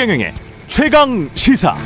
최경영의 0.00 0.32
최강 0.66 1.28
시사. 1.34 1.76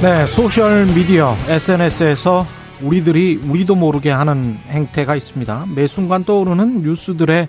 네, 0.00 0.26
소셜 0.26 0.86
미디어 0.86 1.36
SNS에서 1.48 2.46
우리들이 2.80 3.42
우리도 3.46 3.74
모르게 3.74 4.10
하는 4.10 4.56
행태가 4.70 5.16
있습니다. 5.16 5.66
매 5.76 5.86
순간 5.86 6.24
떠오르는 6.24 6.80
뉴스들의 6.80 7.48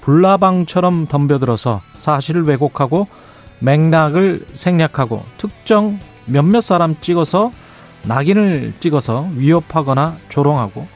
불나방처럼 0.00 1.08
덤벼들어서 1.08 1.82
사실을 1.98 2.44
왜곡하고 2.44 3.06
맥락을 3.58 4.46
생략하고 4.54 5.22
특정 5.36 5.98
몇몇 6.24 6.62
사람 6.62 6.96
찍어서 7.02 7.52
낙인을 8.04 8.72
찍어서 8.80 9.28
위협하거나 9.34 10.16
조롱하고 10.30 10.88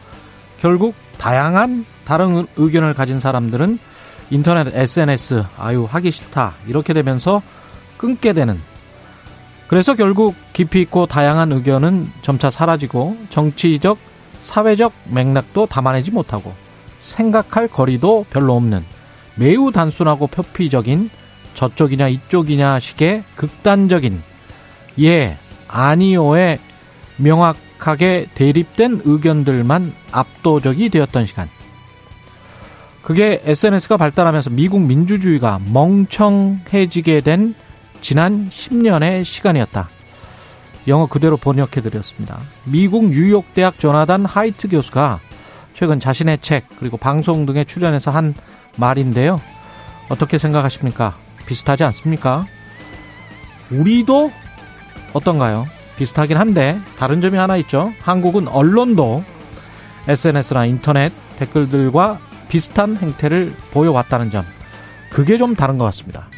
결국 0.56 0.94
다양한 1.18 1.84
다른 2.04 2.46
의견을 2.56 2.94
가진 2.94 3.20
사람들은 3.20 3.78
인터넷 4.30 4.74
SNS 4.74 5.44
아유 5.58 5.86
하기 5.88 6.10
싫다 6.10 6.54
이렇게 6.66 6.92
되면서 6.92 7.42
끊게 7.96 8.32
되는 8.32 8.60
그래서 9.68 9.94
결국 9.94 10.34
깊이 10.52 10.80
있고 10.82 11.06
다양한 11.06 11.52
의견은 11.52 12.10
점차 12.22 12.50
사라지고 12.50 13.16
정치적 13.30 13.98
사회적 14.40 14.92
맥락도 15.10 15.66
담아내지 15.66 16.10
못하고 16.10 16.52
생각할 17.00 17.68
거리도 17.68 18.26
별로 18.30 18.54
없는 18.54 18.84
매우 19.36 19.72
단순하고 19.72 20.26
표피적인 20.28 21.10
저쪽이냐 21.54 22.08
이쪽이냐 22.08 22.80
식의 22.80 23.24
극단적인 23.36 24.22
예 25.02 25.38
아니오의 25.68 26.58
명확하게 27.16 28.28
대립된 28.34 29.02
의견들만 29.04 29.92
압도적이 30.12 30.88
되었던 30.90 31.26
시간. 31.26 31.48
그게 33.04 33.42
SNS가 33.44 33.98
발달하면서 33.98 34.50
미국 34.50 34.80
민주주의가 34.80 35.60
멍청해지게 35.72 37.20
된 37.20 37.54
지난 38.00 38.48
10년의 38.48 39.24
시간이었다. 39.24 39.90
영어 40.88 41.06
그대로 41.06 41.36
번역해 41.36 41.82
드렸습니다. 41.82 42.40
미국 42.64 43.10
뉴욕대학 43.10 43.78
조나단 43.78 44.24
하이트 44.24 44.68
교수가 44.68 45.20
최근 45.74 46.00
자신의 46.00 46.38
책 46.40 46.64
그리고 46.78 46.96
방송 46.96 47.44
등에 47.44 47.64
출연해서 47.64 48.10
한 48.10 48.34
말인데요. 48.76 49.40
어떻게 50.08 50.38
생각하십니까? 50.38 51.16
비슷하지 51.46 51.84
않습니까? 51.84 52.46
우리도 53.70 54.30
어떤가요? 55.12 55.66
비슷하긴 55.96 56.38
한데 56.38 56.78
다른 56.98 57.20
점이 57.20 57.36
하나 57.36 57.56
있죠. 57.58 57.92
한국은 58.00 58.48
언론도 58.48 59.24
SNS나 60.08 60.66
인터넷 60.66 61.12
댓글들과 61.36 62.18
비슷한 62.54 62.96
행태를 62.96 63.52
보여왔다는 63.72 64.30
점. 64.30 64.44
그게 65.10 65.38
좀 65.38 65.56
다른 65.56 65.76
것 65.76 65.86
같습니다. 65.86 66.28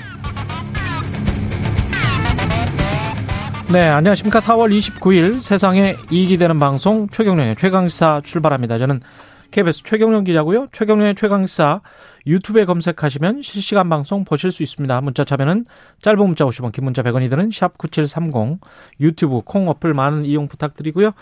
네, 3.71 3.87
안녕하십니까. 3.87 4.39
4월 4.39 4.75
29일 4.75 5.43
세상에 5.43 5.95
이익이 6.11 6.39
되는 6.39 6.59
방송 6.59 7.07
최경련의 7.11 7.57
최강시사 7.57 8.23
출발합니다. 8.25 8.79
저는 8.79 9.03
KBS 9.51 9.83
최경련 9.83 10.25
기자고요. 10.25 10.69
최경련의 10.73 11.17
최강시사 11.17 11.83
유튜브에 12.27 12.65
검색하시면 12.65 13.43
실시간 13.43 13.91
방송 13.91 14.25
보실 14.25 14.53
수 14.53 14.63
있습니다. 14.63 14.99
문자 15.03 15.23
참여는 15.23 15.67
짧은 16.01 16.19
문자 16.19 16.47
50원, 16.47 16.73
긴 16.73 16.85
문자 16.85 17.03
100원이 17.03 17.29
드는 17.29 17.51
샵 17.53 17.77
9730 17.77 18.59
유튜브 19.01 19.43
콩 19.45 19.69
어플 19.69 19.93
많은 19.93 20.25
이용 20.25 20.49
부탁드리고요. 20.49 21.13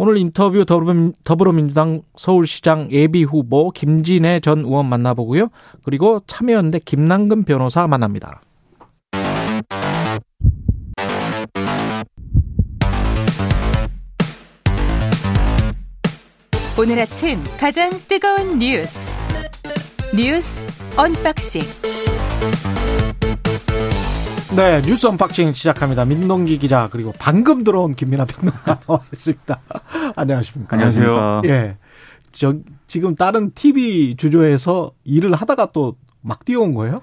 오늘 0.00 0.16
인터뷰 0.16 0.64
더불어민주당 1.24 2.02
서울시장 2.16 2.92
예비 2.92 3.24
후보 3.24 3.70
김진애 3.72 4.38
전 4.38 4.60
의원 4.60 4.86
만나보고요. 4.86 5.48
그리고 5.82 6.20
참여연대 6.24 6.78
김남근 6.84 7.42
변호사 7.42 7.88
만납니다. 7.88 8.40
오늘 16.78 17.00
아침 17.00 17.42
가장 17.58 17.90
뜨거운 18.06 18.60
뉴스 18.60 19.12
뉴스 20.14 20.62
언박싱 20.96 21.62
네 24.56 24.80
뉴스 24.82 25.06
unboxing 25.06 25.52
시작합니다. 25.52 26.04
민동기 26.04 26.58
기자 26.58 26.88
그리고 26.90 27.12
방금 27.18 27.64
들어온 27.64 27.92
김민아 27.92 28.24
평론가 28.24 28.80
나와 28.86 29.00
있습니다. 29.12 29.60
안녕하십니까? 30.16 30.74
안녕하세요. 30.74 31.42
예, 31.44 31.76
저 32.32 32.54
지금 32.86 33.14
다른 33.14 33.50
TV 33.52 34.16
주조에서 34.16 34.92
일을 35.04 35.34
하다가 35.34 35.72
또 35.72 35.96
막 36.20 36.44
뛰어온 36.44 36.74
거예요? 36.74 37.00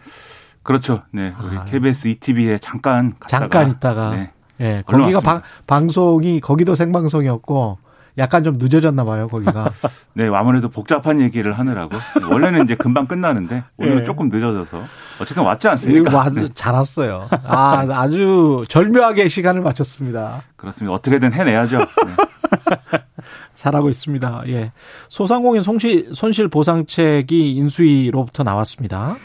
그렇죠. 0.61 1.03
네, 1.11 1.33
우리 1.43 1.57
아. 1.57 1.65
KBS 1.65 2.07
2TV에 2.09 2.57
잠깐 2.59 3.15
갔다가, 3.19 3.39
잠깐 3.39 3.69
있다가 3.71 4.09
네, 4.11 4.31
예, 4.61 4.83
얼른 4.85 5.01
거기가 5.01 5.19
왔습니다. 5.19 5.21
방, 5.21 5.41
방송이 5.65 6.39
거기도 6.41 6.75
생방송이었고 6.75 7.77
약간 8.17 8.43
좀 8.43 8.57
늦어졌나 8.57 9.03
봐요, 9.03 9.27
거기가. 9.27 9.71
네, 10.13 10.27
아무래도 10.33 10.69
복잡한 10.69 11.19
얘기를 11.21 11.57
하느라고 11.57 11.97
원래는 12.31 12.63
이제 12.63 12.75
금방 12.75 13.07
끝나는데 13.07 13.63
오늘 13.77 13.91
예. 13.91 13.97
은 13.97 14.05
조금 14.05 14.29
늦어져서 14.29 14.83
어쨌든 15.21 15.43
왔지 15.43 15.67
않습니까? 15.67 16.21
아주 16.21 16.41
네, 16.41 16.47
잘 16.53 16.73
왔어요. 16.73 17.27
아, 17.43 17.85
아주 17.89 18.65
절묘하게 18.69 19.27
시간을 19.27 19.61
맞췄습니다. 19.61 20.41
그렇습니다. 20.55 20.93
어떻게든 20.93 21.33
해내야죠. 21.33 21.79
네. 21.79 21.85
잘하고 23.55 23.89
있습니다. 23.89 24.43
예. 24.47 24.71
소상공인 25.09 25.61
손실, 25.61 26.09
손실 26.13 26.47
보상책이 26.47 27.51
인수위로부터 27.51 28.43
나왔습니다. 28.43 29.15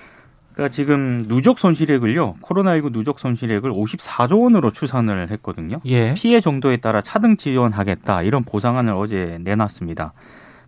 그러니까 0.60 0.74
지금 0.74 1.24
누적 1.26 1.58
손실액을요. 1.58 2.34
코로나19 2.42 2.92
누적 2.92 3.18
손실액을 3.18 3.72
54조 3.72 4.42
원으로 4.42 4.70
추산을 4.70 5.30
했거든요. 5.30 5.80
예. 5.86 6.12
피해 6.12 6.42
정도에 6.42 6.76
따라 6.76 7.00
차등 7.00 7.38
지원하겠다 7.38 8.22
이런 8.22 8.44
보상안을 8.44 8.92
어제 8.92 9.38
내놨습니다. 9.40 10.12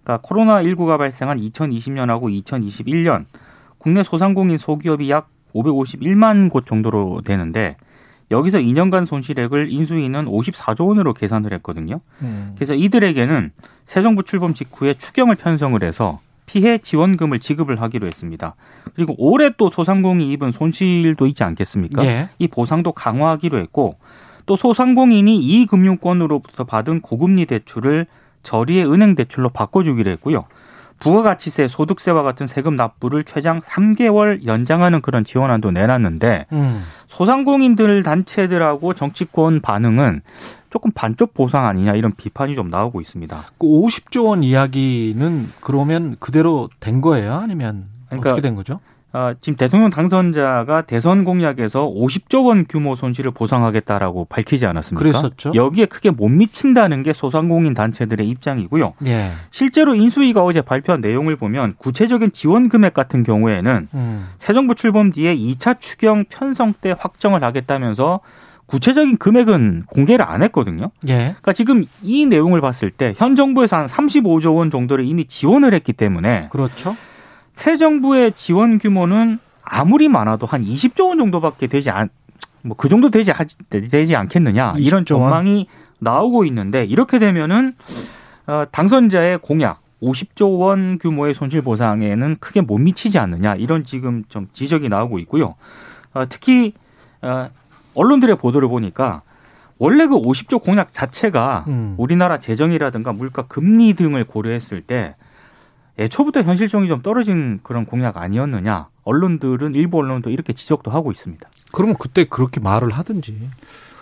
그러니까 0.03 0.27
코로나19가 0.27 0.97
발생한 0.97 1.39
2020년하고 1.39 2.43
2021년 2.43 3.27
국내 3.77 4.03
소상공인 4.03 4.57
소기업이 4.57 5.11
약 5.11 5.29
551만 5.55 6.49
곳 6.49 6.65
정도로 6.65 7.21
되는데 7.23 7.77
여기서 8.31 8.61
2년간 8.61 9.05
손실액을 9.05 9.71
인수위는 9.71 10.25
54조 10.25 10.89
원으로 10.89 11.13
계산을 11.13 11.53
했거든요. 11.53 12.01
음. 12.23 12.53
그래서 12.55 12.73
이들에게는 12.73 13.51
새 13.85 14.01
정부 14.01 14.23
출범 14.23 14.55
직후에 14.55 14.95
추경을 14.95 15.35
편성을 15.35 15.83
해서 15.83 16.21
피해 16.47 16.79
지원금을 16.79 17.39
지급을 17.39 17.81
하기로 17.81 18.07
했습니다. 18.07 18.55
그리고 18.95 19.15
올해 19.19 19.51
또 19.57 19.71
소상공인이 19.71 20.33
입은 20.33 20.53
손실도 20.53 21.27
있지 21.27 21.45
않겠습니까? 21.45 22.05
예. 22.05 22.29
이 22.39 22.49
보상도 22.49 22.93
강화하기로 22.93 23.59
했고 23.59 23.97
또 24.47 24.57
소상공인이 24.57 25.39
이 25.39 25.67
금융권으로부터 25.67 26.65
받은 26.65 27.01
고금리 27.01 27.47
대출을 27.47 28.07
저리의 28.43 28.91
은행 28.91 29.15
대출로 29.15 29.51
바꿔주기로 29.51 30.11
했고요. 30.13 30.45
부가가치세, 31.03 31.67
소득세와 31.67 32.23
같은 32.23 32.47
세금 32.47 32.77
납부를 32.77 33.25
최장 33.25 33.61
3개월 33.61 34.47
연장하는 34.47 35.03
그런 35.03 35.25
지원안도 35.25 35.73
내놨는데 35.73 36.47
음. 36.53 36.85
소상공인들 37.09 38.05
단체들하고 38.05 38.95
정치권 38.95 39.61
반응은 39.61 40.23
조금 40.71 40.93
반쪽 40.93 41.35
보상 41.35 41.67
아니냐 41.67 41.95
이런 41.95 42.13
비판이 42.17 42.55
좀 42.55 42.71
나오고 42.71 43.01
있습니다. 43.01 43.45
그 43.59 43.67
50조 43.67 44.27
원 44.27 44.45
이야기는 44.45 45.51
그러면 45.61 46.17
그대로 46.21 46.69
된 46.79 47.01
거예요? 47.01 47.35
아니면 47.35 47.87
그러니까 48.07 48.31
어떻게 48.31 48.43
된 48.43 48.55
거죠? 48.55 48.79
아, 49.15 49.35
지금 49.43 49.57
대통령 49.59 49.91
당선자가 49.91 50.83
대선 50.83 51.25
공약에서 51.25 51.87
50조 51.87 52.47
원 52.47 52.65
규모 52.67 52.95
손실을 52.95 53.31
보상하겠다라고 53.33 54.25
밝히지 54.25 54.65
않았습니까? 54.67 54.99
그랬었죠. 54.99 55.53
여기에 55.55 55.87
크게 55.87 56.11
못 56.11 56.29
미친다는 56.29 57.03
게 57.03 57.13
소상공인 57.13 57.75
단체들의 57.75 58.27
입장이고요. 58.27 58.95
예. 59.07 59.33
실제로 59.51 59.95
인수위가 59.95 60.43
어제 60.43 60.63
발표한 60.63 61.03
내용을 61.03 61.37
보면 61.37 61.75
구체적인 61.77 62.33
지원 62.33 62.71
금액 62.71 62.95
같은 62.95 63.23
경우에는 63.23 63.89
음. 63.93 64.29
새 64.39 64.55
정부 64.55 64.75
출범 64.75 65.13
뒤에 65.13 65.37
2차 65.37 65.79
추경 65.81 66.25
편성 66.31 66.73
때 66.81 66.95
확정을 66.99 67.45
하겠다면서 67.45 68.21
구체적인 68.65 69.19
금액은 69.19 69.83
공개를 69.89 70.25
안 70.25 70.43
했거든요. 70.45 70.91
예. 71.09 71.17
그러니까 71.17 71.53
지금 71.53 71.85
이 72.03 72.25
내용을 72.25 72.63
봤을 72.63 72.91
때 72.91 73.13
현 73.19 73.37
정부에서 73.37 73.77
한 73.77 73.87
35조 73.87 74.57
원 74.57 74.71
정도를 74.71 75.05
이미 75.05 75.27
지원을 75.27 75.75
했기 75.75 75.93
때문에 75.93 76.49
그렇죠. 76.51 76.97
새 77.63 77.77
정부의 77.77 78.33
지원 78.33 78.79
규모는 78.81 79.39
아무리 79.63 80.09
많아도 80.09 80.47
한 80.47 80.65
20조 80.65 81.07
원 81.11 81.19
정도밖에 81.19 81.69
되지 81.69 81.91
않, 81.91 82.09
뭐 82.63 82.77
그 82.77 82.89
정도 82.89 83.09
되지, 83.09 83.31
하- 83.31 83.45
되지 83.71 84.17
않겠느냐 84.17 84.73
이런 84.79 85.05
20조 85.05 85.13
원? 85.21 85.31
전망이 85.31 85.67
나오고 86.01 86.45
있는데 86.47 86.85
이렇게 86.85 87.21
되면은 87.21 87.75
어, 88.49 88.65
당선자의 88.73 89.39
공약 89.39 89.81
50조 90.03 90.59
원 90.59 90.99
규모의 90.99 91.35
손실 91.35 91.63
보상에는 91.63 92.37
크게 92.41 92.63
못 92.63 92.79
미치지 92.79 93.21
않느냐 93.21 93.55
이런 93.55 93.85
지금 93.85 94.25
좀 94.29 94.49
지적이 94.53 94.89
나오고 94.89 95.21
있고요. 95.21 95.55
어, 96.15 96.25
특히 96.29 96.73
어, 97.23 97.49
언론들의 97.95 98.39
보도를 98.39 98.67
보니까 98.67 99.23
원래 99.79 100.09
그 100.09 100.17
50조 100.17 100.65
공약 100.65 100.93
자체가 100.93 101.67
음. 101.69 101.95
우리나라 101.97 102.39
재정이라든가 102.39 103.13
물가 103.13 103.43
금리 103.47 103.95
등을 103.95 104.25
고려했을 104.25 104.81
때 104.81 105.15
애초부터 105.99 106.43
현실성이 106.43 106.89
좀 106.89 107.03
떨어진 107.03 107.61
그런 107.63 107.85
공약 107.85 108.17
아니었느냐. 108.17 108.87
언론들은 109.05 109.75
일부 109.75 109.99
언론도 109.99 110.31
이렇게 110.31 110.53
지적도 110.53 110.91
하고 110.91 111.11
있습니다. 111.11 111.49
그러면 111.73 111.97
그때 111.99 112.25
그렇게 112.25 112.61
말을 112.61 112.91
하든지. 112.91 113.37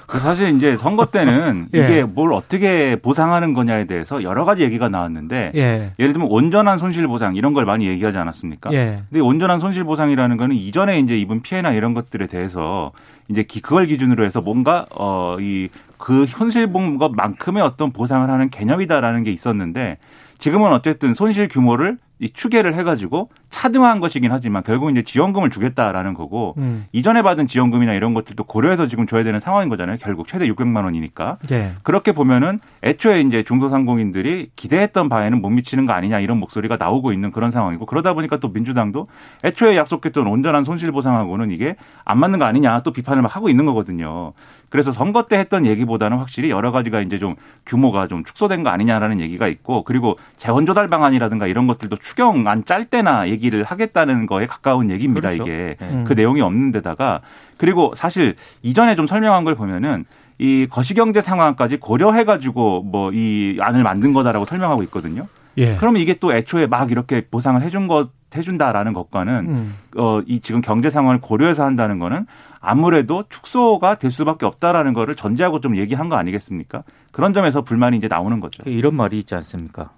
사실 0.09 0.49
이제 0.57 0.77
선거 0.77 1.07
때는 1.07 1.69
예. 1.75 1.79
이게 1.79 2.03
뭘 2.03 2.33
어떻게 2.33 2.97
보상하는 2.97 3.55
거냐에 3.55 3.85
대해서 3.85 4.25
여러 4.25 4.45
가지 4.45 4.63
얘기가 4.65 4.89
나왔는데 4.89 5.53
예. 5.55 5.93
예를 6.01 6.13
들면 6.13 6.29
온전한 6.29 6.79
손실 6.79 7.07
보상 7.07 7.37
이런 7.37 7.53
걸 7.53 7.65
많이 7.65 7.87
얘기하지 7.87 8.19
않았습니까? 8.19 8.73
예. 8.73 9.03
근데 9.09 9.21
온전한 9.21 9.61
손실 9.61 9.85
보상이라는 9.85 10.37
거는 10.37 10.57
이전에 10.57 10.99
이제 10.99 11.17
입은 11.17 11.43
피해나 11.43 11.71
이런 11.73 11.95
것들에 11.95 12.27
대해서 12.27 12.91
이제 13.29 13.45
기- 13.45 13.61
그걸 13.61 13.87
기준으로 13.87 14.25
해서 14.25 14.41
뭔가 14.41 14.87
어이그 14.91 16.27
손실 16.29 16.67
본 16.67 16.99
것만큼의 16.99 17.63
어떤 17.63 17.93
보상을 17.93 18.29
하는 18.29 18.51
개념이다라는 18.51 19.23
게 19.23 19.31
있었는데 19.31 19.99
지금은 20.41 20.73
어쨌든 20.73 21.15
손실 21.15 21.49
규모를 21.49 21.99
이 22.21 22.29
추계를 22.29 22.75
해가지고 22.75 23.31
차등화한 23.49 23.99
것이긴 23.99 24.31
하지만 24.31 24.63
결국 24.63 24.91
이제 24.91 25.03
지원금을 25.03 25.49
주겠다라는 25.49 26.13
거고 26.13 26.55
음. 26.59 26.85
이전에 26.93 27.23
받은 27.23 27.47
지원금이나 27.47 27.95
이런 27.95 28.13
것들도 28.13 28.45
고려해서 28.45 28.87
지금 28.87 29.07
줘야 29.07 29.25
되는 29.25 29.41
상황인 29.41 29.71
거잖아요. 29.71 29.97
결국 29.99 30.29
최대 30.29 30.47
600만 30.47 30.85
원이니까. 30.85 31.39
예. 31.51 31.73
그렇게 31.83 32.13
보면은 32.13 32.61
애초에 32.85 33.23
이제 33.23 33.43
중소상공인들이 33.43 34.51
기대했던 34.55 35.09
바에는 35.09 35.41
못 35.41 35.49
미치는 35.49 35.87
거 35.87 35.95
아니냐 35.95 36.21
이런 36.21 36.39
목소리가 36.39 36.77
나오고 36.77 37.15
있는 37.15 37.33
그런 37.33 37.51
상황이고 37.51 37.87
그러다 37.87 38.13
보니까 38.13 38.37
또 38.37 38.49
민주당도 38.49 39.09
애초에 39.43 39.77
약속했던 39.79 40.27
온전한 40.27 40.65
손실 40.65 40.93
보상하고는 40.93 41.51
이게 41.51 41.77
안 42.05 42.19
맞는 42.19 42.39
거 42.39 42.45
아니냐 42.45 42.83
또 42.83 42.93
비판을 42.93 43.23
막 43.23 43.35
하고 43.35 43.49
있는 43.49 43.65
거거든요. 43.65 44.35
그래서 44.70 44.93
선거 44.93 45.25
때 45.25 45.37
했던 45.38 45.67
얘기보다는 45.67 46.17
확실히 46.17 46.50
여러 46.50 46.72
가지가 46.72 47.00
이제 47.02 47.19
좀 47.19 47.34
규모가 47.67 48.08
좀 48.08 48.25
축소된 48.25 48.62
거 48.62 48.70
아니냐라는 48.70 49.20
얘기가 49.20 49.46
있고 49.49 49.82
그리고 49.82 50.17
재원 50.38 50.64
조달 50.64 50.88
방안이라든가 50.88 51.46
이런 51.46 51.67
것들도 51.67 51.96
추경안 51.96 52.64
짤 52.64 52.84
때나 52.87 53.28
얘기를 53.28 53.64
하겠다는 53.64 54.26
거에 54.26 54.46
가까운 54.46 54.90
얘기입니다. 54.90 55.31
그렇죠. 55.31 55.43
이게 55.43 55.76
네. 55.78 56.05
그 56.06 56.14
내용이 56.14 56.40
없는 56.40 56.72
데다가 56.72 57.20
그리고 57.58 57.93
사실 57.94 58.37
이전에 58.62 58.96
좀 58.96 59.06
설명한 59.06 59.44
걸 59.44 59.55
보면은 59.56 60.06
이 60.38 60.67
거시경제 60.70 61.20
상황까지 61.20 61.76
고려해 61.78 62.25
가지고 62.25 62.82
뭐 62.82 63.11
이 63.12 63.58
안을 63.61 63.82
만든 63.82 64.12
거다라고 64.12 64.44
설명하고 64.44 64.82
있거든요. 64.84 65.26
예. 65.58 65.76
그러면 65.76 66.00
이게 66.00 66.14
또 66.14 66.32
애초에 66.32 66.67
막 66.67 66.90
이렇게 66.90 67.26
보상을 67.28 67.61
해준 67.61 67.88
것 67.88 68.11
해준다라는 68.34 68.93
것과는 68.93 69.34
음. 69.49 69.75
어이 69.96 70.38
지금 70.40 70.61
경제 70.61 70.88
상황을 70.88 71.20
고려해서 71.20 71.64
한다는 71.64 71.99
거는 71.99 72.26
아무래도 72.61 73.25
축소가 73.29 73.97
될 73.97 74.11
수밖에 74.11 74.47
없다라는 74.47 74.93
거를 74.93 75.17
전제하고 75.17 75.61
좀 75.61 75.77
얘기한 75.77 76.09
거 76.09 76.17
아니겠습니까? 76.17 76.85
그런 77.11 77.33
점에서 77.33 77.62
불만이 77.62 77.97
이제 77.97 78.07
나오는 78.09 78.39
거죠. 78.41 78.62
이런 78.67 78.95
말이 78.95 79.19
있지 79.19 79.35
않습니까? 79.35 79.91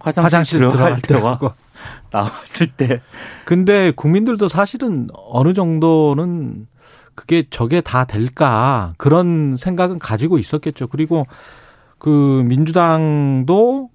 화장실, 0.00 0.24
화장실 0.24 0.58
들어갈 0.58 1.00
들어갈 1.00 1.38
때와. 1.38 1.54
나왔을 2.10 2.66
때 2.68 3.00
근데 3.44 3.92
국민들도 3.92 4.48
사실은 4.48 5.08
어느 5.12 5.54
정도는 5.54 6.66
그게 7.14 7.44
저게 7.50 7.80
다 7.80 8.04
될까 8.04 8.94
그런 8.96 9.56
생각은 9.56 9.98
가지고 9.98 10.38
있었겠죠. 10.38 10.88
그리고 10.88 11.26
그 11.98 12.42
민주당도 12.46 13.90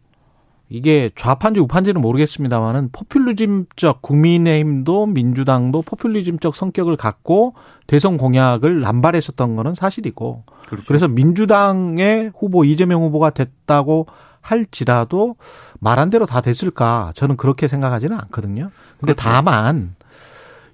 이게 0.69 1.11
좌파인지 1.15 1.59
우파인지는 1.59 2.01
모르겠습니다만은 2.01 2.89
포퓰리즘적 2.91 4.01
국민의힘도 4.01 5.05
민주당도 5.05 5.83
포퓰리즘적 5.83 6.55
성격을 6.55 6.97
갖고 6.97 7.53
대선 7.85 8.17
공약을 8.17 8.81
남발했었던 8.81 9.55
거는 9.55 9.75
사실이고 9.75 10.43
그렇죠. 10.67 10.85
그래서 10.87 11.07
민주당의 11.07 12.31
후보 12.35 12.65
이재명 12.65 13.03
후보가 13.03 13.31
됐다고 13.31 14.07
할지라도 14.41 15.35
말한 15.79 16.09
대로 16.09 16.25
다 16.25 16.41
됐을까? 16.41 17.13
저는 17.15 17.37
그렇게 17.37 17.67
생각하지는 17.67 18.17
않거든요. 18.21 18.71
근데 18.99 19.13
다만 19.13 19.95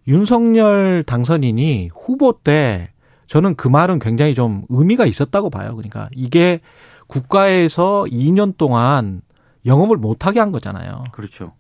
윤석열 0.08 1.04
당선인이 1.06 1.90
후보 1.94 2.40
때 2.42 2.90
저는 3.28 3.56
그 3.56 3.68
말은 3.68 4.00
굉장히 4.00 4.34
좀 4.34 4.64
의미가 4.70 5.06
있었다고 5.06 5.50
봐요. 5.52 5.76
그러니까 5.76 6.10
이게 6.16 6.62
국가에서 7.08 8.06
2년 8.10 8.58
동안 8.58 9.22
영업을 9.66 9.98
못하게 9.98 10.40
한 10.40 10.52
거잖아요. 10.52 11.04
그렇죠. 11.12 11.54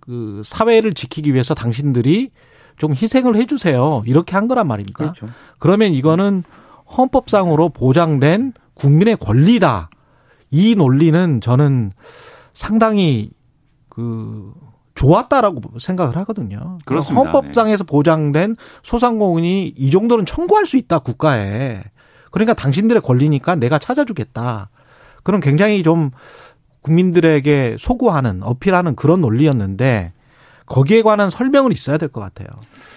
그 0.00 0.42
사회를 0.44 0.94
지키기 0.94 1.32
위해서 1.32 1.54
당신들이 1.54 2.30
좀 2.78 2.92
희생을 2.92 3.36
해주세요. 3.36 4.02
이렇게 4.06 4.36
한 4.36 4.48
거란 4.48 4.68
말입니다. 4.68 4.98
그렇죠. 4.98 5.28
그러면 5.58 5.92
이거는 5.92 6.44
헌법상으로 6.96 7.70
보장된 7.70 8.52
국민의 8.74 9.16
권리다. 9.16 9.90
이 10.50 10.74
논리는 10.76 11.40
저는 11.40 11.92
상당히 12.52 13.30
그 13.88 14.52
좋았다라고 14.94 15.78
생각을 15.78 16.16
하거든요. 16.18 16.78
그렇습니다. 16.84 17.22
네. 17.22 17.30
헌법상에서 17.30 17.84
보장된 17.84 18.56
소상공인이 18.82 19.74
이 19.76 19.90
정도는 19.90 20.24
청구할 20.26 20.66
수 20.66 20.76
있다 20.76 21.00
국가에. 21.00 21.82
그러니까 22.30 22.54
당신들의 22.54 23.02
권리니까 23.02 23.56
내가 23.56 23.78
찾아주겠다. 23.78 24.70
그런 25.22 25.40
굉장히 25.40 25.82
좀 25.82 26.10
국민들에게 26.86 27.76
소구하는 27.78 28.42
어필하는 28.44 28.94
그런 28.94 29.20
논리였는데 29.20 30.12
거기에 30.66 31.02
관한 31.02 31.30
설명은 31.30 31.72
있어야 31.72 31.98
될 31.98 32.08
것 32.10 32.20
같아요. 32.20 32.46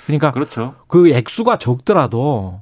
그러니까 0.06 0.32
그렇죠. 0.32 0.76
그 0.88 1.10
액수가 1.10 1.58
적더라도 1.58 2.62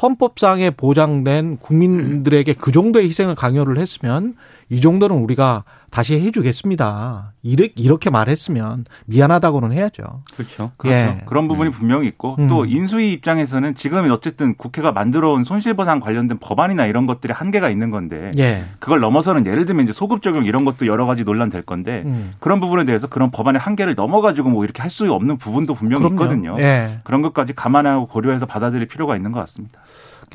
헌법상에 0.00 0.70
보장된 0.70 1.56
국민들에게 1.58 2.52
그 2.54 2.70
정도의 2.70 3.06
희생을 3.08 3.34
강요를 3.34 3.78
했으면 3.78 4.34
이 4.68 4.80
정도는 4.80 5.16
우리가 5.16 5.64
다시 5.90 6.20
해주겠습니다. 6.20 7.32
이렇게, 7.42 7.72
이렇게 7.76 8.10
말했으면 8.10 8.84
미안하다고는 9.06 9.72
해야죠. 9.72 10.02
그렇죠. 10.36 10.70
그렇죠. 10.76 10.94
예. 10.96 11.22
그런 11.26 11.48
부분이 11.48 11.70
분명히 11.70 12.06
있고 12.08 12.36
음. 12.38 12.48
또 12.48 12.66
인수위 12.66 13.12
입장에서는 13.12 13.74
지금 13.74 14.10
어쨌든 14.10 14.54
국회가 14.54 14.92
만들어온 14.92 15.44
손실보상 15.44 16.00
관련된 16.00 16.38
법안이나 16.40 16.86
이런 16.86 17.06
것들이 17.06 17.32
한계가 17.32 17.70
있는 17.70 17.90
건데 17.90 18.30
예. 18.38 18.64
그걸 18.78 19.00
넘어서는 19.00 19.46
예를 19.46 19.64
들면 19.64 19.84
이제 19.84 19.92
소급 19.92 20.20
적용 20.22 20.44
이런 20.44 20.64
것도 20.64 20.86
여러 20.86 21.06
가지 21.06 21.24
논란 21.24 21.48
될 21.48 21.62
건데 21.62 22.02
음. 22.04 22.32
그런 22.38 22.60
부분에 22.60 22.84
대해서 22.84 23.06
그런 23.06 23.30
법안의 23.30 23.60
한계를 23.60 23.94
넘어가지고 23.94 24.50
뭐 24.50 24.64
이렇게 24.64 24.82
할 24.82 24.88
수 24.88 25.04
없는 25.12 25.36
부분도 25.36 25.74
분명히 25.74 26.02
그럼요. 26.02 26.24
있거든요. 26.24 26.56
예. 26.58 26.98
그런 27.04 27.22
것까지 27.22 27.52
감안하고 27.52 28.06
고려해서 28.08 28.46
받아들일 28.46 28.88
필요가 28.88 29.14
있는 29.16 29.32
것 29.32 29.38
같습니다. 29.40 29.80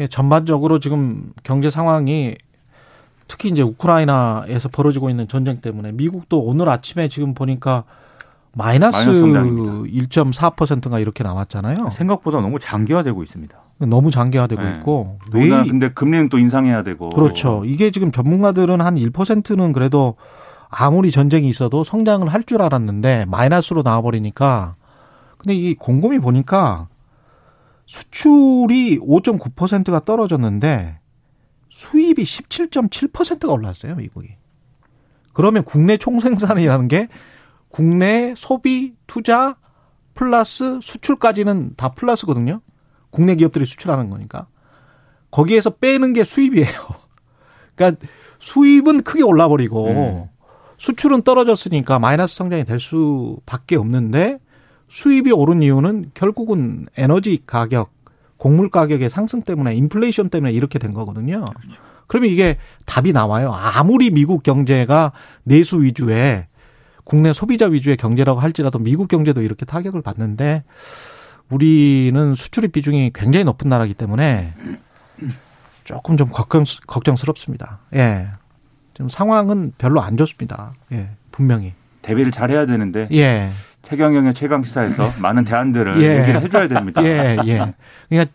전반적으로 0.09 0.79
지금 0.79 1.31
경제 1.43 1.69
상황이 1.69 2.35
특히 3.33 3.49
이제 3.49 3.63
우크라이나에서 3.63 4.69
벌어지고 4.69 5.09
있는 5.09 5.27
전쟁 5.27 5.57
때문에 5.57 5.91
미국도 5.91 6.39
오늘 6.39 6.69
아침에 6.69 7.09
지금 7.09 7.33
보니까 7.33 7.83
마이너스 8.55 8.95
마이너스 8.97 9.19
성장입니다. 9.19 9.73
1.4%가 10.07 10.99
이렇게 10.99 11.23
나왔잖아요. 11.23 11.89
생각보다 11.89 12.41
너무 12.41 12.59
장기화되고 12.59 13.23
있습니다. 13.23 13.57
너무 13.87 14.11
장기화되고 14.11 14.61
네. 14.61 14.75
있고 14.77 15.17
왜 15.31 15.49
근데 15.49 15.91
금리는 15.91 16.29
또 16.29 16.37
인상해야 16.37 16.83
되고 16.83 17.09
그렇죠. 17.09 17.63
이게 17.65 17.89
지금 17.89 18.11
전문가들은 18.11 18.79
한 18.81 18.97
1%는 18.97 19.73
그래도 19.73 20.15
아무리 20.69 21.09
전쟁이 21.09 21.49
있어도 21.49 21.83
성장을 21.83 22.27
할 22.27 22.43
줄 22.43 22.61
알았는데 22.61 23.25
마이너스로 23.29 23.81
나와 23.81 24.01
버리니까 24.01 24.75
근데 25.39 25.55
이 25.55 25.73
곰곰이 25.73 26.19
보니까 26.19 26.87
수출이 27.87 28.99
5.9%가 28.99 30.01
떨어졌는데 30.01 30.99
수입이 31.73 32.23
17.7%가 32.23 33.51
올랐어요, 33.51 33.95
미국이. 33.95 34.29
그러면 35.33 35.63
국내 35.63 35.97
총생산이라는 35.97 36.87
게 36.87 37.07
국내 37.69 38.35
소비, 38.37 38.93
투자, 39.07 39.57
플러스 40.13 40.79
수출까지는 40.79 41.73
다 41.75 41.89
플러스거든요. 41.89 42.61
국내 43.09 43.33
기업들이 43.33 43.65
수출하는 43.65 44.11
거니까. 44.11 44.45
거기에서 45.31 45.71
빼는 45.71 46.13
게 46.13 46.23
수입이에요. 46.23 46.67
그러니까 47.73 48.05
수입은 48.37 49.01
크게 49.01 49.23
올라버리고 49.23 49.87
음. 49.87 50.25
수출은 50.77 51.23
떨어졌으니까 51.23 51.97
마이너스 51.97 52.35
성장이 52.35 52.65
될 52.65 52.79
수밖에 52.79 53.77
없는데 53.77 54.37
수입이 54.89 55.31
오른 55.31 55.63
이유는 55.63 56.11
결국은 56.13 56.85
에너지 56.97 57.41
가격, 57.47 57.92
곡물 58.43 58.69
가격의 58.69 59.09
상승 59.09 59.41
때문에 59.41 59.73
인플레이션 59.73 60.27
때문에 60.27 60.51
이렇게 60.51 60.77
된 60.77 60.93
거거든요. 60.93 61.45
그러면 62.07 62.29
이게 62.29 62.57
답이 62.85 63.13
나와요. 63.13 63.53
아무리 63.53 64.11
미국 64.11 64.43
경제가 64.43 65.13
내수 65.43 65.81
위주의 65.81 66.45
국내 67.05 67.31
소비자 67.31 67.67
위주의 67.67 67.95
경제라고 67.95 68.41
할지라도 68.41 68.79
미국 68.79 69.07
경제도 69.07 69.41
이렇게 69.41 69.65
타격을 69.65 70.01
받는데 70.01 70.65
우리는 71.49 72.35
수출입 72.35 72.73
비중이 72.73 73.11
굉장히 73.15 73.45
높은 73.45 73.69
나라이기 73.69 73.93
때문에 73.93 74.53
조금 75.85 76.17
좀 76.17 76.27
걱정, 76.27 76.65
걱정스럽습니다. 76.85 77.79
예. 77.95 78.27
지금 78.93 79.07
상황은 79.07 79.71
별로 79.77 80.01
안 80.01 80.17
좋습니다. 80.17 80.73
예. 80.91 81.11
분명히. 81.31 81.71
대비를 82.01 82.33
잘해야 82.33 82.65
되는데 82.65 83.07
예. 83.13 83.51
최경영의 83.83 84.33
최강 84.33 84.63
시사에서 84.63 85.11
많은 85.21 85.43
대안들을 85.43 86.01
예. 86.01 86.21
얘기를 86.21 86.41
해줘야 86.41 86.67
됩니다. 86.67 87.03
예, 87.03 87.37
예. 87.45 87.73
그러니까 88.09 88.31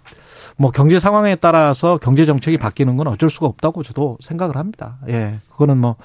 뭐 0.57 0.71
경제 0.71 0.99
상황에 0.99 1.37
따라서 1.37 1.99
경제 1.99 2.25
정책이 2.25 2.59
바뀌는 2.59 2.97
건 2.97 3.07
어쩔 3.07 3.31
수가 3.31 3.47
없다고 3.47 3.83
저도 3.83 4.19
생각을 4.21 4.57
합니다. 4.57 4.99
예. 5.09 5.39
그거는 5.51 5.79
뭐 5.79 5.97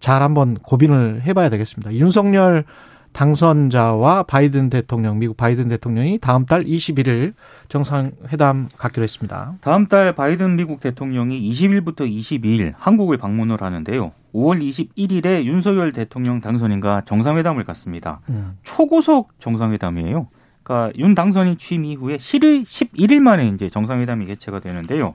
잘 0.00 0.22
한번 0.22 0.54
고민을 0.54 1.22
해봐야 1.24 1.50
되겠습니다. 1.50 1.94
윤석열 1.94 2.64
당선자와 3.12 4.22
바이든 4.24 4.70
대통령, 4.70 5.18
미국 5.18 5.36
바이든 5.36 5.68
대통령이 5.68 6.18
다음 6.18 6.46
달 6.46 6.64
21일 6.64 7.34
정상회담 7.68 8.68
갖기로 8.76 9.02
했습니다. 9.02 9.54
다음 9.60 9.86
달 9.86 10.14
바이든 10.14 10.56
미국 10.56 10.80
대통령이 10.80 11.40
20일부터 11.50 12.00
22일 12.00 12.74
한국을 12.78 13.16
방문을 13.18 13.62
하는데요. 13.62 14.12
5월 14.34 14.62
21일에 14.62 15.44
윤석열 15.44 15.92
대통령 15.92 16.40
당선인과 16.40 17.02
정상회담을 17.04 17.64
갖습니다. 17.64 18.20
음. 18.28 18.56
초고속 18.62 19.32
정상회담이에요. 19.40 20.28
그러니까 20.62 20.92
윤 20.98 21.14
당선인 21.14 21.58
취임 21.58 21.84
이후에 21.84 22.16
11일, 22.16 22.64
11일 22.64 23.18
만에 23.18 23.48
이제 23.48 23.68
정상회담이 23.68 24.26
개최가 24.26 24.60
되는데요. 24.60 25.14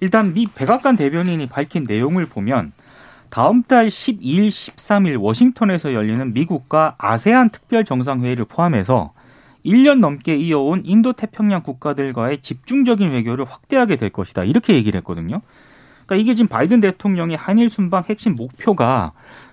일단 0.00 0.32
미 0.34 0.46
백악관 0.46 0.96
대변인이 0.96 1.46
밝힌 1.46 1.84
내용을 1.86 2.26
보면 2.26 2.72
다음 3.30 3.62
달 3.62 3.88
12일, 3.88 4.48
13일 4.48 5.20
워싱턴에서 5.20 5.94
열리는 5.94 6.32
미국과 6.32 6.96
아세안 6.98 7.50
특별 7.50 7.84
정상회의를 7.84 8.44
포함해서 8.44 9.12
1년 9.64 10.00
넘게 10.00 10.36
이어온 10.36 10.82
인도 10.84 11.12
태평양 11.12 11.62
국가들과의 11.62 12.42
집중적인 12.42 13.10
외교를 13.10 13.44
확대하게 13.44 13.96
될 13.96 14.10
것이다. 14.10 14.44
이렇게 14.44 14.74
얘기를 14.74 14.98
했거든요. 14.98 15.42
그러니까 16.06 16.16
이게 16.16 16.34
지금 16.34 16.48
바이든 16.48 16.80
대통령의 16.80 17.36
한일 17.36 17.70
순방 17.70 18.04
핵심 18.08 18.34
목표가 18.34 19.12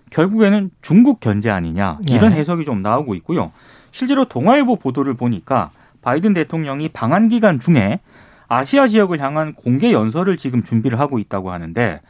결국에는 0.10 0.72
중국 0.82 1.20
견제 1.20 1.50
아니냐 1.50 2.00
이런 2.10 2.32
예. 2.32 2.38
해석이 2.38 2.66
좀 2.66 2.82
나오고 2.82 3.16
있고요. 3.16 3.52
실제로 3.92 4.26
동아일보 4.26 4.78
보도를 4.78 5.14
보니까 5.14 5.72
바이든 6.02 6.34
대통령이 6.34 6.90
방한 6.90 7.28
기간 7.28 7.60
중에 7.60 8.00
아시아 8.48 8.88
지역을 8.88 9.20
향한 9.20 9.54
공개 9.54 9.92
연설을 9.92 10.38
지금 10.38 10.64
준비를 10.64 11.00
하고 11.00 11.20
있다고 11.20 11.52
하는데 11.52 12.02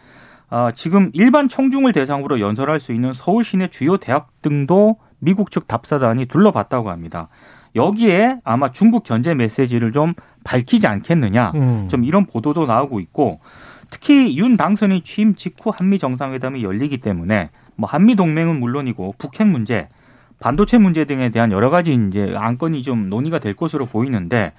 어, 0.49 0.69
지금 0.73 1.09
일반 1.13 1.49
청중을 1.49 1.91
대상으로 1.93 2.39
연설할 2.39 2.79
수 2.79 2.93
있는 2.93 3.13
서울 3.13 3.43
시내 3.43 3.67
주요 3.67 3.97
대학 3.97 4.29
등도 4.41 4.97
미국 5.19 5.51
측 5.51 5.67
답사단이 5.67 6.25
둘러봤다고 6.25 6.89
합니다. 6.89 7.27
여기에 7.75 8.39
아마 8.43 8.71
중국 8.71 9.03
견제 9.03 9.33
메시지를 9.33 9.91
좀 9.91 10.13
밝히지 10.43 10.87
않겠느냐, 10.87 11.51
음. 11.55 11.87
좀 11.89 12.03
이런 12.03 12.25
보도도 12.25 12.65
나오고 12.65 12.99
있고, 13.01 13.39
특히 13.89 14.37
윤 14.37 14.57
당선인 14.57 15.03
취임 15.03 15.35
직후 15.35 15.71
한미 15.73 15.97
정상회담이 15.99 16.63
열리기 16.63 16.99
때문에 16.99 17.49
뭐 17.75 17.89
한미 17.89 18.15
동맹은 18.15 18.59
물론이고 18.59 19.15
북핵 19.17 19.47
문제, 19.47 19.87
반도체 20.39 20.77
문제 20.77 21.05
등에 21.05 21.29
대한 21.29 21.51
여러 21.51 21.69
가지 21.69 21.93
이제 21.93 22.33
안건이 22.35 22.83
좀 22.83 23.09
논의가 23.09 23.39
될 23.39 23.53
것으로 23.53 23.85
보이는데 23.85 24.53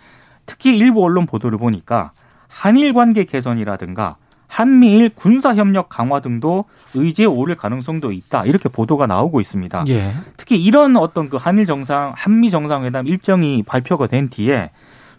특히 0.46 0.76
일부 0.76 1.04
언론 1.04 1.26
보도를 1.26 1.58
보니까 1.58 2.12
한일 2.48 2.94
관계 2.94 3.24
개선이라든가 3.24 4.16
한미일 4.48 5.10
군사 5.10 5.54
협력 5.54 5.88
강화 5.88 6.20
등도 6.20 6.64
의제에 6.94 7.26
오를 7.26 7.54
가능성도 7.54 8.12
있다. 8.12 8.44
이렇게 8.44 8.68
보도가 8.68 9.06
나오고 9.06 9.40
있습니다. 9.40 9.84
예. 9.88 10.12
특히 10.36 10.62
이런 10.62 10.96
어떤 10.96 11.28
그 11.28 11.36
한일 11.36 11.66
정상, 11.66 12.12
한미 12.16 12.50
정상회담 12.50 13.06
일정이 13.06 13.62
발표가 13.62 14.06
된 14.06 14.28
뒤에 14.28 14.70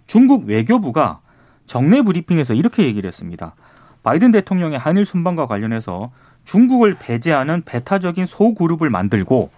중국 0.08 0.46
외교부가 0.48 1.22
정례 1.68 2.02
브리핑에서 2.02 2.56
이렇게 2.56 2.84
얘기를 2.84 3.08
했습니다. 3.08 3.56
바이든 4.02 4.32
대통령의 4.32 4.80
한일 4.80 5.06
순방과 5.06 5.46
관련해서 5.46 6.12
중국을 6.46 6.96
배제하는 7.00 7.62
배타적인 7.64 8.26
소그룹을 8.26 8.90
만들고 8.90 9.52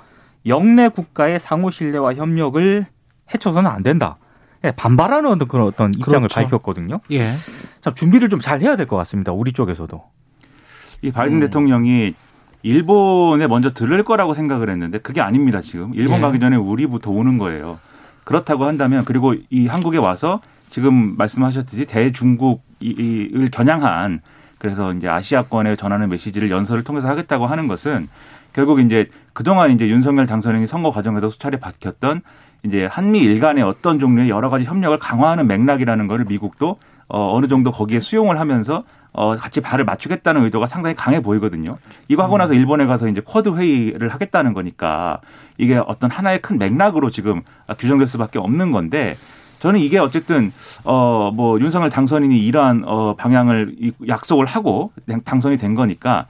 영내 0.45 0.89
국가의 0.89 1.39
상호 1.39 1.71
신뢰와 1.71 2.15
협력을 2.15 2.85
해쳐서는 3.33 3.71
안 3.71 3.83
된다. 3.83 4.17
예, 4.63 4.71
반발하는 4.71 5.29
어떤 5.31 5.47
그런 5.47 5.67
어떤 5.67 5.91
입장을 5.93 6.27
그렇죠. 6.27 6.35
밝혔거든요. 6.35 6.99
예. 7.11 7.29
참 7.81 7.95
준비를 7.95 8.29
좀 8.29 8.39
잘 8.39 8.61
해야 8.61 8.75
될 8.75 8.85
것 8.87 8.95
같습니다. 8.97 9.31
우리 9.31 9.53
쪽에서도. 9.53 10.01
이 11.03 11.11
바이든 11.11 11.37
음. 11.37 11.39
대통령이 11.41 12.13
일본에 12.63 13.47
먼저 13.47 13.73
들을 13.73 14.03
거라고 14.03 14.33
생각을 14.35 14.69
했는데 14.69 14.99
그게 14.99 15.19
아닙니다. 15.21 15.61
지금 15.61 15.93
일본 15.95 16.17
예. 16.17 16.21
가기 16.21 16.39
전에 16.39 16.55
우리부터 16.57 17.09
오는 17.09 17.37
거예요. 17.39 17.73
그렇다고 18.23 18.65
한다면 18.65 19.03
그리고 19.03 19.33
이 19.49 19.65
한국에 19.67 19.97
와서 19.97 20.41
지금 20.69 21.15
말씀하셨듯이 21.17 21.85
대중국을 21.85 22.59
겨냥한 23.51 24.21
그래서 24.59 24.93
이제 24.93 25.07
아시아권에 25.07 25.75
전하는 25.75 26.07
메시지를 26.09 26.51
연설을 26.51 26.83
통해서 26.83 27.07
하겠다고 27.07 27.47
하는 27.47 27.67
것은 27.67 28.09
결국 28.53 28.79
이제 28.79 29.09
그동안 29.33 29.71
이제 29.71 29.87
윤석열 29.87 30.27
당선인이 30.27 30.67
선거 30.67 30.91
과정에서 30.91 31.29
수차례 31.29 31.57
밝혔던 31.57 32.21
이제 32.65 32.85
한미 32.85 33.19
일 33.19 33.39
간의 33.39 33.63
어떤 33.63 33.99
종류의 33.99 34.29
여러 34.29 34.49
가지 34.49 34.65
협력을 34.65 34.97
강화하는 34.99 35.47
맥락이라는 35.47 36.07
것을 36.07 36.25
미국도 36.25 36.77
어, 37.07 37.35
어느 37.35 37.47
정도 37.47 37.71
거기에 37.71 37.99
수용을 37.99 38.39
하면서 38.39 38.83
어, 39.13 39.35
같이 39.35 39.59
발을 39.59 39.83
맞추겠다는 39.83 40.43
의도가 40.45 40.67
상당히 40.67 40.95
강해 40.95 41.21
보이거든요. 41.21 41.75
이거 42.07 42.23
하고 42.23 42.37
나서 42.37 42.53
일본에 42.53 42.85
가서 42.85 43.07
이제 43.09 43.19
쿼드 43.21 43.49
회의를 43.49 44.09
하겠다는 44.09 44.53
거니까 44.53 45.19
이게 45.57 45.75
어떤 45.75 46.09
하나의 46.09 46.41
큰 46.41 46.57
맥락으로 46.57 47.09
지금 47.09 47.41
규정될 47.77 48.07
수밖에 48.07 48.39
없는 48.39 48.71
건데 48.71 49.17
저는 49.59 49.79
이게 49.79 49.99
어쨌든 49.99 50.51
어 50.85 51.31
뭐 51.33 51.59
윤석열 51.59 51.89
당선인이 51.89 52.37
이러한 52.39 52.83
어 52.85 53.15
방향을 53.17 53.93
약속을 54.07 54.45
하고 54.45 54.91
당선이 55.25 55.57
된 55.57 55.75
거니까 55.75 56.25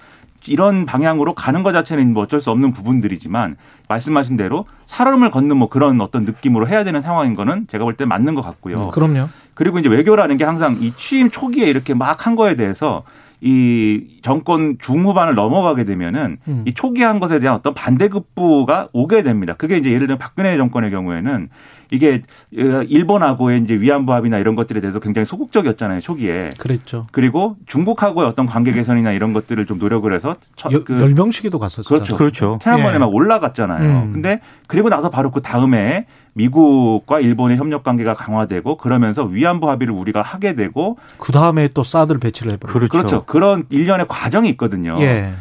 이런 0.47 0.85
방향으로 0.85 1.33
가는 1.33 1.63
것 1.63 1.71
자체는 1.71 2.13
뭐 2.13 2.23
어쩔 2.23 2.39
수 2.39 2.51
없는 2.51 2.71
부분들이지만 2.73 3.57
말씀하신 3.87 4.37
대로 4.37 4.65
사람을 4.87 5.31
걷는 5.31 5.57
뭐 5.57 5.69
그런 5.69 6.01
어떤 6.01 6.23
느낌으로 6.23 6.67
해야 6.67 6.83
되는 6.83 7.01
상황인 7.01 7.33
거는 7.33 7.67
제가 7.69 7.83
볼 7.83 7.95
때 7.95 8.05
맞는 8.05 8.33
것 8.35 8.41
같고요. 8.41 8.75
네, 8.75 8.87
그럼요. 8.91 9.29
그리고 9.53 9.79
이제 9.79 9.89
외교라는 9.89 10.37
게 10.37 10.43
항상 10.45 10.77
이 10.79 10.93
취임 10.97 11.29
초기에 11.29 11.67
이렇게 11.67 11.93
막 11.93 12.25
한 12.25 12.35
거에 12.35 12.55
대해서 12.55 13.03
이 13.41 14.19
정권 14.21 14.77
중후반을 14.79 15.33
넘어가게 15.33 15.83
되면은 15.83 16.37
음. 16.47 16.63
이 16.67 16.73
초기에 16.73 17.03
한 17.05 17.19
것에 17.19 17.39
대한 17.39 17.55
어떤 17.55 17.73
반대급부가 17.73 18.89
오게 18.93 19.23
됩니다. 19.23 19.55
그게 19.57 19.77
이제 19.77 19.89
예를 19.89 20.01
들면 20.01 20.19
박근혜 20.19 20.55
정권의 20.57 20.91
경우에는 20.91 21.49
이게 21.91 22.21
일본하고의 22.51 23.61
이제 23.63 23.73
위안부 23.73 24.13
합의나 24.13 24.37
이런 24.37 24.55
것들에 24.55 24.79
대해서 24.79 24.99
굉장히 24.99 25.25
소극적이었잖아요 25.25 25.99
초기에. 25.99 26.51
그랬죠. 26.57 27.05
그리고 27.11 27.57
중국하고의 27.65 28.27
어떤 28.29 28.45
관계 28.45 28.71
개선이나 28.71 29.11
이런 29.11 29.33
것들을 29.33 29.65
좀 29.65 29.77
노력을 29.77 30.11
해서 30.13 30.37
여, 30.71 30.83
그 30.83 31.01
열병식에도 31.01 31.59
갔었죠. 31.59 31.89
그렇죠. 31.89 32.15
그렇죠. 32.15 32.59
태양권에 32.61 32.93
예. 32.95 32.97
막 32.97 33.13
올라갔잖아요. 33.13 34.03
음. 34.03 34.13
근데 34.13 34.39
그리고 34.67 34.87
나서 34.87 35.09
바로 35.09 35.31
그 35.31 35.41
다음에 35.41 36.05
미국과 36.33 37.19
일본의 37.19 37.57
협력 37.57 37.83
관계가 37.83 38.13
강화되고 38.13 38.77
그러면서 38.77 39.23
위안부 39.23 39.69
합의를 39.69 39.93
우리가 39.93 40.21
하게 40.21 40.55
되고 40.55 40.97
그 41.17 41.31
다음에 41.31 41.67
또 41.73 41.83
사드를 41.83 42.19
배치를 42.19 42.53
해버리고 42.53 42.79
그렇죠. 42.79 42.91
그렇죠. 42.91 43.25
그런 43.25 43.65
일련의 43.69 44.05
과정이 44.07 44.49
있거든요. 44.51 44.97
예. 45.01 45.33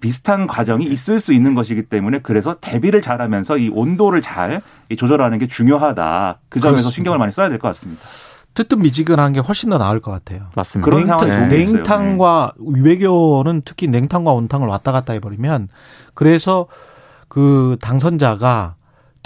비슷한 0.00 0.46
과정이 0.46 0.84
있을 0.86 1.18
수 1.18 1.32
있는 1.32 1.54
것이기 1.54 1.84
때문에 1.84 2.18
그래서 2.22 2.56
대비를 2.60 3.00
잘하면서 3.00 3.58
이 3.58 3.70
온도를 3.70 4.20
잘 4.20 4.60
조절하는 4.96 5.38
게 5.38 5.46
중요하다. 5.46 6.40
그 6.50 6.60
점에서 6.60 6.72
그렇습니다. 6.72 6.94
신경을 6.94 7.18
많이 7.18 7.32
써야 7.32 7.48
될 7.48 7.58
것 7.58 7.68
같습니다. 7.68 8.02
뜨뜻미지근한 8.54 9.34
게 9.34 9.40
훨씬 9.40 9.70
더 9.70 9.78
나을 9.78 10.00
것 10.00 10.10
같아요. 10.10 10.48
맞습니다. 10.56 10.90
그런 10.90 11.06
냉탕, 11.06 11.48
냉탕과 11.48 12.52
네. 12.58 12.80
외교는 12.82 13.62
특히 13.64 13.86
냉탕과 13.86 14.32
온탕을 14.32 14.66
왔다 14.66 14.90
갔다 14.90 15.12
해버리면 15.12 15.68
그래서 16.14 16.66
그 17.28 17.76
당선자가 17.80 18.74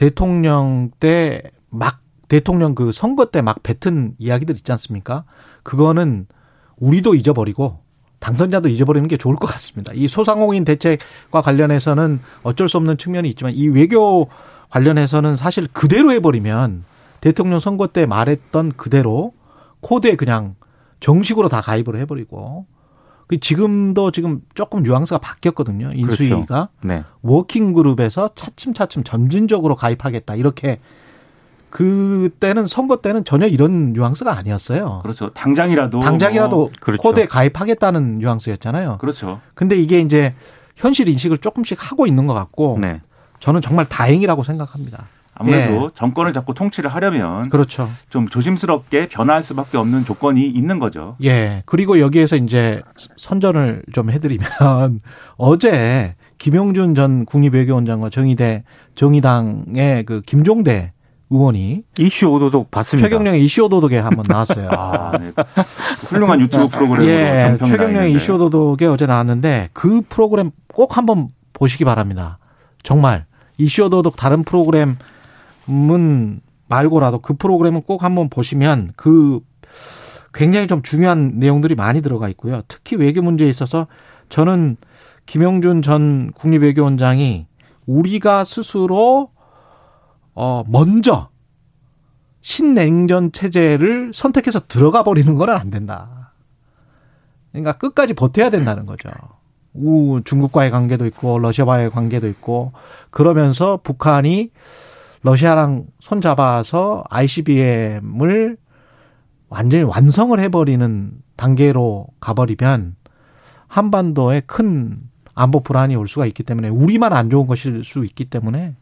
대통령 0.02 0.90
때 0.98 1.42
막 1.70 2.00
대통령 2.26 2.74
그 2.74 2.90
선거 2.90 3.26
때 3.26 3.40
막 3.40 3.62
뱉은 3.62 4.16
이야기들 4.18 4.56
있지 4.56 4.72
않습니까? 4.72 5.24
그거는 5.62 6.26
우리도 6.76 7.14
잊어버리고 7.14 7.78
당선자도 8.18 8.68
잊어버리는 8.68 9.06
게 9.06 9.16
좋을 9.16 9.36
것 9.36 9.46
같습니다. 9.46 9.92
이 9.94 10.08
소상공인 10.08 10.64
대책과 10.64 11.40
관련해서는 11.40 12.18
어쩔 12.42 12.68
수 12.68 12.78
없는 12.78 12.98
측면이 12.98 13.28
있지만 13.30 13.52
이 13.54 13.68
외교 13.68 14.28
관련해서는 14.70 15.36
사실 15.36 15.68
그대로 15.72 16.10
해버리면 16.10 16.82
대통령 17.20 17.60
선거 17.60 17.86
때 17.86 18.04
말했던 18.04 18.72
그대로 18.76 19.30
쿼드에 19.82 20.16
그냥 20.16 20.56
정식으로 20.98 21.48
다 21.48 21.60
가입을 21.60 21.96
해버리고 22.00 22.66
그 22.66 22.81
지금도 23.38 24.10
지금 24.10 24.40
조금 24.54 24.82
뉘앙스가 24.82 25.18
바뀌었거든요. 25.18 25.90
인수위가 25.94 26.46
그렇죠. 26.46 26.68
네. 26.82 27.04
working 27.22 27.72
group에서 27.72 28.30
차츰차츰 28.34 29.04
점진적으로 29.04 29.76
가입하겠다 29.76 30.34
이렇게 30.34 30.80
그때는 31.70 32.66
선거 32.66 32.96
때는 32.96 33.24
전혀 33.24 33.46
이런 33.46 33.94
뉘앙스가 33.94 34.36
아니었어요. 34.36 35.00
그렇죠. 35.02 35.32
당장이라도 35.32 36.00
당장이라도 36.00 36.56
뭐. 36.56 36.70
그렇죠. 36.80 37.02
쿼드에 37.02 37.26
가입하겠다는 37.26 38.18
뉘앙스였잖아요. 38.18 38.98
그렇죠. 38.98 39.40
근데 39.54 39.76
이게 39.76 40.00
이제 40.00 40.34
현실 40.76 41.08
인식을 41.08 41.38
조금씩 41.38 41.78
하고 41.90 42.06
있는 42.06 42.26
것 42.26 42.34
같고 42.34 42.78
네. 42.80 43.00
저는 43.40 43.62
정말 43.62 43.88
다행이라고 43.88 44.42
생각합니다. 44.44 45.06
아무래도 45.34 45.86
예. 45.86 45.88
정권을 45.94 46.32
잡고 46.32 46.54
통치를 46.54 46.92
하려면 46.92 47.48
그렇죠. 47.48 47.88
좀 48.10 48.28
조심스럽게 48.28 49.08
변화할 49.08 49.42
수밖에 49.42 49.78
없는 49.78 50.04
조건이 50.04 50.46
있는 50.46 50.78
거죠. 50.78 51.16
예. 51.24 51.62
그리고 51.64 52.00
여기에서 52.00 52.36
이제 52.36 52.82
선전을 53.16 53.82
좀 53.92 54.10
해드리면 54.10 54.48
어제 55.36 56.14
김용준 56.38 56.94
전 56.94 57.24
국립외교원장과 57.24 58.10
정의대 58.10 58.64
정의당의 58.94 60.04
그 60.04 60.20
김종대 60.22 60.92
의원이 61.30 61.82
이슈 61.98 62.28
오도독 62.28 62.70
봤습니다. 62.70 63.08
최경령의 63.08 63.42
이슈 63.42 63.62
오도독에 63.64 63.98
한번 63.98 64.24
나왔어요. 64.28 64.68
아, 64.76 65.16
네. 65.18 65.32
훌륭한 66.08 66.40
유튜브 66.40 66.68
프로그램으로 66.68 67.08
예, 67.08 67.56
최경령의 67.64 68.12
이슈 68.12 68.34
오도독에 68.34 68.84
어제 68.86 69.06
나왔는데 69.06 69.70
그 69.72 70.02
프로그램 70.10 70.50
꼭 70.74 70.98
한번 70.98 71.28
보시기 71.54 71.86
바랍니다. 71.86 72.38
정말 72.82 73.24
이슈 73.56 73.88
도덕 73.88 74.16
다른 74.16 74.44
프로그램 74.44 74.96
은 75.68 76.40
말고라도 76.68 77.18
그 77.20 77.34
프로그램은 77.34 77.82
꼭 77.82 78.02
한번 78.02 78.28
보시면 78.28 78.90
그 78.96 79.40
굉장히 80.34 80.66
좀 80.66 80.82
중요한 80.82 81.38
내용들이 81.38 81.74
많이 81.74 82.00
들어가 82.00 82.28
있고요. 82.30 82.62
특히 82.68 82.96
외교 82.96 83.22
문제에 83.22 83.48
있어서 83.48 83.86
저는 84.28 84.76
김영준 85.26 85.82
전 85.82 86.32
국립외교원장이 86.32 87.46
우리가 87.86 88.44
스스로 88.44 89.30
어 90.34 90.64
먼저 90.66 91.28
신냉전 92.40 93.32
체제를 93.32 94.12
선택해서 94.14 94.60
들어가 94.66 95.04
버리는 95.04 95.34
건 95.34 95.50
안 95.50 95.70
된다. 95.70 96.32
그러니까 97.52 97.72
끝까지 97.74 98.14
버텨야 98.14 98.50
된다는 98.50 98.86
거죠. 98.86 99.10
우 99.74 100.20
중국과의 100.24 100.70
관계도 100.70 101.06
있고 101.06 101.38
러시아와의 101.38 101.90
관계도 101.90 102.28
있고 102.28 102.72
그러면서 103.10 103.78
북한이 103.82 104.50
러시아랑 105.22 105.86
손잡아서 106.00 107.04
ICBM을 107.10 108.56
완전히 109.48 109.84
완성을 109.84 110.38
해버리는 110.38 111.12
단계로 111.36 112.06
가버리면 112.20 112.96
한반도에 113.68 114.40
큰 114.46 114.98
안보 115.34 115.60
불안이 115.60 115.96
올 115.96 116.08
수가 116.08 116.26
있기 116.26 116.42
때문에 116.42 116.68
우리만 116.68 117.12
안 117.12 117.30
좋은 117.30 117.46
것일 117.46 117.84
수 117.84 118.04
있기 118.04 118.26
때문에 118.26 118.74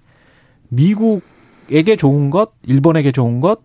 미국에게 0.69 1.97
좋은 1.97 2.31
것, 2.31 2.53
일본에게 2.67 3.13
좋은 3.13 3.41
것, 3.41 3.61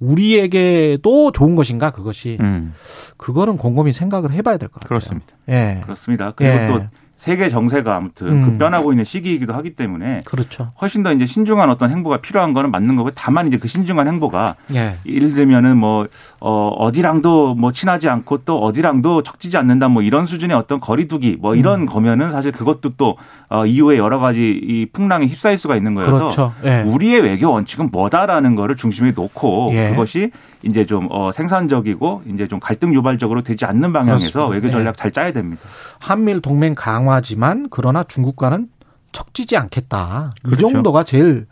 우리에게도 0.00 1.32
좋은 1.32 1.54
것인가 1.56 1.90
그것이 1.90 2.38
음. 2.40 2.74
그거는 3.16 3.56
곰곰이 3.56 3.92
생각을 3.92 4.32
해봐야 4.32 4.56
될 4.56 4.68
것 4.68 4.80
같아요. 4.80 4.88
그렇습니다. 4.88 5.36
예, 5.48 5.80
그렇습니다. 5.82 6.32
그리고 6.34 6.52
예. 6.54 6.66
또 6.66 6.82
세계 7.24 7.48
정세가 7.48 7.96
아무튼 7.96 8.28
음. 8.28 8.44
급변하고 8.44 8.92
있는 8.92 9.06
시기이기도 9.06 9.54
하기 9.54 9.76
때문에 9.76 10.20
그렇죠. 10.26 10.72
훨씬 10.82 11.02
더 11.02 11.10
이제 11.10 11.24
신중한 11.24 11.70
어떤 11.70 11.90
행보가 11.90 12.18
필요한 12.18 12.52
거는 12.52 12.70
맞는 12.70 12.96
거고 12.96 13.12
다만 13.12 13.46
이제 13.46 13.56
그 13.56 13.66
신중한 13.66 14.06
행보가 14.06 14.56
예. 14.74 14.96
예를 15.06 15.32
들면은 15.32 15.78
뭐 15.78 16.06
어, 16.40 16.68
어디랑도 16.68 17.54
뭐 17.54 17.72
친하지 17.72 18.10
않고 18.10 18.44
또 18.44 18.62
어디랑도 18.62 19.22
적지지 19.22 19.56
않는다 19.56 19.88
뭐 19.88 20.02
이런 20.02 20.26
수준의 20.26 20.54
어떤 20.54 20.80
거리두기 20.80 21.38
뭐 21.40 21.54
이런 21.54 21.80
음. 21.80 21.86
거면은 21.86 22.30
사실 22.30 22.52
그것도 22.52 22.96
또 22.98 23.16
어, 23.48 23.64
이후에 23.64 23.96
여러 23.96 24.18
가지 24.18 24.60
이 24.62 24.86
풍랑에 24.92 25.24
휩싸일 25.24 25.56
수가 25.56 25.76
있는 25.76 25.94
거여서 25.94 26.12
그렇죠. 26.12 26.52
예. 26.64 26.82
우리의 26.82 27.22
외교 27.22 27.50
원칙은 27.50 27.88
뭐다라는 27.90 28.54
거를 28.54 28.76
중심에 28.76 29.12
놓고 29.12 29.70
예. 29.72 29.90
그것이 29.90 30.30
이제 30.64 30.86
좀 30.86 31.08
어, 31.10 31.30
생산적이고 31.32 32.22
이제 32.34 32.46
좀 32.48 32.60
갈등 32.60 32.94
유발적으로 32.94 33.42
되지 33.42 33.64
않는 33.64 33.92
방향에서 33.92 34.32
그렇습니다. 34.32 34.46
외교 34.46 34.70
전략 34.70 34.96
네. 34.96 35.02
잘 35.02 35.10
짜야 35.12 35.32
됩니다. 35.32 35.62
한미일 35.98 36.40
동맹 36.40 36.74
강화지만 36.74 37.68
그러나 37.70 38.02
중국과는 38.04 38.68
척지지 39.12 39.56
않겠다. 39.56 40.34
그 40.42 40.50
그렇죠. 40.50 40.70
정도가 40.70 41.04
제일 41.04 41.46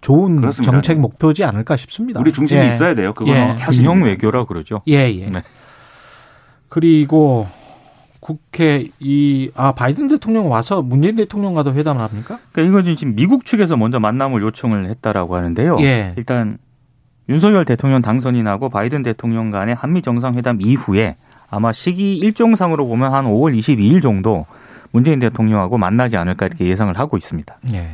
좋은 0.00 0.36
그렇습니다. 0.36 0.70
정책 0.72 0.98
목표지 1.00 1.42
않을까 1.44 1.76
싶습니다. 1.76 2.20
우리 2.20 2.32
중심이 2.32 2.60
예. 2.60 2.68
있어야 2.68 2.94
돼요. 2.94 3.12
그거는 3.14 3.50
예. 3.50 3.54
균형 3.72 4.02
외교라 4.04 4.44
그러죠. 4.44 4.82
예, 4.86 5.12
예. 5.12 5.30
네. 5.30 5.42
그리고 6.68 7.48
국회 8.20 8.88
이 9.00 9.50
아 9.54 9.72
바이든 9.72 10.08
대통령 10.08 10.50
와서 10.50 10.82
문재인 10.82 11.16
대통령과도 11.16 11.72
회담을 11.74 12.02
합니까? 12.02 12.38
그러니까 12.52 12.80
이건 12.80 12.96
지금 12.96 13.14
미국 13.14 13.46
측에서 13.46 13.76
먼저 13.76 13.98
만남을 13.98 14.42
요청을 14.42 14.86
했다라고 14.90 15.34
하는데요. 15.36 15.78
예. 15.80 16.12
일단 16.16 16.58
윤석열 17.28 17.64
대통령 17.64 18.00
당선이 18.00 18.42
나고 18.42 18.68
바이든 18.68 19.02
대통령 19.02 19.50
간의 19.50 19.74
한미 19.74 20.02
정상회담 20.02 20.58
이후에 20.60 21.16
아마 21.50 21.72
시기 21.72 22.16
일정상으로 22.16 22.86
보면 22.86 23.12
한 23.12 23.26
5월 23.26 23.56
22일 23.58 24.02
정도 24.02 24.46
문재인 24.90 25.18
대통령하고 25.18 25.78
만나지 25.78 26.16
않을까 26.16 26.46
이렇게 26.46 26.66
예상을 26.66 26.96
하고 26.98 27.16
있습니다. 27.16 27.58
예. 27.72 27.88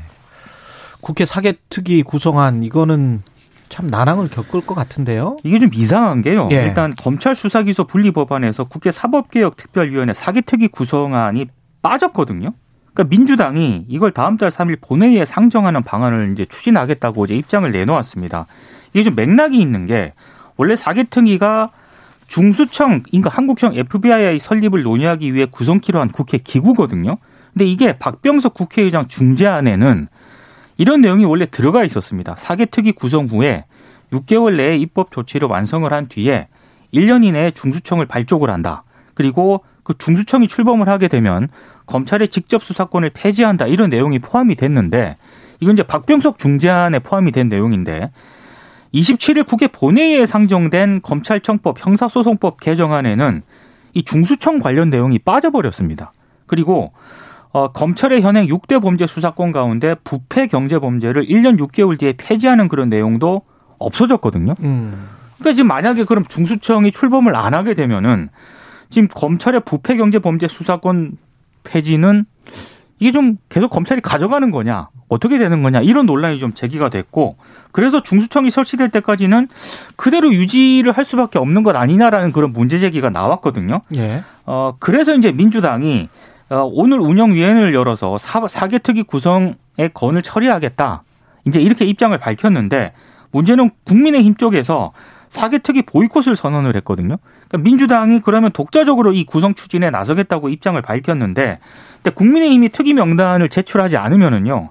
국회 1.00 1.24
사개특위 1.24 2.02
구성안 2.02 2.62
이거는 2.62 3.22
참 3.68 3.88
난항을 3.88 4.28
겪을 4.30 4.60
것 4.60 4.74
같은데요. 4.74 5.36
이게 5.42 5.58
좀 5.58 5.68
이상한 5.74 6.22
게요. 6.22 6.48
예. 6.52 6.66
일단 6.66 6.94
검찰 6.96 7.34
수사기소 7.34 7.84
분리 7.84 8.12
법안에서 8.12 8.64
국회 8.64 8.92
사법개혁 8.92 9.56
특별위원회 9.56 10.14
사개특위 10.14 10.68
구성안이 10.68 11.46
빠졌거든요. 11.82 12.52
그러니까 12.94 13.10
민주당이 13.10 13.86
이걸 13.88 14.12
다음 14.12 14.36
달 14.36 14.50
3일 14.50 14.80
본회의에 14.80 15.24
상정하는 15.24 15.82
방안을 15.82 16.30
이제 16.32 16.44
추진하겠다고 16.44 17.24
이제 17.24 17.34
입장을 17.34 17.68
내놓았습니다. 17.70 18.46
이게 18.94 19.04
좀 19.04 19.14
맥락이 19.14 19.60
있는 19.60 19.86
게 19.86 20.14
원래 20.56 20.76
사개특위가 20.76 21.70
중수청, 22.26 23.02
그러니까 23.02 23.28
한국형 23.28 23.74
FBI 23.74 24.38
설립을 24.38 24.82
논의하기 24.82 25.34
위해 25.34 25.46
구성키로 25.50 26.00
한 26.00 26.08
국회 26.08 26.38
기구거든요. 26.38 27.18
근데 27.52 27.66
이게 27.66 27.98
박병석 27.98 28.54
국회의장 28.54 29.08
중재안에는 29.08 30.08
이런 30.76 31.00
내용이 31.02 31.24
원래 31.24 31.46
들어가 31.46 31.84
있었습니다. 31.84 32.34
사개특위 32.36 32.92
구성 32.92 33.26
후에 33.26 33.64
6개월 34.12 34.56
내에 34.56 34.76
입법 34.76 35.12
조치를 35.12 35.48
완성을 35.48 35.92
한 35.92 36.08
뒤에 36.08 36.48
1년 36.92 37.24
이내에 37.24 37.50
중수청을 37.50 38.06
발족을 38.06 38.50
한다. 38.50 38.84
그리고 39.14 39.64
그 39.82 39.94
중수청이 39.98 40.48
출범을 40.48 40.88
하게 40.88 41.08
되면 41.08 41.48
검찰의 41.86 42.28
직접 42.28 42.64
수사권을 42.64 43.10
폐지한다. 43.10 43.66
이런 43.66 43.90
내용이 43.90 44.18
포함이 44.18 44.54
됐는데 44.54 45.16
이건 45.60 45.74
이제 45.74 45.82
박병석 45.82 46.38
중재안에 46.38 47.00
포함이 47.00 47.32
된 47.32 47.48
내용인데 47.48 48.10
27일 48.94 49.46
국회 49.46 49.66
본회의에 49.66 50.24
상정된 50.24 51.02
검찰청법 51.02 51.84
형사소송법 51.84 52.60
개정안에는 52.60 53.42
이 53.94 54.02
중수청 54.04 54.60
관련 54.60 54.88
내용이 54.88 55.18
빠져버렸습니다. 55.18 56.12
그리고 56.46 56.92
어, 57.52 57.68
검찰의 57.68 58.22
현행 58.22 58.46
6대 58.46 58.80
범죄 58.80 59.06
수사권 59.06 59.52
가운데 59.52 59.94
부패 60.02 60.46
경제 60.46 60.78
범죄를 60.78 61.26
1년 61.26 61.58
6개월 61.58 61.98
뒤에 61.98 62.14
폐지하는 62.16 62.68
그런 62.68 62.88
내용도 62.88 63.42
없어졌거든요. 63.78 64.54
음. 64.60 65.08
그러니까 65.38 65.54
지금 65.54 65.68
만약에 65.68 66.04
그럼 66.04 66.24
중수청이 66.26 66.90
출범을 66.90 67.36
안 67.36 67.54
하게 67.54 67.74
되면은 67.74 68.28
지금 68.90 69.08
검찰의 69.08 69.62
부패 69.64 69.96
경제 69.96 70.18
범죄 70.18 70.48
수사권 70.48 71.16
폐지는 71.64 72.26
이게 72.98 73.10
좀 73.10 73.36
계속 73.48 73.68
검찰이 73.68 74.00
가져가는 74.00 74.50
거냐 74.50 74.88
어떻게 75.08 75.38
되는 75.38 75.62
거냐 75.62 75.80
이런 75.80 76.06
논란이 76.06 76.38
좀 76.38 76.54
제기가 76.54 76.88
됐고 76.88 77.36
그래서 77.72 78.02
중수청이 78.02 78.50
설치될 78.50 78.90
때까지는 78.90 79.48
그대로 79.96 80.32
유지를 80.32 80.92
할 80.92 81.04
수밖에 81.04 81.38
없는 81.38 81.62
것 81.62 81.76
아니냐라는 81.76 82.32
그런 82.32 82.52
문제 82.52 82.78
제기가 82.78 83.10
나왔거든요. 83.10 83.82
예. 83.96 84.22
어 84.46 84.74
그래서 84.78 85.14
이제 85.14 85.32
민주당이 85.32 86.08
어, 86.50 86.70
오늘 86.72 87.00
운영위원회를 87.00 87.74
열어서 87.74 88.18
사, 88.18 88.46
사개 88.46 88.78
특위 88.78 89.02
구성의 89.02 89.56
건을 89.92 90.22
처리하겠다. 90.22 91.02
이제 91.46 91.60
이렇게 91.60 91.84
입장을 91.84 92.16
밝혔는데 92.16 92.92
문제는 93.30 93.70
국민의힘 93.84 94.36
쪽에서 94.36 94.92
사개특위 95.28 95.82
보이콧을 95.82 96.36
선언을 96.36 96.76
했거든요. 96.76 97.16
그러니까 97.48 97.58
민주당이 97.58 98.20
그러면 98.20 98.52
독자적으로 98.52 99.12
이 99.12 99.24
구성 99.24 99.54
추진에 99.54 99.90
나서겠다고 99.90 100.48
입장을 100.48 100.80
밝혔는데 100.80 101.58
근데 102.04 102.14
국민의힘이 102.14 102.68
특위 102.68 102.92
명단을 102.92 103.48
제출하지 103.48 103.96
않으면은요. 103.96 104.68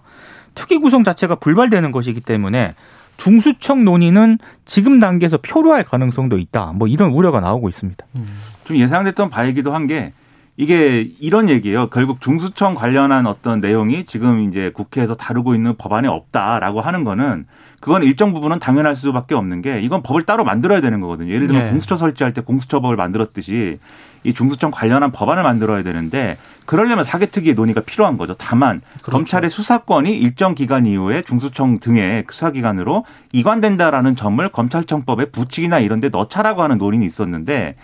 특위 0.53 0.77
구성 0.77 1.03
자체가 1.03 1.35
불발되는 1.35 1.91
것이기 1.91 2.21
때문에 2.21 2.75
중수청 3.17 3.83
논의는 3.83 4.37
지금 4.65 4.99
단계에서 4.99 5.37
표류할 5.37 5.83
가능성도 5.83 6.37
있다. 6.37 6.73
뭐 6.75 6.87
이런 6.87 7.09
우려가 7.09 7.39
나오고 7.39 7.69
있습니다. 7.69 8.05
좀 8.65 8.77
예상됐던 8.77 9.29
바이기도 9.31 9.73
한 9.73 9.87
게 9.87 10.13
이게 10.55 11.09
이런 11.19 11.49
얘기예요. 11.49 11.89
결국 11.89 12.21
중수청 12.21 12.75
관련한 12.75 13.25
어떤 13.25 13.59
내용이 13.59 14.05
지금 14.05 14.47
이제 14.47 14.69
국회에서 14.71 15.15
다루고 15.15 15.55
있는 15.55 15.75
법안에 15.77 16.07
없다라고 16.07 16.79
하는 16.79 17.03
거는 17.03 17.47
그건 17.81 18.03
일정 18.03 18.33
부분은 18.33 18.59
당연할 18.59 18.95
수밖에 18.95 19.33
없는 19.33 19.63
게 19.63 19.81
이건 19.81 20.03
법을 20.03 20.23
따로 20.23 20.43
만들어야 20.43 20.79
되는 20.79 21.01
거거든요. 21.01 21.33
예를 21.33 21.47
들면 21.47 21.65
네. 21.65 21.69
공수처 21.71 21.97
설치할 21.97 22.33
때 22.35 22.41
공수처법을 22.41 22.95
만들었듯이 22.95 23.79
이 24.23 24.33
중수청 24.33 24.71
관련한 24.71 25.11
법안을 25.11 25.43
만들어야 25.43 25.83
되는데 25.83 26.37
그러려면 26.65 27.03
사개특위의 27.03 27.55
논의가 27.55 27.81
필요한 27.81 28.17
거죠. 28.17 28.35
다만 28.37 28.81
그렇죠. 29.01 29.11
검찰의 29.11 29.49
수사권이 29.49 30.17
일정 30.17 30.55
기간 30.55 30.85
이후에 30.85 31.23
중수청 31.23 31.79
등의 31.79 32.25
수사기관으로 32.29 33.05
이관된다라는 33.33 34.15
점을 34.15 34.47
검찰청법에 34.49 35.25
부칙이나 35.25 35.79
이런 35.79 35.99
데 35.99 36.09
넣자라고 36.09 36.63
하는 36.63 36.77
논의는 36.77 37.05
있었는데 37.05 37.75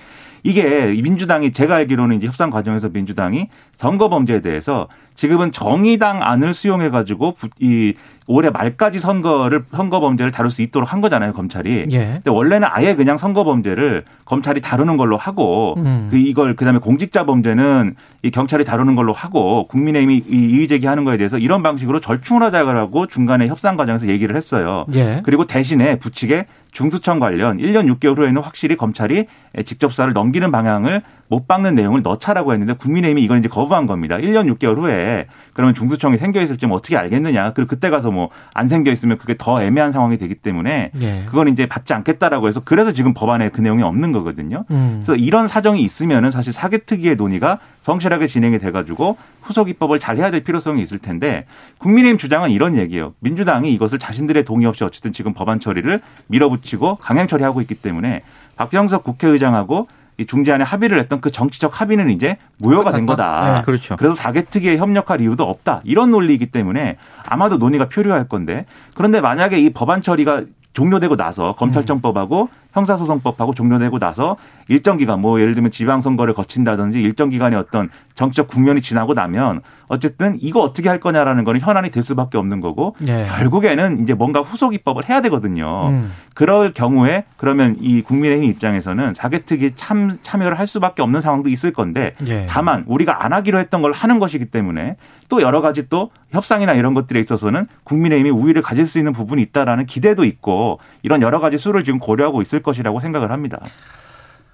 이게 0.44 0.86
민주당이 1.02 1.52
제가 1.52 1.76
알기로는 1.76 2.18
이제 2.18 2.28
협상 2.28 2.50
과정에서 2.50 2.90
민주당이 2.90 3.50
선거 3.80 4.10
범죄에 4.10 4.42
대해서 4.42 4.90
지금은 5.16 5.54
정의당 5.54 6.22
안을 6.22 6.54
수용해 6.54 6.90
가지고 6.90 7.36
이 7.60 7.94
올해 8.28 8.50
말까지 8.50 9.00
선거를 9.00 9.64
선거 9.72 10.02
범죄를 10.02 10.32
다룰 10.32 10.52
수 10.52 10.62
있도록 10.62 10.92
한 10.92 11.00
거잖아요 11.00 11.34
검찰이. 11.34 11.88
예. 11.90 12.06
근데 12.16 12.30
원래는 12.30 12.68
아예 12.70 12.94
그냥 12.96 13.18
선거 13.18 13.46
범죄를 13.46 14.04
검찰이 14.26 14.62
다루는 14.62 14.98
걸로 14.98 15.16
하고 15.16 15.76
음. 15.78 16.10
그 16.12 16.18
이걸 16.18 16.56
그다음에 16.56 16.80
공직자 16.80 17.26
범죄는 17.26 17.96
이 18.22 18.32
경찰이 18.32 18.66
다루는 18.66 18.96
걸로 18.96 19.14
하고 19.14 19.66
국민의힘이 19.68 20.26
이의 20.30 20.68
제기하는 20.68 21.06
거에 21.06 21.18
대해서 21.18 21.38
이런 21.38 21.64
방식으로 21.64 22.02
절충을 22.02 22.44
하자고 22.44 23.08
중간에 23.08 23.48
협상 23.48 23.78
과정에서 23.78 24.08
얘기를 24.10 24.36
했어요. 24.36 24.86
예. 24.94 25.22
그리고 25.24 25.48
대신에 25.48 25.98
부칙에 25.98 26.46
중수청 26.72 27.20
관련 27.20 27.58
1년 27.58 27.92
6개월 27.96 28.20
후에는 28.20 28.42
확실히 28.42 28.76
검찰이 28.78 29.26
직접 29.66 29.90
수사를 29.90 30.14
넘기는 30.14 30.52
방향을 30.52 31.02
못 31.28 31.48
박는 31.48 31.76
내용을 31.76 32.04
넣자라고 32.04 32.54
했는데 32.54 32.74
국민의힘이 32.74 33.24
이걸 33.24 33.40
이제 33.40 33.50
거부 33.50 33.69
한 33.76 33.86
겁니다. 33.86 34.18
1년 34.18 34.54
6개월 34.56 34.78
후에 34.78 35.28
그러면 35.54 35.74
중수청이 35.74 36.18
생겨 36.18 36.42
있을지 36.42 36.68
뭐 36.68 36.78
어떻게 36.78 36.98
알겠느냐. 36.98 37.54
그리고 37.54 37.70
그때 37.70 37.90
가서 37.90 38.12
뭐 38.12 38.30
안 38.54 38.68
생겨 38.68 38.92
있으면 38.92 39.18
그게 39.18 39.36
더 39.38 39.62
애매한 39.62 39.92
상황이 39.92 40.18
되기 40.18 40.36
때문에 40.36 40.92
예. 41.02 41.24
그건 41.26 41.48
이제 41.48 41.66
받지 41.66 41.94
않겠다라고 41.94 42.48
해서 42.48 42.62
그래서 42.64 42.92
지금 42.92 43.14
법안에 43.14 43.50
그 43.50 43.62
내용이 43.62 43.84
없는 43.84 44.12
거거든요. 44.12 44.66
음. 44.72 45.02
그래서 45.06 45.16
이런 45.16 45.48
사정이 45.48 45.82
있으면은 45.82 46.32
사실 46.32 46.52
사개특위의 46.54 47.16
논의가 47.16 47.60
성실하게 47.82 48.28
진행이 48.28 48.60
돼가지고 48.60 49.18
후속 49.42 49.70
입법을 49.70 50.00
잘 50.00 50.18
해야 50.18 50.32
될 50.32 50.44
필요성이 50.44 50.82
있을 50.84 51.00
텐데 51.00 51.46
국민의힘 51.80 52.18
주장은 52.18 52.52
이런 52.52 52.76
얘기예요. 52.76 53.14
민주당이 53.20 53.74
이것을 53.74 54.00
자신들의 54.00 54.46
동의 54.46 54.68
없이 54.68 54.84
어쨌든 54.84 55.14
지금 55.14 55.34
법안 55.34 55.60
처리를 55.60 56.02
밀어붙이고 56.28 56.96
강행 56.96 57.28
처리하고 57.28 57.62
있기 57.62 57.76
때문에 57.76 58.24
박병석 58.56 59.04
국회의장하고 59.04 59.88
이 59.88 59.99
중재안에 60.26 60.64
합의를 60.64 61.00
했던 61.00 61.22
그 61.22 61.32
정치적 61.32 61.80
합의는 61.82 62.10
이제 62.10 62.38
무효가 62.60 62.92
된. 62.92 63.06
거다. 63.06 63.56
네. 63.56 63.62
그렇죠. 63.64 63.96
그래서 63.96 64.14
사개특위에 64.16 64.78
협력할 64.78 65.22
이유도 65.22 65.44
없다. 65.44 65.82
이런 65.84 66.12
논리이기 66.12 66.48
때문에 66.48 66.98
아마도 67.28 67.58
논의가 67.58 67.86
필요할 67.90 68.28
건데 68.28 68.66
그런데 68.94 69.22
만약에 69.22 69.58
이 69.60 69.72
법안 69.72 70.02
처리가 70.02 70.44
종료되고 70.74 71.16
나서 71.16 71.56
검찰청법하고 71.56 72.50
형사소송법하고 72.80 73.54
종료되고 73.54 74.00
나서 74.00 74.38
일정 74.68 74.98
기간 74.98 75.20
뭐 75.22 75.40
예를 75.42 75.54
들면 75.56 75.72
지방선거를 75.72 76.34
거친다든지 76.34 77.02
일정 77.02 77.30
기간의 77.30 77.58
어떤 77.58 77.90
정치적 78.16 78.48
국면이 78.48 78.82
지나고 78.82 79.14
나면 79.14 79.62
어쨌든 79.88 80.38
이거 80.40 80.62
어떻게 80.62 80.88
할 80.88 81.00
거냐라는 81.00 81.44
거는 81.44 81.62
현안이 81.62 81.90
될 81.90 82.04
수밖에 82.04 82.38
없는 82.38 82.62
거고 82.62 82.96
예. 83.08 83.26
결국에는 83.28 84.04
이제 84.04 84.14
뭔가 84.14 84.42
후속 84.42 84.76
입법을 84.76 85.10
해야 85.10 85.22
되거든요. 85.22 85.88
음. 85.90 86.12
그럴 86.36 86.74
경우에 86.74 87.26
그러면 87.38 87.76
이 87.82 88.02
국민의힘 88.04 88.50
입장에서는 88.52 89.16
사개특위 89.16 89.72
참 89.76 90.18
참여를 90.22 90.60
할 90.60 90.68
수밖에 90.68 91.02
없는 91.02 91.22
상황도 91.22 91.50
있을 91.50 91.74
건데 91.74 92.14
예. 92.28 92.46
다만 92.48 92.84
우리가 92.88 93.26
안 93.26 93.34
하기로 93.34 93.58
했던 93.58 93.82
걸 93.82 93.92
하는 93.92 94.20
것이기 94.20 94.46
때문에 94.46 94.96
또 95.28 95.42
여러 95.42 95.62
가지 95.62 95.90
또 95.90 96.12
협상이나 96.32 96.74
이런 96.74 96.94
것들에 96.94 97.20
있어서는 97.20 97.68
국민의힘이 97.84 98.30
우위를 98.30 98.62
가질 98.62 98.86
수 98.86 99.00
있는 99.00 99.12
부분이 99.12 99.42
있다라는 99.42 99.88
기대도 99.88 100.24
있고 100.24 100.80
이런 101.04 101.22
여러 101.22 101.40
가지 101.40 101.58
수를 101.58 101.84
지금 101.84 102.00
고려하고 102.00 102.42
있을 102.42 102.62
것이라고 102.62 103.00
생각을 103.00 103.32
합니다. 103.32 103.60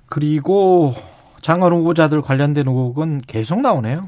그리고 0.08 0.94
장관 1.42 1.74
후보자들 1.74 2.22
관련된 2.22 2.68
의혹은 2.68 3.22
계속 3.26 3.62
나오네요. 3.62 4.02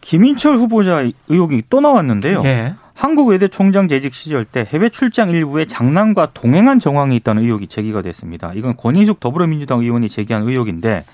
김인철 0.00 0.56
후보자 0.56 1.04
의혹이 1.28 1.64
또 1.68 1.80
나왔는데요. 1.80 2.42
예. 2.44 2.74
한국외대 2.94 3.48
총장 3.48 3.88
재직 3.88 4.12
시절 4.12 4.44
때 4.44 4.66
해외 4.68 4.90
출장 4.90 5.30
일부에 5.30 5.64
장난과 5.64 6.32
동행한 6.34 6.80
정황이 6.80 7.16
있다는 7.16 7.42
의혹이 7.42 7.68
제기가 7.68 8.02
됐습니다. 8.02 8.52
이건 8.54 8.76
권인숙 8.76 9.20
더불어민주당 9.20 9.80
의원이 9.80 10.08
제기한 10.10 10.42
의혹인데 10.42 11.04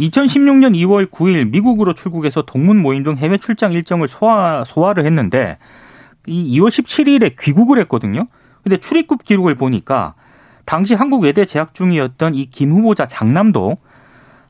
2016년 0.00 0.74
2월 0.74 1.08
9일 1.10 1.50
미국으로 1.50 1.92
출국해서 1.92 2.42
동문 2.42 2.78
모임 2.78 3.04
등 3.04 3.16
해외 3.16 3.36
출장 3.38 3.72
일정을 3.72 4.08
소화, 4.08 4.64
소화를 4.64 5.04
했는데 5.04 5.58
이 6.26 6.58
2월 6.58 6.68
17일에 6.68 7.36
귀국을 7.38 7.78
했거든요. 7.80 8.26
근데 8.62 8.76
출입국 8.76 9.24
기록을 9.24 9.54
보니까 9.54 10.14
당시 10.64 10.94
한국 10.94 11.22
외대 11.22 11.44
재학 11.44 11.74
중이었던 11.74 12.34
이 12.34 12.46
김 12.50 12.70
후보자 12.70 13.06
장남도 13.06 13.76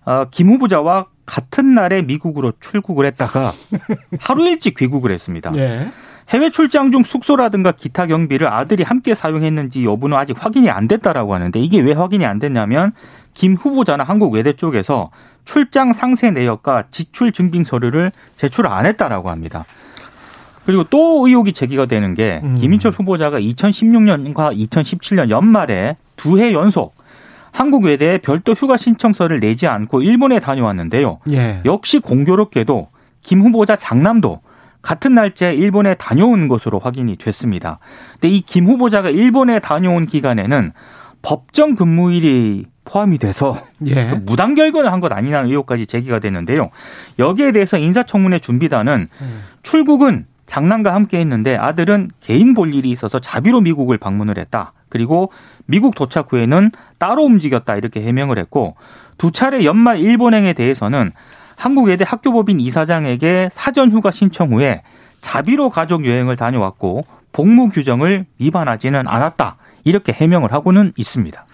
어, 0.06 0.24
김 0.30 0.48
후보자와 0.48 1.06
같은 1.26 1.74
날에 1.74 2.02
미국으로 2.02 2.52
출국을 2.60 3.06
했다가 3.06 3.52
하루 4.20 4.46
일찍 4.46 4.76
귀국을 4.76 5.12
했습니다. 5.12 5.52
예. 5.56 5.88
해외 6.30 6.50
출장 6.50 6.92
중 6.92 7.02
숙소라든가 7.02 7.72
기타 7.72 8.06
경비를 8.06 8.52
아들이 8.52 8.82
함께 8.84 9.14
사용했는지 9.14 9.84
여부는 9.84 10.16
아직 10.16 10.36
확인이 10.42 10.70
안 10.70 10.86
됐다라고 10.88 11.34
하는데 11.34 11.58
이게 11.58 11.80
왜 11.80 11.92
확인이 11.92 12.24
안 12.24 12.38
됐냐면 12.38 12.92
김 13.34 13.54
후보자나 13.54 14.04
한국 14.04 14.32
외대 14.34 14.52
쪽에서 14.52 15.10
출장 15.44 15.92
상세 15.92 16.30
내역과 16.30 16.84
지출 16.90 17.32
증빙 17.32 17.64
서류를 17.64 18.12
제출 18.36 18.66
안 18.68 18.86
했다라고 18.86 19.30
합니다. 19.30 19.64
그리고 20.66 20.84
또 20.84 21.26
의혹이 21.26 21.52
제기가 21.52 21.86
되는 21.86 22.14
게 22.14 22.40
음. 22.44 22.56
김인철 22.60 22.92
후보자가 22.92 23.40
2016년과 23.40 24.56
2017년 24.56 25.30
연말에 25.30 25.96
두 26.16 26.38
해 26.38 26.52
연속 26.52 26.94
한국 27.52 27.84
외대에 27.84 28.18
별도 28.18 28.52
휴가 28.52 28.76
신청서를 28.76 29.40
내지 29.40 29.66
않고 29.66 30.02
일본에 30.02 30.38
다녀왔는데요. 30.38 31.18
예. 31.32 31.60
역시 31.64 31.98
공교롭게도 31.98 32.88
김 33.22 33.40
후보자 33.40 33.74
장남도 33.76 34.40
같은 34.82 35.14
날짜에 35.14 35.54
일본에 35.54 35.94
다녀온 35.94 36.46
것으로 36.48 36.78
확인이 36.78 37.16
됐습니다. 37.16 37.78
근데 38.20 38.28
이 38.28 38.40
김 38.42 38.66
후보자가 38.66 39.10
일본에 39.10 39.58
다녀온 39.58 40.06
기간에는 40.06 40.72
법정 41.22 41.74
근무일이 41.74 42.64
포함이 42.84 43.18
돼서 43.18 43.54
예. 43.86 44.04
무단 44.24 44.54
결근을 44.54 44.90
한 44.92 45.00
것 45.00 45.12
아니냐는 45.12 45.48
의혹까지 45.50 45.86
제기가 45.86 46.18
됐는데요. 46.18 46.70
여기에 47.18 47.52
대해서 47.52 47.76
인사청문회 47.78 48.38
준비단은 48.38 49.08
음. 49.20 49.42
출국은 49.62 50.26
장남과 50.50 50.92
함께 50.92 51.20
했는데 51.20 51.56
아들은 51.56 52.10
개인 52.20 52.54
볼 52.54 52.74
일이 52.74 52.90
있어서 52.90 53.20
자비로 53.20 53.60
미국을 53.60 53.98
방문을 53.98 54.36
했다. 54.36 54.72
그리고 54.88 55.30
미국 55.66 55.94
도착 55.94 56.32
후에는 56.32 56.72
따로 56.98 57.22
움직였다 57.22 57.76
이렇게 57.76 58.02
해명을 58.02 58.36
했고 58.36 58.74
두 59.16 59.30
차례 59.30 59.64
연말 59.64 60.00
일본행에 60.00 60.52
대해서는 60.54 61.12
한국외대 61.56 62.04
학교법인 62.04 62.58
이사장에게 62.58 63.48
사전 63.52 63.92
휴가 63.92 64.10
신청 64.10 64.52
후에 64.52 64.82
자비로 65.20 65.70
가족 65.70 66.04
여행을 66.04 66.34
다녀왔고 66.34 67.04
복무 67.30 67.68
규정을 67.68 68.26
위반하지는 68.40 69.06
않았다 69.06 69.56
이렇게 69.84 70.12
해명을 70.12 70.52
하고는 70.52 70.94
있습니다. 70.96 71.44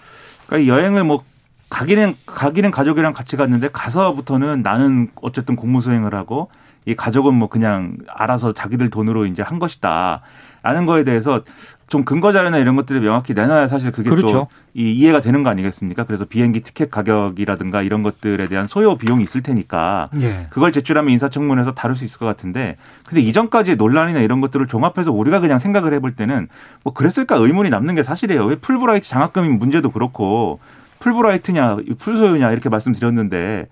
그러니까 0.47 0.65
이 0.65 0.75
여행을 0.75 1.03
뭐 1.03 1.23
가기는 1.69 2.15
가기는 2.25 2.71
가족이랑 2.71 3.13
같이 3.13 3.35
갔는데 3.35 3.69
가서부터는 3.71 4.63
나는 4.63 5.09
어쨌든 5.21 5.55
공무 5.55 5.81
수행을 5.81 6.15
하고 6.15 6.49
이 6.87 6.95
가족은 6.95 7.33
뭐 7.33 7.49
그냥 7.49 7.97
알아서 8.07 8.53
자기들 8.53 8.89
돈으로 8.89 9.25
이제 9.25 9.43
한 9.43 9.59
것이다. 9.59 10.21
라는 10.63 10.85
거에 10.85 11.03
대해서 11.03 11.43
좀 11.87 12.03
근거 12.05 12.31
자료나 12.31 12.57
이런 12.57 12.75
것들을 12.77 13.01
명확히 13.01 13.33
내놔야 13.33 13.67
사실 13.67 13.91
그게 13.91 14.09
그렇죠. 14.09 14.47
또이 14.73 14.95
이해가 14.95 15.19
되는 15.19 15.43
거 15.43 15.49
아니겠습니까? 15.49 16.05
그래서 16.05 16.23
비행기 16.23 16.61
티켓 16.61 16.89
가격이라든가 16.89 17.81
이런 17.81 18.03
것들에 18.03 18.47
대한 18.47 18.67
소요 18.67 18.97
비용이 18.97 19.23
있을 19.23 19.43
테니까 19.43 20.09
예. 20.21 20.47
그걸 20.49 20.71
제출하면 20.71 21.11
인사청문회에서 21.11 21.73
다룰 21.73 21.95
수 21.97 22.05
있을 22.05 22.19
것 22.19 22.25
같은데 22.25 22.77
근데 23.05 23.21
이전까지의 23.21 23.75
논란이나 23.77 24.19
이런 24.19 24.41
것들을 24.41 24.67
종합해서 24.67 25.11
우리가 25.11 25.41
그냥 25.41 25.59
생각을 25.59 25.93
해볼 25.93 26.15
때는 26.15 26.47
뭐 26.83 26.93
그랬을까 26.93 27.35
의문이 27.35 27.69
남는 27.69 27.95
게 27.95 28.03
사실이에요. 28.03 28.45
왜 28.45 28.55
풀브라이트 28.55 29.07
장학금 29.07 29.59
문제도 29.59 29.89
그렇고 29.91 30.59
풀브라이트냐 30.99 31.77
풀소유냐 31.97 32.51
이렇게 32.51 32.69
말씀드렸는데 32.69 33.67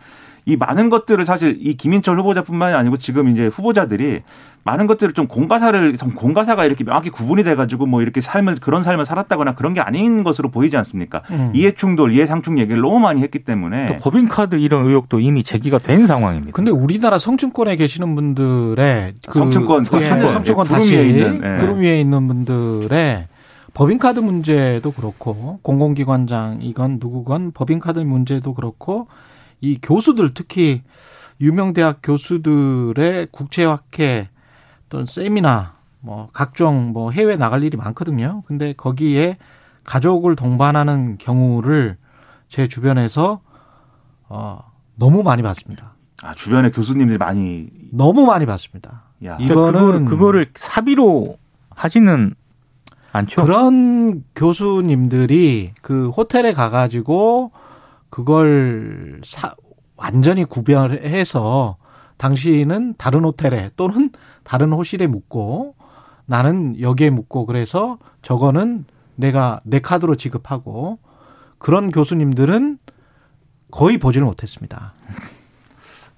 이 0.45 0.55
많은 0.55 0.89
것들을 0.89 1.25
사실 1.25 1.58
이 1.60 1.75
김인철 1.75 2.19
후보자뿐만이 2.19 2.75
아니고 2.75 2.97
지금 2.97 3.29
이제 3.29 3.47
후보자들이 3.47 4.21
많은 4.63 4.88
것들을 4.88 5.13
좀 5.13 5.27
공과 5.27 5.64
사를 5.64 5.95
공과 6.15 6.47
사가 6.47 6.65
이렇게 6.65 6.84
명확히 6.84 7.10
구분이 7.10 7.43
돼가지고 7.43 7.86
뭐 7.86 8.01
이렇게 8.01 8.21
삶을 8.21 8.55
그런 8.62 8.84
삶을 8.84 9.05
살았다거나 9.05 9.53
그런 9.53 9.73
게 9.73 9.81
아닌 9.81 10.23
것으로 10.23 10.49
보이지 10.49 10.75
않습니까? 10.77 11.21
음. 11.29 11.51
이해 11.53 11.71
충돌, 11.71 12.13
이해 12.13 12.25
상충 12.25 12.60
얘기를 12.60 12.81
너무 12.81 12.99
많이 12.99 13.21
했기 13.21 13.39
때문에 13.39 13.86
또 13.88 13.97
법인카드 13.97 14.55
이런 14.55 14.88
의혹도 14.88 15.19
이미 15.19 15.43
제기가 15.43 15.77
된 15.79 16.08
상황입니다. 16.08 16.51
근데 16.53 16.71
우리나라 16.71 17.19
성층권에 17.19 17.75
계시는 17.75 18.15
분들의 18.15 19.13
그 19.27 19.39
성층권, 19.39 19.81
예, 19.81 19.84
성층권, 19.84 20.29
성층권 20.29 20.67
예, 20.67 20.69
구름 20.69 20.91
위에 20.91 21.10
있는, 21.10 21.41
예. 21.43 21.60
구름 21.60 21.79
위에 21.81 22.01
있는 22.01 22.27
분들의 22.27 23.27
법인카드 23.75 24.19
문제도 24.19 24.91
그렇고 24.91 25.60
공공기관장이건 25.62 26.97
누구건 26.99 27.51
법인카드 27.51 27.99
문제도 27.99 28.53
그렇고 28.53 29.08
이 29.61 29.79
교수들 29.81 30.33
특히 30.33 30.83
유명 31.41 31.73
대학 31.73 31.99
교수들의 32.01 33.27
국제 33.31 33.65
학회 33.65 34.29
또는 34.89 35.05
세미나 35.05 35.75
뭐 35.99 36.29
각종 36.33 36.91
뭐 36.93 37.11
해외 37.11 37.35
나갈 37.35 37.63
일이 37.63 37.77
많거든요. 37.77 38.43
근데 38.45 38.73
거기에 38.73 39.37
가족을 39.83 40.35
동반하는 40.35 41.17
경우를 41.17 41.97
제 42.49 42.67
주변에서 42.67 43.41
어 44.29 44.59
너무 44.95 45.23
많이 45.23 45.41
봤습니다. 45.41 45.95
아, 46.21 46.33
주변에 46.33 46.71
교수님들이 46.71 47.17
많이 47.17 47.67
너무 47.91 48.25
많이 48.25 48.45
봤습니다. 48.45 49.03
야, 49.25 49.37
그러니까 49.37 49.53
이거는 49.53 49.71
그거를, 49.73 50.05
그거를 50.05 50.51
사비로 50.55 51.37
하지는 51.69 52.35
않죠. 53.11 53.43
그런 53.43 54.23
교수님들이 54.35 55.71
그 55.81 56.09
호텔에 56.09 56.53
가가지고 56.53 57.51
그걸 58.15 59.19
사, 59.25 59.54
완전히 59.97 60.45
구별해서 60.45 61.75
당신은 62.15 62.95
다른 62.97 63.25
호텔에 63.25 63.71
또는 63.75 64.10
다른 64.45 64.71
호실에 64.71 65.06
묵고 65.06 65.75
나는 66.25 66.80
여기에 66.80 67.10
묵고 67.10 67.45
그래서 67.45 67.97
저거는 68.21 68.86
내가 69.15 69.60
내 69.65 69.82
카드로 69.82 70.15
지급하고 70.15 70.99
그런 71.58 71.91
교수님들은 71.91 72.78
거의 73.69 73.97
보지를 73.97 74.25
못했습니다. 74.25 74.93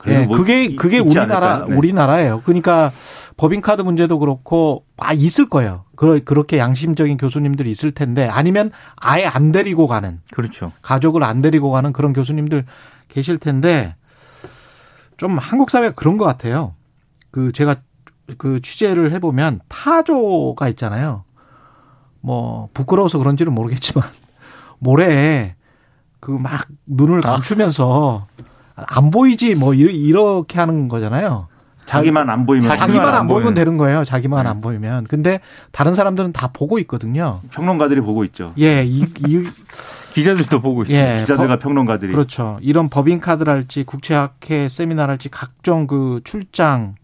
예, 0.06 0.26
뭐 0.26 0.38
그게 0.38 0.66
있- 0.66 0.76
그게 0.78 1.00
우리나라? 1.00 1.66
네. 1.68 1.76
우리나라예요. 1.76 2.42
그러니까 2.46 2.92
법인카드 3.38 3.82
문제도 3.82 4.18
그렇고 4.20 4.86
아 4.98 5.14
있을 5.14 5.50
거예요. 5.50 5.86
그 5.96 6.24
그렇게 6.24 6.58
양심적인 6.60 7.18
교수님들이 7.18 7.70
있을 7.72 7.92
텐데 7.92 8.28
아니면 8.28 8.72
아예 8.96 9.26
안 9.26 9.52
데리고 9.52 9.88
가는 9.88 10.22
그렇죠. 10.32 10.72
가족을 10.82 11.24
안 11.24 11.42
데리고 11.42 11.72
가는 11.72 11.92
그런 11.94 12.14
교수님들 12.14 12.66
계실 13.08 13.38
텐데 13.40 13.96
좀 15.18 15.38
한국 15.40 15.72
사회가 15.72 15.96
그런 15.96 16.18
것 16.18 16.26
같아요. 16.26 16.76
그 17.32 17.52
제가 17.52 17.78
그 18.38 18.62
취재를 18.62 19.12
해보면 19.14 19.62
타조가 19.68 20.68
있잖아요. 20.70 21.24
뭐 22.22 22.70
부끄러워서 22.74 23.18
그런지는 23.18 23.54
모르겠지만 23.54 24.08
모래에 24.80 25.56
그 26.20 26.32
막 26.32 26.68
눈을 26.86 27.20
아. 27.26 27.32
감추면서 27.32 28.28
안 28.86 29.10
보이지 29.12 29.56
뭐 29.56 29.74
이- 29.74 29.80
이렇게 29.80 30.60
하는 30.60 30.88
거잖아요. 30.88 31.48
자기만 31.86 32.30
안 32.30 32.46
보이면 32.46 32.78
자기만 32.78 33.16
안 33.16 33.28
보이면 33.28 33.44
보이는. 33.44 33.54
되는 33.54 33.78
거예요. 33.78 34.04
자기만 34.04 34.44
네. 34.44 34.50
안 34.50 34.60
보이면. 34.62 35.06
근데 35.06 35.40
다른 35.72 35.96
사람들은 35.96 36.34
다 36.34 36.50
보고 36.52 36.80
있거든요. 36.80 37.40
평론가들이 37.52 38.02
보고 38.02 38.26
있죠. 38.26 38.52
예, 38.60 38.84
이, 38.84 39.06
이 39.26 39.44
기자들도 40.13 40.62
보고 40.62 40.84
있습니다. 40.84 41.16
예, 41.16 41.22
기자들과 41.22 41.56
법- 41.56 41.60
평론가들이 41.63 42.12
그렇죠. 42.12 42.58
이런 42.62 42.90
법인카드랄지 42.90 43.86
국제학회 43.86 44.68
세미나랄지 44.68 45.30
각종 45.30 45.88
그 45.88 46.20
출장 46.26 46.96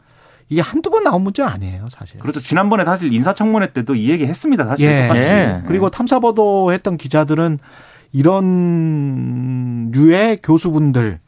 이게 0.50 0.60
한두 0.62 0.90
번 0.90 1.04
나온 1.06 1.22
문제 1.24 1.42
아니에요, 1.44 1.88
사실. 1.90 2.20
그렇죠. 2.20 2.42
지난번에 2.42 2.84
사실 2.84 3.14
인사청문회 3.14 3.72
때도 3.72 3.96
이 3.96 4.10
얘기 4.10 4.26
했습니다. 4.26 4.68
사실 4.68 4.86
예. 4.86 5.08
똑같이. 5.08 5.28
예. 5.28 5.64
그리고 5.66 5.90
탐사보도 5.90 6.74
했던 6.74 6.98
기자들은 6.98 7.58
이런 8.12 9.92
류의 9.92 10.40
교수분들 10.44 11.20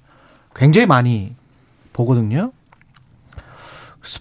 굉장히 0.55 0.87
많이 0.87 1.35
보거든요. 1.93 2.51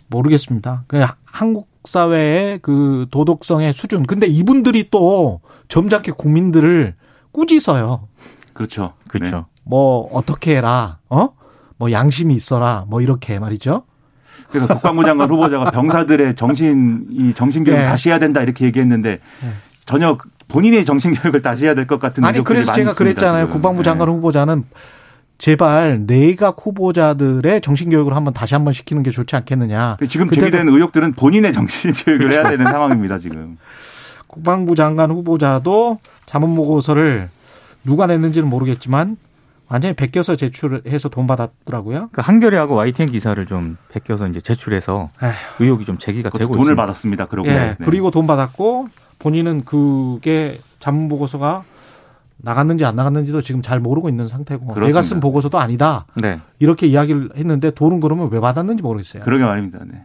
모르겠습니다. 0.09 0.85
그 0.87 1.03
한국 1.25 1.69
사회의 1.85 2.59
그 2.63 3.07
도덕성의 3.11 3.73
수준. 3.75 4.05
근데 4.07 4.27
이분들이 4.27 4.89
또 4.91 5.41
점잖게 5.69 6.13
국민들을 6.13 6.95
꾸짖어요. 7.33 8.09
그렇죠. 8.55 8.95
그렇죠. 9.09 9.47
뭐 9.65 10.09
어떻게 10.13 10.57
해라. 10.57 10.99
어? 11.11 11.29
뭐 11.77 11.91
양심이 11.93 12.35
있어라. 12.35 12.85
뭐 12.89 13.01
이렇게 13.01 13.39
말이죠. 13.39 13.83
그러니까 14.51 14.75
국방부 14.75 15.05
장관 15.05 15.29
후보자가 15.29 15.71
병사들의 15.73 16.37
정신 16.37 17.07
이 17.11 17.35
정신 17.35 17.65
교육 17.65 17.79
예. 17.79 17.83
다시 17.83 18.09
해야 18.09 18.19
된다 18.19 18.41
이렇게 18.41 18.65
얘기했는데 18.67 19.19
전혀 19.85 20.17
본인의 20.49 20.85
정신 20.85 21.13
교육을 21.15 21.43
다시 21.43 21.67
해야 21.67 21.75
될 21.75 21.87
것 21.87 21.99
같은 21.99 22.25
아니 22.25 22.43
그래서 22.45 22.73
제가 22.73 22.91
있습니다, 22.93 22.95
그랬잖아요. 22.99 23.45
지금. 23.47 23.53
국방부 23.55 23.81
예. 23.81 23.85
장관 23.85 24.09
후보자는 24.09 24.65
제발 25.39 26.07
내각 26.07 26.57
후보자들의 26.65 27.61
정신 27.61 27.91
교육을 27.91 28.15
한번 28.15 28.33
다시 28.33 28.55
한번 28.55 28.73
시키는 28.73 29.03
게 29.03 29.11
좋지 29.11 29.35
않겠느냐. 29.37 29.99
지금 30.09 30.27
그때도 30.29 30.47
제기되는 30.47 30.73
의혹들은 30.73 31.13
본인의 31.13 31.53
정신 31.53 31.93
교육을 31.93 32.33
해야 32.33 32.49
되는 32.49 32.65
상황입니다 32.65 33.19
지금. 33.19 33.59
국방부 34.27 34.75
장관 34.75 35.11
후보자도 35.11 35.99
자문 36.27 36.55
보고서를 36.57 37.29
누가 37.85 38.07
냈는지는 38.07 38.49
모르겠지만 38.49 39.17
완전히 39.69 39.95
베껴서 39.95 40.37
제출해서 40.37 41.09
돈 41.09 41.27
받았더라고요. 41.27 42.11
그 42.13 42.21
한겨레하고 42.21 42.75
YTN 42.77 43.11
기사를 43.11 43.45
좀 43.47 43.77
베껴서 43.89 44.29
이제 44.29 44.41
제출해서 44.41 45.11
에휴. 45.23 45.33
의혹이 45.65 45.85
좀 45.85 45.99
제기가 45.99 46.31
되고 46.31 46.47
돈을 46.53 46.61
있습니다. 46.63 46.83
받았습니다. 46.83 47.27
그러고 47.27 47.49
예. 47.49 47.55
네. 47.55 47.77
그리고 47.85 48.11
돈 48.11 48.27
받았고 48.27 48.89
본인은 49.19 49.65
그게 49.65 50.61
자문 50.81 51.09
보고서가 51.09 51.65
나갔는지 52.45 52.85
안 52.85 52.95
나갔는지도 52.97 53.43
지금 53.43 53.63
잘 53.63 53.81
모르고 53.81 54.09
있는 54.09 54.29
상태고 54.29 54.67
그렇습니다. 54.67 54.87
내가 54.87 55.03
쓴 55.03 55.21
보고서도 55.21 55.59
아니다. 55.59 56.07
네. 56.15 56.41
이렇게 56.59 56.87
이야기를 56.87 57.31
했는데 57.37 57.71
돈은 57.71 58.01
그러면 58.01 58.29
왜 58.31 58.41
받았는지 58.41 58.83
모르겠어요. 58.83 59.23
그러게 59.23 59.45
말입니다. 59.45 59.81
네. 59.85 60.05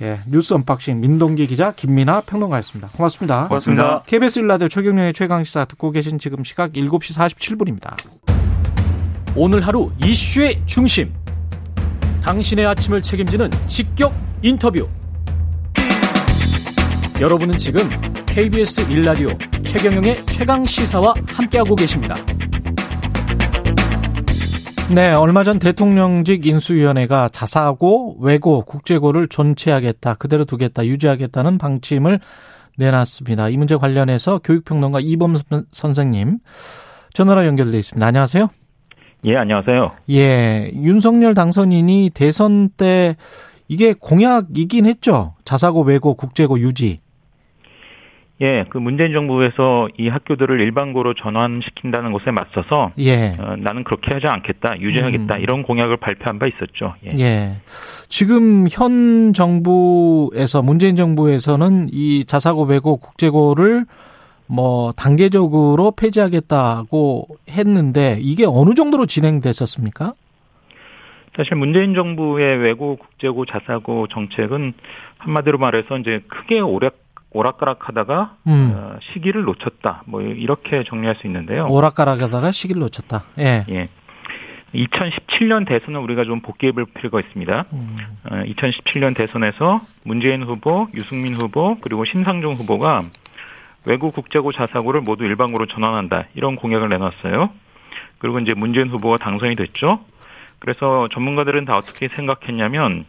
예, 0.00 0.20
뉴스 0.30 0.54
unboxing 0.54 1.00
민동기 1.00 1.46
기자 1.46 1.72
김민아 1.72 2.20
평론가였습니다. 2.20 2.88
고맙습니다. 2.88 3.48
고맙습니다. 3.48 4.02
KBS 4.06 4.40
1라디오 4.40 4.68
최경영의 4.68 5.12
최강 5.12 5.42
시사 5.42 5.64
듣고 5.64 5.90
계신 5.90 6.18
지금 6.18 6.44
시각 6.44 6.72
7시 6.72 7.16
47분입니다. 7.18 7.96
오늘 9.34 9.66
하루 9.66 9.90
이슈의 10.04 10.62
중심. 10.66 11.12
당신의 12.22 12.66
아침을 12.66 13.02
책임지는 13.02 13.50
직격 13.66 14.12
인터뷰. 14.42 14.88
여러분은 17.20 17.58
지금 17.58 17.80
KBS 18.26 18.88
일라디오 18.92 19.30
최경영의 19.64 20.24
최강 20.26 20.64
시사와 20.64 21.14
함께하고 21.26 21.74
계십니다. 21.74 22.14
네, 24.94 25.12
얼마 25.14 25.42
전 25.42 25.58
대통령직 25.58 26.46
인수위원회가 26.46 27.28
자사고, 27.30 28.18
외고, 28.20 28.62
국제고를 28.62 29.26
존치하겠다, 29.26 30.14
그대로 30.14 30.44
두겠다, 30.44 30.86
유지하겠다는 30.86 31.58
방침을 31.58 32.20
내놨습니다. 32.76 33.48
이 33.48 33.56
문제 33.56 33.74
관련해서 33.74 34.38
교육평론가 34.38 35.00
이범 35.00 35.38
선생님 35.72 36.38
전화로 37.14 37.44
연결돼 37.46 37.80
있습니다. 37.80 38.06
안녕하세요. 38.06 38.48
예, 39.24 39.36
안녕하세요. 39.36 39.90
예, 40.10 40.70
윤석열 40.72 41.34
당선인이 41.34 42.12
대선 42.14 42.68
때 42.68 43.16
이게 43.66 43.92
공약이긴 43.92 44.86
했죠. 44.86 45.34
자사고, 45.44 45.82
외고, 45.82 46.14
국제고 46.14 46.60
유지. 46.60 47.00
예, 48.40 48.64
그 48.68 48.78
문재인 48.78 49.12
정부에서 49.12 49.88
이 49.98 50.08
학교들을 50.08 50.60
일반고로 50.60 51.14
전환시킨다는 51.14 52.12
것에 52.12 52.30
맞서서 52.30 52.92
예. 52.98 53.34
어, 53.38 53.56
나는 53.58 53.82
그렇게 53.82 54.14
하지 54.14 54.28
않겠다, 54.28 54.78
유지하겠다 54.80 55.36
음. 55.36 55.40
이런 55.40 55.62
공약을 55.64 55.96
발표한 55.96 56.38
바 56.38 56.46
있었죠. 56.46 56.94
예. 57.04 57.10
예. 57.18 57.56
지금 58.08 58.66
현 58.70 59.32
정부에서 59.32 60.62
문재인 60.62 60.94
정부에서는 60.94 61.88
이 61.90 62.24
자사고 62.26 62.62
외고 62.62 62.98
국제고를 62.98 63.86
뭐 64.46 64.92
단계적으로 64.92 65.90
폐지하겠다고 65.90 67.26
했는데 67.50 68.18
이게 68.20 68.44
어느 68.46 68.74
정도로 68.74 69.06
진행됐었습니까? 69.06 70.14
사실 71.36 71.54
문재인 71.54 71.94
정부의 71.94 72.58
외고, 72.58 72.96
국제고, 72.96 73.46
자사고 73.46 74.08
정책은 74.08 74.72
한마디로 75.18 75.58
말해서 75.58 75.98
이제 75.98 76.20
크게 76.26 76.58
오락 76.58 76.96
오락가락하다가 77.30 78.36
음. 78.46 78.72
어, 78.74 78.96
시기를 79.12 79.42
놓쳤다. 79.42 80.02
뭐 80.06 80.22
이렇게 80.22 80.84
정리할 80.84 81.16
수 81.16 81.26
있는데요. 81.26 81.66
오락가락하다가 81.68 82.52
시기를 82.52 82.80
놓쳤다. 82.80 83.24
예. 83.38 83.64
예. 83.68 83.88
2017년 84.74 85.66
대선은 85.66 86.00
우리가 86.00 86.24
좀 86.24 86.40
복귀해 86.40 86.72
볼 86.72 86.84
필요가 86.86 87.20
있습니다. 87.20 87.64
음. 87.72 87.96
어, 88.24 88.34
2017년 88.44 89.16
대선에서 89.16 89.80
문재인 90.04 90.42
후보, 90.42 90.88
유승민 90.94 91.34
후보, 91.34 91.78
그리고 91.80 92.04
신상종 92.04 92.52
후보가 92.54 93.02
외국 93.86 94.14
국제고 94.14 94.52
자사고를 94.52 95.00
모두 95.00 95.24
일반고로 95.24 95.66
전환한다. 95.66 96.24
이런 96.34 96.56
공약을 96.56 96.88
내놨어요. 96.90 97.50
그리고 98.18 98.38
이제 98.40 98.52
문재인 98.54 98.88
후보가 98.88 99.16
당선이 99.18 99.54
됐죠. 99.54 100.00
그래서 100.58 101.08
전문가들은 101.12 101.64
다 101.64 101.76
어떻게 101.76 102.08
생각했냐면, 102.08 103.04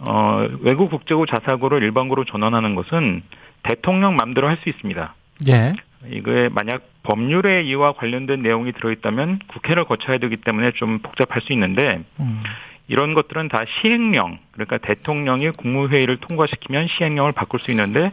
어, 0.00 0.46
외국 0.60 0.90
국제고 0.90 1.24
자사고를 1.24 1.82
일반고로 1.82 2.24
전환하는 2.24 2.74
것은 2.74 3.22
대통령 3.62 4.16
맘대로 4.16 4.48
할 4.48 4.58
수 4.62 4.68
있습니다. 4.68 5.14
예. 5.48 5.72
이거에 6.10 6.48
만약 6.48 6.82
법률의 7.02 7.66
이와 7.68 7.92
관련된 7.92 8.42
내용이 8.42 8.72
들어있다면 8.72 9.40
국회를 9.48 9.84
거쳐야 9.84 10.18
되기 10.18 10.36
때문에 10.36 10.72
좀 10.72 10.98
복잡할 11.00 11.42
수 11.42 11.52
있는데 11.52 12.02
음. 12.20 12.42
이런 12.88 13.14
것들은 13.14 13.48
다 13.48 13.64
시행령 13.80 14.38
그러니까 14.52 14.78
대통령이 14.78 15.50
국무회의를 15.50 16.16
통과시키면 16.18 16.88
시행령을 16.88 17.32
바꿀 17.32 17.60
수 17.60 17.70
있는데 17.70 18.12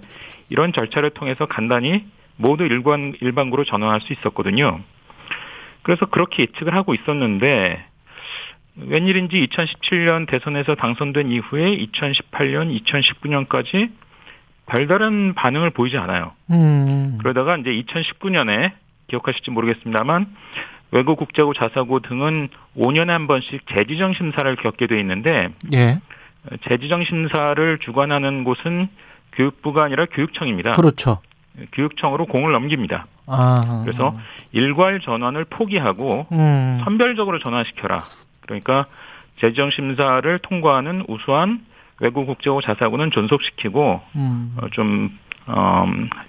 이런 0.49 0.73
절차를 0.73 1.12
통해서 1.12 1.45
간단히 1.45 2.05
모두 2.36 2.63
일관 2.65 3.13
일반구로 3.19 3.65
전환할 3.65 4.01
수 4.01 4.13
있었거든요. 4.13 4.79
그래서 5.81 6.05
그렇게 6.05 6.43
예측을 6.43 6.75
하고 6.75 6.93
있었는데 6.93 7.83
웬일인지 8.75 9.47
2017년 9.47 10.29
대선에서 10.29 10.75
당선된 10.75 11.31
이후에 11.31 11.77
2018년, 11.77 12.79
2019년까지 12.83 13.89
별다른 14.67 15.34
반응을 15.34 15.71
보이지 15.71 15.97
않아요. 15.97 16.34
음. 16.51 17.17
그러다가 17.19 17.58
이제 17.58 17.71
2019년에 17.71 18.71
기억하실지 19.08 19.51
모르겠습니다만 19.51 20.27
외국 20.91 21.17
국제고 21.17 21.53
자사고 21.53 21.99
등은 22.01 22.49
5년에 22.77 23.08
한 23.08 23.27
번씩 23.27 23.65
재지정 23.73 24.13
심사를 24.13 24.56
겪게 24.58 24.88
돼 24.88 24.99
있는데 24.99 25.49
예. 25.73 25.99
재지정 26.67 27.03
심사를 27.03 27.80
주관하는 27.80 28.43
곳은 28.43 28.88
교육부가 29.34 29.84
아니라 29.84 30.06
교육청입니다. 30.06 30.73
그렇죠. 30.73 31.19
교육청으로 31.73 32.25
공을 32.25 32.51
넘깁니다. 32.51 33.08
아. 33.25 33.82
그래서 33.84 34.15
일괄 34.51 34.99
전환을 35.01 35.45
포기하고 35.45 36.27
음. 36.32 36.80
선별적으로 36.84 37.39
전환시켜라. 37.39 38.03
그러니까 38.41 38.86
재지정 39.41 39.71
심사를 39.71 40.39
통과하는 40.39 41.03
우수한 41.08 41.65
외국 41.99 42.25
국제고 42.25 42.62
자사고는 42.62 43.12
존속시키고 43.12 44.01
음. 44.15 44.55
어, 44.57 44.67
좀 44.71 45.17
어, 45.47 45.86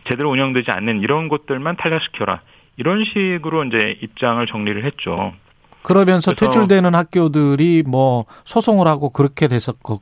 제대로 0.07 0.31
운영되지 0.31 0.71
않는 0.71 1.01
이런 1.03 1.29
곳들만 1.29 1.77
탈락시켜라. 1.77 2.41
이런 2.77 3.05
식으로 3.05 3.65
이제 3.65 3.99
입장을 4.03 4.45
정리를 4.47 4.85
했죠. 4.85 5.33
그러면서 5.83 6.35
퇴출되는 6.35 6.95
학교들이 6.95 7.83
뭐 7.87 8.27
소송을 8.45 8.87
하고 8.87 9.11
그렇게 9.11 9.49
됐었던 9.49 9.99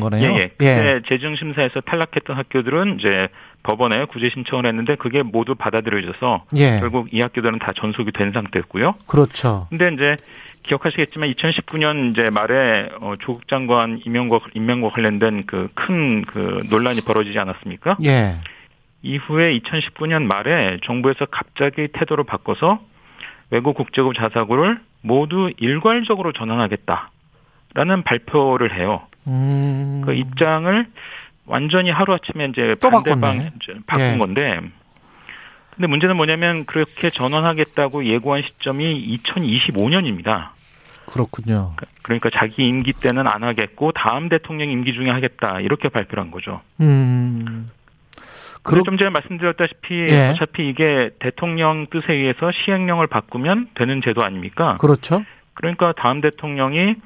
거네요. 0.00 0.30
예, 0.30 0.36
예. 0.36 0.48
그때 0.58 1.00
재정 1.08 1.36
심사에서 1.36 1.80
탈락했던 1.80 2.36
학교들은 2.36 2.98
이제 2.98 3.28
법원에 3.62 4.06
구제 4.06 4.30
신청을 4.30 4.66
했는데 4.66 4.96
그게 4.96 5.22
모두 5.22 5.54
받아들여져서 5.54 6.44
예. 6.56 6.78
결국 6.80 7.12
이 7.12 7.20
학교들은 7.20 7.58
다 7.58 7.72
전속이 7.76 8.12
된 8.12 8.32
상태였고요. 8.32 8.94
그렇죠. 9.06 9.66
근데 9.68 9.90
이제 9.92 10.16
기억하시겠지만 10.62 11.32
2019년 11.32 12.12
이제 12.12 12.30
말에 12.30 12.88
어, 13.00 13.14
조국 13.20 13.48
장관 13.48 14.00
임명과 14.04 14.40
임명과 14.54 14.90
관련된 14.90 15.46
그큰그 15.46 16.60
논란이 16.70 17.00
벌어지지 17.02 17.38
않았습니까? 17.38 17.96
예. 18.04 18.36
이후에 19.02 19.58
2019년 19.58 20.22
말에 20.22 20.78
정부에서 20.84 21.26
갑자기 21.26 21.88
태도를 21.88 22.24
바꿔서 22.24 22.80
외국 23.50 23.74
국제국 23.74 24.14
자사고를 24.14 24.80
모두 25.00 25.50
일괄적으로 25.58 26.32
전환하겠다라는 26.32 28.02
발표를 28.04 28.78
해요. 28.78 29.02
음. 29.26 30.02
그 30.04 30.12
입장을 30.12 30.86
완전히 31.46 31.90
하루아침에 31.90 32.46
이제 32.46 32.74
또 32.80 32.90
반대방 32.90 33.50
바꾼 33.86 34.14
예. 34.14 34.18
건데 34.18 34.60
근데 35.74 35.86
문제는 35.86 36.16
뭐냐면 36.16 36.64
그렇게 36.66 37.10
전환하겠다고 37.10 38.04
예고한 38.04 38.42
시점이 38.42 39.18
2025년입니다. 39.24 40.50
그렇군요. 41.06 41.74
그러니까 42.02 42.30
자기 42.30 42.66
임기 42.66 42.92
때는 42.92 43.26
안 43.26 43.42
하겠고 43.42 43.92
다음 43.92 44.28
대통령 44.28 44.70
임기 44.70 44.92
중에 44.94 45.10
하겠다 45.10 45.60
이렇게 45.60 45.88
발표를 45.88 46.22
한 46.22 46.30
거죠. 46.30 46.60
음. 46.80 47.70
그리고 48.62 48.82
그렇 48.82 48.84
좀 48.84 48.98
전에 48.98 49.10
말씀드렸다시피 49.10 49.94
예. 50.10 50.30
어차피 50.30 50.68
이게 50.68 51.10
대통령 51.18 51.86
뜻에 51.90 52.12
의해서 52.12 52.50
시행령을 52.52 53.06
바꾸면 53.06 53.70
되는 53.74 54.02
제도 54.02 54.22
아닙니까? 54.22 54.76
그렇죠. 54.78 55.24
그러니까 55.54 55.92
다음 55.96 56.20
대통령이 56.20 56.96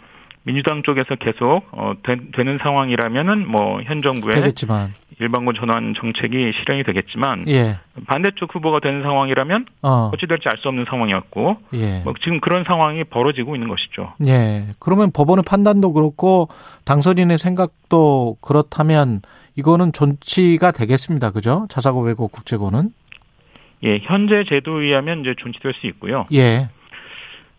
민주당 0.43 0.83
쪽에서 0.83 1.15
계속 1.15 1.63
어, 1.73 1.95
되, 2.03 2.17
는 2.45 2.59
상황이라면은 2.59 3.49
뭐 3.49 3.81
현 3.83 4.03
정부의 4.03 4.35
되겠지만. 4.35 4.93
일반군 5.21 5.55
전환 5.55 5.95
정책이 5.95 6.53
실행이 6.59 6.83
되겠지만 6.85 7.45
예. 7.49 7.79
반대쪽 8.07 8.55
후보가 8.55 8.81
되는 8.81 9.03
상황이라면 9.03 9.67
어. 9.83 10.11
어찌 10.13 10.27
될지 10.27 10.49
알 10.49 10.59
수 10.59 10.69
없는 10.69 10.87
상황이었고 10.89 11.57
예. 11.75 12.01
뭐 12.05 12.15
지금 12.23 12.41
그런 12.41 12.65
상황이 12.65 13.05
벌어지고 13.05 13.55
있는 13.55 13.69
것이죠. 13.69 14.15
예. 14.27 14.67
그러면 14.81 15.11
법원의 15.13 15.45
판단도 15.47 15.93
그렇고 15.93 16.49
당선인의 16.85 17.39
생각도 17.39 18.37
그렇다면 18.41 19.21
이거는 19.57 19.93
존치가 19.93 20.73
되겠습니다. 20.73 21.31
그죠? 21.31 21.67
자사고 21.71 22.01
외고 22.03 22.29
국제고는. 22.29 22.91
예, 23.85 23.99
현재 24.03 24.45
제도에 24.49 24.87
의하면 24.87 25.21
이제 25.21 25.35
존치될 25.37 25.75
수 25.75 25.87
있고요. 25.89 26.27
예. 26.33 26.69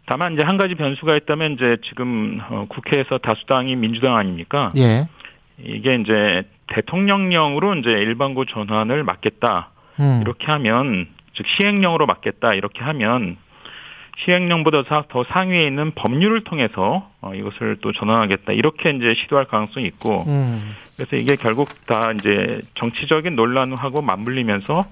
다만 0.07 0.33
이제 0.33 0.43
한 0.43 0.57
가지 0.57 0.75
변수가 0.75 1.15
있다면 1.17 1.53
이제 1.53 1.77
지금 1.87 2.39
어, 2.49 2.65
국회에서 2.69 3.17
다수당이 3.19 3.75
민주당 3.75 4.15
아닙니까? 4.15 4.69
예. 4.77 5.07
이게 5.63 5.95
이제 5.95 6.43
대통령령으로 6.67 7.75
이제 7.75 7.89
일반고 7.91 8.45
전환을 8.45 9.03
막겠다 9.03 9.69
음. 9.99 10.19
이렇게 10.21 10.45
하면 10.47 11.07
즉 11.33 11.45
시행령으로 11.57 12.05
막겠다 12.05 12.53
이렇게 12.53 12.83
하면 12.83 13.37
시행령보다 14.17 14.83
사- 14.87 15.03
더 15.09 15.23
상위에 15.25 15.65
있는 15.67 15.91
법률을 15.93 16.45
통해서 16.45 17.09
어, 17.21 17.33
이것을 17.35 17.77
또 17.81 17.91
전환하겠다 17.91 18.53
이렇게 18.53 18.91
이제 18.91 19.13
시도할 19.13 19.45
가능성이 19.45 19.85
있고 19.87 20.23
음. 20.27 20.69
그래서 20.95 21.17
이게 21.17 21.35
결국 21.35 21.67
다 21.85 22.13
이제 22.13 22.61
정치적인 22.75 23.35
논란하고 23.35 24.01
맞물리면서 24.01 24.85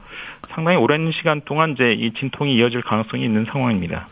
상당히 0.50 0.78
오랜 0.78 1.10
시간 1.14 1.40
동안 1.46 1.72
이제 1.72 1.94
이 1.94 2.12
진통이 2.14 2.54
이어질 2.56 2.82
가능성이 2.82 3.24
있는 3.24 3.46
상황입니다. 3.46 4.08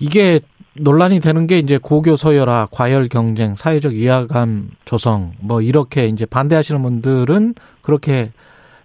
이게 0.00 0.40
논란이 0.74 1.20
되는 1.20 1.46
게 1.46 1.58
이제 1.58 1.78
고교 1.78 2.16
서열화, 2.16 2.68
과열 2.70 3.08
경쟁, 3.08 3.54
사회적 3.56 3.94
이해감 3.94 4.70
조성 4.84 5.32
뭐 5.40 5.60
이렇게 5.60 6.06
이제 6.06 6.26
반대하시는 6.26 6.82
분들은 6.82 7.54
그렇게 7.82 8.30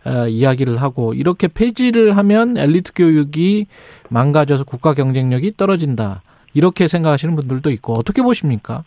어, 0.06 0.28
이야기를 0.28 0.82
하고 0.82 1.13
이렇게 1.13 1.47
폐지를 1.47 2.15
하면 2.17 2.58
엘리트 2.58 2.93
교육이 2.95 3.65
망가져서 4.10 4.63
국가 4.65 4.93
경쟁력이 4.93 5.54
떨어진다. 5.58 6.21
이렇게 6.54 6.88
생각하시는 6.88 7.36
분들도 7.36 7.71
있고 7.71 7.93
어떻게 7.97 8.21
보십니까? 8.21 8.84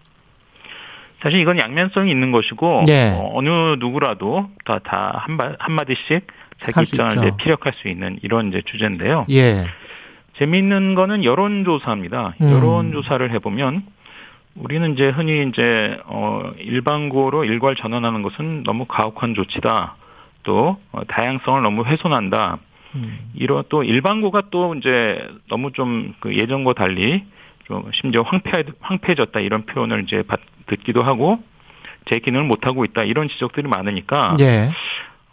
사실 1.23 1.41
이건 1.41 1.59
양면성이 1.59 2.11
있는 2.11 2.31
것이고 2.31 2.85
네. 2.87 3.11
어, 3.11 3.33
어느 3.35 3.49
누구라도 3.79 4.49
다다 4.65 5.23
한마 5.27 5.53
한마디씩 5.59 6.27
자기 6.65 6.81
입장을 6.83 7.33
피력할 7.37 7.73
수 7.75 7.89
있는 7.89 8.19
이런 8.23 8.49
이제 8.49 8.63
주제인데요. 8.65 9.27
예. 9.31 9.65
재미있는 10.39 10.95
거는 10.95 11.25
여론조사입니다. 11.25 12.35
음. 12.41 12.51
여론조사를 12.51 13.31
해보면 13.33 13.83
우리는 14.55 14.93
이제 14.93 15.09
흔히 15.09 15.49
이제 15.49 15.99
어 16.07 16.53
일반고로 16.59 17.45
일괄 17.45 17.77
전환하는 17.77 18.23
것은 18.23 18.65
너무 18.65 18.85
가혹한 18.87 19.35
조치다. 19.35 19.97
또 20.45 20.79
어, 20.93 21.05
다양성을 21.07 21.63
너무 21.63 21.85
훼손한다. 21.85 22.59
음. 22.95 23.19
이런 23.35 23.65
또 23.69 23.83
일반고가 23.83 24.45
또 24.51 24.75
이제 24.75 25.29
너무 25.49 25.73
좀 25.73 26.15
그 26.21 26.35
예전과 26.35 26.75
달리 26.75 27.25
좀 27.67 27.91
심지어 28.01 28.23
황폐 28.23 28.65
황폐해졌다 28.81 29.39
이런 29.41 29.67
표현을 29.67 30.05
이제 30.05 30.23
받, 30.23 30.41
듣기도 30.67 31.03
하고 31.03 31.39
제 32.07 32.19
기능을 32.19 32.47
못 32.47 32.67
하고 32.67 32.85
있다 32.85 33.05
이런 33.05 33.29
지적들이 33.29 33.69
많으니까 33.69 34.37
예. 34.41 34.71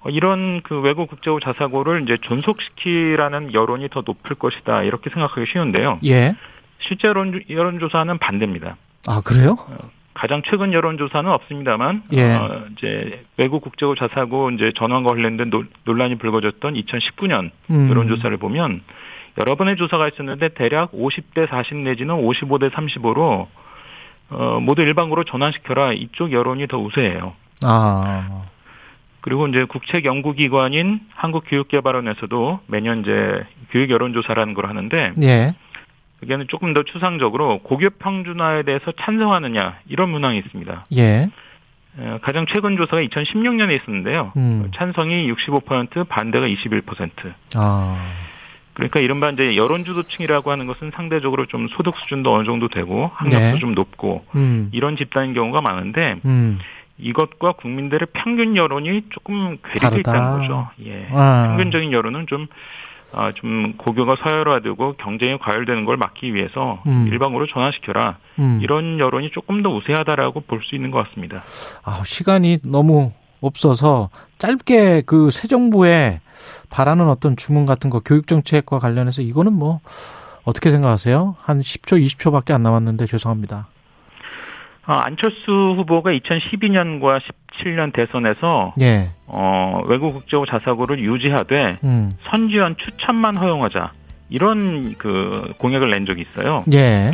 어, 0.05 0.09
이런 0.09 0.61
그 0.61 0.79
외국 0.81 1.09
국제고 1.09 1.39
자사고를 1.39 2.03
이제 2.03 2.17
존속시키라는 2.21 3.53
여론이 3.53 3.89
더 3.89 4.03
높을 4.05 4.35
것이다 4.35 4.83
이렇게 4.83 5.09
생각하기 5.09 5.47
쉬운데요. 5.51 5.99
예. 6.05 6.35
실제 6.79 7.07
여론, 7.07 7.41
여론조사는 7.49 8.17
반대입니다. 8.19 8.77
아, 9.07 9.21
그래요? 9.25 9.55
가장 10.13 10.41
최근 10.45 10.71
여론조사는 10.73 11.29
없습니다만 11.29 12.03
예. 12.13 12.33
어, 12.35 12.65
이제 12.77 13.23
외국 13.37 13.61
국제고 13.61 13.95
자사고 13.95 14.51
이제 14.51 14.71
전환과 14.75 15.09
관련된 15.11 15.49
논- 15.49 15.69
논란이 15.83 16.17
불거졌던 16.19 16.75
2019년 16.75 17.49
음. 17.71 17.89
여론조사를 17.89 18.35
보면 18.37 18.81
여러 19.37 19.55
번의 19.55 19.75
조사가 19.75 20.07
있었는데 20.09 20.49
대략 20.49 20.91
50대 20.93 21.49
40 21.49 21.77
내지는 21.77 22.15
55대 22.15 22.69
35로 22.71 23.47
어, 24.29 24.59
모두 24.61 24.81
일반고로 24.83 25.23
전환시켜라 25.25 25.93
이쪽 25.93 26.31
여론이 26.31 26.67
더 26.67 26.77
우세해요. 26.77 27.33
아. 27.63 28.43
그리고 29.25 29.47
이제 29.47 29.63
국책 29.63 30.05
연구기관인 30.05 30.99
한국교육개발원에서도 31.15 32.59
매년 32.67 33.01
이제 33.01 33.43
교육 33.71 33.89
여론조사라는 33.89 34.53
걸 34.53 34.69
하는데 34.69 35.13
예. 35.23 35.55
그게는 36.19 36.45
조금 36.47 36.75
더 36.75 36.83
추상적으로 36.83 37.57
고교 37.63 37.89
평준화에 37.97 38.61
대해서 38.61 38.93
찬성하느냐 39.01 39.79
이런 39.89 40.09
문항이 40.09 40.37
있습니다. 40.37 40.85
예. 40.97 41.29
어, 41.97 42.19
가장 42.21 42.45
최근 42.47 42.77
조사가 42.77 43.01
2016년에 43.01 43.81
있었는데요. 43.81 44.31
음. 44.37 44.69
찬성이 44.75 45.27
65% 45.33 46.07
반대가 46.07 46.45
21%. 46.45 47.33
아. 47.55 48.11
그러니까 48.73 48.99
이른바 48.99 49.31
이제 49.31 49.55
여론주도층이라고 49.55 50.51
하는 50.51 50.67
것은 50.67 50.91
상대적으로 50.93 51.47
좀 51.47 51.67
소득 51.69 51.97
수준도 51.97 52.31
어느 52.31 52.45
정도 52.45 52.67
되고 52.67 53.09
학력도 53.15 53.53
네. 53.53 53.57
좀 53.57 53.73
높고 53.73 54.23
음. 54.35 54.69
이런 54.71 54.97
집단인 54.97 55.33
경우가 55.33 55.61
많은데 55.61 56.17
음. 56.25 56.59
이것과 56.97 57.53
국민들의 57.53 58.07
평균 58.13 58.55
여론이 58.55 59.03
조금 59.11 59.57
괴리돼. 59.63 59.99
있다는 59.99 60.39
거죠. 60.41 60.69
예. 60.85 61.07
아. 61.11 61.47
평균적인 61.49 61.91
여론은 61.91 62.25
좀, 62.27 62.47
아, 63.13 63.31
좀 63.33 63.73
고교가 63.77 64.15
서열화되고 64.21 64.93
경쟁이 64.93 65.37
과열되는 65.37 65.85
걸 65.85 65.97
막기 65.97 66.33
위해서 66.33 66.81
음. 66.87 67.07
일방으로 67.09 67.47
전환시켜라. 67.47 68.17
음. 68.39 68.59
이런 68.61 68.99
여론이 68.99 69.31
조금 69.31 69.61
더 69.63 69.69
우세하다라고 69.69 70.41
볼 70.41 70.61
수 70.63 70.75
있는 70.75 70.91
것 70.91 71.05
같습니다. 71.07 71.41
아, 71.83 72.01
시간이 72.05 72.59
너무 72.63 73.11
없어서 73.41 74.09
짧게 74.39 75.01
그 75.05 75.29
새 75.31 75.47
정부에 75.47 76.21
바라는 76.69 77.07
어떤 77.09 77.35
주문 77.35 77.65
같은 77.65 77.89
거 77.89 77.99
교육 77.99 78.27
정책과 78.27 78.79
관련해서 78.79 79.21
이거는 79.21 79.53
뭐 79.53 79.79
어떻게 80.45 80.71
생각하세요? 80.71 81.35
한 81.41 81.59
10초, 81.59 82.01
20초밖에 82.05 82.51
안 82.53 82.63
남았는데 82.63 83.05
죄송합니다. 83.07 83.67
아, 84.87 85.01
안철수 85.05 85.51
후보가 85.77 86.11
2012년과 86.11 87.19
17년 87.59 87.91
대선에서 87.93 88.73
예. 88.81 89.09
어, 89.27 89.81
외국 89.87 90.13
국제고 90.13 90.45
자사고를 90.45 90.99
유지하되 90.99 91.79
음. 91.83 92.11
선지원 92.29 92.75
추천만 92.77 93.35
허용하자. 93.35 93.91
이런 94.29 94.95
그 94.97 95.53
공약을 95.59 95.89
낸 95.89 96.05
적이 96.05 96.25
있어요. 96.29 96.63
예. 96.73 97.11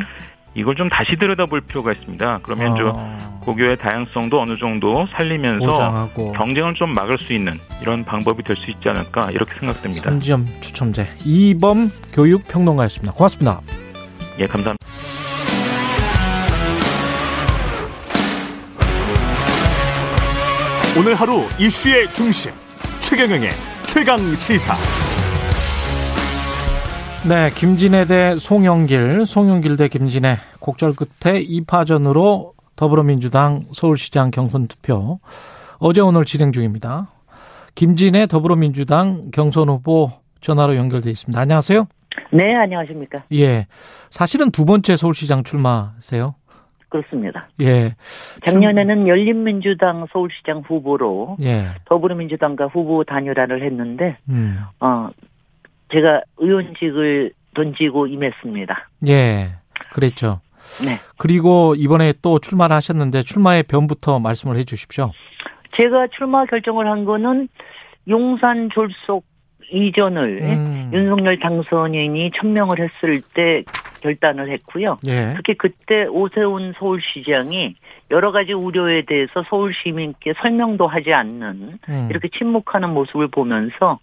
이걸 0.53 0.75
좀 0.75 0.89
다시 0.89 1.15
들여다볼 1.15 1.61
필요가 1.61 1.93
있습니다. 1.93 2.39
그러면 2.43 2.75
저 2.75 2.91
어, 2.93 3.17
고교의 3.45 3.77
다양성도 3.77 4.41
어느 4.41 4.57
정도 4.57 5.07
살리면서 5.13 5.65
보장하고 5.65 6.33
경쟁을 6.33 6.73
좀 6.73 6.91
막을 6.91 7.17
수 7.17 7.31
있는 7.31 7.53
이런 7.81 8.03
방법이 8.03 8.43
될 8.43 8.57
수 8.57 8.69
있지 8.69 8.89
않을까 8.89 9.31
이렇게 9.31 9.53
생각됩니다. 9.53 10.09
선지점 10.09 10.47
추첨제 10.59 11.07
이범 11.25 11.89
교육 12.13 12.45
평론가였습니다. 12.49 13.13
고맙습니다. 13.13 13.61
예, 14.39 14.45
감사합니다. 14.45 14.75
오늘 20.99 21.15
하루 21.15 21.43
이슈의 21.57 22.11
중심 22.11 22.51
최경영의 22.99 23.51
최강 23.85 24.17
시사. 24.35 24.75
네, 27.29 27.49
김진애 27.51 28.03
대 28.03 28.35
송영길, 28.35 29.25
송영길 29.25 29.77
대 29.77 29.87
김진애 29.87 30.35
곡절 30.59 30.95
끝에 30.95 31.45
2파전으로 31.45 32.51
더불어민주당 32.75 33.63
서울시장 33.71 34.31
경선 34.31 34.67
투표 34.67 35.21
어제 35.79 36.01
오늘 36.01 36.25
진행 36.25 36.51
중입니다. 36.51 37.09
김진애 37.75 38.27
더불어민주당 38.27 39.31
경선 39.31 39.69
후보 39.69 40.11
전화로 40.41 40.75
연결돼 40.75 41.09
있습니다. 41.09 41.39
안녕하세요. 41.39 41.87
네, 42.33 42.53
안녕하십니까. 42.53 43.23
예. 43.33 43.67
사실은 44.09 44.51
두 44.51 44.65
번째 44.65 44.97
서울시장 44.97 45.45
출마세요? 45.45 46.35
그렇습니다. 46.91 47.47
예. 47.61 47.95
작년에는 48.45 49.07
열린민주당 49.07 50.05
서울시장 50.11 50.63
후보로 50.67 51.37
예. 51.41 51.69
더불어민주당과 51.85 52.67
후보 52.67 53.05
단일화를 53.05 53.63
했는데, 53.63 54.17
음. 54.29 54.59
어, 54.81 55.09
제가 55.91 56.21
의원직을 56.37 57.31
던지고 57.55 58.07
임했습니다. 58.07 58.89
예. 59.07 59.51
그랬죠. 59.93 60.41
네. 60.85 60.97
그리고 61.17 61.75
이번에 61.75 62.13
또 62.21 62.39
출마를 62.39 62.75
하셨는데 62.75 63.23
출마의 63.23 63.63
변부터 63.63 64.19
말씀을 64.19 64.57
해 64.57 64.63
주십시오. 64.63 65.11
제가 65.75 66.07
출마 66.15 66.45
결정을 66.45 66.87
한 66.87 67.05
거는 67.05 67.47
용산 68.07 68.69
졸속 68.69 69.25
이전을 69.71 70.41
음. 70.43 70.91
윤석열 70.93 71.39
당선인이 71.39 72.31
천명을 72.35 72.79
했을 72.79 73.21
때 73.33 73.63
결단을 74.01 74.51
했고요. 74.51 74.97
예. 75.07 75.33
특히 75.37 75.55
그때 75.57 76.05
오세훈 76.05 76.73
서울시장이 76.77 77.75
여러 78.11 78.31
가지 78.31 78.53
우려에 78.53 79.03
대해서 79.05 79.43
서울 79.49 79.73
시민께 79.73 80.33
설명도 80.41 80.87
하지 80.87 81.13
않는 81.13 81.79
음. 81.87 82.07
이렇게 82.09 82.27
침묵하는 82.27 82.89
모습을 82.89 83.29
보면서 83.29 83.99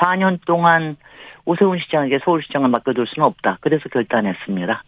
4년 0.00 0.40
동안 0.44 0.96
오세훈 1.44 1.78
시장에게 1.78 2.18
서울시장을 2.24 2.68
맡겨둘 2.68 3.06
수는 3.06 3.26
없다. 3.26 3.58
그래서 3.60 3.88
결단했습니다. 3.90 4.82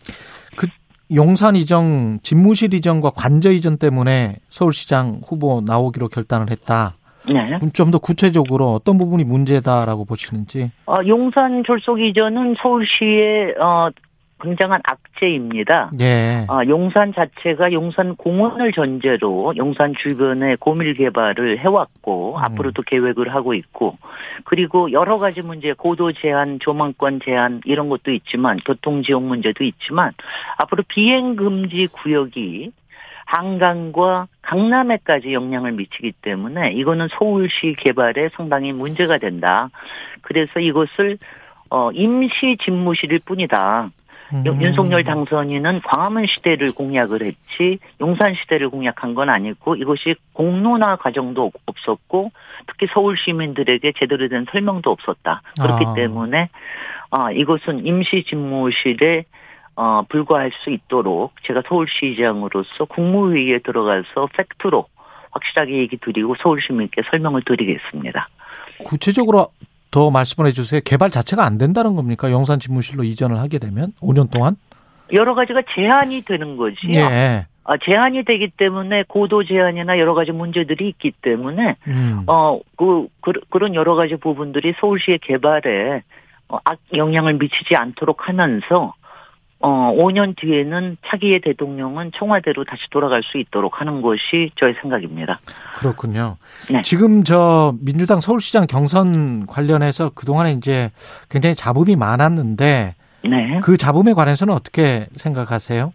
용산 1.14 1.54
이전, 1.54 2.18
집무실 2.22 2.74
이전과 2.74 3.11
관저 3.11 3.52
이전 3.52 3.78
때문에 3.78 4.36
서울시장 4.48 5.20
후보 5.24 5.62
나오기로 5.64 6.09
결단을 6.09 6.50
했다. 6.50 6.94
네. 7.28 7.59
좀더 7.72 7.98
구체적으로 7.98 8.72
어떤 8.72 8.98
부분이 8.98 9.24
문제다라고 9.24 10.04
보시는지. 10.04 10.70
어, 10.86 10.98
용산 11.07 11.64
졸속 11.64 12.00
이전은 12.00 12.57
서울시의 12.61 13.54
어, 13.61 13.88
굉장한 14.41 14.80
악재입니다. 14.84 15.91
예. 16.01 16.47
아, 16.49 16.64
용산 16.66 17.14
자체가 17.14 17.72
용산 17.72 18.16
공원을 18.16 18.72
전제로 18.72 19.55
용산 19.57 19.95
주변에 19.95 20.57
고밀 20.57 20.95
개발을 20.95 21.59
해왔고 21.59 22.37
음. 22.37 22.45
앞으로도 22.45 22.82
계획을 22.82 23.34
하고 23.34 23.55
있고 23.55 23.97
그리고 24.45 24.93
여러 24.93 25.16
가지 25.16 25.43
문제 25.43 25.72
고도 25.72 26.12
제한, 26.12 26.59
조망권 26.61 27.20
제한 27.24 27.62
이런 27.64 27.89
것도 27.89 28.12
있지만 28.12 28.59
교통 28.64 29.03
지역 29.03 29.22
문제도 29.22 29.64
있지만 29.64 30.12
앞으로 30.59 30.84
비행 30.87 31.37
금지 31.37 31.87
구역이 31.87 32.72
한강과 33.24 34.28
강남에까지 34.43 35.32
영향을 35.32 35.72
미치기 35.72 36.12
때문에 36.22 36.72
이거는 36.72 37.09
서울시 37.11 37.74
개발에 37.76 38.30
상당히 38.34 38.72
문제가 38.72 39.18
된다. 39.18 39.68
그래서 40.22 40.61
이것을 40.61 41.18
어, 41.70 41.91
임시 41.93 42.57
집무실일 42.62 43.20
뿐이다. 43.26 43.91
윤- 44.33 44.47
음. 44.47 44.62
윤석열 44.62 45.05
당선인은 45.05 45.83
광화문 45.83 46.27
시대를 46.27 46.72
공약을 46.74 47.22
했지 47.22 47.79
용산 48.01 48.35
시대를 48.35 48.70
공약한 48.70 49.14
건 49.14 49.29
아니고 49.31 49.77
이것이 49.77 50.16
공론화 50.33 50.97
과정도 50.97 51.53
없었고 51.66 52.33
특히 52.66 52.87
서울 52.93 53.16
시민들에게 53.16 53.93
제대로 53.99 54.29
된 54.29 54.47
설명도 54.51 54.91
없었다. 54.91 55.43
그렇기 55.61 55.85
아. 55.87 55.95
때문에 55.95 56.49
아, 57.11 57.31
이것은 57.31 57.87
임시 57.87 58.24
집무실에 58.29 59.24
어, 59.77 60.03
불과할 60.09 60.51
수 60.62 60.70
있도록 60.70 61.35
제가 61.45 61.62
서울시장으로서 61.68 62.87
국무회의에 62.87 63.59
들어가서 63.59 64.29
팩트로 64.35 64.87
확실하게 65.31 65.77
얘기 65.77 65.99
드리고 65.99 66.35
서울 66.41 66.62
시민께 66.62 67.03
설명을 67.11 67.43
드리겠습니다. 67.43 68.29
구체적으로 68.85 69.49
더 69.91 70.11
말씀을 70.11 70.49
해주세요. 70.49 70.80
개발 70.84 71.11
자체가 71.11 71.45
안 71.45 71.59
된다는 71.59 71.95
겁니까? 71.97 72.30
용산 72.30 72.59
집무실로 72.61 73.05
이전을 73.05 73.39
하게 73.39 73.59
되면 73.59 73.93
5년 74.01 74.30
동안? 74.30 74.57
여러 75.12 75.34
가지가 75.34 75.62
제한이 75.74 76.22
되는 76.22 76.57
거지요. 76.57 76.93
예. 77.01 77.47
아, 77.64 77.76
제한이 77.82 78.24
되기 78.24 78.49
때문에 78.57 79.05
고도 79.09 79.45
제한이나 79.45 79.99
여러 79.99 80.14
가지 80.14 80.30
문제들이 80.32 80.89
있기 80.89 81.12
때문에 81.22 81.76
음. 81.89 82.22
어, 82.26 82.61
그, 82.76 83.09
그 83.20 83.32
그 83.51 83.59
런 83.59 83.74
여러 83.74 83.95
가지 83.95 84.16
부분들이 84.16 84.74
서울시의 84.80 85.18
개발에 85.22 86.03
어, 86.49 86.59
악 86.64 86.78
영향을 86.95 87.34
미치지 87.34 87.74
않도록 87.74 88.28
하면서 88.28 88.95
어, 89.68 89.92
5년 89.96 90.36
뒤에는 90.36 90.96
차기의 91.08 91.40
대통령은 91.40 92.12
청와대로 92.16 92.62
다시 92.62 92.82
돌아갈 92.90 93.24
수 93.24 93.36
있도록 93.36 93.80
하는 93.80 94.00
것이 94.00 94.52
저의 94.54 94.76
생각입니다. 94.80 95.40
그렇군요. 95.74 96.36
네. 96.70 96.82
지금 96.82 97.24
저 97.24 97.74
민주당 97.80 98.20
서울시장 98.20 98.68
경선 98.68 99.46
관련해서 99.46 100.10
그동안에 100.10 100.52
이제 100.52 100.92
굉장히 101.28 101.56
잡음이 101.56 101.96
많았는데 101.96 102.94
네. 103.24 103.60
그 103.60 103.76
잡음에 103.76 104.12
관해서는 104.12 104.54
어떻게 104.54 105.08
생각하세요? 105.16 105.92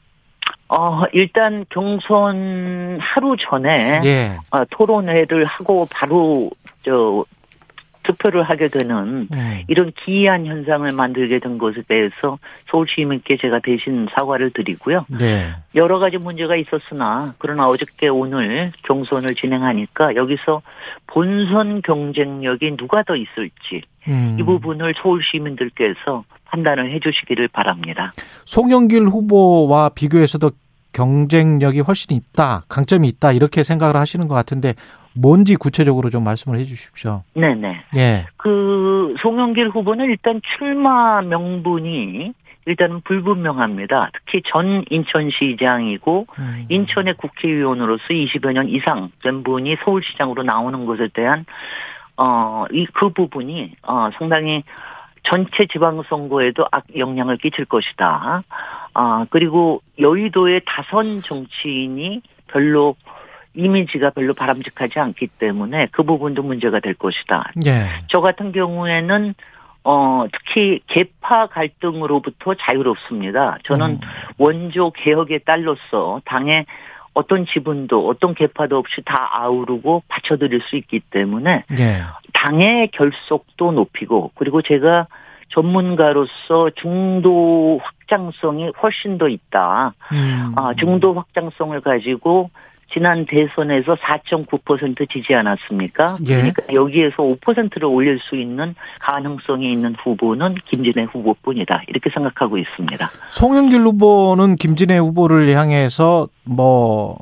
어, 0.68 1.04
일단 1.14 1.66
경선 1.70 3.00
하루 3.00 3.38
전에 3.40 4.02
예. 4.04 4.38
어, 4.52 4.66
토론회를 4.70 5.46
하고 5.46 5.88
바로 5.90 6.52
저 6.84 7.24
투표를 8.04 8.44
하게 8.44 8.68
되는 8.68 9.28
음. 9.32 9.64
이런 9.68 9.92
기이한 9.92 10.46
현상을 10.46 10.92
만들게 10.92 11.40
된 11.40 11.58
것에 11.58 11.82
대해서 11.88 12.40
서울 12.70 12.88
시민께 12.88 13.38
제가 13.38 13.60
대신 13.64 14.08
사과를 14.14 14.52
드리고요. 14.52 15.06
네. 15.10 15.52
여러 15.76 16.00
가지 16.00 16.18
문제가 16.18 16.56
있었으나 16.56 17.34
그러나 17.38 17.68
어저께 17.68 18.08
오늘 18.08 18.72
경선을 18.84 19.36
진행하니까 19.36 20.16
여기서 20.16 20.62
본선 21.08 21.82
경쟁력이 21.82 22.78
누가 22.78 23.04
더 23.04 23.16
있을지 23.16 23.84
음. 24.08 24.38
이 24.40 24.44
부분을 24.44 24.94
서울 25.02 25.22
시민들께서 25.24 26.24
판단을 26.46 26.92
해주시기를 26.94 27.48
바랍니다. 27.50 28.12
송영길 28.46 29.06
후보와 29.06 29.90
비교해서도 29.90 30.52
경쟁력이 30.94 31.80
훨씬 31.80 32.16
있다, 32.16 32.66
강점이 32.68 33.08
있다 33.08 33.32
이렇게 33.32 33.64
생각을 33.64 33.96
하시는 33.96 34.28
것 34.28 34.36
같은데 34.36 34.74
뭔지 35.14 35.56
구체적으로 35.56 36.10
좀 36.10 36.24
말씀을 36.24 36.58
해 36.58 36.64
주십시오. 36.64 37.24
네네. 37.34 37.84
예. 37.98 38.28
그 38.38 39.16
송영길 39.22 39.70
후보는 39.70 40.06
일단 40.06 40.42
출마 40.58 41.22
명분이 41.22 42.34
일단은 42.66 43.02
불분명합니다. 43.02 44.12
특히 44.14 44.42
전 44.46 44.86
인천시장이고 44.90 46.28
음. 46.38 46.66
인천의 46.70 47.16
국회의원으로서 47.16 48.04
20여 48.10 48.54
년 48.54 48.70
이상 48.70 49.10
된 49.24 49.44
분이 49.44 49.78
서울시장으로 49.84 50.44
나오는 50.44 50.86
것에 50.86 51.10
대한 51.14 51.46
어이 52.18 52.86
그 52.94 53.10
부분이 53.10 53.74
어 53.82 54.10
상당히 54.18 54.64
전체 55.24 55.66
지방선거에도 55.72 56.66
악 56.72 56.86
영향을 56.96 57.38
끼칠 57.38 57.66
것이다. 57.66 58.44
아 58.94 59.26
그리고 59.32 59.82
여의도의 60.00 60.62
다선 60.66 61.22
정치인이 61.22 62.22
별로 62.48 62.96
이미지가 63.54 64.12
별로 64.12 64.34
바람직하지 64.34 65.00
않기 65.00 65.28
때문에 65.28 65.88
그 65.92 66.04
부분도 66.04 66.44
문제가 66.44 66.80
될 66.80 66.94
것이다. 66.94 67.52
예. 67.66 67.88
저 68.08 68.22
같은 68.22 68.52
경우에는 68.52 69.34
어 69.84 70.26
특히 70.32 70.80
개파 70.88 71.48
갈등으로부터 71.48 72.54
자유롭습니다. 72.54 73.58
저는 73.64 73.90
음. 73.92 74.00
원조 74.38 74.92
개혁의 74.92 75.42
딸로서 75.44 76.22
당에 76.26 76.66
어떤 77.14 77.46
지분도 77.46 78.08
어떤 78.08 78.34
개파도 78.36 78.78
없이 78.78 79.02
다 79.04 79.30
아우르고 79.34 80.04
받쳐드릴 80.08 80.62
수 80.62 80.78
있기 80.78 81.00
때문에 81.00 81.64
예. 81.78 82.02
당의 82.34 82.90
결속도 82.92 83.72
높이고 83.74 84.32
그리고 84.36 84.62
제가 84.62 85.08
전문가로서 85.50 86.70
중도 86.76 87.80
확장성이 87.84 88.72
훨씬 88.82 89.18
더 89.18 89.28
있다. 89.28 89.94
음. 90.14 90.54
아, 90.56 90.74
중도 90.78 91.14
확장성을 91.14 91.80
가지고 91.82 92.50
지난 92.94 93.26
대선에서 93.26 93.96
4.9% 93.96 95.10
지지 95.10 95.34
않았습니까? 95.34 96.18
예. 96.28 96.36
그러니까 96.36 96.64
여기에서 96.74 97.18
5%를 97.18 97.86
올릴 97.86 98.20
수 98.20 98.36
있는 98.36 98.76
가능성이 99.00 99.72
있는 99.72 99.96
후보는 99.96 100.56
김진애 100.66 101.08
후보뿐이다. 101.12 101.84
이렇게 101.88 102.10
생각하고 102.10 102.58
있습니다. 102.58 103.10
송영길 103.30 103.82
후보는 103.82 104.56
김진애 104.58 104.98
후보를 104.98 105.50
향해서 105.56 106.28
뭐 106.44 107.18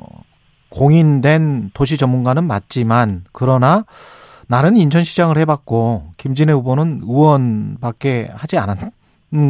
공인된 0.70 1.70
도시 1.74 1.96
전문가는 1.96 2.42
맞지만 2.44 3.24
그러나 3.32 3.84
나는 4.48 4.76
인천시장을 4.76 5.38
해봤고 5.38 6.12
김진애 6.16 6.52
후보는 6.52 7.02
의원밖에 7.04 8.30
하지 8.34 8.58
않은 8.58 8.76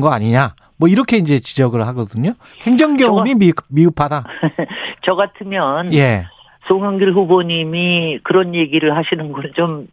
거 0.01 0.11
아니냐 0.11 0.55
뭐 0.77 0.89
이렇게 0.89 1.19
이제 1.19 1.41
지적을 1.41 1.87
하거든요. 1.89 2.33
행정 2.63 2.97
경험이 2.97 3.35
미, 3.35 3.53
미흡 3.69 4.01
하다. 4.01 4.25
저 5.05 5.15
같으면 5.15 5.93
예. 5.93 6.27
송영길 6.69 7.13
후보님이 7.13 8.21
그런 8.23 8.55
얘기를 8.55 8.97
하시는 8.97 9.33
건좀 9.33 9.89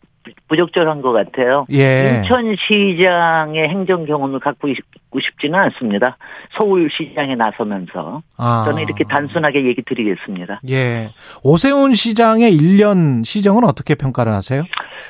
부적절한 0.47 1.01
것 1.01 1.11
같아요. 1.11 1.65
예. 1.71 2.21
인천시장의 2.23 3.69
행정 3.69 4.05
경험을 4.05 4.39
갖고 4.39 4.67
있고 4.67 5.19
싶지는 5.19 5.57
않습니다. 5.59 6.17
서울시장에 6.57 7.35
나서면서 7.35 8.21
아. 8.37 8.63
저는 8.65 8.83
이렇게 8.83 9.03
단순하게 9.03 9.65
얘기 9.65 9.81
드리겠습니다. 9.83 10.61
예. 10.69 11.09
오세훈 11.43 11.93
시장의 11.93 12.57
1년 12.57 13.25
시정은 13.25 13.63
어떻게 13.63 13.95
평가를 13.95 14.31
하세요? 14.33 14.63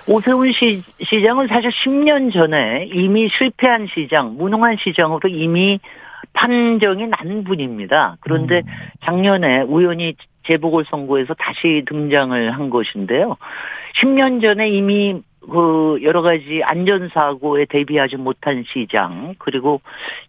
오세훈 0.08 0.52
시, 0.52 0.82
시장은 1.02 1.48
사실 1.48 1.70
10년 1.70 2.34
전에 2.34 2.90
이미 2.94 3.30
실패한 3.38 3.88
시장, 3.94 4.36
무능한 4.38 4.78
시장으로 4.80 5.30
이미 5.30 5.80
판정이 6.34 7.08
난 7.08 7.44
분입니다. 7.44 8.18
그런데 8.20 8.62
작년에 9.04 9.62
우연히 9.62 10.16
재보궐선거에서 10.48 11.34
다시 11.36 11.84
등장을 11.88 12.52
한 12.52 12.70
것인데요. 12.70 13.38
10년 14.02 14.42
전에 14.42 14.70
이미 14.70 15.22
그 15.50 16.00
여러 16.04 16.22
가지 16.22 16.62
안전사고에 16.64 17.66
대비하지 17.66 18.18
못한 18.18 18.66
시장, 18.68 19.36
그리고 19.38 19.82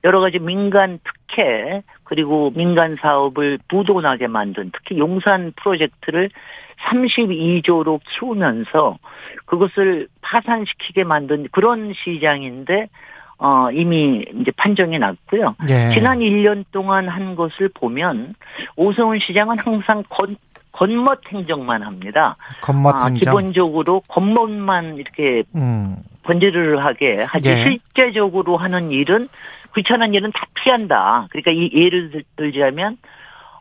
여러 0.05 0.21
가지 0.21 0.39
민간 0.39 1.01
특혜, 1.03 1.83
그리고 2.05 2.53
민간 2.55 2.97
사업을 3.01 3.59
부도나게 3.69 4.29
만든 4.29 4.71
특히 4.73 4.99
용산 4.99 5.53
프로젝트를 5.57 6.31
32조로 6.87 8.01
키우면서 8.09 8.99
그것을 9.47 10.07
파산시키게 10.21 11.03
만든 11.03 11.49
그런 11.51 11.93
시장인데 11.93 12.89
어, 13.39 13.71
이미 13.73 14.25
이제 14.41 14.51
판정이 14.57 14.99
났고요. 14.99 15.55
예. 15.69 15.95
지난 15.95 16.19
1년 16.19 16.65
동안 16.73 17.09
한 17.09 17.37
것을 17.37 17.69
보면 17.73 18.35
오세훈 18.77 19.21
시장은 19.21 19.59
항상 19.61 20.03
건, 20.09 20.37
겉멋 20.73 21.21
행정만 21.33 21.83
합니다. 21.83 22.37
겉멋 22.63 22.95
아, 22.95 23.07
행정. 23.07 23.21
기본적으로 23.21 24.01
겉멋만 24.09 24.97
이렇게 24.97 25.45
음. 25.55 25.97
번지르르하게 26.25 27.23
하지 27.23 27.49
예. 27.49 27.63
실제적으로 27.65 28.57
하는 28.57 28.91
일은 28.91 29.29
귀찮은 29.75 30.15
일은 30.15 30.33
다 30.33 30.45
피한다. 30.55 31.27
그러니까 31.31 31.53
이 31.53 31.71
예를 31.73 32.11
들- 32.11 32.25
들자면 32.37 32.97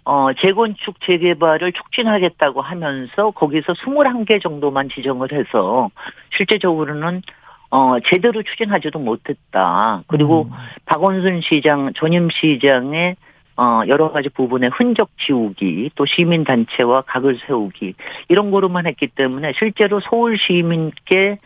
어 0.06 0.30
재건축 0.40 0.96
재개발을 1.06 1.74
촉진하겠다고 1.74 2.62
하면서 2.62 3.32
거기서 3.32 3.74
21개 3.74 4.42
정도만 4.42 4.90
지정을 4.90 5.32
해서 5.34 5.90
실제적으로는 6.36 7.22
어 7.70 8.00
제대로 8.06 8.44
추진하지도 8.44 9.00
못했다. 9.00 10.04
그리고 10.08 10.44
음. 10.44 10.52
박원순 10.86 11.42
시장 11.42 11.92
전임 11.94 12.30
시장의 12.30 13.16
어 13.58 13.82
여러 13.88 14.12
가지 14.12 14.30
부분의 14.30 14.70
흔적 14.74 15.10
지우기 15.26 15.92
또 15.96 16.06
시민 16.06 16.44
단체와 16.44 17.02
각을 17.02 17.40
세우기 17.46 17.96
이런 18.30 18.52
거로만 18.52 18.86
했기 18.86 19.08
때문에 19.08 19.54
실제로 19.58 20.00
서울 20.00 20.38
시민께 20.38 21.38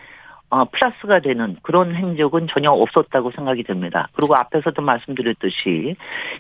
어, 0.52 0.66
플러스가 0.66 1.22
되는 1.22 1.56
그런 1.62 1.96
행적은 1.96 2.48
전혀 2.52 2.72
없었다고 2.72 3.32
생각이 3.32 3.64
듭니다. 3.64 4.10
그리고 4.14 4.36
앞에서도 4.36 4.82
말씀드렸듯이 4.82 5.96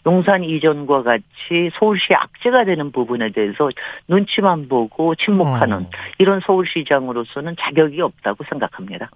용산 0.06 0.44
이전과 0.44 1.04
같이 1.04 1.72
서울시 1.80 2.14
악재가 2.14 2.66
되는 2.66 2.92
부분에 2.92 3.32
대해서 3.32 3.70
눈치만 4.10 4.68
보고 4.68 5.16
침묵하는 5.16 5.78
어. 5.78 5.90
이런 6.18 6.42
서울시장으로서는 6.46 7.56
자격이 7.58 8.02
없다고 8.02 8.44
생각합니다. 8.50 9.10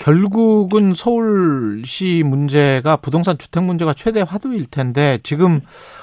결국은 0.00 0.94
서울시 0.94 2.24
문제가 2.26 2.96
부동산 2.96 3.38
주택 3.38 3.62
문제가 3.62 3.92
최대 3.94 4.24
화두일 4.26 4.68
텐데 4.68 5.18
지금 5.22 5.60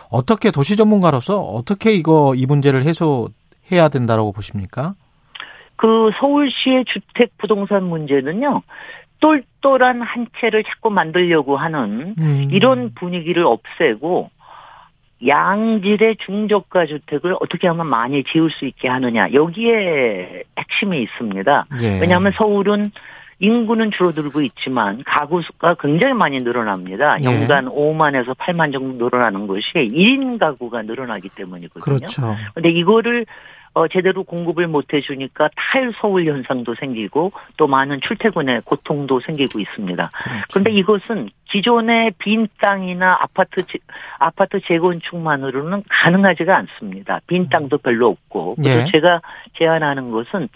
어떻게 0.09 0.51
도시 0.51 0.77
전문가로서 0.77 1.41
어떻게 1.41 1.91
이거 1.91 2.33
이 2.33 2.45
문제를 2.45 2.83
해소해야 2.83 3.89
된다라고 3.91 4.31
보십니까? 4.31 4.95
그 5.77 6.11
서울시의 6.19 6.85
주택 6.85 7.37
부동산 7.37 7.83
문제는요. 7.83 8.61
똘똘한 9.19 10.01
한 10.01 10.27
채를 10.39 10.63
자꾸 10.63 10.89
만들려고 10.89 11.57
하는 11.57 12.15
음. 12.19 12.49
이런 12.51 12.93
분위기를 12.93 13.45
없애고 13.45 14.29
양질의 15.25 16.17
중저가 16.17 16.85
주택을 16.85 17.35
어떻게 17.39 17.67
하면 17.67 17.87
많이 17.87 18.23
지을 18.23 18.51
수 18.51 18.65
있게 18.65 18.87
하느냐 18.87 19.31
여기에 19.33 20.43
핵심이 20.59 21.01
있습니다. 21.01 21.65
예. 21.81 21.99
왜냐하면 21.99 22.31
서울은 22.35 22.91
인구는 23.39 23.91
줄어들고 23.91 24.41
있지만 24.41 25.03
가구 25.05 25.41
수가 25.41 25.75
굉장히 25.79 26.13
많이 26.13 26.39
늘어납니다. 26.39 27.17
예. 27.21 27.25
연간 27.25 27.65
5만에서 27.65 28.35
8만 28.35 28.73
정도 28.73 29.05
늘어나는 29.05 29.47
것이 29.47 29.71
1인 29.73 30.39
가구가 30.39 30.83
늘어나기 30.83 31.29
때문이거든요. 31.29 31.83
그렇죠. 31.83 32.35
근데 32.53 32.69
이거를 32.69 33.25
어, 33.77 33.87
제대로 33.87 34.23
공급을 34.23 34.67
못 34.67 34.91
해주니까 34.91 35.49
탈서울 35.55 36.25
현상도 36.25 36.73
생기고 36.73 37.31
또 37.57 37.67
많은 37.67 38.01
출퇴근의 38.01 38.61
고통도 38.65 39.19
생기고 39.19 39.59
있습니다. 39.59 40.09
그렇죠. 40.11 40.43
그런데 40.51 40.71
이것은 40.71 41.29
기존의 41.45 42.13
빈 42.17 42.47
땅이나 42.59 43.17
아파트 43.21 43.63
재- 43.67 43.77
아파트 44.17 44.59
재건축만으로는 44.61 45.83
가능하지가 45.87 46.57
않습니다. 46.57 47.19
빈 47.27 47.49
땅도 47.49 47.77
별로 47.77 48.07
없고 48.07 48.55
그래서 48.55 48.87
예. 48.87 48.91
제가 48.91 49.21
제안하는 49.59 50.09
것은 50.09 50.49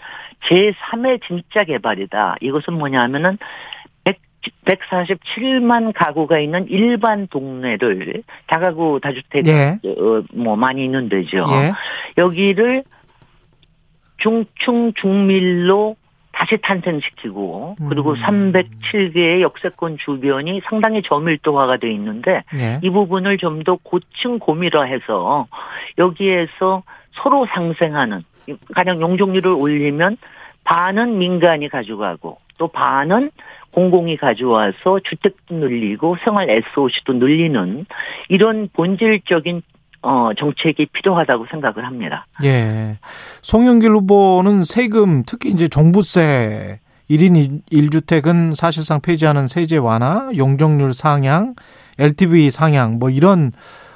제3의 0.48 1.20
진짜 1.24 1.62
개발이다. 1.64 2.36
이것은 2.40 2.74
뭐냐면은 2.74 3.38
100, 4.02 4.18
147만 4.64 5.92
가구가 5.94 6.40
있는 6.40 6.66
일반 6.68 7.28
동네를 7.28 8.24
다가구 8.48 8.98
다주택 9.00 9.46
예. 9.46 9.78
어, 9.88 10.22
뭐 10.32 10.56
많이 10.56 10.84
있는 10.84 11.08
데죠. 11.08 11.38
예. 11.38 11.72
여기를 12.20 12.82
중충 14.22 14.92
중밀로 14.94 15.96
다시 16.32 16.56
탄생시키고 16.62 17.76
그리고 17.88 18.12
음. 18.12 18.52
307개의 18.52 19.42
역세권 19.42 19.98
주변이 19.98 20.62
상당히 20.64 21.02
저밀도화가 21.02 21.76
돼 21.76 21.92
있는데 21.92 22.42
예. 22.56 22.80
이 22.82 22.90
부분을 22.90 23.36
좀 23.36 23.62
더 23.64 23.76
고층 23.82 24.38
고밀화해서 24.38 25.46
여기에서 25.98 26.82
서로 27.12 27.46
상생하는 27.46 28.24
가령 28.74 29.00
용적률을 29.02 29.52
올리면 29.52 30.16
반은 30.64 31.18
민간이 31.18 31.68
가져가고 31.68 32.38
또 32.58 32.68
반은 32.68 33.30
공공이 33.72 34.16
가져와서 34.16 35.00
주택도 35.04 35.54
늘리고 35.54 36.16
생활 36.24 36.48
SOC도 36.50 37.14
늘리는 37.14 37.86
이런 38.28 38.68
본질적인 38.72 39.62
어 40.02 40.30
정책이 40.36 40.86
필요하다고 40.86 41.46
생각을 41.50 41.84
합니다. 41.86 42.26
예. 42.44 42.98
송영길 43.42 43.90
후보는 43.92 44.64
세금, 44.64 45.22
특히 45.24 45.50
이제 45.50 45.68
종부세, 45.68 46.80
1인 47.08 47.62
1주택은 47.70 48.54
사실상 48.54 49.00
폐지하는 49.00 49.46
세제 49.48 49.76
완화, 49.76 50.30
용적률 50.36 50.94
상향, 50.94 51.54
LTV 51.98 52.50
상향, 52.50 52.98
뭐 52.98 53.10
이런, 53.10 53.52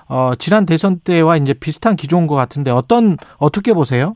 어, 0.09 0.33
지난 0.39 0.67
대선 0.67 1.01
때와 1.01 1.37
이제 1.39 1.55
비슷한 1.55 1.97
기조인 1.97 2.27
것 2.27 2.35
같은데 2.35 2.71
어떤, 2.71 3.17
어떻게 3.39 3.73
보세요? 3.73 4.15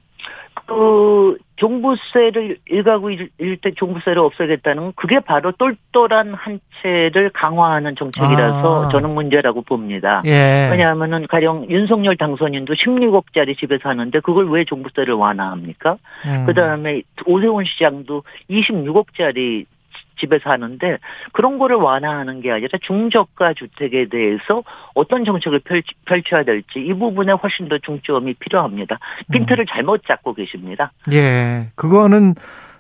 그 0.71 1.37
종부세를 1.57 2.59
일가구 2.67 3.11
일- 3.11 3.31
일대 3.39 3.73
종부세를 3.73 4.19
없애겠다는 4.23 4.83
건 4.85 4.93
그게 4.95 5.19
바로 5.19 5.51
똘똘한 5.53 6.33
한 6.33 6.61
채를 6.81 7.31
강화하는 7.31 7.97
정책이라서 7.97 8.85
아. 8.85 8.89
저는 8.89 9.11
문제라고 9.11 9.63
봅니다. 9.63 10.23
예. 10.27 10.69
왜냐하면은 10.71 11.27
가령 11.27 11.67
윤석열 11.69 12.17
당선인도 12.17 12.75
16억짜리 12.75 13.59
집에 13.59 13.79
사는데 13.83 14.21
그걸 14.21 14.49
왜 14.49 14.65
종부세를 14.65 15.13
완화합니까? 15.15 15.97
음. 16.25 16.45
그 16.47 16.55
다음에 16.55 17.03
오세훈 17.27 17.65
시장도 17.65 18.23
26억짜리 18.49 19.67
집에 20.21 20.39
사는데 20.39 20.99
그런 21.33 21.59
거를 21.59 21.77
완화하는 21.77 22.41
게 22.41 22.51
아니라 22.51 22.69
중저가 22.83 23.55
주택에 23.55 24.09
대해서 24.09 24.63
어떤 24.95 25.25
정책을 25.25 25.61
펼, 25.61 25.83
펼쳐야 26.05 26.45
될지 26.45 26.79
이 26.79 26.93
부분에 26.95 27.33
훨씬 27.33 27.69
더 27.69 27.79
중점이 27.79 28.35
필요합니다. 28.35 28.99
핀트를 29.33 29.67
잘못 29.67 30.03
잡고 30.07 30.35
계십니다. 30.35 30.93
예. 31.13 31.71
그거는 31.75 32.35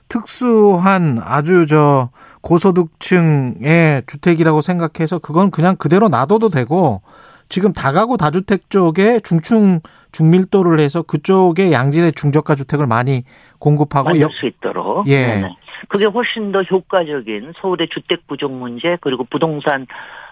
특수한 0.09 1.18
아주 1.22 1.66
저 1.66 2.11
고소득층의 2.43 4.03
주택이라고 4.07 4.61
생각해서 4.61 5.18
그건 5.18 5.51
그냥 5.51 5.76
그대로 5.76 6.09
놔둬도 6.09 6.51
되고 6.51 7.01
지금 7.49 7.72
다가구 7.72 8.16
다주택 8.16 8.70
쪽에 8.70 9.20
중층 9.20 9.80
중밀도를 10.12 10.80
해서 10.80 11.02
그쪽에 11.02 11.72
양질의 11.72 12.12
중저가 12.12 12.54
주택을 12.54 12.86
많이 12.86 13.24
공급하고 13.58 14.06
만들 14.11 14.22
역- 14.22 14.32
수 14.32 14.46
있도록. 14.46 15.06
예. 15.08 15.26
네네. 15.26 15.56
그게 15.88 16.04
훨씬 16.06 16.52
더 16.52 16.62
효과적인 16.62 17.52
서울의 17.61 17.88
주택 17.92 18.26
부족 18.26 18.52
문제 18.52 18.96
그리고 19.00 19.24
부동산 19.24 19.86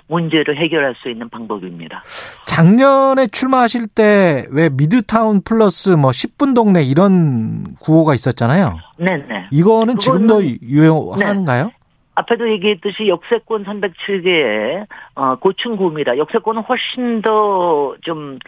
문제를 0.09 0.57
해결할 0.57 0.95
수 0.97 1.11
있는 1.11 1.29
방법입니다. 1.29 2.03
작년에 2.47 3.27
출마하실 3.29 3.89
때 3.89 4.47
왜 4.51 4.69
미드타운 4.71 5.43
플러스 5.43 5.91
뭐 5.91 6.11
10분 6.11 6.55
동네 6.55 6.83
이런 6.83 7.75
구호가 7.81 8.15
있었잖아요. 8.15 8.79
네네. 8.99 9.49
이거는 9.51 9.99
지금도 9.99 10.41
그거는- 10.41 10.63
유효한가요? 10.63 11.71
앞에도 12.15 12.51
얘기했듯이 12.51 13.07
역세권 13.07 13.65
307개의 13.65 14.87
어, 15.15 15.37
고층 15.37 15.77
구미라 15.77 16.19
역세권은 16.19 16.63
훨씬 16.63 17.23
더 17.23 17.95
좀 18.03 18.39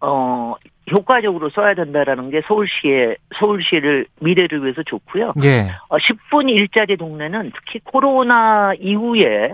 어, 0.00 0.54
효과적으로 0.90 1.50
써야 1.50 1.74
된다라는 1.74 2.30
게 2.30 2.42
서울시의 2.46 3.16
서울시를 3.38 4.06
미래를 4.20 4.62
위해서 4.62 4.82
좋고요. 4.82 5.32
예. 5.44 5.70
어, 5.88 5.96
10분 5.96 6.50
일자리 6.50 6.96
동네는 6.96 7.52
특히 7.54 7.80
코로나 7.84 8.72
이후에 8.78 9.52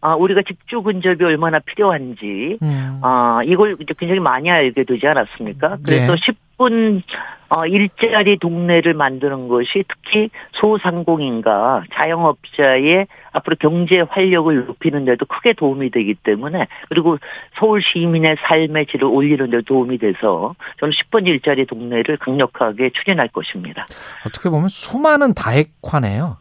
아, 0.00 0.14
우리가 0.14 0.42
집주 0.42 0.82
근접이 0.82 1.24
얼마나 1.24 1.58
필요한지 1.58 2.58
음. 2.62 3.00
아, 3.02 3.40
이걸 3.44 3.76
이제 3.80 3.94
굉장히 3.98 4.20
많이 4.20 4.50
알게 4.50 4.84
되지 4.84 5.06
않았습니까? 5.06 5.78
그래서 5.84 6.14
예. 6.58 6.66
10분 6.66 7.02
어, 7.48 7.64
일자리 7.64 8.38
동네를 8.38 8.94
만드는 8.94 9.46
것이 9.46 9.84
특히 9.88 10.30
소상공인과 10.52 11.84
자영업자의 11.94 13.06
앞으로 13.30 13.56
경제 13.60 14.00
활력을 14.00 14.66
높이는 14.66 15.04
데도 15.04 15.26
크게 15.26 15.52
도움이 15.52 15.90
되기 15.90 16.14
때문에 16.14 16.66
그리고 16.88 17.18
서울 17.58 17.80
시민의 17.82 18.36
삶의 18.40 18.86
질을 18.86 19.04
올리는 19.04 19.48
데 19.50 19.60
도움이 19.60 19.98
돼서 19.98 20.56
저는 20.80 20.92
10분 20.92 21.28
일자리 21.28 21.66
동네를 21.66 22.16
강력하게 22.16 22.90
추진할 22.90 23.28
것입니다. 23.28 23.86
어떻게 24.26 24.50
보면 24.50 24.68
수많은 24.68 25.34
다액화네요. 25.34 26.38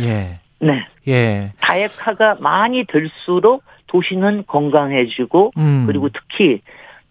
예. 0.00 0.38
네. 0.60 0.86
예. 1.08 1.52
다액화가 1.60 2.36
많이 2.38 2.84
될수록 2.84 3.64
도시는 3.88 4.44
건강해지고 4.46 5.52
음. 5.58 5.84
그리고 5.86 6.08
특히 6.10 6.60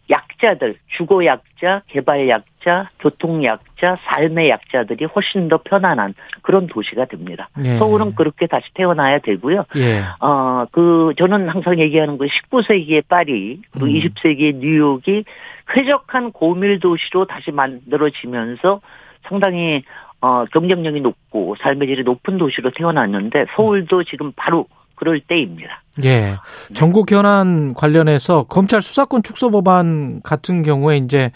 약자들, 0.10 0.76
주거 0.98 1.24
약자, 1.26 1.84
개발 1.88 2.28
약자, 2.30 2.90
교통 3.00 3.44
약자, 3.44 3.98
삶의 4.06 4.50
약자들이 4.50 5.06
훨씬 5.06 5.48
더 5.48 5.58
편안한 5.58 6.16
그런 6.42 6.68
도시가 6.68 7.06
됩니다. 7.06 7.50
예. 7.64 7.76
서울은 7.78 8.16
그렇게 8.16 8.48
다시 8.48 8.66
태어나야 8.74 9.20
되고요. 9.20 9.66
예. 9.78 10.04
어, 10.20 10.66
그, 10.72 11.14
저는 11.18 11.50
항상 11.50 11.80
얘기하는 11.80 12.18
거 12.18 12.26
19세기의 12.26 13.04
파리, 13.08 13.62
그리고 13.72 13.86
음. 13.86 13.94
20세기의 13.94 14.56
뉴욕이 14.56 15.26
쾌적한 15.70 16.32
고밀 16.32 16.80
도시로 16.80 17.26
다시 17.26 17.52
만들어지면서 17.52 18.82
상당히 19.28 19.84
어, 20.22 20.46
경쟁력이 20.52 21.02
높고 21.02 21.56
삶의 21.62 21.88
질이 21.88 22.04
높은 22.04 22.38
도시로 22.38 22.72
태어났는데 22.72 23.46
서울도 23.56 24.04
지금 24.04 24.34
바로 24.36 24.68
그럴 25.00 25.22
때입니다. 25.22 25.82
예. 26.04 26.36
전국 26.74 27.06
견안 27.06 27.74
관련해서 27.74 28.44
검찰 28.44 28.82
수사권 28.82 29.24
축소 29.24 29.50
법안 29.50 30.22
같은 30.22 30.62
경우에 30.62 30.98
이제 30.98 31.32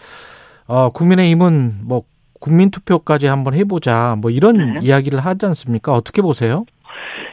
어 0.67 0.89
국민의힘은 0.89 1.79
뭐 1.83 2.03
국민 2.41 2.71
투표까지 2.71 3.27
한번 3.27 3.53
해보자 3.53 4.17
뭐 4.19 4.29
이런 4.29 4.73
네. 4.75 4.79
이야기를 4.81 5.19
하지 5.21 5.45
않습니까? 5.45 5.93
어떻게 5.93 6.21
보세요? 6.21 6.65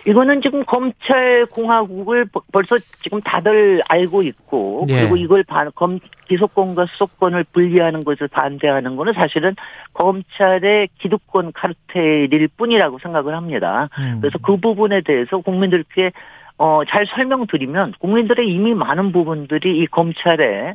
이거는 0.07 0.41
지금 0.43 0.65
검찰 0.65 1.47
공화국을 1.47 2.27
벌- 2.27 2.43
벌써 2.53 2.79
지금 2.79 3.21
다들 3.21 3.83
알고 3.89 4.23
있고 4.23 4.87
예. 4.89 5.01
그리고 5.01 5.17
이걸 5.17 5.43
반, 5.43 5.71
검, 5.75 5.99
기소권과 6.29 6.87
수사권을 6.87 7.45
분리하는 7.53 8.05
것을 8.05 8.29
반대하는 8.29 8.97
거는 8.97 9.13
사실은 9.13 9.55
검찰의 9.95 10.89
기득권 10.99 11.53
카르텔일 11.53 12.49
뿐이라고 12.57 12.99
생각을 12.99 13.35
합니다. 13.35 13.89
음. 13.99 14.19
그래서 14.21 14.39
그 14.39 14.57
부분에 14.57 15.01
대해서 15.03 15.39
국민들께 15.39 16.13
어, 16.59 16.83
잘 16.87 17.07
설명드리면 17.07 17.95
국민들의 18.01 18.47
이미 18.49 18.75
많은 18.75 19.13
부분들이 19.13 19.79
이 19.79 19.87
검찰의 19.87 20.75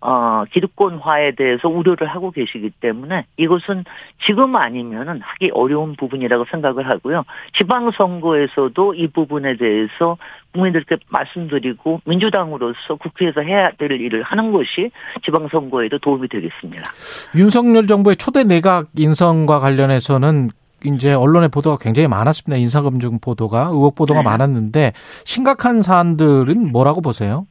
어, 0.00 0.44
기득권화에 0.52 1.32
대해서 1.32 1.68
우려를 1.68 2.06
하고 2.06 2.30
계시기 2.30 2.70
때문에 2.80 3.26
이것은 3.36 3.84
지금 4.26 4.56
아니면은 4.56 5.20
하기 5.22 5.50
어려운 5.52 5.96
부분이라고 5.96 6.44
생각을 6.50 6.88
하고요. 6.88 7.24
지방선거에서도 7.56 8.94
이 8.94 9.08
부분에 9.08 9.56
대해서 9.56 10.16
국민들께 10.52 10.96
말씀드리고 11.08 12.00
민주당으로서 12.04 12.94
국회에서 12.98 13.40
해야 13.42 13.70
될 13.72 13.92
일을 13.92 14.22
하는 14.22 14.52
것이 14.52 14.90
지방선거에도 15.24 15.98
도움이 15.98 16.28
되겠습니다. 16.28 16.90
윤석열 17.34 17.86
정부의 17.86 18.16
초대 18.16 18.44
내각 18.44 18.88
인선과 18.96 19.60
관련해서는 19.60 20.50
이제 20.84 21.12
언론의 21.12 21.48
보도가 21.48 21.78
굉장히 21.80 22.08
많았습니다. 22.08 22.58
인사검증 22.58 23.18
보도가 23.20 23.70
의혹 23.72 23.94
보도가 23.94 24.20
네. 24.20 24.24
많았는데 24.24 24.92
심각한 25.24 25.82
사안들은 25.82 26.70
뭐라고 26.70 27.00
보세요? 27.00 27.46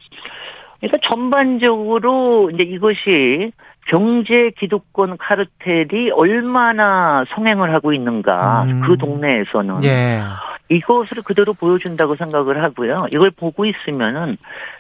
그러니까 0.88 1.08
전반적으로 1.08 2.50
이제 2.52 2.64
이것이 2.64 3.52
경제 3.88 4.52
기득권 4.58 5.18
카르텔이 5.18 6.12
얼마나 6.12 7.24
성행을 7.30 7.74
하고 7.74 7.94
있는가 7.94 8.64
음. 8.64 8.82
그 8.82 8.98
동네에서는 8.98 9.84
예. 9.84 10.22
이것을 10.70 11.22
그대로 11.24 11.54
보여준다고 11.54 12.16
생각을 12.16 12.64
하고요. 12.64 12.98
이걸 13.14 13.30
보고 13.30 13.66
있으면은 13.66 14.38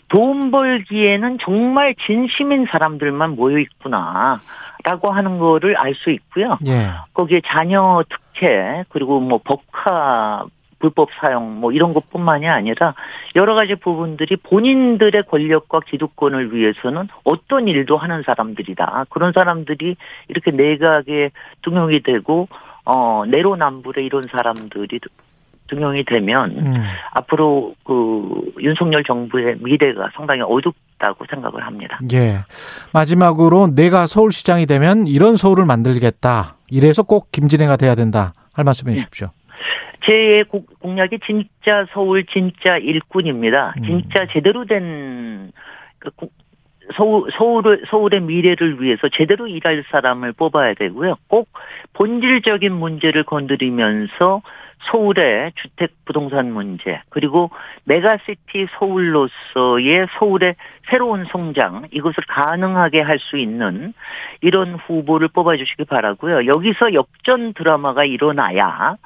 돈 0.10 0.50
벌기에는 0.50 1.38
정말 1.42 1.94
진심인 2.06 2.66
사람들만 2.66 3.36
모여 3.36 3.60
있구나라고 3.60 5.12
하는 5.12 5.38
거를 5.38 5.78
알 5.78 5.94
수 5.94 6.10
있고요. 6.10 6.58
예. 6.66 6.88
거기에 7.14 7.42
자녀 7.46 8.04
특혜 8.10 8.84
그리고 8.90 9.20
뭐 9.20 9.40
법카 9.44 10.46
불법 10.86 11.10
사용 11.20 11.60
뭐 11.60 11.72
이런 11.72 11.94
것뿐만이 11.94 12.48
아니라 12.48 12.94
여러 13.36 13.56
가지 13.56 13.74
부분들이 13.74 14.36
본인들의 14.36 15.24
권력과 15.24 15.80
기득권을 15.80 16.54
위해서는 16.54 17.08
어떤 17.24 17.68
일도 17.68 17.98
하는 17.98 18.22
사람들이다. 18.24 19.06
그런 19.10 19.34
사람들이 19.34 19.96
이렇게 20.28 20.52
내각에 20.52 21.32
등용이 21.64 22.04
되고 22.04 22.48
어 22.86 23.24
내로남불에 23.28 24.04
이런 24.04 24.24
사람들이 24.30 25.00
등용이 25.70 26.04
되면 26.04 26.52
음. 26.52 26.84
앞으로 27.14 27.74
그 27.84 28.54
윤석열 28.60 29.04
정부의 29.04 29.56
미래가 29.62 30.12
상당히 30.14 30.42
어둡다고 30.42 31.26
생각을 31.28 31.66
합니다. 31.66 32.00
예. 32.14 32.44
마지막으로 32.94 33.74
내가 33.74 34.06
서울시장이 34.06 34.68
되면 34.68 35.08
이런 35.08 35.36
서울을 35.36 35.66
만들겠다. 35.66 36.58
이래서 36.70 37.02
꼭 37.02 37.32
김진애가 37.32 37.78
돼야 37.78 37.96
된다. 37.96 38.34
할 38.54 38.64
말씀 38.64 38.88
해 38.88 38.94
주십시오. 38.94 39.32
제 40.06 40.44
공약이 40.80 41.20
진짜 41.26 41.86
서울 41.92 42.26
진짜 42.26 42.78
일꾼입니다. 42.78 43.76
음. 43.78 43.84
진짜 43.84 44.28
제대로 44.32 44.66
된그 44.66 45.52
구- 46.16 46.30
서울 46.96 47.32
서울을 47.32 47.84
서울의 47.88 48.22
미래를 48.22 48.82
위해서 48.82 49.10
제대로 49.10 49.48
일할 49.48 49.84
사람을 49.90 50.34
뽑아야 50.34 50.76
되고요. 50.76 51.16
꼭 51.28 51.50
본질적인 51.94 52.72
문제를 52.72 53.24
건드리면서 53.24 54.42
서울의 54.92 55.52
주택 55.56 55.92
부동산 56.06 56.52
문제 56.54 57.02
그리고 57.10 57.50
메가시티 57.86 58.68
서울로서의 58.78 60.08
서울의 60.18 60.56
새로운 60.90 61.26
성장 61.26 61.88
이것을 61.92 62.24
가능하게 62.28 63.02
할 63.02 63.16
수 63.26 63.38
있는 63.38 63.94
이런 64.42 64.76
후보를 64.76 65.30
뽑아주시기 65.30 65.86
바라고요. 65.86 66.46
여기서 66.46 66.94
역전 66.94 67.54
드라마가 67.54 68.06
일어나야 68.06 68.98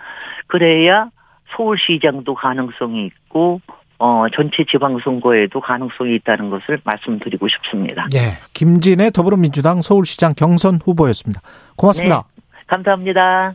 그래야 0.47 1.09
서울시장도 1.55 2.35
가능성이 2.35 3.05
있고 3.05 3.61
어 3.97 4.25
전체 4.33 4.63
지방선거에도 4.63 5.59
가능성이 5.59 6.15
있다는 6.15 6.49
것을 6.49 6.79
말씀드리고 6.83 7.47
싶습니다. 7.49 8.07
예. 8.13 8.39
김진애 8.53 9.11
더불어민주당 9.11 9.81
서울시장 9.81 10.33
경선 10.35 10.79
후보였습니다. 10.83 11.41
고맙습니다. 11.75 12.23
감사합니다. 12.67 13.53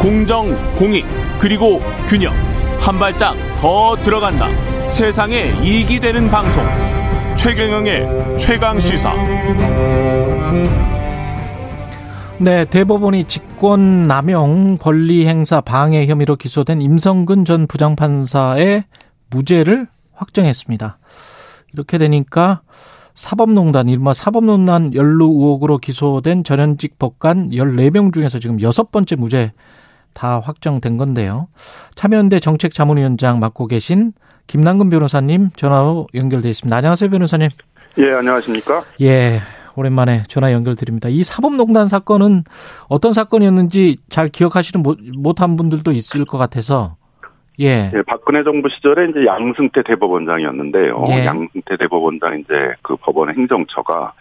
공정, 0.00 0.54
공익, 0.76 1.04
그리고 1.38 1.80
균형. 2.06 2.32
한 2.78 2.98
발짝 2.98 3.34
더 3.56 3.96
들어간다. 3.96 4.46
세상에 4.86 5.52
이익이 5.62 5.98
되는 5.98 6.30
방송. 6.30 6.62
최경영의 7.36 8.38
최강 8.38 8.78
시사. 8.78 9.12
네, 12.38 12.64
대법원이 12.66 13.24
직권 13.24 14.06
남용 14.06 14.78
권리 14.78 15.26
행사 15.26 15.60
방해 15.60 16.06
혐의로 16.06 16.36
기소된 16.36 16.80
임성근 16.80 17.44
전 17.44 17.66
부장판사의 17.66 18.84
무죄를 19.30 19.88
확정했습니다. 20.12 20.98
이렇게 21.72 21.98
되니까 21.98 22.60
사법농단, 23.14 23.88
이른바 23.88 24.14
사법농단 24.14 24.94
연루 24.94 25.24
의혹으로 25.24 25.78
기소된 25.78 26.44
전현직 26.44 27.00
법관 27.00 27.50
14명 27.50 28.14
중에서 28.14 28.38
지금 28.38 28.62
여섯 28.62 28.92
번째 28.92 29.16
무죄 29.16 29.52
다 30.14 30.40
확정된 30.40 30.96
건데요. 30.96 31.48
참여연대 31.94 32.40
정책자문위원장 32.40 33.38
맡고 33.40 33.66
계신 33.66 34.12
김남근 34.46 34.90
변호사님 34.90 35.50
전화로 35.56 36.08
연결돼 36.14 36.48
있습니다. 36.50 36.74
안녕하세요, 36.76 37.10
변호사님. 37.10 37.48
예, 37.98 38.12
안녕하십니까? 38.12 38.84
예, 39.02 39.40
오랜만에 39.76 40.24
전화 40.28 40.52
연결드립니다. 40.52 41.08
이 41.08 41.22
사법농단 41.22 41.86
사건은 41.86 42.44
어떤 42.88 43.12
사건이었는지 43.12 43.98
잘 44.08 44.28
기억하시는 44.28 44.82
못- 44.82 44.98
못한 45.16 45.56
분들도 45.56 45.92
있을 45.92 46.24
것 46.24 46.38
같아서 46.38 46.96
예, 47.60 47.90
예, 47.92 48.02
박근혜 48.06 48.44
정부 48.44 48.68
시절에 48.68 49.10
이제 49.10 49.26
양승태 49.26 49.82
대법원장이었는데요. 49.82 51.04
예. 51.10 51.26
양승태 51.26 51.76
대법원장 51.76 52.38
이제 52.40 52.54
그 52.82 52.96
법원 52.96 53.34
행정처가 53.34 54.12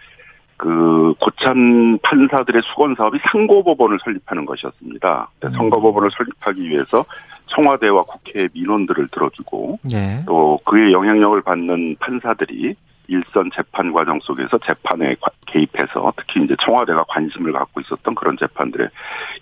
그 0.58 1.14
고참 1.20 2.00
판사들의 2.02 2.62
수건 2.66 2.96
사업이 2.96 3.20
상고법원을 3.32 4.00
설립하는 4.04 4.46
것이었습니다. 4.46 5.30
음. 5.46 5.50
선거법원을 5.52 6.10
설립하기 6.12 6.68
위해서 6.70 7.06
청와대와 7.48 8.02
국회 8.04 8.48
민원들을 8.54 9.08
들어주고 9.10 9.80
예, 9.94 10.24
또 10.26 10.60
그의 10.66 10.92
영향력을 10.92 11.42
받는 11.44 11.96
판사들이 12.00 12.76
일선 13.10 13.50
재판 13.56 13.94
과정 13.94 14.20
속에서 14.22 14.58
재판에 14.66 15.16
과- 15.22 15.32
개입해서 15.46 16.12
특히 16.18 16.44
이제 16.44 16.56
청와대가 16.66 17.06
관심을 17.08 17.54
갖고 17.54 17.80
있었던 17.80 18.16
그런 18.16 18.36
재판들에 18.38 18.88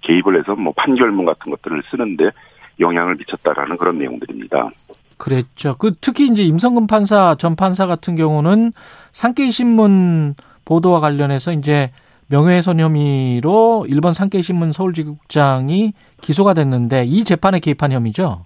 개입을 0.01 0.37
해서 0.37 0.53
뭐 0.55 0.71
판결문 0.75 1.25
같은 1.25 1.49
것들을 1.49 1.81
쓰는데 1.89 2.29
영향을 2.79 3.15
미쳤다라는 3.15 3.77
그런 3.77 3.97
내용들입니다. 3.97 4.69
그랬죠. 5.17 5.75
그 5.79 5.93
특히 6.01 6.27
이제 6.27 6.43
임성근 6.43 6.87
판사 6.87 7.35
전 7.39 7.55
판사 7.55 7.87
같은 7.87 8.15
경우는 8.17 8.73
산케이 9.13 9.49
신문 9.49 10.35
보도와 10.65 10.99
관련해서 10.99 11.51
이제 11.53 11.91
명예훼손 12.27 12.79
혐의로 12.79 13.85
일본 13.87 14.13
산케이신문 14.13 14.71
서울지국장이 14.71 15.93
기소가 16.21 16.53
됐는데 16.53 17.05
이 17.05 17.23
재판에 17.23 17.59
개입한 17.59 17.91
혐의죠. 17.91 18.45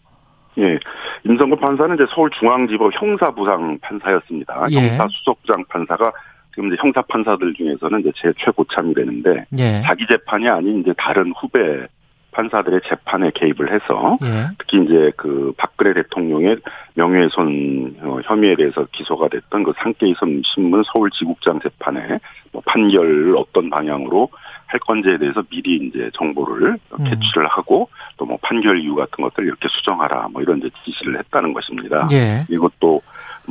예. 0.58 0.78
임성근 1.26 1.60
판사는 1.60 1.96
이제 1.96 2.06
서울중앙지법 2.14 2.92
형사부장 2.94 3.80
판사였습니다. 3.82 4.68
예. 4.72 4.90
형사수석부장 4.90 5.66
판사가 5.70 6.12
지금 6.54 6.68
이제 6.68 6.78
형사 6.82 7.02
판사들 7.04 7.54
중에서는 7.54 8.02
이제 8.02 8.12
제 8.16 8.34
최고참이 8.38 8.94
되는데 8.94 9.46
예. 9.58 9.82
자기 9.86 10.06
재판이 10.08 10.50
아닌 10.50 10.82
이제 10.82 10.94
다른 10.98 11.32
후배 11.40 11.88
판사들의 12.32 12.82
재판에 12.88 13.32
개입을 13.34 13.74
해서 13.74 14.18
예. 14.24 14.48
특히 14.58 14.84
이제 14.84 15.12
그 15.18 15.54
박근혜 15.58 15.94
대통령의 15.94 16.58
명예훼손 16.94 17.98
어, 18.02 18.20
혐의에 18.24 18.56
대해서 18.56 18.86
기소가 18.92 19.28
됐던 19.30 19.64
그 19.64 19.74
상계이선 19.82 20.44
신문 20.46 20.84
서울지국장 20.94 21.60
재판에 21.62 22.20
뭐 22.52 22.62
판결을 22.66 23.36
어떤 23.38 23.70
방향으로 23.70 24.30
할 24.68 24.80
건지에 24.82 25.18
대해서 25.18 25.42
미리 25.50 25.88
이제 25.88 26.12
정보를 26.14 26.78
음. 27.00 27.04
개취를 27.04 27.48
하고 27.48 27.90
또 28.18 28.30
뭐 28.30 28.38
판결 28.44 28.80
이유 28.80 28.94
같은 28.94 29.24
것들 29.24 29.44
이렇게 29.44 29.68
수정하라 29.70 30.28
뭐 30.32 30.44
이런 30.44 30.60
이제 30.60 30.70
지시를 30.86 31.18
했다는 31.18 31.52
것입니다. 31.52 32.08
예. 32.12 32.46
이것도 32.48 33.02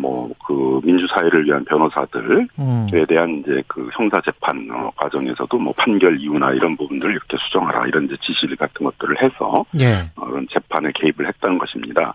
뭐 0.01 0.29
그 0.49 0.81
민주사회를 0.83 1.45
위한 1.45 1.63
변호사들 1.67 2.49
음. 2.59 2.87
에 2.91 3.05
대한 3.05 3.41
이제 3.41 3.63
그 3.67 3.91
형사 3.93 4.19
재판 4.23 4.67
어, 4.71 4.91
과정에서도 4.97 5.59
뭐 5.59 5.75
판결 5.75 6.19
이유나 6.19 6.53
이런 6.53 6.75
부분들을 6.75 7.13
이렇게 7.13 7.37
수정하라 7.37 7.87
이런 7.87 8.07
이제 8.07 8.17
지시 8.23 8.47
같은 8.57 8.87
것들을 8.87 9.23
해서 9.23 9.67
예. 9.79 10.11
어, 10.17 10.25
그런 10.25 10.47
재판에 10.51 10.91
개입을 10.95 11.29
했다는 11.29 11.59
것입니다. 11.59 12.15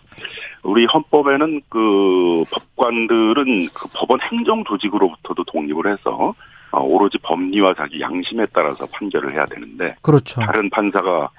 우리 0.64 0.86
헌법에는 0.86 1.62
그 1.70 2.44
법관들은 2.52 3.68
그 3.72 3.88
법원 3.94 4.20
행정 4.22 4.64
조직으로부터도 4.64 5.44
독립을 5.44 5.92
해서 5.92 6.34
어, 6.72 6.82
오로지 6.82 7.20
법리와 7.20 7.76
자기 7.76 8.02
양심에 8.02 8.48
따라서 8.52 8.88
판결을 8.88 9.34
해야 9.34 9.46
되는데 9.46 9.96
그렇죠. 10.02 10.42
다른 10.42 10.72
판사가 10.72 11.30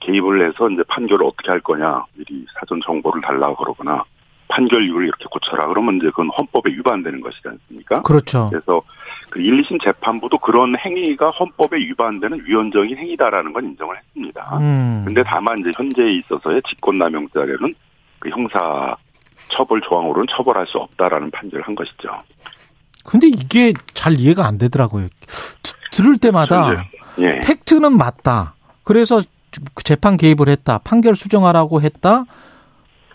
개입을 0.00 0.46
해서 0.46 0.68
이제 0.68 0.82
판결을 0.86 1.24
어떻게 1.24 1.50
할 1.50 1.60
거냐 1.60 2.04
미리 2.14 2.44
사전 2.60 2.78
정보를 2.84 3.22
달라고 3.22 3.56
그러거나 3.56 4.04
판결 4.52 4.84
이유를 4.84 5.06
이렇게 5.06 5.24
고쳐라 5.30 5.66
그러면 5.68 5.96
이제 5.96 6.06
그건 6.06 6.28
헌법에 6.36 6.70
위반되는 6.72 7.20
것이지 7.22 7.48
않습니까? 7.48 8.02
그렇죠. 8.02 8.48
그래서 8.50 8.82
그 9.30 9.40
1, 9.40 9.62
2심 9.62 9.82
재판부도 9.82 10.38
그런 10.38 10.74
행위가 10.84 11.30
헌법에 11.30 11.78
위반되는 11.78 12.42
위헌적인 12.44 12.98
행위다라는 12.98 13.52
건 13.54 13.64
인정을 13.64 13.96
했습니다. 13.96 14.58
음. 14.58 15.02
근데 15.06 15.22
다만 15.22 15.58
이제 15.58 15.70
현재에 15.76 16.12
있어서의 16.18 16.60
직권남용죄는 16.68 17.74
그 18.18 18.28
형사 18.28 18.94
처벌 19.48 19.80
조항으로는 19.80 20.26
처벌할 20.30 20.66
수 20.66 20.76
없다라는 20.78 21.30
판결을 21.30 21.66
한 21.66 21.74
것이죠. 21.74 22.10
근데 23.06 23.26
이게 23.28 23.72
잘 23.94 24.20
이해가 24.20 24.46
안 24.46 24.58
되더라고요. 24.58 25.08
드- 25.62 25.72
들을 25.92 26.18
때마다 26.18 26.84
예. 27.18 27.40
팩트는 27.40 27.96
맞다. 27.96 28.54
그래서 28.84 29.22
재판 29.84 30.16
개입을 30.16 30.48
했다. 30.48 30.78
판결 30.78 31.14
수정하라고 31.14 31.80
했다. 31.82 32.24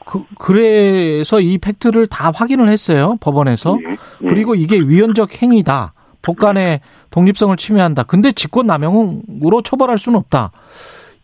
그, 0.07 0.23
그래서 0.39 1.41
이 1.41 1.57
팩트를 1.57 2.07
다 2.07 2.31
확인을 2.33 2.69
했어요. 2.69 3.17
법원에서. 3.19 3.77
예. 3.83 3.91
예. 3.91 4.27
그리고 4.29 4.55
이게 4.55 4.79
위헌적 4.79 5.41
행위다. 5.41 5.93
법관의 6.21 6.79
독립성을 7.11 7.55
침해한다. 7.57 8.03
근데 8.03 8.31
직권남용으로 8.31 9.61
처벌할 9.63 9.97
수는 9.97 10.17
없다. 10.19 10.51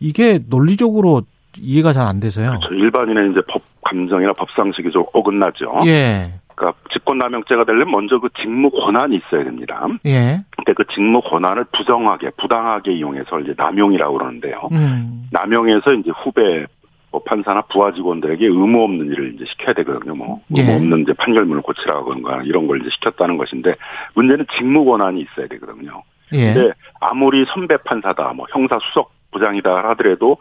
이게 0.00 0.40
논리적으로 0.48 1.22
이해가 1.58 1.92
잘 1.92 2.06
안 2.06 2.20
돼서요. 2.20 2.58
저 2.62 2.74
일반인의 2.74 3.30
이제 3.30 3.40
법 3.48 3.62
감정이나 3.84 4.32
법상식이 4.34 4.90
좀 4.90 5.04
어긋나죠. 5.12 5.80
예. 5.86 6.34
그러니까 6.54 6.78
직권남용죄가 6.92 7.64
되려면 7.64 7.90
먼저 7.90 8.18
그 8.18 8.28
직무 8.40 8.70
권한이 8.70 9.16
있어야 9.16 9.44
됩니다. 9.44 9.86
예. 10.06 10.44
근데 10.56 10.72
그 10.74 10.84
직무 10.94 11.20
권한을 11.22 11.64
부정하게, 11.76 12.30
부당하게 12.38 12.92
이용해서 12.92 13.40
이제 13.40 13.54
남용이라고 13.56 14.18
그러는데요. 14.18 14.68
음. 14.72 15.28
남용해서 15.32 15.92
이제 15.94 16.10
후배 16.22 16.66
뭐 17.14 17.22
판사나 17.22 17.62
부하 17.70 17.92
직원들에게 17.92 18.44
의무 18.44 18.82
없는 18.82 19.06
일을 19.12 19.34
이제 19.36 19.44
시켜야 19.44 19.72
되거든요. 19.72 20.16
뭐 20.16 20.40
의무 20.50 20.68
예. 20.68 20.74
없는 20.74 21.02
이제 21.02 21.12
판결문을 21.12 21.62
고치라고 21.62 22.12
하거나 22.12 22.42
이런 22.42 22.66
걸 22.66 22.80
이제 22.80 22.90
시켰다는 22.90 23.36
것인데 23.36 23.76
문제는 24.14 24.46
직무 24.58 24.84
권한이 24.84 25.20
있어야 25.20 25.46
되거든요. 25.46 26.02
예. 26.32 26.52
근데 26.52 26.72
아무리 27.00 27.44
선배 27.54 27.76
판사다, 27.76 28.32
뭐 28.32 28.46
형사 28.50 28.80
수석 28.80 29.12
부장이다 29.30 29.90
하더라도 29.90 30.38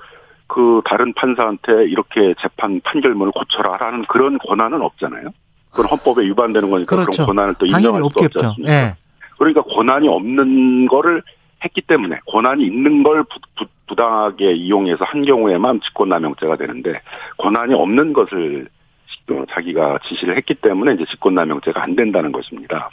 그 0.48 0.82
다른 0.84 1.14
판사한테 1.14 1.86
이렇게 1.86 2.34
재판 2.42 2.82
판결문을 2.82 3.32
고쳐라라는 3.34 4.06
그런 4.10 4.40
권한은 4.40 4.82
없잖아요. 4.82 5.28
그건 5.70 5.86
헌법에 5.92 6.26
위반되는 6.26 6.72
거니까 6.72 6.96
그 6.96 7.04
그렇죠. 7.04 7.22
런 7.22 7.28
권한을 7.28 7.54
또 7.60 7.68
인정할 7.68 8.02
수 8.02 8.06
없지. 8.06 8.40
않습니까? 8.46 8.74
예. 8.74 8.96
그러니까 9.38 9.62
권한이 9.62 10.08
없는 10.08 10.88
거를 10.88 11.22
했기 11.64 11.82
때문에 11.82 12.20
권한이 12.28 12.64
있는 12.66 13.04
걸 13.04 13.24
부, 13.24 13.40
부, 13.56 13.66
부당하게 13.88 14.54
이용해서 14.54 15.04
한 15.06 15.24
경우에만 15.24 15.82
직권남용죄가 15.82 16.56
되는데 16.58 17.02
권한이 17.38 17.74
없는 17.74 18.14
것을 18.14 18.68
어, 19.32 19.44
자기가 19.52 20.00
지시를 20.08 20.36
했기 20.38 20.54
때문에 20.56 20.94
이제 20.96 21.06
직권남용죄가 21.12 21.82
안 21.82 21.96
된다는 21.96 22.32
것입니다. 22.32 22.90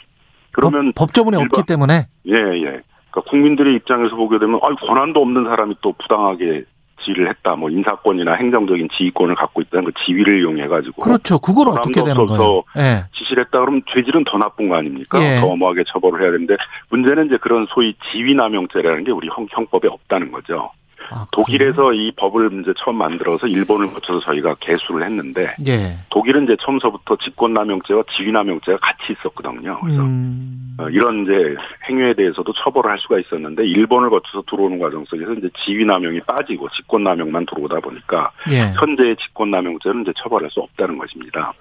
그러면 0.51 0.93
법, 0.95 1.07
법조문이 1.07 1.37
일반- 1.37 1.45
없기 1.59 1.67
때문에 1.67 2.07
예, 2.27 2.33
예. 2.33 2.81
그러니까 3.09 3.29
국민들의 3.29 3.75
입장에서 3.75 4.15
보게 4.15 4.39
되면, 4.39 4.59
아, 4.63 4.73
권한도 4.75 5.21
없는 5.21 5.43
사람이 5.45 5.75
또 5.81 5.91
부당하게 5.93 6.63
지휘를 7.03 7.29
했다. 7.29 7.55
뭐 7.55 7.69
인사권이나 7.69 8.33
행정적인 8.33 8.89
지휘권을 8.97 9.35
갖고 9.35 9.61
있다는 9.61 9.85
그 9.85 9.91
지위를 10.05 10.39
이용해 10.39 10.67
가지고 10.67 11.01
그렇죠. 11.01 11.39
그걸 11.39 11.69
어떻게 11.69 12.03
되는 12.03 12.25
거예요? 12.25 12.63
예. 12.77 13.05
지시를 13.13 13.45
했다 13.45 13.59
그러면 13.59 13.81
죄질은 13.93 14.23
더 14.25 14.37
나쁜 14.37 14.69
거 14.69 14.75
아닙니까? 14.75 15.21
예. 15.21 15.39
더 15.39 15.47
엄하게 15.47 15.83
처벌을 15.87 16.21
해야 16.21 16.31
되는데 16.31 16.55
문제는 16.89 17.27
이제 17.27 17.37
그런 17.37 17.67
소위 17.69 17.95
지위남용죄라는 18.11 19.03
게 19.03 19.11
우리 19.11 19.27
형, 19.27 19.47
형법에 19.49 19.87
없다는 19.87 20.31
거죠. 20.31 20.71
아, 21.11 21.27
독일에서 21.31 21.93
이 21.93 22.11
법을 22.15 22.61
이제 22.61 22.73
처음 22.77 22.95
만들어서 22.97 23.45
일본을 23.45 23.91
거쳐서 23.93 24.21
저희가 24.21 24.55
개수를 24.59 25.03
했는데 25.03 25.53
예. 25.67 25.97
독일은 26.09 26.45
이제 26.45 26.55
처음서부터 26.61 27.17
직권남용죄와 27.17 28.03
지위남용죄가 28.15 28.77
같이 28.77 29.13
있었거든요. 29.13 29.79
그래서 29.81 30.01
음. 30.01 30.75
어, 30.79 30.89
이런 30.89 31.23
이제 31.23 31.55
행위에 31.89 32.13
대해서도 32.13 32.53
처벌을 32.53 32.91
할 32.91 32.99
수가 32.99 33.19
있었는데 33.19 33.65
일본을 33.65 34.09
거쳐서 34.09 34.43
들어오는 34.49 34.79
과정 34.79 35.03
속에서 35.05 35.33
이제 35.33 35.49
지위남용이 35.65 36.21
빠지고 36.21 36.69
직권남용만 36.69 37.45
들어오다 37.45 37.81
보니까 37.81 38.31
예. 38.49 38.71
현재의 38.79 39.17
직권남용죄는 39.17 40.03
이제 40.03 40.13
처벌할 40.17 40.49
수 40.49 40.61
없다는 40.61 40.97
것입니다. 40.97 41.53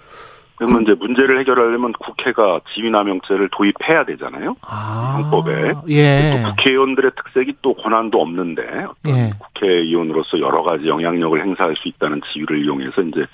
그러면 0.61 0.82
이제 0.82 0.92
문제를 0.92 1.40
해결하려면 1.40 1.94
국회가 1.94 2.61
지위남용죄를 2.74 3.48
도입해야 3.50 4.04
되잖아요. 4.04 4.56
아. 4.61 5.16
형법에. 5.18 5.72
예. 5.88 6.42
또 6.44 6.50
국회의원들의 6.50 7.12
특색이 7.16 7.54
또 7.62 7.72
권한도 7.72 8.20
없는데 8.20 8.62
어떤 8.62 9.16
예. 9.16 9.30
국회의원으로서 9.38 10.38
여러 10.38 10.62
가지 10.62 10.86
영향력을 10.86 11.40
행사할 11.40 11.76
수 11.76 11.88
있다는 11.88 12.20
지위를 12.30 12.62
이용해서 12.62 13.00
이제 13.00 13.24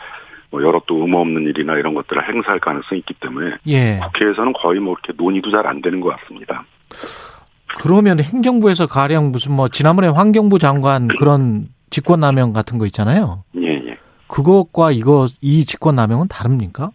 뭐 0.53 0.63
여러 0.63 0.81
또 0.87 0.99
의무 0.99 1.19
없는 1.19 1.43
일이나 1.49 1.75
이런 1.75 1.95
것들을 1.95 2.29
행사할 2.33 2.61
가능성이 2.61 3.01
있기 3.01 3.15
때문에 3.15 3.57
예. 3.67 3.99
국회에서는 4.05 4.53
거의 4.53 4.79
뭐 4.79 4.95
이렇게 4.95 5.13
논의도 5.21 5.51
잘 5.51 5.67
안 5.67 5.83
되는 5.83 6.01
것 6.01 6.17
같습니다. 6.17 6.65
그러면 7.79 8.21
행정부에서 8.21 8.87
가령 8.87 9.33
무슨 9.33 9.51
뭐 9.51 9.67
지난번에 9.67 10.07
환경부 10.07 10.61
장관 10.61 11.09
그런 11.09 11.67
직권남용 11.91 12.53
같은 12.53 12.79
거 12.79 12.87
있잖아요. 12.87 13.43
예, 13.61 13.73
예. 13.73 13.99
그것과 14.29 14.93
이거 14.93 15.27
이 15.41 15.65
직권남용은 15.65 16.29
다릅니까? 16.29 16.91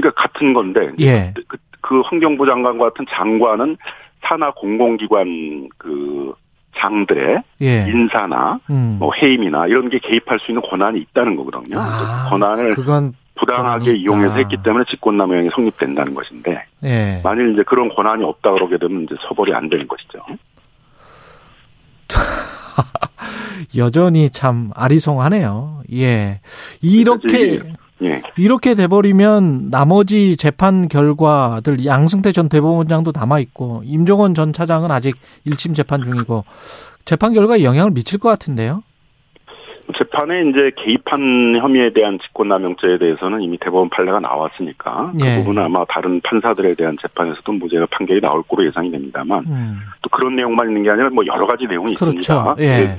그러니까 0.00 0.22
같은 0.22 0.52
건데 0.52 0.90
예. 1.00 1.32
그, 1.48 1.56
그 1.80 2.00
환경부 2.02 2.46
장관 2.46 2.78
같은 2.78 3.04
장관은 3.10 3.76
산하 4.22 4.52
공공기관 4.52 5.68
그 5.76 6.34
장들의 6.76 7.42
예. 7.62 7.86
인사나 7.88 8.60
음. 8.70 8.96
뭐 8.98 9.12
해임이나 9.14 9.66
이런 9.66 9.88
게 9.90 9.98
개입할 9.98 10.38
수 10.40 10.50
있는 10.50 10.62
권한이 10.62 11.00
있다는 11.00 11.36
거거든요. 11.36 11.78
아, 11.78 12.24
그 12.24 12.30
권한을 12.30 12.74
그건 12.74 13.12
부당하게 13.36 13.96
이용해서. 13.96 14.34
했기 14.36 14.56
때문에 14.62 14.84
직권남용이 14.90 15.50
성립된다는 15.50 16.14
것인데 16.14 16.64
예. 16.84 17.20
만일 17.24 17.52
이제 17.52 17.62
그런 17.66 17.88
권한이 17.88 18.22
없다 18.22 18.52
그러게 18.52 18.78
되면 18.78 19.04
이제 19.04 19.14
처벌이 19.26 19.54
안 19.54 19.68
되는 19.68 19.88
것이죠. 19.88 20.20
여전히 23.76 24.30
참 24.30 24.70
아리송하네요. 24.74 25.82
예. 25.92 26.40
이렇게 26.82 27.60
예. 28.02 28.22
이렇게 28.36 28.74
돼버리면 28.74 29.70
나머지 29.70 30.36
재판 30.36 30.88
결과들 30.88 31.84
양승태 31.84 32.32
전 32.32 32.48
대법원장도 32.48 33.12
남아 33.14 33.40
있고 33.40 33.82
임종원 33.84 34.34
전 34.34 34.52
차장은 34.52 34.90
아직 34.90 35.16
1심 35.46 35.74
재판 35.74 36.02
중이고 36.02 36.44
재판 37.04 37.34
결과에 37.34 37.62
영향을 37.62 37.90
미칠 37.92 38.18
것 38.18 38.28
같은데요. 38.28 38.82
재판에 39.98 40.48
이제 40.48 40.70
개입한 40.76 41.56
혐의에 41.60 41.92
대한 41.92 42.18
직권남용죄에 42.20 42.98
대해서는 42.98 43.42
이미 43.42 43.58
대법원 43.58 43.90
판례가 43.90 44.20
나왔으니까 44.20 45.12
예. 45.20 45.24
그 45.24 45.38
부분은 45.40 45.62
아마 45.62 45.84
다른 45.86 46.20
판사들에 46.20 46.74
대한 46.74 46.96
재판에서도 47.00 47.52
무죄가 47.52 47.86
판결이 47.90 48.20
나올 48.20 48.42
거로 48.44 48.64
예상이 48.64 48.90
됩니다만 48.90 49.44
음. 49.46 49.80
또 50.02 50.10
그런 50.10 50.36
내용만 50.36 50.68
있는 50.68 50.84
게 50.84 50.90
아니라 50.90 51.10
뭐 51.10 51.26
여러 51.26 51.46
가지 51.46 51.66
내용이 51.66 51.94
그렇죠. 51.94 52.18
있습니다. 52.18 52.54
예. 52.60 52.96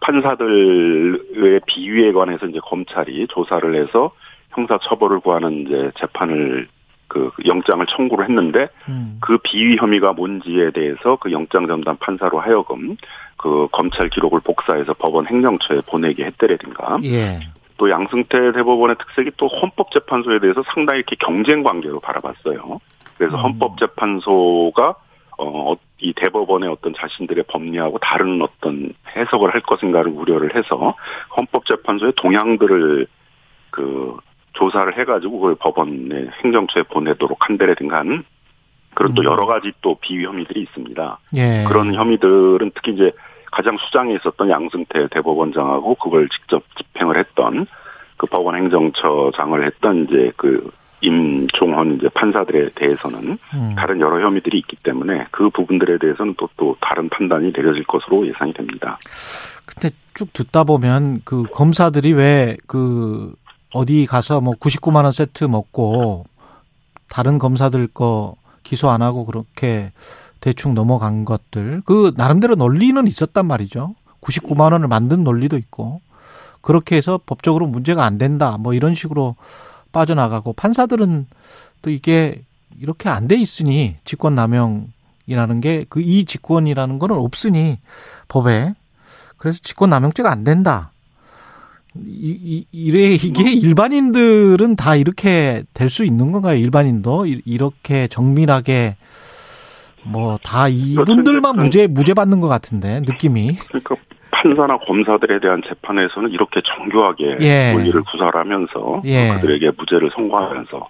판사들의 0.00 1.60
비위에 1.66 2.12
관해서 2.12 2.46
이제 2.46 2.58
검찰이 2.62 3.26
조사를 3.28 3.74
해서 3.74 4.12
형사 4.56 4.78
처벌을 4.78 5.20
구하는 5.20 5.66
이제 5.66 5.90
재판을 6.00 6.66
그그 7.08 7.44
영장을 7.46 7.84
청구를 7.86 8.28
했는데 8.28 8.68
음. 8.88 9.18
그 9.20 9.38
비위 9.38 9.76
혐의가 9.76 10.12
뭔지에 10.12 10.70
대해서 10.70 11.16
그 11.20 11.30
영장 11.30 11.66
전담 11.66 11.96
판사로 11.98 12.40
하여금 12.40 12.96
그 13.36 13.68
검찰 13.70 14.08
기록을 14.08 14.40
복사해서 14.42 14.94
법원 14.94 15.26
행정처에 15.26 15.82
보내게 15.88 16.24
했다라든가 16.24 16.98
예. 17.04 17.38
또 17.76 17.90
양승태 17.90 18.52
대법원의 18.52 18.96
특색이 18.98 19.32
또 19.36 19.46
헌법재판소에 19.46 20.40
대해서 20.40 20.62
상당히 20.74 21.00
이렇게 21.00 21.14
경쟁 21.16 21.62
관계로 21.62 22.00
바라봤어요. 22.00 22.80
그래서 23.18 23.36
음. 23.36 23.42
헌법재판소가 23.42 24.94
어, 25.38 25.74
이 25.98 26.14
대법원의 26.14 26.70
어떤 26.70 26.94
자신들의 26.94 27.44
법리하고 27.48 27.98
다른 27.98 28.40
어떤 28.40 28.94
해석을 29.14 29.52
할 29.52 29.60
것인가를 29.60 30.10
우려를 30.10 30.56
해서 30.56 30.94
헌법재판소의 31.36 32.14
동향들을 32.16 33.06
그 33.70 34.16
조사를 34.58 34.98
해가지고 34.98 35.38
그걸 35.40 35.54
법원의 35.56 36.30
행정처에 36.44 36.84
보내도록 36.84 37.48
한다라든가 37.48 37.98
하는 37.98 38.24
그런 38.94 39.14
또 39.14 39.22
음. 39.22 39.26
여러 39.26 39.46
가지 39.46 39.72
또 39.82 39.96
비위 40.00 40.24
혐의들이 40.24 40.62
있습니다. 40.62 41.18
예. 41.36 41.64
그런 41.68 41.94
혐의들은 41.94 42.72
특히 42.74 42.92
이제 42.92 43.12
가장 43.52 43.76
수장에 43.78 44.14
있었던 44.14 44.48
양승태 44.50 45.08
대법원장하고 45.08 45.94
그걸 45.96 46.28
직접 46.30 46.62
집행을 46.76 47.18
했던 47.18 47.66
그 48.16 48.26
법원 48.26 48.56
행정처장을 48.56 49.66
했던 49.66 50.04
이제 50.04 50.32
그 50.36 50.70
임종헌 51.02 51.96
이제 51.96 52.08
판사들에 52.08 52.70
대해서는 52.74 53.38
음. 53.54 53.74
다른 53.76 54.00
여러 54.00 54.20
혐의들이 54.24 54.58
있기 54.58 54.76
때문에 54.76 55.26
그 55.30 55.50
부분들에 55.50 55.98
대해서는 55.98 56.34
또 56.38 56.46
또 56.56 56.76
다른 56.80 57.08
판단이 57.08 57.52
내려질 57.52 57.84
것으로 57.84 58.26
예상이 58.26 58.52
됩니다. 58.52 58.98
근데 59.66 59.94
쭉 60.14 60.32
듣다 60.32 60.64
보면 60.64 61.20
그 61.24 61.44
검사들이 61.44 62.12
왜 62.14 62.56
그 62.66 63.32
어디 63.72 64.06
가서 64.06 64.40
뭐 64.40 64.54
99만 64.54 65.04
원 65.04 65.12
세트 65.12 65.44
먹고 65.44 66.24
다른 67.08 67.38
검사들 67.38 67.88
거 67.88 68.36
기소 68.62 68.90
안 68.90 69.02
하고 69.02 69.26
그렇게 69.26 69.92
대충 70.40 70.74
넘어간 70.74 71.24
것들 71.24 71.82
그 71.84 72.12
나름대로 72.16 72.54
논리는 72.54 73.06
있었단 73.06 73.46
말이죠. 73.46 73.94
99만 74.20 74.72
원을 74.72 74.88
만든 74.88 75.24
논리도 75.24 75.56
있고 75.58 76.00
그렇게 76.60 76.96
해서 76.96 77.20
법적으로 77.24 77.66
문제가 77.66 78.04
안 78.04 78.18
된다 78.18 78.56
뭐 78.58 78.74
이런 78.74 78.94
식으로 78.94 79.36
빠져나가고 79.92 80.52
판사들은 80.52 81.26
또 81.82 81.90
이게 81.90 82.42
이렇게 82.78 83.08
안 83.08 83.28
돼 83.28 83.36
있으니 83.36 83.96
직권 84.04 84.34
남용이라는 84.34 85.60
게 85.62 85.84
그 85.88 86.00
이 86.00 86.24
직권이라는 86.24 86.98
거는 86.98 87.16
없으니 87.16 87.78
법에 88.28 88.74
그래서 89.38 89.58
직권 89.62 89.90
남용죄가 89.90 90.30
안 90.30 90.44
된다. 90.44 90.90
이, 92.06 92.38
이, 92.42 92.66
이래, 92.72 93.14
이게 93.14 93.50
일반인들은 93.52 94.76
다 94.76 94.96
이렇게 94.96 95.62
될 95.74 95.88
수 95.88 96.04
있는 96.04 96.32
건가요? 96.32 96.56
일반인도? 96.58 97.26
이- 97.26 97.40
이렇게 97.44 98.08
정밀하게, 98.08 98.96
뭐, 100.04 100.38
다 100.42 100.68
이분들만 100.68 101.52
그렇죠. 101.52 101.64
무죄, 101.64 101.86
무죄 101.86 102.14
받는 102.14 102.40
것 102.40 102.48
같은데, 102.48 103.00
느낌이. 103.00 103.56
그러니까 103.68 103.96
판사나 104.30 104.78
검사들에 104.78 105.40
대한 105.40 105.62
재판에서는 105.66 106.30
이렇게 106.30 106.60
정교하게 106.64 107.38
예. 107.40 107.72
논리를 107.72 108.00
구사하면서 108.02 109.02
예. 109.06 109.30
그들에게 109.34 109.70
무죄를 109.78 110.10
선고하면서 110.14 110.88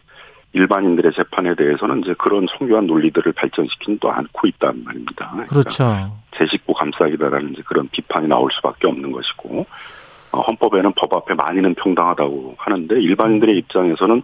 일반인들의 0.52 1.12
재판에 1.14 1.54
대해서는 1.54 2.00
이제 2.02 2.14
그런 2.18 2.46
정교한 2.58 2.86
논리들을 2.86 3.32
발전시키는 3.32 3.98
또 4.00 4.10
않고 4.10 4.46
있단 4.48 4.82
말입니다. 4.84 5.30
그러니까 5.32 5.46
그렇죠. 5.54 6.18
제 6.36 6.46
식구 6.50 6.72
감싸기다라는 6.72 7.52
이제 7.52 7.62
그런 7.66 7.88
비판이 7.88 8.26
나올 8.26 8.50
수밖에 8.52 8.86
없는 8.88 9.12
것이고 9.12 9.60
어, 9.60 9.66
헌법에는 10.32 10.92
법 10.96 11.12
앞에 11.14 11.34
만인은 11.34 11.74
평등하다고 11.74 12.54
하는데 12.58 12.94
일반인들의 13.00 13.56
입장에서는 13.58 14.22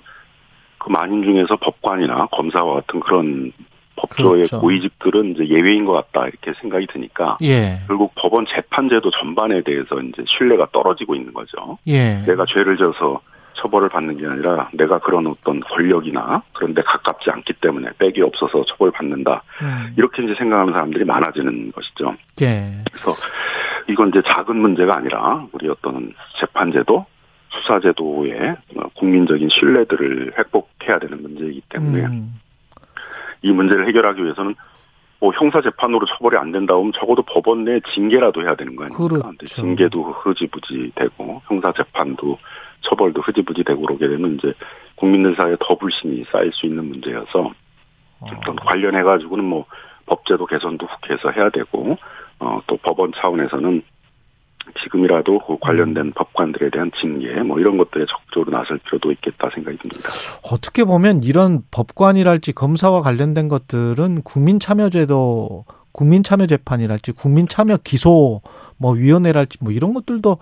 그 0.79 0.91
만인 0.91 1.23
중에서 1.23 1.57
법관이나 1.57 2.27
검사와 2.33 2.75
같은 2.75 3.01
그런 3.01 3.53
법조의 3.97 4.45
그렇죠. 4.45 4.61
고위직들은 4.61 5.33
이제 5.33 5.49
예외인 5.49 5.85
것 5.85 5.93
같다 5.93 6.27
이렇게 6.27 6.53
생각이 6.61 6.87
드니까 6.87 7.39
예. 7.43 7.81
결국 7.87 8.13
법원 8.15 8.47
재판제도 8.47 9.11
전반에 9.11 9.63
대해서 9.63 10.01
이제 10.01 10.25
신뢰가 10.27 10.69
떨어지고 10.73 11.15
있는 11.15 11.33
거죠. 11.33 11.79
예. 11.87 12.23
내가 12.27 12.45
죄를 12.47 12.77
져서 12.77 13.21
처벌을 13.55 13.89
받는 13.89 14.17
게 14.17 14.27
아니라 14.27 14.69
내가 14.73 14.99
그런 14.99 15.27
어떤 15.27 15.61
권력이나 15.61 16.43
그런 16.53 16.75
데 16.75 16.83
가깝지 16.83 17.31
않기 17.31 17.55
때문에 17.55 17.91
빽이 17.99 18.23
없어서 18.23 18.65
처벌받는다. 18.65 19.43
음. 19.63 19.95
이렇게 19.97 20.23
이제 20.25 20.35
생각하는 20.35 20.73
사람들이 20.73 21.05
많아지는 21.05 21.73
것이죠. 21.73 22.15
예. 22.43 22.85
그래서 22.91 23.13
이건 23.89 24.09
이제 24.09 24.23
작은 24.25 24.57
문제가 24.57 24.97
아니라 24.97 25.47
우리 25.53 25.69
어떤 25.69 26.13
재판제도, 26.41 27.07
수사제도의 27.51 28.57
국민적인 28.95 29.49
신뢰들을 29.51 30.35
회복해야 30.39 30.99
되는 30.99 31.23
문제이기 31.23 31.63
때문에 31.69 32.07
음. 32.07 32.41
이 33.43 33.51
문제를 33.51 33.87
해결하기 33.89 34.23
위해서는 34.23 34.55
뭐 35.23 35.33
형사재판으로 35.33 36.05
처벌이 36.07 36.37
안 36.37 36.51
된다 36.51 36.75
하면 36.75 36.91
적어도 36.93 37.23
법원 37.23 37.65
내 37.65 37.79
징계라도 37.95 38.43
해야 38.43 38.57
되는 38.57 38.75
거 38.75 38.85
아닙니까? 38.85 39.09
그렇죠. 39.09 39.47
징계도 39.47 40.03
흐지부지 40.03 40.93
되고 40.97 41.41
형사재판도 41.47 42.39
처벌도 42.83 43.23
흐지부지 43.23 43.65
되고 43.65 43.83
그러게 43.83 44.09
되면 44.09 44.37
이제 44.37 44.53
국민들 44.97 45.35
사이에 45.37 45.57
더 45.61 45.77
불신이 45.77 46.25
쌓일 46.31 46.53
수 46.53 46.67
있는 46.67 46.85
문제여서 46.87 47.53
어떤 48.21 48.57
관련해 48.57 49.03
가지고는 49.03 49.45
뭐 49.45 49.67
법제도 50.07 50.47
개선도 50.47 50.87
국회에서 50.87 51.31
해야 51.31 51.51
되고 51.51 51.97
어 52.39 52.61
또 52.67 52.77
법원 52.79 53.13
차원에서는 53.15 53.83
지금이라도 54.83 55.41
그 55.41 55.59
관련된 55.61 56.13
법관들에 56.13 56.71
대한 56.71 56.91
징계 57.01 57.35
뭐 57.43 57.59
이런 57.59 57.77
것들에 57.77 58.07
적극적으로 58.07 58.57
나설 58.57 58.79
필요도 58.79 59.11
있겠다 59.13 59.51
생각이 59.53 59.77
듭니다. 59.79 60.09
어떻게 60.51 60.85
보면 60.85 61.23
이런 61.25 61.63
법관이랄지 61.71 62.53
검사와 62.53 63.03
관련된 63.03 63.49
것들은 63.49 64.23
국민 64.23 64.61
참여제도, 64.61 65.65
국민참여재판이랄지, 65.93 67.13
국민참여기소, 67.13 68.41
뭐, 68.79 68.93
위원회랄지, 68.93 69.59
뭐, 69.61 69.73
이런 69.73 69.95
것들도 69.95 70.39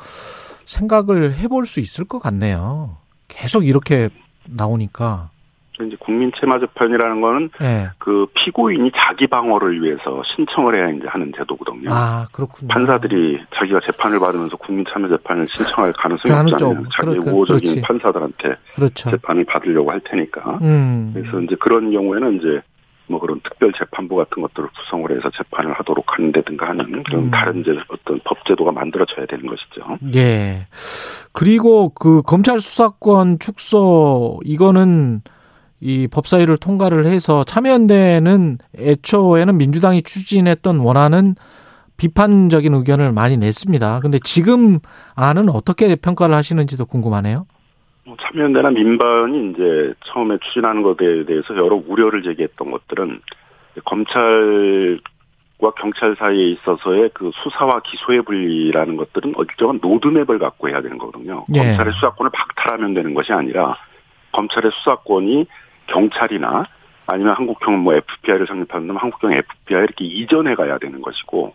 생각을 0.65 1.37
해볼 1.37 1.67
수 1.67 1.81
있을 1.81 2.05
것 2.05 2.19
같네요. 2.21 2.97
계속 3.29 3.67
이렇게 3.67 4.09
나오니까. 4.49 5.31
이제 5.83 5.97
국민체마재판이라는 5.99 7.21
거는 7.23 7.51
예. 7.63 7.89
그 7.97 8.27
피고인이 8.35 8.93
자기 8.95 9.27
방어를 9.27 9.83
위해서 9.83 10.23
신청을 10.37 10.77
해야 10.77 10.91
이제 10.91 11.07
하는 11.09 11.33
제도거든요. 11.35 11.89
아, 11.91 12.29
그렇군요. 12.33 12.69
판사들이 12.69 13.39
자기가 13.57 13.81
재판을 13.87 14.19
받으면서 14.21 14.59
국민참여재판을 14.59 15.47
신청할 15.49 15.95
가능성이 15.95 16.35
가능성 16.35 16.57
없잖아요. 16.69 16.81
없- 16.81 16.87
자기 16.95 17.19
그- 17.21 17.31
우호적인 17.31 17.61
그렇지. 17.63 17.81
판사들한테 17.81 18.57
그렇죠. 18.75 19.11
재판을 19.11 19.45
받으려고 19.47 19.91
할 19.91 20.01
테니까. 20.05 20.59
음. 20.61 21.13
그래서 21.15 21.41
이제 21.41 21.57
그런 21.59 21.91
경우에는 21.91 22.37
이제 22.37 22.61
뭐 23.11 23.19
그런 23.21 23.41
특별 23.41 23.73
재판부 23.73 24.17
같은 24.17 24.41
것들을 24.41 24.69
구성을 24.71 25.11
해서 25.11 25.31
재판을 25.37 25.73
하도록 25.75 26.05
하는데든가 26.07 26.69
하는 26.69 27.03
그런 27.03 27.25
음. 27.25 27.31
다른 27.31 27.65
어떤 27.89 28.21
법제도가 28.25 28.71
만들어져야 28.73 29.27
되는 29.27 29.47
것이죠. 29.47 29.99
예. 30.15 30.67
그리고 31.33 31.91
그 31.91 32.23
검찰 32.23 32.61
수사권 32.61 33.41
축소 33.41 34.41
이거는 34.45 35.23
이 35.81 36.09
법사위를 36.09 36.59
통과를 36.59 37.07
해서 37.07 37.43
참여연대는 37.45 38.59
애초에는 38.79 39.57
민주당이 39.57 40.03
추진했던 40.03 40.79
원하는 40.79 41.35
비판적인 41.97 42.73
의견을 42.75 43.13
많이 43.13 43.37
냈습니다. 43.37 44.01
근데 44.01 44.19
지금 44.23 44.79
안은 45.15 45.49
어떻게 45.49 45.95
평가를 45.97 46.35
하시는지도 46.35 46.87
궁금하네요. 46.87 47.47
뭐 48.05 48.17
참여연대나 48.21 48.71
민반이 48.71 49.51
이제 49.51 49.95
처음에 50.07 50.39
추진하는 50.43 50.83
것에 50.83 51.25
대해서 51.27 51.55
여러 51.57 51.81
우려를 51.87 52.23
제기했던 52.23 52.71
것들은 52.71 53.21
검찰과 53.85 55.73
경찰 55.79 56.17
사이에 56.17 56.51
있어서의 56.53 57.11
그 57.15 57.31
수사와 57.43 57.81
기소의 57.81 58.23
분리라는 58.23 58.97
것들은 58.97 59.35
일정한 59.39 59.79
로드맵을 59.83 60.39
갖고 60.39 60.69
해야 60.69 60.81
되는 60.81 60.99
거거든요. 60.99 61.45
예. 61.55 61.59
검찰의 61.59 61.93
수사권을 61.95 62.31
박탈하면 62.33 62.95
되는 62.95 63.15
것이 63.15 63.33
아니라 63.33 63.77
검찰의 64.33 64.71
수사권이 64.73 65.47
경찰이나 65.87 66.65
아니면 67.07 67.35
한국형 67.35 67.81
뭐 67.81 67.95
FBI를 67.95 68.47
성립한다면 68.47 68.97
한국형 68.97 69.33
FBI 69.33 69.83
이렇게 69.85 70.05
이전해 70.05 70.55
가야 70.55 70.79
되는 70.79 71.03
것이고 71.03 71.55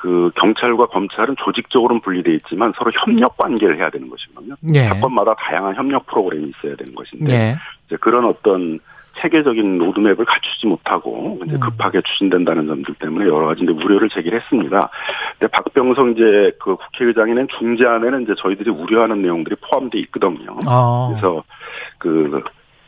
그 0.00 0.30
경찰과 0.36 0.86
검찰은 0.86 1.34
조직적으로는 1.38 2.00
분리돼 2.02 2.32
있지만 2.34 2.72
서로 2.76 2.92
협력 2.94 3.36
관계를 3.36 3.78
해야 3.78 3.90
되는 3.90 4.08
것이거든요. 4.08 4.54
예. 4.72 4.84
사건마다 4.84 5.34
다양한 5.34 5.74
협력 5.74 6.06
프로그램이 6.06 6.50
있어야 6.50 6.76
되는 6.76 6.94
것인데 6.94 7.34
예. 7.34 7.56
이제 7.86 7.96
그런 8.00 8.24
어떤 8.24 8.78
체계적인 9.20 9.78
로드맵을 9.78 10.24
갖추지 10.24 10.68
못하고 10.68 11.40
이제 11.44 11.56
음. 11.56 11.60
급하게 11.60 12.00
추진된다는 12.02 12.68
점들 12.68 12.94
때문에 12.94 13.24
여러 13.26 13.48
가지 13.48 13.64
이제 13.64 13.72
우려를 13.72 14.08
제기했습니다. 14.08 14.90
근데 15.36 15.50
박병성 15.50 16.12
이제 16.12 16.52
그 16.60 16.76
국회의장이 16.76 17.34
낸 17.34 17.48
중재안에는 17.58 18.22
이제 18.22 18.34
저희들이 18.38 18.70
우려하는 18.70 19.20
내용들이 19.22 19.56
포함되어 19.68 20.00
있거든요. 20.02 20.56
아. 20.68 21.08
그래서 21.10 21.42
그 21.98 22.40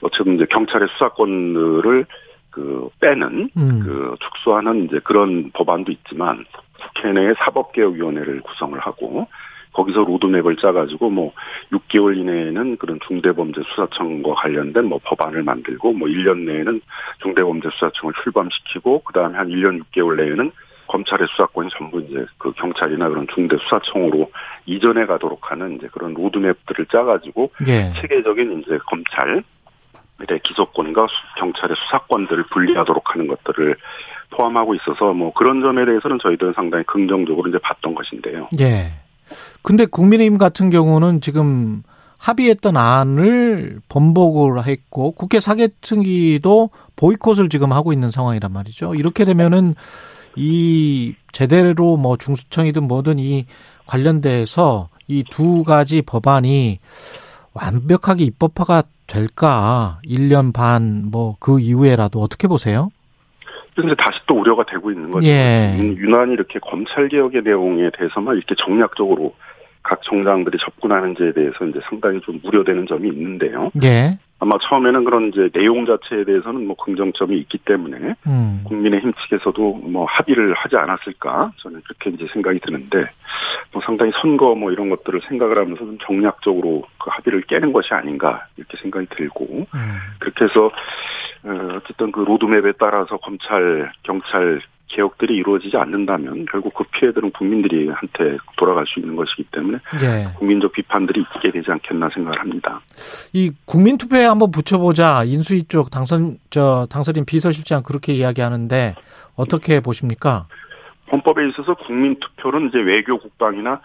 어쨌든 0.03 0.37
이제 0.37 0.47
경찰의 0.49 0.87
수사권을 0.93 2.07
그 2.51 2.89
빼는 3.01 3.51
음. 3.57 3.81
그 3.85 4.15
축소하는 4.21 4.85
이제 4.85 5.01
그런 5.03 5.51
법안도 5.53 5.91
있지만 5.91 6.45
국회 6.81 7.13
내에 7.13 7.35
사법개혁위원회를 7.39 8.41
구성을 8.41 8.79
하고 8.81 9.29
거기서 9.73 10.01
로드맵을 10.01 10.57
짜가지고 10.57 11.11
뭐 11.11 11.33
6개월 11.73 12.17
이내에는 12.17 12.77
그런 12.77 12.99
중대범죄 13.07 13.63
수사청과 13.69 14.35
관련된 14.35 14.85
뭐 14.87 14.99
법안을 15.05 15.43
만들고 15.43 15.93
뭐 15.93 16.09
1년 16.09 16.39
내에는 16.39 16.81
중대범죄 17.23 17.69
수사청을 17.71 18.15
출범시키고 18.23 19.03
그 19.05 19.13
다음에 19.13 19.37
한 19.37 19.49
1년 19.49 19.81
6개월 19.85 20.17
내에는 20.17 20.51
검찰의 20.89 21.29
수사권이 21.29 21.71
전부 21.79 22.01
이제 22.01 22.27
그 22.37 22.53
경찰이나 22.53 23.09
그런 23.09 23.27
중대 23.33 23.57
수사청으로 23.59 24.33
이전해 24.67 25.07
가도록 25.07 25.53
하는 25.53 25.77
이제 25.77 25.87
그런 25.93 26.15
로드맵들을 26.15 26.87
짜가지고 26.87 27.53
예. 27.69 27.93
체계적인 28.01 28.61
이제 28.61 28.77
검찰 28.87 29.43
의 30.29 30.41
기소권과 30.43 31.07
경찰의 31.39 31.77
수사권들을 31.77 32.45
분리하도록 32.53 33.03
하는 33.11 33.27
것들을 33.27 33.77
포함하고 34.31 34.75
있어서 34.75 35.13
뭐 35.13 35.33
그런 35.33 35.61
점에 35.61 35.85
대해서는 35.85 36.19
저희들은 36.23 36.53
상당히 36.55 36.85
긍정적으로 36.85 37.49
이제 37.49 37.59
봤던 37.59 37.95
것인데요. 37.95 38.49
예. 38.61 38.93
근데 39.63 39.87
국민의힘 39.87 40.39
같은 40.39 40.71
경우는 40.71 41.21
지금 41.21 41.83
합의했던 42.19 42.77
안을 42.77 43.81
번복을 43.89 44.67
했고 44.67 45.13
국회 45.13 45.41
사개특위도 45.41 46.71
보이콧을 46.97 47.49
지금 47.49 47.73
하고 47.73 47.93
있는 47.93 48.11
상황이란 48.11 48.53
말이죠. 48.53 48.95
이렇게 48.95 49.25
되면은 49.25 49.75
이 50.37 51.15
제대로 51.33 51.97
뭐 51.97 52.17
중수청이든 52.17 52.85
뭐든 52.85 53.19
이 53.19 53.47
관련돼서 53.87 54.89
이 55.11 55.25
두 55.29 55.65
가지 55.65 56.03
법안이 56.03 56.79
완벽하게 57.61 58.25
입법화가 58.25 58.83
될까? 59.07 59.99
1년 60.07 60.53
반 60.55 61.11
뭐 61.13 61.35
그 61.41 61.61
이후에라도 61.61 62.21
어떻게 62.21 62.49
보세요? 62.49 62.91
그래서 63.75 63.95
다시 63.95 64.19
또 64.27 64.35
우려가 64.41 64.65
되고 64.65 64.91
있는 64.91 65.11
거죠. 65.11 65.27
예. 65.27 65.77
유난히 65.79 66.33
이렇게 66.35 66.59
검찰 66.61 67.09
개혁의 67.09 67.43
내용에 67.43 67.91
대해서만 67.97 68.37
이렇게 68.37 68.55
정략적으로 68.57 69.35
각 69.83 70.03
정당들이 70.03 70.59
접근하는지에 70.59 71.33
대해서 71.33 71.65
이제 71.67 71.81
상당히 71.89 72.21
좀 72.21 72.41
우려되는 72.45 72.87
점이 72.87 73.09
있는데요. 73.09 73.71
예. 73.85 74.19
아마 74.41 74.57
처음에는 74.59 75.05
그런 75.05 75.29
이제 75.29 75.51
내용 75.53 75.85
자체에 75.85 76.25
대해서는 76.25 76.67
뭐 76.67 76.75
긍정점이 76.77 77.37
있기 77.41 77.59
때문에 77.59 78.15
음. 78.27 78.63
국민의힘 78.65 79.13
측에서도 79.13 79.75
뭐 79.85 80.07
합의를 80.07 80.55
하지 80.55 80.77
않았을까 80.77 81.53
저는 81.59 81.83
그렇게 81.83 82.11
이제 82.11 82.27
생각이 82.33 82.59
드는데 82.61 83.11
뭐 83.73 83.83
상당히 83.85 84.13
선거 84.21 84.55
뭐 84.55 84.73
이런 84.73 84.89
것들을 84.89 85.21
생각을 85.29 85.59
하면서 85.59 85.85
좀 85.85 85.99
정략적으로 85.99 86.85
그 86.99 87.11
합의를 87.11 87.43
깨는 87.43 87.75
것이 87.75 87.93
아닌가 87.93 88.47
이렇게 88.57 88.79
생각이 88.79 89.07
들고 89.11 89.67
음. 89.75 89.99
그렇게 90.19 90.47
해서 90.47 90.71
어, 91.45 91.77
어쨌든 91.77 92.11
그 92.11 92.21
로드맵에 92.21 92.73
따라서 92.79 93.19
검찰 93.19 93.93
경찰 94.03 94.63
개혁들이 94.91 95.37
이루어지지 95.37 95.77
않는다면 95.77 96.47
결국 96.51 96.75
그 96.75 96.85
피해들은 96.85 97.31
국민들이 97.31 97.89
한테 97.89 98.37
돌아갈 98.57 98.87
수 98.87 99.01
있는 99.01 99.17
것이기 99.17 99.45
때문에 99.53 99.79
예. 100.03 100.27
국민적 100.39 100.73
비판들이 100.73 101.21
있게 101.21 101.51
되지 101.51 101.71
않겠나 101.71 102.11
생각을 102.13 102.39
합니다. 102.39 102.81
이 103.33 103.51
국민 103.65 103.97
투표에 103.97 104.25
한번 104.25 104.51
붙여보자. 104.51 105.25
인수위 105.25 105.65
쪽 105.65 105.91
당선, 105.91 106.39
저, 106.51 106.87
당선인 106.91 107.25
비서실장 107.25 107.83
그렇게 107.83 108.13
이야기하는데 108.13 108.95
어떻게 109.37 109.81
보십니까? 109.81 110.47
헌법에 111.11 111.49
있어서 111.49 111.75
국민 111.75 112.19
투표는 112.21 112.69
이제 112.69 112.79
외교 112.79 113.19
국방이나 113.19 113.81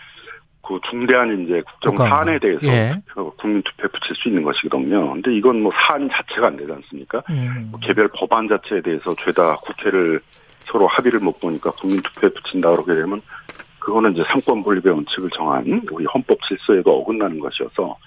그 0.67 0.79
중대한 0.89 1.43
이제 1.43 1.61
국정. 1.61 1.95
사안에 1.97 2.39
대해서 2.39 2.65
예. 2.65 2.95
그 3.13 3.29
국민 3.37 3.61
투표에 3.61 3.87
붙일 3.87 4.15
수 4.15 4.27
있는 4.27 4.41
것이거든요. 4.43 5.13
근데 5.13 5.35
이건 5.35 5.61
뭐 5.61 5.71
사안 5.75 6.09
자체가 6.09 6.47
안 6.47 6.57
되지 6.57 6.71
않습니까? 6.71 7.21
음. 7.29 7.67
뭐 7.69 7.79
개별 7.81 8.07
법안 8.07 8.47
자체에 8.47 8.81
대해서 8.81 9.13
죄다 9.15 9.57
국회를 9.57 10.19
서로 10.65 10.87
합의를 10.87 11.19
못 11.19 11.39
보니까 11.39 11.71
국민투표에 11.71 12.29
붙인다 12.29 12.71
그러게 12.71 12.95
되면 12.95 13.21
그거는 13.79 14.13
이제 14.13 14.23
상권 14.27 14.63
분립의 14.63 14.91
원칙을 14.91 15.29
정한 15.29 15.83
우리 15.91 16.05
헌법 16.05 16.39
질서에도 16.47 16.99
어긋나는 16.99 17.39
것이어서 17.39 17.97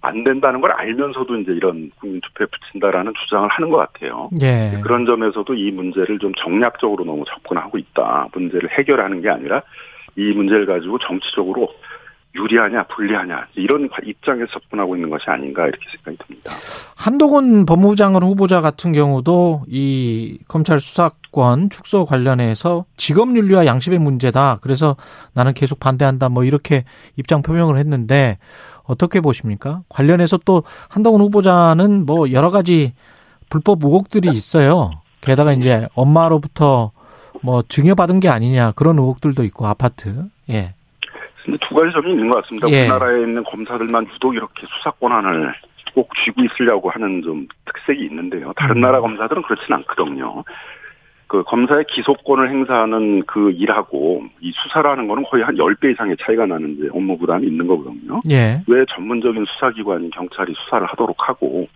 안 0.00 0.22
된다는 0.22 0.60
걸 0.60 0.70
알면서도 0.70 1.36
이제 1.40 1.52
이런 1.52 1.90
국민투표에 1.98 2.46
붙인다라는 2.46 3.12
주장을 3.24 3.48
하는 3.48 3.70
것 3.70 3.78
같아요. 3.78 4.30
예. 4.42 4.78
그런 4.82 5.06
점에서도 5.06 5.52
이 5.54 5.70
문제를 5.72 6.18
좀 6.20 6.32
정략적으로 6.34 7.04
너무 7.04 7.24
접근하고 7.26 7.78
있다. 7.78 8.28
문제를 8.32 8.70
해결하는 8.70 9.22
게 9.22 9.30
아니라 9.30 9.62
이 10.16 10.32
문제를 10.32 10.66
가지고 10.66 10.98
정치적으로 10.98 11.68
유리하냐 12.34 12.84
불리하냐 12.88 13.46
이런 13.54 13.88
입장에서 14.04 14.46
접근하고 14.52 14.96
있는 14.96 15.08
것이 15.08 15.24
아닌가 15.28 15.62
이렇게 15.66 15.84
생각이 15.92 16.18
듭니다. 16.26 16.50
한동훈 16.96 17.64
법무부 17.64 17.96
장관 17.96 18.22
후보자 18.22 18.60
같은 18.60 18.92
경우도 18.92 19.64
이 19.68 20.38
검찰 20.48 20.80
수사권 20.80 21.70
축소 21.70 22.04
관련해서 22.04 22.86
직업 22.96 23.36
윤리와 23.36 23.66
양심의 23.66 24.00
문제다. 24.00 24.58
그래서 24.62 24.96
나는 25.32 25.54
계속 25.54 25.78
반대한다. 25.78 26.28
뭐 26.28 26.44
이렇게 26.44 26.84
입장 27.16 27.42
표명을 27.42 27.78
했는데 27.78 28.38
어떻게 28.82 29.20
보십니까? 29.20 29.82
관련해서 29.88 30.38
또 30.44 30.64
한동훈 30.88 31.20
후보자는 31.20 32.04
뭐 32.04 32.32
여러 32.32 32.50
가지 32.50 32.94
불법 33.48 33.84
의혹들이 33.84 34.28
있어요. 34.30 34.90
게다가 35.20 35.52
이제 35.52 35.88
엄마로부터 35.94 36.90
뭐 37.42 37.62
증여받은 37.62 38.20
게 38.20 38.28
아니냐 38.28 38.72
그런 38.72 38.98
의혹들도 38.98 39.44
있고 39.44 39.66
아파트. 39.66 40.26
예. 40.50 40.74
근데 41.44 41.58
두 41.60 41.74
가지 41.74 41.92
점이 41.92 42.10
있는 42.10 42.28
것 42.28 42.42
같습니다. 42.42 42.68
예. 42.70 42.82
우리나라에 42.82 43.20
있는 43.20 43.44
검사들만 43.44 44.06
유독 44.14 44.34
이렇게 44.34 44.66
수사 44.66 44.90
권한을 44.92 45.54
꼭 45.94 46.10
쥐고 46.24 46.42
있으려고 46.44 46.90
하는 46.90 47.22
좀 47.22 47.46
특색이 47.66 48.04
있는데요. 48.06 48.52
다른 48.56 48.76
음. 48.76 48.80
나라 48.80 49.00
검사들은 49.00 49.42
그렇진 49.42 49.72
않거든요. 49.74 50.42
그 51.26 51.42
검사의 51.44 51.84
기소권을 51.88 52.50
행사하는 52.50 53.24
그 53.26 53.50
일하고 53.52 54.24
이 54.40 54.52
수사라는 54.52 55.08
거는 55.08 55.24
거의 55.24 55.42
한 55.42 55.56
10배 55.56 55.92
이상의 55.92 56.16
차이가 56.20 56.46
나는 56.46 56.76
이제 56.76 56.88
업무 56.92 57.16
부담이 57.18 57.46
있는 57.46 57.66
거거든요. 57.66 58.20
예. 58.30 58.62
왜 58.66 58.84
전문적인 58.88 59.44
수사기관인 59.46 60.10
경찰이 60.10 60.54
수사를 60.54 60.86
하도록 60.86 61.16
하고 61.28 61.68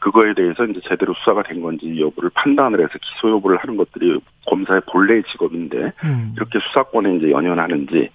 그거에 0.00 0.34
대해서 0.34 0.64
이제 0.64 0.80
제대로 0.86 1.14
수사가 1.14 1.42
된 1.42 1.62
건지 1.62 1.98
여부를 1.98 2.30
판단을 2.34 2.80
해서 2.80 2.92
기소 3.00 3.30
여부를 3.30 3.56
하는 3.58 3.76
것들이 3.76 4.20
검사의 4.46 4.82
본래의 4.92 5.22
직업인데 5.30 5.92
음. 6.04 6.34
이렇게 6.36 6.58
수사권에 6.60 7.16
이제 7.16 7.30
연연하는지 7.30 8.10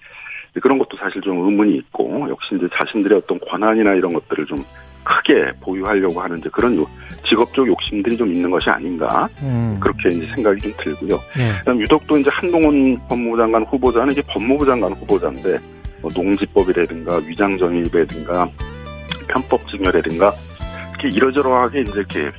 그런 0.60 0.78
것도 0.78 0.96
사실 0.98 1.20
좀 1.22 1.38
의문이 1.46 1.76
있고 1.76 2.26
역시 2.28 2.54
이제 2.56 2.68
자신들의 2.74 3.18
어떤 3.18 3.38
권한이나 3.40 3.94
이런 3.94 4.12
것들을 4.12 4.44
좀 4.46 4.58
크게 5.04 5.50
보유하려고 5.60 6.20
하는 6.20 6.38
이제 6.38 6.48
그런 6.52 6.76
요- 6.76 6.86
직업적 7.26 7.66
욕심들이 7.66 8.16
좀 8.16 8.32
있는 8.32 8.50
것이 8.50 8.68
아닌가 8.70 9.28
음. 9.40 9.78
그렇게 9.80 10.10
이제 10.10 10.26
생각이 10.34 10.60
좀 10.60 10.72
들고요. 10.78 11.18
예. 11.38 11.58
그다음 11.60 11.80
유독 11.80 12.06
또 12.06 12.18
이제 12.18 12.30
한동훈 12.32 12.98
법무부 13.08 13.36
장관 13.36 13.62
후보자는 13.64 14.12
이게 14.12 14.22
법무부 14.28 14.64
장관 14.66 14.92
후보자인데 14.92 15.58
뭐 16.02 16.10
농지법이라든가 16.14 17.16
위장정의라든가 17.26 18.48
편법증여라든가 19.28 20.32
이렇게 21.00 21.16
이러저러하게 21.16 21.80
이제 21.80 21.92
이렇게 21.96 22.30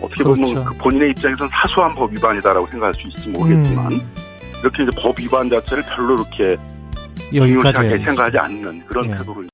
어떻게 0.00 0.22
보면 0.24 0.54
그렇죠. 0.54 0.64
그 0.64 0.74
본인의 0.78 1.10
입장에서는 1.10 1.50
사소한 1.52 1.92
법 1.94 2.12
위반이다라고 2.12 2.66
생각할 2.68 2.94
수 2.94 3.00
있을지 3.08 3.30
모르겠지만 3.30 3.92
음. 3.92 4.14
이렇게 4.60 4.82
이제 4.84 4.92
법 5.00 5.18
위반 5.18 5.48
자체를 5.48 5.84
별로 5.94 6.14
이렇게 6.14 6.56
여기까지. 7.34 7.88
생각하지 7.88 8.38
않는 8.38 8.86
그런 8.86 9.10
예. 9.10 9.16
태도를 9.16 9.48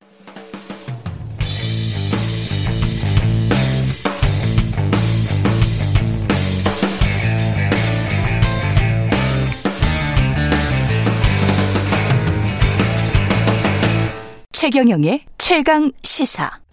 최경영의 14.52 15.20
최강 15.36 15.92
시사. 16.02 16.63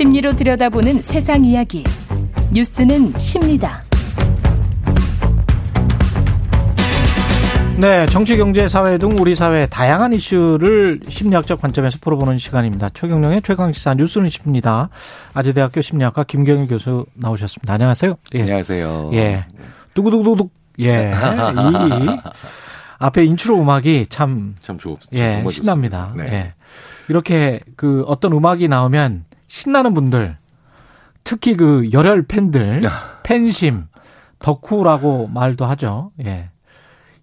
심리로 0.00 0.32
들여다보는 0.32 1.02
세상 1.02 1.44
이야기. 1.44 1.84
뉴스는 2.52 3.12
십니다. 3.18 3.82
네, 7.78 8.06
정치, 8.06 8.34
경제, 8.38 8.66
사회 8.66 8.96
등 8.96 9.10
우리 9.20 9.34
사회 9.34 9.66
다양한 9.66 10.14
이슈를 10.14 11.00
심리학적 11.06 11.60
관점에서 11.60 11.98
풀어보는 12.00 12.38
시간입니다. 12.38 12.88
최경령의 12.94 13.42
최강시사 13.42 13.92
뉴스는 13.92 14.30
십니다. 14.30 14.88
아주대학교 15.34 15.82
심리학과 15.82 16.24
김경일 16.24 16.68
교수 16.68 17.04
나오셨습니다. 17.12 17.74
안녕하세요. 17.74 18.16
예. 18.36 18.40
안녕하세요. 18.40 19.10
예. 19.12 19.44
두구두구두구. 19.92 20.48
예. 20.80 21.12
이 21.12 22.18
앞에 22.96 23.26
인트로 23.26 23.60
음악이 23.60 24.06
참, 24.08 24.54
참 24.62 24.78
좋, 24.78 24.98
예, 25.12 25.44
신납니다. 25.50 26.14
네. 26.16 26.24
예. 26.24 26.54
이렇게 27.10 27.60
그 27.76 28.02
어떤 28.06 28.32
음악이 28.32 28.66
나오면 28.66 29.28
신나는 29.50 29.94
분들, 29.94 30.38
특히 31.24 31.56
그 31.56 31.90
열혈 31.92 32.22
팬들, 32.28 32.80
팬심, 33.24 33.86
덕후라고 34.38 35.26
말도 35.26 35.66
하죠. 35.66 36.12
예. 36.24 36.50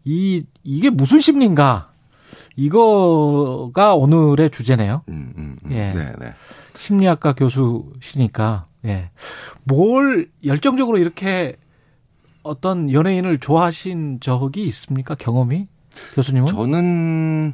이, 0.04 0.44
이게 0.62 0.90
무슨 0.90 1.22
심리인가? 1.22 1.90
이거가 2.58 3.96
오늘의 3.96 4.52
주제네요. 4.52 5.04
음, 5.08 5.34
음, 5.38 5.58
음. 5.64 5.72
예. 5.72 5.94
네, 5.94 6.14
네. 6.20 6.34
심리학과 6.76 7.34
교수시니까, 7.34 8.68
예. 8.86 9.10
뭘 9.64 10.30
열정적으로 10.44 10.98
이렇게 10.98 11.56
어떤 12.44 12.92
연예인을 12.92 13.38
좋아하신 13.38 14.20
적이 14.20 14.66
있습니까? 14.66 15.16
경험이? 15.16 15.68
교수님은? 16.14 16.48
저는 16.48 17.54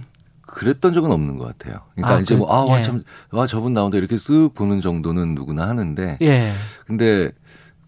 그랬던 0.53 0.93
적은 0.93 1.11
없는 1.11 1.37
것 1.39 1.45
같아요. 1.57 1.81
그러니까 1.95 2.15
아, 2.17 2.19
이제 2.19 2.35
뭐, 2.35 2.51
아, 2.53 2.63
와, 2.63 2.77
예. 2.79 2.83
참, 2.83 3.03
와, 3.31 3.47
저분 3.47 3.73
나온다 3.73 3.97
이렇게 3.97 4.15
쓱 4.17 4.53
보는 4.53 4.81
정도는 4.81 5.33
누구나 5.33 5.67
하는데. 5.67 6.17
예. 6.21 6.51
근데 6.85 7.31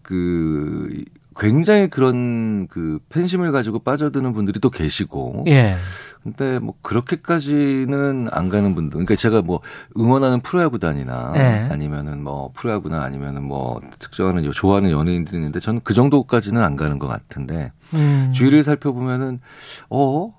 그 0.02 1.04
굉장히 1.38 1.90
그런 1.90 2.68
그 2.68 3.00
팬심을 3.10 3.52
가지고 3.52 3.80
빠져드는 3.80 4.34
분들이 4.34 4.60
또 4.60 4.70
계시고. 4.70 5.44
예. 5.48 5.76
근데 6.24 6.58
뭐 6.58 6.74
그렇게까지는 6.82 8.30
안 8.32 8.50
가는 8.50 8.74
분들. 8.74 8.94
그러니까 8.94 9.16
제가 9.16 9.42
뭐 9.44 9.60
응원하는 9.98 10.40
프로야구단이나 10.42 11.34
예. 11.36 11.42
아니면은 11.72 12.24
뭐 12.24 12.50
프로야구나 12.56 13.04
아니면은 13.04 13.44
뭐 13.44 13.80
특정하는 14.00 14.44
요- 14.46 14.52
좋아하는 14.52 14.90
연예인들이 14.90 15.38
있는데 15.38 15.60
저는 15.60 15.82
그 15.84 15.94
정도까지는 15.94 16.64
안 16.64 16.76
가는 16.76 16.98
것 16.98 17.08
같은데 17.08 17.72
음. 17.94 18.32
주위를 18.34 18.64
살펴보면은 18.64 19.40
어 19.90 20.34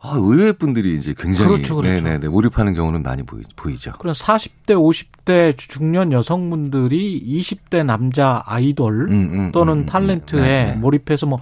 아, 0.00 0.12
의외의 0.16 0.54
분들이 0.54 0.96
이제 0.98 1.14
굉장히 1.16 1.50
그렇죠, 1.52 1.76
그렇죠. 1.76 2.04
네네네 2.04 2.28
몰입하는 2.28 2.74
경우는 2.74 3.02
많이 3.02 3.22
보이, 3.22 3.42
보이죠. 3.56 3.92
그럼 3.98 4.14
40대, 4.14 4.70
50대 4.74 5.56
중년 5.56 6.12
여성분들이 6.12 7.22
20대 7.40 7.84
남자 7.84 8.42
아이돌 8.46 9.08
음, 9.10 9.12
음, 9.12 9.52
또는 9.52 9.72
음, 9.74 9.78
음, 9.80 9.86
탤런트에 9.86 10.40
네, 10.40 10.64
네. 10.66 10.72
몰입해서 10.74 11.26
뭐 11.26 11.38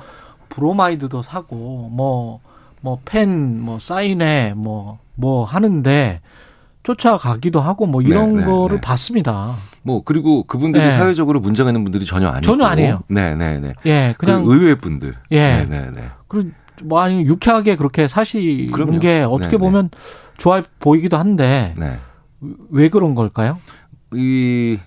브로마이드도 0.49 1.23
사고 1.23 1.89
뭐뭐팬뭐 2.83 3.79
사인회 3.81 4.55
뭐뭐 4.57 5.45
하는데 5.45 6.21
쫓아가기도 6.83 7.61
하고 7.61 7.87
뭐 7.87 8.03
이런 8.03 8.35
네, 8.35 8.41
네, 8.41 8.47
거를 8.47 8.77
네. 8.77 8.81
봤습니다. 8.83 9.55
뭐 9.83 10.03
그리고 10.05 10.43
그분들이 10.45 10.85
네. 10.85 10.91
사회적으로 10.97 11.41
문제가 11.41 11.71
있는 11.71 11.83
분들이 11.83 12.05
전혀 12.05 12.29
아니고 12.29 12.43
전혀 12.45 12.65
아니에요. 12.67 13.01
네 13.09 13.35
네 13.35 13.59
네. 13.61 13.73
예, 13.87 14.15
그냥 14.19 14.45
그 14.45 14.55
의외의 14.55 14.77
분들. 14.77 15.15
예. 15.31 15.39
네 15.39 15.67
네 15.67 15.91
네. 15.95 16.09
그리고 16.29 16.51
뭐 16.85 17.01
아니 17.01 17.23
유쾌하게 17.23 17.77
그렇게 17.77 18.09
사시는 18.09 18.71
그럼요. 18.73 18.99
게 18.99 19.23
어떻게 19.23 19.53
네, 19.53 19.59
보면 19.59 19.91
좋아 20.37 20.63
보이기도 20.79 21.17
한데 21.17 21.75
네. 21.79 21.97
왜 22.71 22.89
그런 22.89 23.15
걸까요? 23.15 23.59
이 24.15 24.79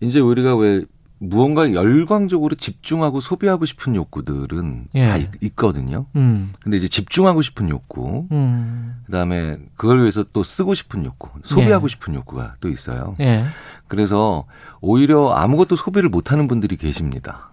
이제 0.00 0.18
우리가 0.18 0.56
왜 0.56 0.82
무언가 1.24 1.72
열광적으로 1.72 2.56
집중하고 2.56 3.20
소비하고 3.20 3.64
싶은 3.64 3.94
욕구들은 3.94 4.88
예. 4.96 5.06
다 5.06 5.16
있, 5.18 5.30
있거든요. 5.40 6.06
음. 6.16 6.52
근데 6.60 6.78
이제 6.78 6.88
집중하고 6.88 7.42
싶은 7.42 7.68
욕구, 7.68 8.26
음. 8.32 8.96
그다음에 9.06 9.58
그걸 9.76 10.00
위해서 10.00 10.24
또 10.32 10.42
쓰고 10.42 10.74
싶은 10.74 11.06
욕구, 11.06 11.28
소비하고 11.44 11.84
예. 11.84 11.88
싶은 11.90 12.14
욕구가 12.14 12.56
또 12.60 12.68
있어요. 12.68 13.14
예. 13.20 13.44
그래서 13.86 14.46
오히려 14.80 15.30
아무것도 15.30 15.76
소비를 15.76 16.08
못 16.08 16.32
하는 16.32 16.48
분들이 16.48 16.76
계십니다. 16.76 17.51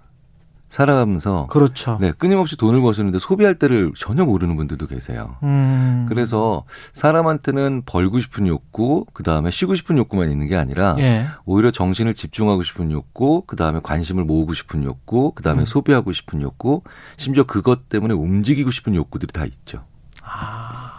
살아가면서 0.69 1.47
그렇죠. 1.47 1.97
네, 1.99 2.11
끊임없이 2.11 2.55
돈을 2.55 2.79
버시는데 2.81 3.17
소비할 3.19 3.55
때를 3.55 3.91
전혀 3.97 4.23
모르는 4.23 4.55
분들도 4.55 4.87
계세요. 4.87 5.35
음. 5.43 6.05
그래서 6.07 6.63
사람한테는 6.93 7.83
벌고 7.85 8.19
싶은 8.19 8.47
욕구, 8.47 9.05
그 9.13 9.23
다음에 9.23 9.49
쉬고 9.51 9.75
싶은 9.75 9.97
욕구만 9.97 10.31
있는 10.31 10.47
게 10.47 10.55
아니라 10.55 10.95
예. 10.99 11.25
오히려 11.45 11.71
정신을 11.71 12.13
집중하고 12.13 12.63
싶은 12.63 12.91
욕구, 12.91 13.43
그 13.47 13.55
다음에 13.55 13.79
관심을 13.81 14.23
모으고 14.23 14.53
싶은 14.53 14.83
욕구, 14.83 15.31
그 15.33 15.41
음. 15.41 15.43
다음에 15.43 15.65
소비하고 15.65 16.13
싶은 16.13 16.41
욕구, 16.41 16.83
심지어 17.17 17.43
그것 17.43 17.89
때문에 17.89 18.13
움직이고 18.13 18.69
싶은 18.69 18.93
욕구들이 18.93 19.33
다 19.33 19.45
있죠. 19.45 19.83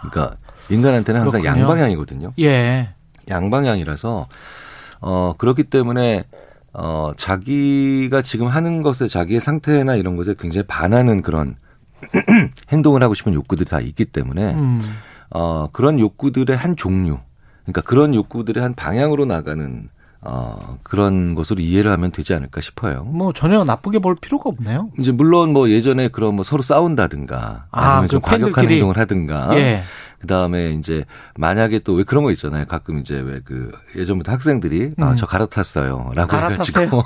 그러니까 0.01 0.35
인간한테는 0.69 1.21
항상 1.21 1.39
아. 1.39 1.43
그렇군요. 1.43 1.63
양방향이거든요. 1.63 2.33
예. 2.39 2.89
양방향이라서 3.29 4.27
어 5.01 5.33
그렇기 5.37 5.63
때문에 5.63 6.25
어 6.73 7.11
자기가 7.17 8.21
지금 8.21 8.47
하는 8.47 8.81
것에 8.81 9.07
자기의 9.07 9.41
상태나 9.41 9.95
이런 9.95 10.15
것에 10.15 10.35
굉장히 10.39 10.65
반하는 10.67 11.21
그런 11.21 11.55
행동을 12.71 13.03
하고 13.03 13.13
싶은 13.13 13.33
욕구들이 13.33 13.69
다 13.69 13.79
있기 13.79 14.05
때문에 14.05 14.53
음. 14.53 14.81
어 15.29 15.67
그런 15.71 15.99
욕구들의 15.99 16.55
한 16.55 16.75
종류 16.75 17.19
그러니까 17.63 17.81
그런 17.81 18.15
욕구들의 18.15 18.61
한 18.61 18.73
방향으로 18.73 19.25
나가는 19.25 19.89
어 20.21 20.59
그런 20.83 21.33
것으로 21.35 21.61
이해를 21.61 21.91
하면 21.91 22.11
되지 22.11 22.33
않을까 22.35 22.61
싶어요. 22.61 23.03
뭐 23.03 23.33
전혀 23.33 23.63
나쁘게 23.63 23.99
볼 23.99 24.15
필요가 24.15 24.49
없네요. 24.49 24.91
이제 24.99 25.11
물론 25.11 25.51
뭐 25.51 25.69
예전에 25.69 26.09
그런 26.09 26.35
뭐 26.35 26.45
서로 26.45 26.61
싸운다든가 26.61 27.65
아, 27.71 27.81
아니면 27.81 28.07
좀그 28.07 28.29
과격한. 28.29 28.69
행동을 28.69 28.97
하든가 28.97 29.57
예. 29.57 29.83
그 30.21 30.27
다음에 30.27 30.71
이제 30.71 31.03
만약에 31.35 31.79
또 31.79 31.93
왜 31.95 32.03
그런 32.03 32.23
거 32.23 32.31
있잖아요. 32.31 32.65
가끔 32.65 32.99
이제 32.99 33.19
왜 33.19 33.41
그 33.43 33.71
예전부터 33.95 34.31
학생들이 34.31 34.93
음. 34.97 35.03
아, 35.03 35.15
저 35.15 35.25
갈아탔어요. 35.25 36.11
라고 36.15 36.27
갈아탔어요? 36.29 36.85
해가지고 36.85 37.03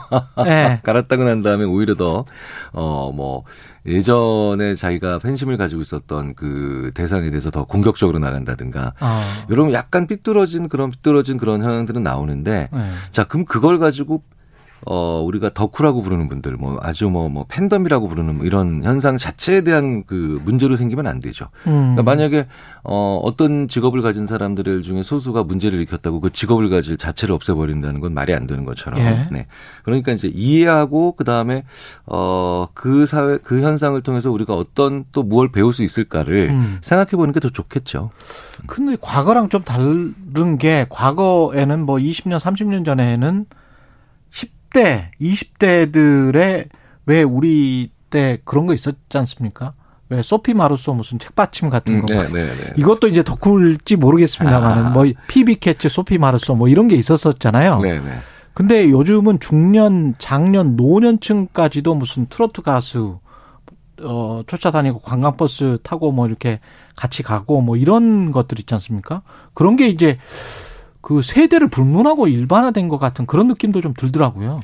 예. 0.47 0.79
갈아타고 0.83 1.23
난 1.23 1.41
다음에 1.41 1.63
오히려 1.63 1.95
더, 1.95 2.25
어, 2.73 3.11
뭐, 3.15 3.43
예전에 3.85 4.75
자기가 4.75 5.19
팬심을 5.19 5.57
가지고 5.57 5.81
있었던 5.81 6.35
그 6.35 6.91
대상에 6.93 7.29
대해서 7.29 7.51
더 7.51 7.63
공격적으로 7.65 8.19
나간다든가. 8.19 8.93
아. 8.99 9.21
여러분 9.49 9.73
약간 9.73 10.07
삐뚤어진 10.07 10.67
그런 10.69 10.91
삐뚤어진 10.91 11.37
그런 11.37 11.63
현상들은 11.63 12.03
나오는데 12.03 12.69
예. 12.73 12.79
자, 13.11 13.23
그럼 13.23 13.45
그걸 13.45 13.79
가지고 13.79 14.23
어, 14.85 15.23
우리가 15.25 15.53
덕후라고 15.53 16.01
부르는 16.03 16.27
분들, 16.27 16.57
뭐, 16.57 16.77
아주 16.81 17.09
뭐, 17.09 17.29
뭐, 17.29 17.45
팬덤이라고 17.47 18.07
부르는 18.07 18.37
뭐 18.37 18.45
이런 18.45 18.83
현상 18.83 19.17
자체에 19.17 19.61
대한 19.61 20.03
그 20.05 20.41
문제로 20.43 20.75
생기면 20.75 21.07
안 21.07 21.21
되죠. 21.21 21.45
음. 21.67 21.95
그러니까 21.95 22.03
만약에, 22.03 22.47
어, 22.83 23.21
어떤 23.23 23.69
직업을 23.69 24.01
가진 24.01 24.27
사람들 24.27 24.83
중에 24.83 25.03
소수가 25.03 25.43
문제를 25.43 25.79
일으켰다고 25.79 26.19
그 26.19 26.31
직업을 26.31 26.69
가질 26.69 26.97
자체를 26.97 27.33
없애버린다는 27.33 28.01
건 28.01 28.13
말이 28.13 28.33
안 28.33 28.45
되는 28.47 28.65
것처럼. 28.65 28.99
예. 28.99 29.27
네. 29.31 29.47
그러니까 29.83 30.11
이제 30.11 30.29
이해하고, 30.33 31.13
그 31.13 31.23
다음에, 31.23 31.63
어, 32.05 32.67
그 32.73 33.05
사회, 33.05 33.37
그 33.37 33.61
현상을 33.61 33.99
통해서 34.01 34.29
우리가 34.29 34.53
어떤 34.53 35.05
또 35.13 35.23
무엇을 35.23 35.51
배울 35.53 35.73
수 35.73 35.83
있을까를 35.83 36.49
음. 36.51 36.79
생각해 36.81 37.11
보는 37.11 37.31
게 37.31 37.45
더 37.45 37.49
좋겠죠. 37.49 38.09
근데 38.67 38.97
과거랑 38.99 39.49
좀 39.49 39.63
다른 39.63 40.57
게 40.57 40.85
과거에는 40.89 41.85
뭐 41.85 41.97
20년, 41.97 42.39
30년 42.39 42.85
전에는 42.85 43.45
10대, 44.73 45.11
20대들의 45.19 46.69
왜 47.05 47.23
우리 47.23 47.89
때 48.09 48.39
그런 48.43 48.65
거 48.65 48.73
있었지 48.73 49.17
않습니까? 49.17 49.73
왜 50.09 50.21
소피 50.21 50.53
마르소 50.53 50.93
무슨 50.93 51.17
책받침 51.17 51.69
같은 51.69 52.01
거. 52.01 52.13
네, 52.13 52.27
네, 52.29 52.45
네. 52.45 52.73
이것도 52.77 53.07
이제 53.07 53.23
덕후일지 53.23 53.95
모르겠습니다만은 53.95 54.85
아. 54.85 54.89
뭐 54.89 55.05
피비 55.27 55.55
케이츠, 55.55 55.89
소피 55.89 56.17
마르소 56.17 56.55
뭐 56.55 56.67
이런 56.67 56.87
게 56.87 56.95
있었었잖아요. 56.95 57.79
네, 57.79 57.99
네. 57.99 58.11
근데 58.53 58.89
요즘은 58.89 59.39
중년, 59.39 60.15
장년, 60.17 60.75
노년층까지도 60.75 61.95
무슨 61.95 62.27
트로트 62.27 62.61
가수 62.61 63.19
어 64.01 64.43
쫓아다니고 64.45 64.99
관광버스 64.99 65.79
타고 65.83 66.11
뭐 66.11 66.27
이렇게 66.27 66.59
같이 66.95 67.23
가고 67.23 67.61
뭐 67.61 67.75
이런 67.75 68.31
것들 68.31 68.59
있지 68.59 68.73
않습니까? 68.75 69.23
그런 69.53 69.75
게 69.75 69.87
이제 69.87 70.17
그 71.05 71.21
세대를 71.21 71.67
불문하고 71.67 72.27
일반화된 72.27 72.87
것 72.87 72.97
같은 72.97 73.27
그런 73.27 73.47
느낌도 73.47 73.79
좀 73.79 73.93
들더라고요. 73.95 74.59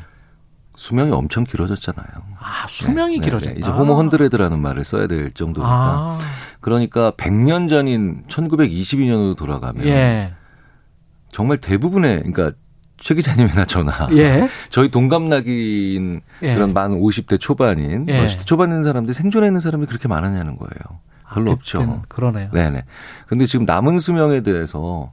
수명이 0.76 1.12
엄청 1.12 1.44
길어졌잖아요. 1.44 2.08
아 2.40 2.66
수명이 2.68 3.18
네, 3.18 3.20
네, 3.20 3.26
길어졌다. 3.26 3.54
네. 3.54 3.60
이제 3.60 3.70
호모 3.70 3.94
헌드레드라는 3.94 4.60
말을 4.60 4.84
써야 4.84 5.06
될 5.06 5.32
정도니까. 5.36 5.72
아, 5.72 6.20
그러니까 6.60 7.12
100년 7.12 7.70
전인 7.70 8.24
1922년으로 8.28 9.38
돌아가면 9.38 9.86
예, 9.86 10.34
정말 11.32 11.60
대부분의 11.60 12.24
그러니까 12.24 12.54
최 12.98 13.14
기자님이나 13.14 13.66
저나 13.66 14.10
예, 14.14 14.50
저희 14.70 14.90
동갑나기인 14.90 16.22
예. 16.42 16.56
그런 16.56 16.74
만 16.74 16.94
50대 16.94 17.40
초반인 17.40 18.08
예. 18.10 18.26
50대 18.26 18.48
초반에 18.48 18.72
있는 18.72 18.84
사람들이 18.84 19.14
생존해 19.14 19.46
있는 19.46 19.62
사람이 19.62 19.86
그렇게 19.86 20.08
많았냐는 20.08 20.58
거예요. 20.58 21.02
별로 21.32 21.52
아, 21.52 21.54
없죠. 21.54 22.02
그러네요. 22.08 22.50
네네. 22.52 22.84
근데 23.28 23.46
지금 23.46 23.66
남은 23.66 24.00
수명에 24.00 24.42
대해서 24.42 25.12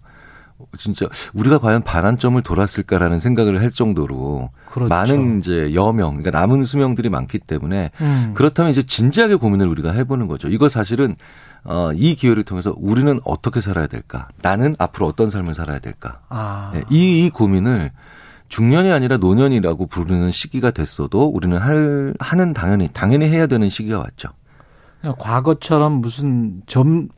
진짜 0.79 1.07
우리가 1.35 1.59
과연 1.59 1.83
반환점을 1.83 2.41
돌았을까라는 2.43 3.21
생각을 3.21 3.61
할 3.63 3.71
정도로 3.71 4.51
그렇죠. 4.67 4.89
많은 4.89 5.41
이제 5.41 5.75
여명, 5.75 6.17
그러니까 6.17 6.31
남은 6.39 6.65
수명들이 6.65 7.09
많기 7.11 7.39
때문에 7.39 7.91
음. 8.01 8.33
그렇다면 8.35 8.73
이제 8.73 8.83
진지하게 8.83 9.37
고민을 9.37 9.67
우리가 9.69 9.93
해보는 9.93 10.27
거죠. 10.27 10.49
이거 10.49 10.69
사실은 10.69 11.17
어, 11.65 11.91
이 11.95 12.15
기회를 12.15 12.45
통해서 12.45 12.75
우리는 12.77 13.19
어떻게 13.25 13.61
살아야 13.61 13.87
될까? 13.87 14.29
나는 14.43 14.75
앞으로 14.79 15.07
어떤 15.07 15.31
삶을 15.31 15.55
살아야 15.55 15.79
될까? 15.79 16.21
아, 16.29 16.71
네, 16.75 16.83
이, 16.91 17.27
이 17.27 17.31
고민을 17.31 17.91
중년이 18.49 18.91
아니라 18.91 19.19
노년이라고 19.19 19.87
부르는 19.87 20.31
시기가 20.31 20.71
됐어도 20.71 21.27
우리는 21.27 21.59
할, 21.59 22.15
하는 22.19 22.53
당연히, 22.55 22.89
당연히 22.93 23.27
해야 23.27 23.47
되는 23.47 23.69
시기가 23.69 23.99
왔죠. 23.99 24.29
과거처럼 25.19 26.01
무슨 26.01 26.63
점, 26.67 27.09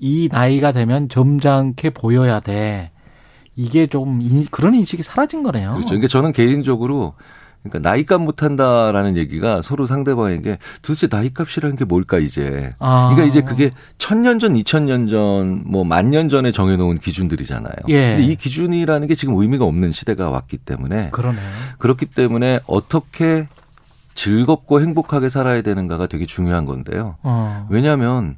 이 0.00 0.28
나이가 0.30 0.72
되면 0.72 1.08
점잖게 1.08 1.90
보여야 1.90 2.40
돼. 2.40 2.90
이게 3.54 3.86
좀 3.86 4.20
인- 4.20 4.46
그런 4.50 4.74
인식이 4.74 5.02
사라진 5.02 5.42
거네요. 5.42 5.70
그렇죠. 5.72 5.88
그러니까 5.88 6.08
저는 6.08 6.32
개인적으로 6.32 7.14
그러니까 7.62 7.88
나이값 7.90 8.20
못한다라는 8.22 9.16
얘기가 9.16 9.60
서로 9.60 9.86
상대방에게 9.86 10.58
도대체 10.82 11.08
나이값이라는 11.10 11.74
게 11.74 11.84
뭘까 11.84 12.18
이제. 12.18 12.72
아. 12.78 13.10
그러니까 13.12 13.24
이제 13.28 13.40
그게 13.42 13.70
천년 13.98 14.38
전, 14.38 14.54
이천 14.54 14.84
년 14.86 15.08
전, 15.08 15.62
뭐 15.66 15.82
만 15.82 16.10
년 16.10 16.28
전에 16.28 16.52
정해놓은 16.52 16.98
기준들이잖아요. 16.98 17.74
예. 17.88 18.16
근데 18.16 18.22
이 18.24 18.36
기준이라는 18.36 19.08
게 19.08 19.14
지금 19.16 19.34
의미가 19.34 19.64
없는 19.64 19.90
시대가 19.90 20.30
왔기 20.30 20.58
때문에 20.58 21.10
그러네. 21.10 21.38
그렇기 21.78 22.06
때문에 22.06 22.60
어떻게 22.68 23.48
즐겁고 24.14 24.80
행복하게 24.80 25.28
살아야 25.28 25.60
되는가가 25.62 26.06
되게 26.06 26.24
중요한 26.26 26.66
건데요. 26.66 27.16
어. 27.22 27.66
왜냐하면 27.70 28.36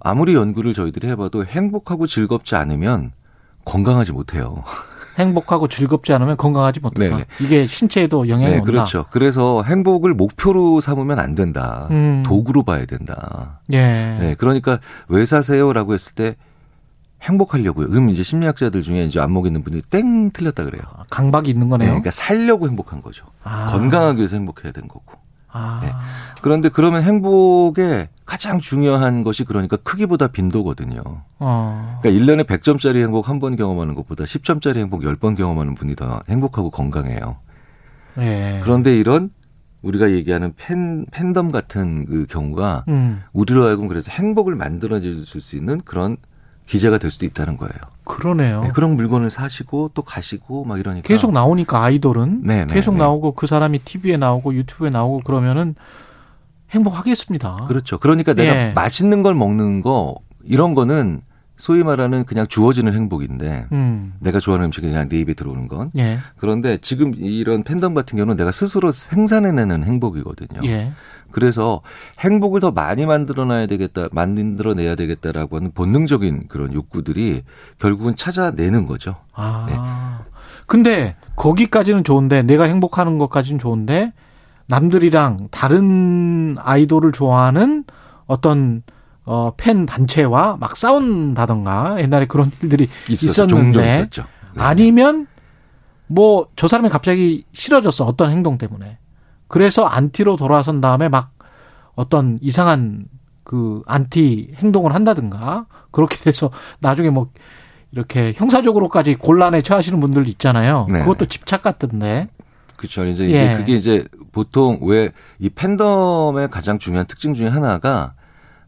아무리 0.00 0.34
연구를 0.34 0.74
저희들이 0.74 1.08
해봐도 1.08 1.44
행복하고 1.44 2.06
즐겁지 2.06 2.54
않으면 2.56 3.12
건강하지 3.64 4.12
못해요. 4.12 4.64
행복하고 5.18 5.68
즐겁지 5.68 6.12
않으면 6.14 6.36
건강하지 6.36 6.80
못한다. 6.80 7.16
네네. 7.16 7.26
이게 7.40 7.66
신체에도 7.66 8.28
영향이 8.28 8.52
네, 8.52 8.58
온다. 8.60 8.64
그렇죠. 8.64 9.04
그래서 9.10 9.62
행복을 9.62 10.14
목표로 10.14 10.80
삼으면 10.80 11.18
안 11.18 11.34
된다. 11.34 11.88
음. 11.90 12.22
도구로 12.24 12.62
봐야 12.62 12.86
된다. 12.86 13.60
예. 13.72 14.16
네, 14.18 14.34
그러니까 14.38 14.78
왜 15.08 15.26
사세요라고 15.26 15.92
했을 15.94 16.12
때 16.14 16.36
행복하려고요. 17.22 17.88
음 17.88 18.08
이제 18.08 18.22
심리학자들 18.22 18.82
중에 18.82 19.04
이제 19.04 19.20
안목 19.20 19.46
있는 19.46 19.62
분들이 19.62 19.82
땡 19.90 20.30
틀렸다 20.30 20.64
그래요. 20.64 20.82
강박이 21.10 21.50
있는 21.50 21.66
네, 21.66 21.70
거네요. 21.70 21.88
그러니까 21.90 22.10
살려고 22.10 22.66
행복한 22.66 23.02
거죠. 23.02 23.26
아. 23.44 23.66
건강하기 23.66 24.18
위해서 24.18 24.36
행복해야 24.36 24.72
되는 24.72 24.88
거고. 24.88 25.18
아. 25.52 25.80
네. 25.82 25.92
그런데 26.40 26.70
그러면 26.70 27.02
행복의 27.02 28.08
가장 28.30 28.60
중요한 28.60 29.24
것이 29.24 29.42
그러니까 29.42 29.76
크기보다 29.76 30.28
빈도거든요. 30.28 31.00
어. 31.40 31.98
그러니까 32.00 32.24
1년에 32.24 32.46
100점짜리 32.46 33.00
행복 33.00 33.28
한 33.28 33.40
번 33.40 33.56
경험하는 33.56 33.96
것보다 33.96 34.22
10점짜리 34.22 34.76
행복 34.76 35.00
10번 35.00 35.36
경험하는 35.36 35.74
분이 35.74 35.96
더 35.96 36.20
행복하고 36.28 36.70
건강해요. 36.70 37.38
예. 38.18 38.60
그런데 38.62 38.96
이런 38.96 39.30
우리가 39.82 40.12
얘기하는 40.12 40.52
팬, 40.56 41.06
팬덤 41.10 41.50
같은 41.50 42.04
그 42.06 42.26
경우가 42.28 42.84
음. 42.86 43.22
우리로 43.32 43.64
하여금 43.66 43.88
그래서 43.88 44.12
행복을 44.12 44.54
만들어줄 44.54 45.24
수 45.24 45.56
있는 45.56 45.80
그런 45.84 46.16
기재가 46.66 46.98
될 46.98 47.10
수도 47.10 47.26
있다는 47.26 47.56
거예요. 47.56 47.74
그러네요. 48.04 48.62
네, 48.62 48.68
그런 48.72 48.94
물건을 48.94 49.28
사시고 49.30 49.90
또 49.94 50.02
가시고 50.02 50.64
막 50.66 50.78
이러니까. 50.78 51.08
계속 51.08 51.32
나오니까 51.32 51.82
아이돌은 51.82 52.42
네, 52.44 52.64
네, 52.64 52.74
계속 52.74 52.92
네. 52.92 52.98
나오고 52.98 53.32
그 53.32 53.48
사람이 53.48 53.80
TV에 53.80 54.18
나오고 54.18 54.54
유튜브에 54.54 54.90
나오고 54.90 55.22
그러면은 55.24 55.74
행복하겠습니다. 56.72 57.66
그렇죠. 57.68 57.98
그러니까 57.98 58.34
내가 58.34 58.68
예. 58.68 58.72
맛있는 58.72 59.22
걸 59.22 59.34
먹는 59.34 59.82
거 59.82 60.16
이런 60.44 60.74
거는 60.74 61.22
소위 61.56 61.82
말하는 61.82 62.24
그냥 62.24 62.46
주어지는 62.46 62.94
행복인데 62.94 63.66
음. 63.72 64.14
내가 64.18 64.40
좋아하는 64.40 64.66
음식이 64.66 64.88
그냥 64.88 65.08
내 65.08 65.20
입에 65.20 65.34
들어오는 65.34 65.68
건. 65.68 65.90
예. 65.98 66.18
그런데 66.38 66.78
지금 66.78 67.12
이런 67.14 67.64
팬덤 67.64 67.92
같은 67.92 68.16
경우는 68.16 68.36
내가 68.36 68.50
스스로 68.50 68.92
생산해내는 68.92 69.84
행복이거든요. 69.84 70.62
예. 70.64 70.92
그래서 71.30 71.82
행복을 72.18 72.60
더 72.60 72.70
많이 72.70 73.06
만들어놔야 73.06 73.66
되겠다, 73.66 74.08
만들어내야 74.10 74.94
되겠다라고 74.94 75.56
하는 75.56 75.70
본능적인 75.72 76.48
그런 76.48 76.72
욕구들이 76.72 77.42
결국은 77.78 78.16
찾아내는 78.16 78.86
거죠. 78.86 79.16
아. 79.34 79.66
네. 79.68 79.76
근데 80.66 81.16
거기까지는 81.36 82.04
좋은데 82.04 82.42
내가 82.42 82.64
행복하는 82.64 83.18
것까지는 83.18 83.58
좋은데 83.58 84.12
남들이랑 84.70 85.48
다른 85.50 86.56
아이돌을 86.58 87.12
좋아하는 87.12 87.84
어떤 88.26 88.82
어, 89.24 89.52
팬 89.56 89.84
단체와 89.86 90.56
막 90.58 90.76
싸운다던가 90.76 91.96
옛날에 92.00 92.26
그런 92.26 92.50
일들이 92.62 92.88
있었죠. 93.08 93.44
있었는데. 93.44 94.06
네. 94.10 94.22
아니면 94.56 95.26
뭐 96.06 96.46
저 96.56 96.66
사람이 96.68 96.88
갑자기 96.88 97.44
싫어졌어 97.52 98.04
어떤 98.04 98.30
행동 98.30 98.58
때문에 98.58 98.98
그래서 99.46 99.84
안티로 99.84 100.36
돌아선 100.36 100.80
다음에 100.80 101.08
막 101.08 101.30
어떤 101.94 102.38
이상한 102.40 103.04
그 103.44 103.82
안티 103.86 104.52
행동을 104.56 104.94
한다든가 104.94 105.66
그렇게 105.90 106.16
돼서 106.18 106.50
나중에 106.78 107.10
뭐 107.10 107.28
이렇게 107.92 108.32
형사적으로까지 108.36 109.16
곤란에 109.16 109.62
처하시는 109.62 109.98
분들 110.00 110.28
있잖아요. 110.28 110.86
네. 110.90 111.00
그것도 111.00 111.26
집착 111.26 111.62
같던데. 111.62 112.28
그렇죠. 112.80 113.04
이제 113.04 113.24
예. 113.24 113.28
이게 113.28 113.56
그게 113.56 113.74
이제 113.76 114.06
보통 114.32 114.78
왜 114.82 115.10
이 115.38 115.48
팬덤의 115.50 116.48
가장 116.50 116.78
중요한 116.78 117.06
특징 117.06 117.34
중에 117.34 117.48
하나가 117.48 118.14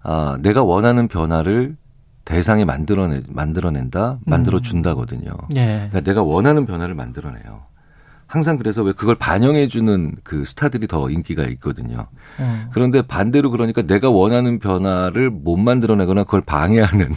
아, 0.02 0.36
내가 0.42 0.62
원하는 0.64 1.08
변화를 1.08 1.76
대상이 2.24 2.64
만들어내 2.64 3.20
만들어낸다, 3.28 4.18
만들어 4.24 4.60
준다거든요. 4.60 5.32
예. 5.56 5.88
그러니까 5.90 6.00
내가 6.00 6.22
원하는 6.22 6.66
변화를 6.66 6.94
만들어내요. 6.94 7.64
항상 8.26 8.56
그래서 8.56 8.82
왜 8.82 8.92
그걸 8.92 9.14
반영해 9.16 9.68
주는 9.68 10.14
그 10.24 10.44
스타들이 10.44 10.86
더 10.86 11.10
인기가 11.10 11.42
있거든요. 11.44 12.06
어. 12.38 12.68
그런데 12.72 13.02
반대로 13.02 13.50
그러니까 13.50 13.82
내가 13.82 14.08
원하는 14.08 14.58
변화를 14.58 15.30
못 15.30 15.56
만들어내거나 15.58 16.24
그걸 16.24 16.40
방해하는 16.40 17.12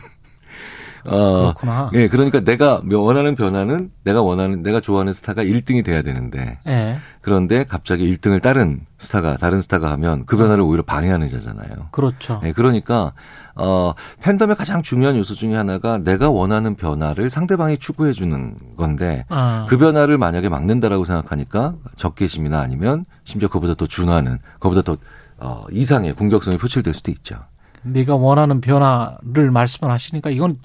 어, 1.05 1.53
그렇구나. 1.53 1.89
예, 1.93 2.07
그러니까 2.07 2.39
내가 2.41 2.81
원하는 2.91 3.35
변화는 3.35 3.91
내가 4.03 4.21
원하는 4.21 4.63
내가 4.63 4.81
좋아하는 4.81 5.13
스타가 5.13 5.43
1등이 5.43 5.85
돼야 5.85 6.01
되는데 6.01 6.59
예. 6.67 6.97
그런데 7.21 7.63
갑자기 7.63 8.11
1등을 8.15 8.41
다른 8.41 8.81
스타가 8.97 9.37
다른 9.37 9.61
스타가 9.61 9.91
하면 9.91 10.25
그 10.25 10.37
변화를 10.37 10.63
오히려 10.63 10.83
방해하는 10.83 11.29
자잖아요. 11.29 11.89
그렇죠. 11.91 12.41
예, 12.43 12.51
그러니까 12.51 13.13
어 13.55 13.93
팬덤의 14.21 14.55
가장 14.55 14.81
중요한 14.81 15.17
요소 15.17 15.35
중에 15.35 15.55
하나가 15.55 15.97
내가 15.97 16.29
원하는 16.29 16.75
변화를 16.75 17.29
상대방이 17.29 17.77
추구해 17.77 18.11
주는 18.13 18.55
건데 18.77 19.25
아. 19.29 19.65
그 19.69 19.77
변화를 19.77 20.17
만약에 20.17 20.49
막는다라고 20.49 21.05
생각하니까 21.05 21.75
적개심이나 21.95 22.59
아니면 22.59 23.05
심지어 23.23 23.47
그보다 23.47 23.75
더 23.75 23.87
준하는 23.87 24.39
그보다 24.59 24.81
더 24.81 24.97
어, 25.37 25.63
이상의 25.71 26.13
공격성이 26.13 26.57
표출될 26.57 26.93
수도 26.93 27.11
있죠. 27.11 27.37
네가 27.83 28.15
원하는 28.15 28.61
변화를 28.61 29.51
말씀을 29.51 29.91
하시니까 29.91 30.31
이건 30.31 30.57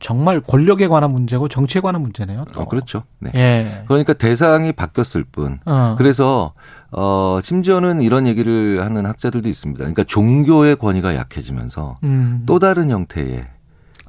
정말 0.00 0.40
권력에 0.40 0.88
관한 0.88 1.12
문제고 1.12 1.48
정치에 1.48 1.80
관한 1.80 2.02
문제네요. 2.02 2.46
또. 2.52 2.62
어, 2.62 2.64
그렇죠. 2.64 3.04
네. 3.20 3.30
예. 3.34 3.84
그러니까 3.86 4.14
대상이 4.14 4.72
바뀌었을 4.72 5.24
뿐. 5.24 5.60
어. 5.66 5.94
그래서 5.98 6.54
어 6.90 7.38
심지어는 7.44 8.00
이런 8.00 8.26
얘기를 8.26 8.82
하는 8.82 9.06
학자들도 9.06 9.48
있습니다. 9.48 9.78
그러니까 9.78 10.02
종교의 10.04 10.76
권위가 10.76 11.14
약해지면서 11.14 11.98
음. 12.02 12.42
또 12.46 12.58
다른 12.58 12.90
형태의 12.90 13.46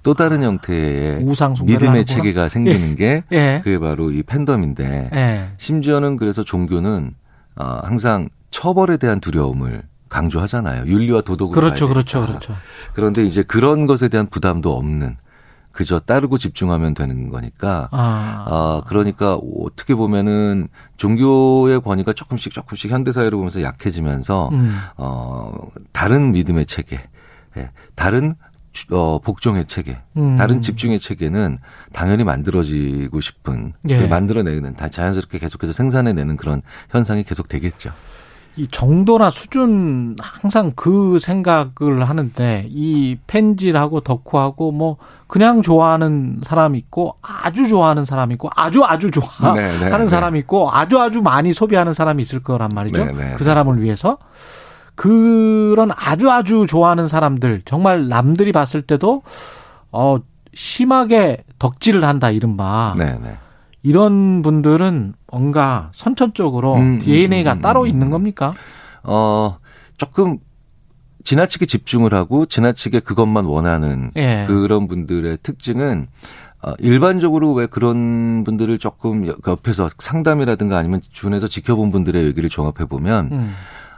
또 0.04 0.14
다른 0.16 0.42
형태의 0.42 1.26
숭배를 1.36 1.80
믿음의. 1.80 2.06
체계가 2.06 2.50
생기는 2.50 2.96
게 2.96 3.24
예. 3.32 3.62
그게 3.64 3.78
바로 3.78 4.12
이 4.12 4.24
팬덤인데 4.24 5.10
예. 5.14 5.50
심지어는 5.58 6.18
그래서 6.18 6.44
종교는 6.44 7.14
어 7.58 7.80
항상 7.84 8.30
처벌에 8.50 8.98
대한 8.98 9.20
두려움을 9.20 9.84
강조하잖아요. 10.10 10.86
윤리와 10.88 11.22
도덕으로 11.22 11.60
그렇죠, 11.60 11.88
그렇죠. 11.88 12.26
그렇죠. 12.26 12.56
그런데 12.94 13.26
이제 13.26 13.44
그런 13.44 13.86
것에 13.86 14.08
대한 14.08 14.28
부담도 14.28 14.76
없는 14.76 15.18
그저 15.72 16.00
따르고 16.00 16.38
집중하면 16.38 16.94
되는 16.94 17.30
거니까 17.30 17.88
아. 17.92 18.46
아, 18.48 18.82
그러니까 18.88 19.36
어떻게 19.36 19.96
보면은 19.96 20.68
종교의 20.98 21.82
권위가 21.82 22.14
조금씩 22.14 22.54
조금씩 22.54 22.92
현대 22.92 23.12
사회를 23.12 23.32
보면서 23.38 23.62
약해지면서 23.62 24.50
음. 24.52 24.78
어 24.98 25.54
다른 25.94 26.32
믿음의 26.34 26.66
체계, 26.66 27.02
예, 27.58 27.72
다른 27.96 28.36
주- 28.74 28.88
어 28.96 29.20
복종의 29.20 29.66
체계, 29.68 29.98
음. 30.18 30.38
다른 30.38 30.62
집중의 30.62 31.00
체계는 31.00 31.58
당연히 31.92 32.24
만들어지고 32.24 33.20
싶은 33.20 33.74
예. 33.90 34.08
만들어내는 34.08 34.76
다 34.76 34.88
자연스럽게 34.90 35.40
계속해서 35.40 35.74
생산해내는 35.74 36.38
그런 36.38 36.62
현상이 36.90 37.24
계속 37.24 37.48
되겠죠. 37.50 37.92
이 38.58 38.68
정도나 38.70 39.32
수준 39.32 40.16
항상 40.20 40.72
그 40.76 41.20
생각을 41.20 42.08
하는데 42.08 42.66
이 42.70 43.18
팬질하고 43.28 44.02
덕후하고 44.02 44.72
뭐 44.72 44.98
그냥 45.28 45.62
좋아하는 45.62 46.42
사람 46.44 46.76
있고 46.76 47.16
아주 47.22 47.68
좋아하는 47.68 48.04
사람 48.04 48.32
있고 48.34 48.50
아주 48.56 48.84
아주 48.84 49.10
좋아 49.10 49.54
네, 49.56 49.72
네, 49.80 49.90
하는 49.90 50.06
네. 50.06 50.10
사람 50.10 50.36
있고 50.36 50.70
아주 50.70 51.00
아주 51.00 51.22
많이 51.22 51.54
소비하는 51.54 51.94
사람이 51.94 52.22
있을 52.22 52.44
거란 52.44 52.70
말이죠. 52.76 53.06
네, 53.06 53.12
네, 53.14 53.34
그 53.34 53.38
네. 53.38 53.44
사람을 53.44 53.82
위해서 53.82 54.18
그런 54.96 55.90
아주 55.96 56.30
아주 56.30 56.66
좋아하는 56.68 57.08
사람들 57.08 57.62
정말 57.64 58.10
남들이 58.10 58.52
봤을 58.52 58.82
때도 58.82 59.24
어 59.92 60.18
심하게 60.54 61.38
덕질을 61.60 62.04
한다 62.04 62.30
이른바 62.30 62.94
네, 62.98 63.06
네. 63.22 63.38
이런 63.84 64.42
분들은 64.42 65.14
뭔가 65.32 65.90
선천적으로 65.94 66.76
음, 66.76 67.00
DNA가 67.00 67.54
음, 67.54 67.58
음, 67.58 67.62
따로 67.62 67.82
음. 67.84 67.88
있는 67.88 68.10
겁니까? 68.10 68.54
어 69.04 69.58
조금 69.98 70.38
지나치게 71.24 71.66
집중을 71.66 72.14
하고 72.14 72.46
지나치게 72.46 73.02
그것만 73.02 73.46
원하는 73.46 74.12
예. 74.18 74.46
그런 74.48 74.88
분들의 74.88 75.38
특징은 75.44 76.08
어, 76.64 76.74
일반적으로 76.80 77.54
왜 77.54 77.66
그런 77.66 78.44
분들을 78.44 78.78
조금 78.78 79.26
옆- 79.28 79.38
옆에서 79.48 79.90
상담이라든가 79.98 80.78
아니면 80.78 81.02
준에서 81.12 81.48
지켜본 81.48 81.92
분들의 81.92 82.24
얘기를 82.26 82.50
종합해 82.50 82.86
보면 82.88 83.30
음. 83.32 83.54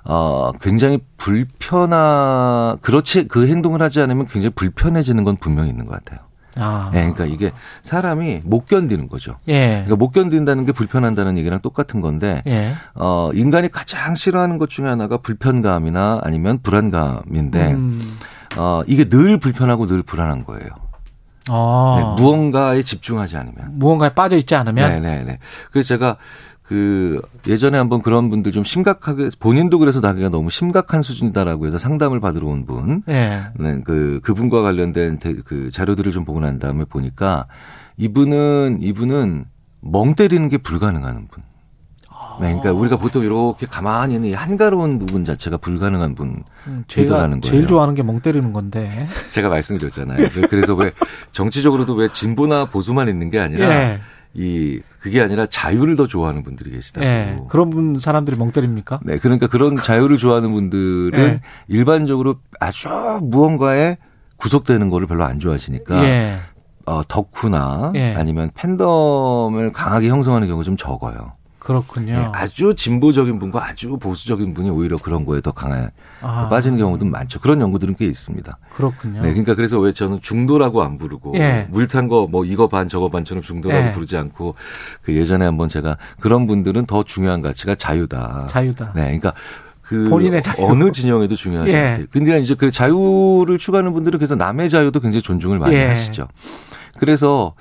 어, 0.06 0.52
굉장히 0.62 1.00
불편하 1.18 2.78
그렇지 2.82 3.26
그 3.26 3.48
행동을 3.48 3.82
하지 3.82 4.00
않으면 4.02 4.26
굉장히 4.28 4.52
불편해지는 4.56 5.24
건 5.24 5.36
분명히 5.38 5.70
있는 5.70 5.86
것 5.86 5.94
같아요. 6.04 6.20
아. 6.58 6.90
네, 6.94 7.02
그러니까 7.02 7.26
이게 7.26 7.52
사람이 7.82 8.42
못 8.44 8.66
견디는 8.68 9.10
거죠. 9.10 9.38
예. 9.48 9.84
그러니까 9.86 9.96
못 9.96 10.12
견딘다는 10.12 10.66
게 10.66 10.72
불편한다는 10.72 11.38
얘기랑 11.38 11.62
똑같은 11.62 12.02
건데, 12.02 12.44
예. 12.48 12.74
어, 12.96 13.32
인간이 13.34 13.70
가장 13.70 14.16
싫어하는 14.16 14.58
것 14.58 14.70
중에 14.70 14.86
하나가 14.86 15.18
불편감이나 15.18 16.22
아니면 16.24 16.60
불안감인데, 16.62 17.74
음. 17.74 18.18
어, 18.58 18.82
이게 18.88 19.10
늘 19.10 19.40
불편하고 19.40 19.88
늘 19.88 20.04
불안한 20.04 20.46
거예요. 20.46 20.70
아. 21.50 21.96
네, 21.98 22.22
무언가에 22.24 22.84
집중하지 22.84 23.38
않으면. 23.38 23.72
무언가에 23.74 24.14
빠져 24.14 24.38
있지 24.38 24.56
않으면 24.56 25.02
네네네. 25.02 25.40
그래서 25.72 25.88
제가 25.88 26.18
그 26.74 27.22
예전에 27.48 27.78
한번 27.78 28.02
그런 28.02 28.32
분들 28.32 28.52
좀 28.52 28.64
심각하게 28.64 29.30
본인도 29.40 29.78
그래서 29.78 30.00
나기가 30.00 30.30
너무 30.30 30.50
심각한 30.50 31.04
수준이다라고 31.04 31.68
해서 31.68 31.78
상담을 31.78 32.20
받으러 32.20 32.48
온 32.48 32.66
분, 32.66 33.04
예. 33.10 33.44
네, 33.60 33.82
그 33.86 34.20
그분과 34.24 34.64
관련된 34.64 35.20
대- 35.20 35.36
그 35.46 35.70
자료들을 35.72 36.12
좀 36.12 36.24
보고 36.26 36.40
난 36.40 36.58
다음에 36.58 36.84
보니까 36.86 37.46
이분은 37.98 38.80
이분은 38.82 39.46
멍 39.82 40.16
때리는 40.16 40.50
게 40.50 40.58
불가능한 40.58 41.28
분. 41.28 41.44
네, 42.42 42.48
그러니까 42.48 42.72
우리가 42.72 42.98
보통 42.98 43.24
이렇게 43.24 43.68
가만히 43.68 44.16
있는 44.16 44.30
이 44.30 44.34
한가로운 44.34 44.98
부분 44.98 45.24
자체가 45.26 45.58
불가능한 45.58 46.16
분. 46.16 46.44
음, 46.66 46.84
되더라는 46.88 47.40
거예요. 47.42 47.52
제일 47.52 47.68
좋아하는 47.68 47.94
게 47.94 48.02
멍 48.02 48.20
때리는 48.20 48.52
건데. 48.52 49.08
제가 49.30 49.50
말씀드렸잖아요. 49.50 50.30
그래서 50.50 50.74
왜 50.74 50.90
정치적으로도 51.34 51.94
왜 51.94 52.10
진보나 52.12 52.66
보수만 52.66 53.10
있는 53.10 53.30
게 53.30 53.40
아니라 53.40 53.70
예. 53.70 54.00
이 54.36 54.80
그게 55.00 55.22
아니라 55.22 55.46
자유를 55.46 55.96
더 55.96 56.08
좋아하는 56.08 56.44
분들이 56.44 56.72
계시다고. 56.72 57.06
예. 57.06 57.40
그런 57.50 57.70
분 57.70 58.00
사람들이 58.00 58.38
멍 58.38 58.52
때립니까? 58.52 59.00
네, 59.04 59.18
그러니까 59.20 59.48
그런 59.48 59.78
자유를 59.78 60.18
좋아하는 60.18 60.52
분들은 60.52 61.20
예. 61.20 61.42
일반적으로 61.68 62.36
아주 62.60 62.90
무언가에 63.22 63.98
구속되는 64.38 64.90
거를 64.90 65.08
별로 65.08 65.24
안 65.24 65.40
좋아하시니까 65.40 66.04
예. 66.06 66.40
어, 66.86 67.02
덕후나 67.08 67.94
예. 67.96 68.14
아니면 68.16 68.50
팬덤을 68.56 69.72
강하게 69.72 70.10
형성하는 70.10 70.48
경우가 70.48 70.64
좀 70.64 70.78
적어요. 70.78 71.34
그렇군요. 71.64 72.14
예, 72.14 72.28
아주 72.34 72.76
진보적인 72.76 73.40
분과 73.40 73.66
아주 73.66 73.98
보수적인 73.98 74.54
분이 74.54 74.70
오히려 74.70 74.98
그런 74.98 75.26
거에 75.26 75.40
더 75.40 75.52
강한 75.54 75.92
아. 76.22 76.50
빠지는 76.50 76.78
경우도 76.78 77.06
많죠. 77.06 77.40
그런 77.40 77.62
연구들은 77.62 77.96
꽤 77.98 78.06
있습니다. 78.06 78.58
그렇군요. 78.76 79.22
네, 79.22 79.30
그러니까 79.30 79.56
그래서 79.56 79.80
왜 79.80 79.94
저는 79.94 80.20
중도라고 80.22 80.84
안 80.84 80.98
부르고 80.98 81.34
예. 81.36 81.68
물탄 81.70 82.08
거 82.10 82.28
뭐 82.28 82.44
이거 82.46 82.68
반 82.68 82.88
저거 82.90 83.10
반처럼 83.10 83.42
중도라고 83.44 83.88
예. 83.88 83.92
부르지 83.94 84.18
않고 84.18 84.56
그 85.02 85.16
예전에 85.16 85.46
한번 85.46 85.70
제가 85.70 85.98
그런 86.20 86.48
분들은 86.48 86.86
더 86.86 87.04
중요한 87.04 87.42
가치가 87.42 87.76
자유다. 87.76 88.48
자유다. 88.50 88.92
네, 88.96 89.04
그러니까 89.04 89.34
그 89.82 90.10
본인의 90.10 90.42
자유. 90.44 90.66
어느 90.66 90.92
진영에도 90.92 91.36
중요하죠. 91.36 91.72
예. 91.72 92.06
근데 92.12 92.40
이제 92.40 92.56
그 92.56 92.72
자유를 92.72 93.58
추구하는 93.58 93.94
분들은 93.94 94.20
그래서 94.20 94.36
남의 94.36 94.70
자유도 94.70 95.00
굉장히 95.00 95.22
존중을 95.22 95.60
많이 95.60 95.76
예. 95.76 95.86
하시죠. 95.88 96.28
그래서 96.98 97.54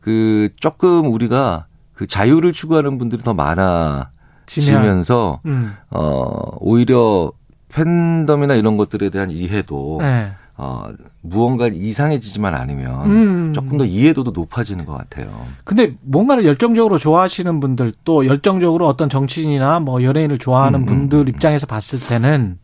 그 0.00 0.48
조금 0.60 1.06
우리가 1.12 1.66
그 2.00 2.06
자유를 2.06 2.54
추구하는 2.54 2.96
분들이 2.96 3.22
더 3.22 3.34
많아지면서 3.34 5.40
음. 5.44 5.74
어 5.90 6.56
오히려 6.58 7.30
팬덤이나 7.68 8.54
이런 8.54 8.78
것들에 8.78 9.10
대한 9.10 9.30
이해도 9.30 9.98
네. 10.00 10.32
어 10.56 10.86
무언가 11.20 11.68
이상해지지만 11.68 12.54
않으면 12.54 13.04
음. 13.04 13.52
조금 13.52 13.76
더 13.76 13.84
이해도도 13.84 14.30
높아지는 14.30 14.86
것 14.86 14.96
같아요. 14.96 15.46
근데 15.64 15.94
뭔가를 16.00 16.46
열정적으로 16.46 16.96
좋아하시는 16.96 17.60
분들 17.60 17.92
또 18.06 18.24
열정적으로 18.24 18.88
어떤 18.88 19.10
정치인이나 19.10 19.80
뭐 19.80 20.02
연예인을 20.02 20.38
좋아하는 20.38 20.78
음, 20.78 20.82
음, 20.84 20.86
분들 20.86 21.18
음. 21.18 21.28
입장에서 21.28 21.66
봤을 21.66 22.00
때는 22.00 22.56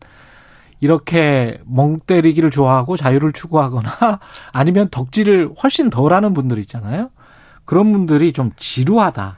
이렇게 0.79 1.59
멍 1.67 1.99
때리기를 1.99 2.49
좋아하고 2.49 2.97
자유를 2.97 3.33
추구하거나 3.33 3.91
아니면 4.51 4.87
덕질을 4.89 5.51
훨씬 5.61 5.91
덜 5.91 6.11
하는 6.11 6.33
분들 6.33 6.57
있잖아요. 6.57 7.11
그런 7.67 7.91
분들이 7.91 8.33
좀 8.33 8.49
지루하다. 8.57 9.37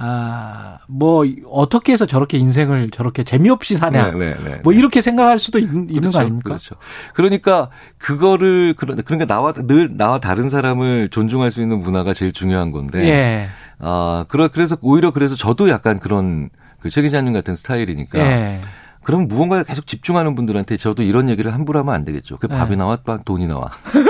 아, 0.00 0.78
뭐, 0.86 1.24
어떻게 1.50 1.92
해서 1.92 2.06
저렇게 2.06 2.38
인생을 2.38 2.90
저렇게 2.92 3.24
재미없이 3.24 3.74
사냐. 3.74 4.12
네, 4.12 4.18
네, 4.18 4.36
네. 4.44 4.60
뭐, 4.62 4.72
이렇게 4.72 5.00
생각할 5.02 5.40
수도 5.40 5.58
있, 5.58 5.68
는 5.68 5.88
그렇죠, 5.88 6.10
거 6.12 6.18
아닙니까? 6.20 6.48
그렇죠. 6.50 6.76
그러니까 7.14 7.68
그거를 7.98 8.74
그러- 8.76 8.94
그러니까 8.94 9.26
나와 9.26 9.52
늘 9.52 9.96
나와 9.96 10.20
다른 10.20 10.48
사람을 10.50 11.08
존중할 11.10 11.50
수 11.50 11.60
있는 11.60 11.80
문화가 11.80 12.14
제일 12.14 12.32
중요한 12.32 12.70
건데. 12.70 13.04
예. 13.08 13.48
아, 13.80 14.24
그러 14.28 14.46
그래서 14.48 14.76
오히려 14.82 15.10
그래서 15.10 15.34
저도 15.34 15.68
약간 15.68 15.98
그런 15.98 16.48
그최 16.80 17.02
기자님 17.02 17.32
같은 17.32 17.56
스타일이니까. 17.56 18.20
예. 18.20 18.60
그럼 19.02 19.26
무언가에 19.26 19.64
계속 19.64 19.86
집중하는 19.88 20.36
분들한테 20.36 20.76
저도 20.76 21.02
이런 21.02 21.28
얘기를 21.28 21.52
함부로 21.52 21.78
하면 21.80 21.92
안 21.94 22.04
되겠죠. 22.04 22.36
그 22.38 22.46
밥이 22.46 22.70
네. 22.70 22.76
나와 22.76 22.96
빠- 22.96 23.18
돈이 23.18 23.48
나와. 23.48 23.70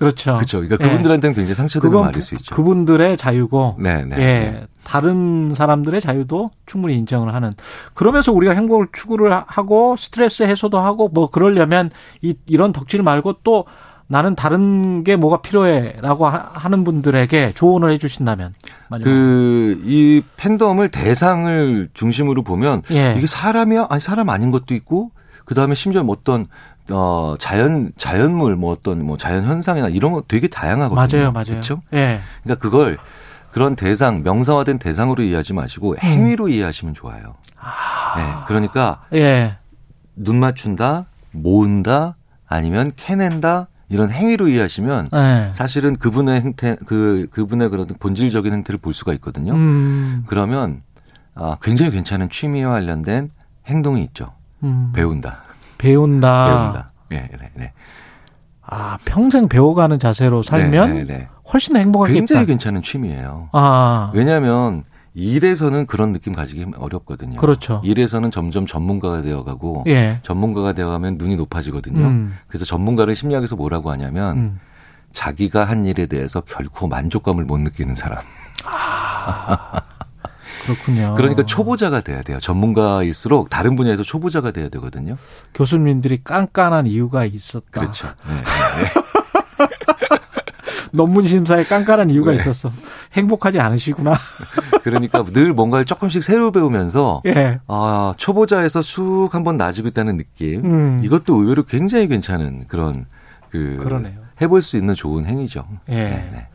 그렇죠. 0.00 0.34
그렇죠. 0.34 0.60
그러니까 0.60 0.78
예. 0.80 0.88
그분들한테는 0.88 1.34
굉장히 1.34 1.54
상처되는 1.54 1.90
그건 1.90 2.06
말일 2.06 2.22
수 2.22 2.34
있죠. 2.34 2.54
그분들의 2.54 3.16
자유고, 3.16 3.76
네, 3.78 4.02
네. 4.04 4.16
예, 4.16 4.20
네. 4.24 4.66
다른 4.82 5.52
사람들의 5.54 6.00
자유도 6.00 6.50
충분히 6.66 6.96
인정을 6.96 7.32
하는. 7.34 7.52
그러면서 7.94 8.32
우리가 8.32 8.54
행복을 8.54 8.88
추구를 8.92 9.30
하고 9.46 9.94
스트레스 9.96 10.42
해소도 10.42 10.78
하고 10.78 11.08
뭐 11.08 11.30
그러려면 11.30 11.90
이 12.22 12.34
이런 12.46 12.72
덕질 12.72 13.02
말고 13.02 13.34
또 13.44 13.66
나는 14.06 14.34
다른 14.34 15.04
게 15.04 15.14
뭐가 15.14 15.40
필요해라고 15.42 16.26
하- 16.26 16.50
하는 16.54 16.82
분들에게 16.82 17.52
조언을 17.54 17.92
해주신다면. 17.92 18.54
그, 19.04 19.80
이 19.84 20.22
팬덤을 20.36 20.88
대상을 20.88 21.90
중심으로 21.94 22.42
보면 22.42 22.82
예. 22.90 23.14
이게 23.16 23.26
사람이야? 23.28 23.86
아니, 23.90 24.00
사람 24.00 24.28
아닌 24.30 24.50
것도 24.50 24.74
있고, 24.74 25.12
그 25.44 25.54
다음에 25.54 25.74
심지어 25.76 26.02
뭐 26.02 26.16
어떤, 26.18 26.46
어, 26.90 27.36
자연, 27.38 27.92
자연물, 27.96 28.56
뭐 28.56 28.72
어떤 28.72 29.04
뭐 29.04 29.16
자연 29.16 29.44
현상이나 29.44 29.88
이런 29.88 30.12
거 30.12 30.22
되게 30.26 30.48
다양하거든요. 30.48 31.18
맞아요, 31.18 31.32
맞아요. 31.32 31.44
그렇죠? 31.44 31.82
예, 31.92 32.20
그러니까 32.42 32.62
그걸 32.62 32.98
그런 33.50 33.76
대상, 33.76 34.22
명사화된 34.22 34.78
대상으로 34.78 35.22
이해하지 35.22 35.54
마시고 35.54 35.96
행위로 35.98 36.48
이해하시면 36.48 36.94
좋아요. 36.94 37.34
네. 38.16 38.22
그러니까 38.46 39.02
예, 39.12 39.56
눈 40.14 40.38
맞춘다, 40.38 41.06
모은다, 41.32 42.16
아니면 42.46 42.92
캐낸다, 42.96 43.68
이런 43.88 44.10
행위로 44.10 44.48
이해하시면 44.48 45.10
예. 45.12 45.50
사실은 45.52 45.96
그분의 45.96 46.40
행태, 46.40 46.76
그, 46.86 47.26
그분의 47.32 47.70
그런 47.70 47.86
본질적인 47.86 48.52
행태를 48.52 48.78
볼 48.78 48.94
수가 48.94 49.12
있거든요. 49.14 49.52
음, 49.52 50.22
그러면 50.26 50.82
아, 51.34 51.56
굉장히 51.60 51.90
괜찮은 51.90 52.30
취미와 52.30 52.72
관련된 52.72 53.30
행동이 53.66 54.02
있죠. 54.04 54.32
음. 54.62 54.92
배운다. 54.94 55.42
배운다. 55.80 56.48
배운다. 56.48 56.90
네, 57.10 57.28
네, 57.40 57.50
네. 57.54 57.72
아, 58.62 58.98
평생 59.04 59.48
배워가는 59.48 59.98
자세로 59.98 60.42
살면 60.42 60.94
네, 60.94 61.04
네, 61.04 61.18
네. 61.18 61.28
훨씬 61.52 61.76
행복하겠다. 61.76 62.14
굉장히 62.14 62.46
괜찮은 62.46 62.82
취미예요. 62.82 63.48
아, 63.52 64.12
왜냐하면 64.14 64.84
일에서는 65.14 65.86
그런 65.86 66.12
느낌 66.12 66.34
가지기 66.34 66.66
어렵거든요. 66.76 67.40
그렇죠. 67.40 67.80
일에서는 67.84 68.30
점점 68.30 68.66
전문가가 68.66 69.22
되어가고 69.22 69.84
예. 69.88 70.18
전문가가 70.22 70.72
되어가면 70.72 71.16
눈이 71.18 71.34
높아지거든요. 71.36 72.06
음. 72.06 72.36
그래서 72.46 72.64
전문가를 72.64 73.16
심리학에서 73.16 73.56
뭐라고 73.56 73.90
하냐면 73.90 74.36
음. 74.36 74.60
자기가 75.12 75.64
한 75.64 75.84
일에 75.84 76.06
대해서 76.06 76.40
결코 76.42 76.86
만족감을 76.86 77.44
못 77.44 77.58
느끼는 77.58 77.96
사람. 77.96 78.22
그렇군요. 80.74 81.14
그러니까 81.16 81.44
초보자가 81.44 82.00
돼야 82.00 82.22
돼요. 82.22 82.38
전문가일수록 82.38 83.50
다른 83.50 83.76
분야에서 83.76 84.02
초보자가 84.02 84.50
돼야 84.52 84.68
되거든요. 84.68 85.16
교수님들이 85.54 86.22
깐깐한 86.22 86.86
이유가 86.86 87.24
있었다. 87.24 87.80
그렇죠. 87.80 88.06
네, 88.26 88.34
네, 88.34 88.40
네. 88.94 89.00
논문 90.92 91.26
심사에 91.26 91.64
깐깐한 91.64 92.10
이유가 92.10 92.30
네. 92.30 92.36
있었어. 92.36 92.70
행복하지 93.12 93.60
않으시구나. 93.60 94.14
그러니까 94.82 95.24
늘 95.24 95.52
뭔가를 95.52 95.84
조금씩 95.84 96.22
새로 96.22 96.50
배우면서 96.50 97.22
예. 97.26 97.60
아, 97.68 98.12
초보자에서 98.16 98.82
쑥 98.82 99.28
한번 99.32 99.56
나아지고 99.56 99.88
있다는 99.88 100.16
느낌. 100.16 100.64
음. 100.64 101.00
이것도 101.04 101.36
의외로 101.36 101.64
굉장히 101.64 102.08
괜찮은 102.08 102.64
그런 102.68 103.06
그 103.50 103.78
그러네요. 103.82 104.20
해볼 104.40 104.62
수 104.62 104.76
있는 104.76 104.94
좋은 104.94 105.26
행위죠. 105.26 105.64
예. 105.88 105.94
네, 105.94 106.28
네. 106.32 106.46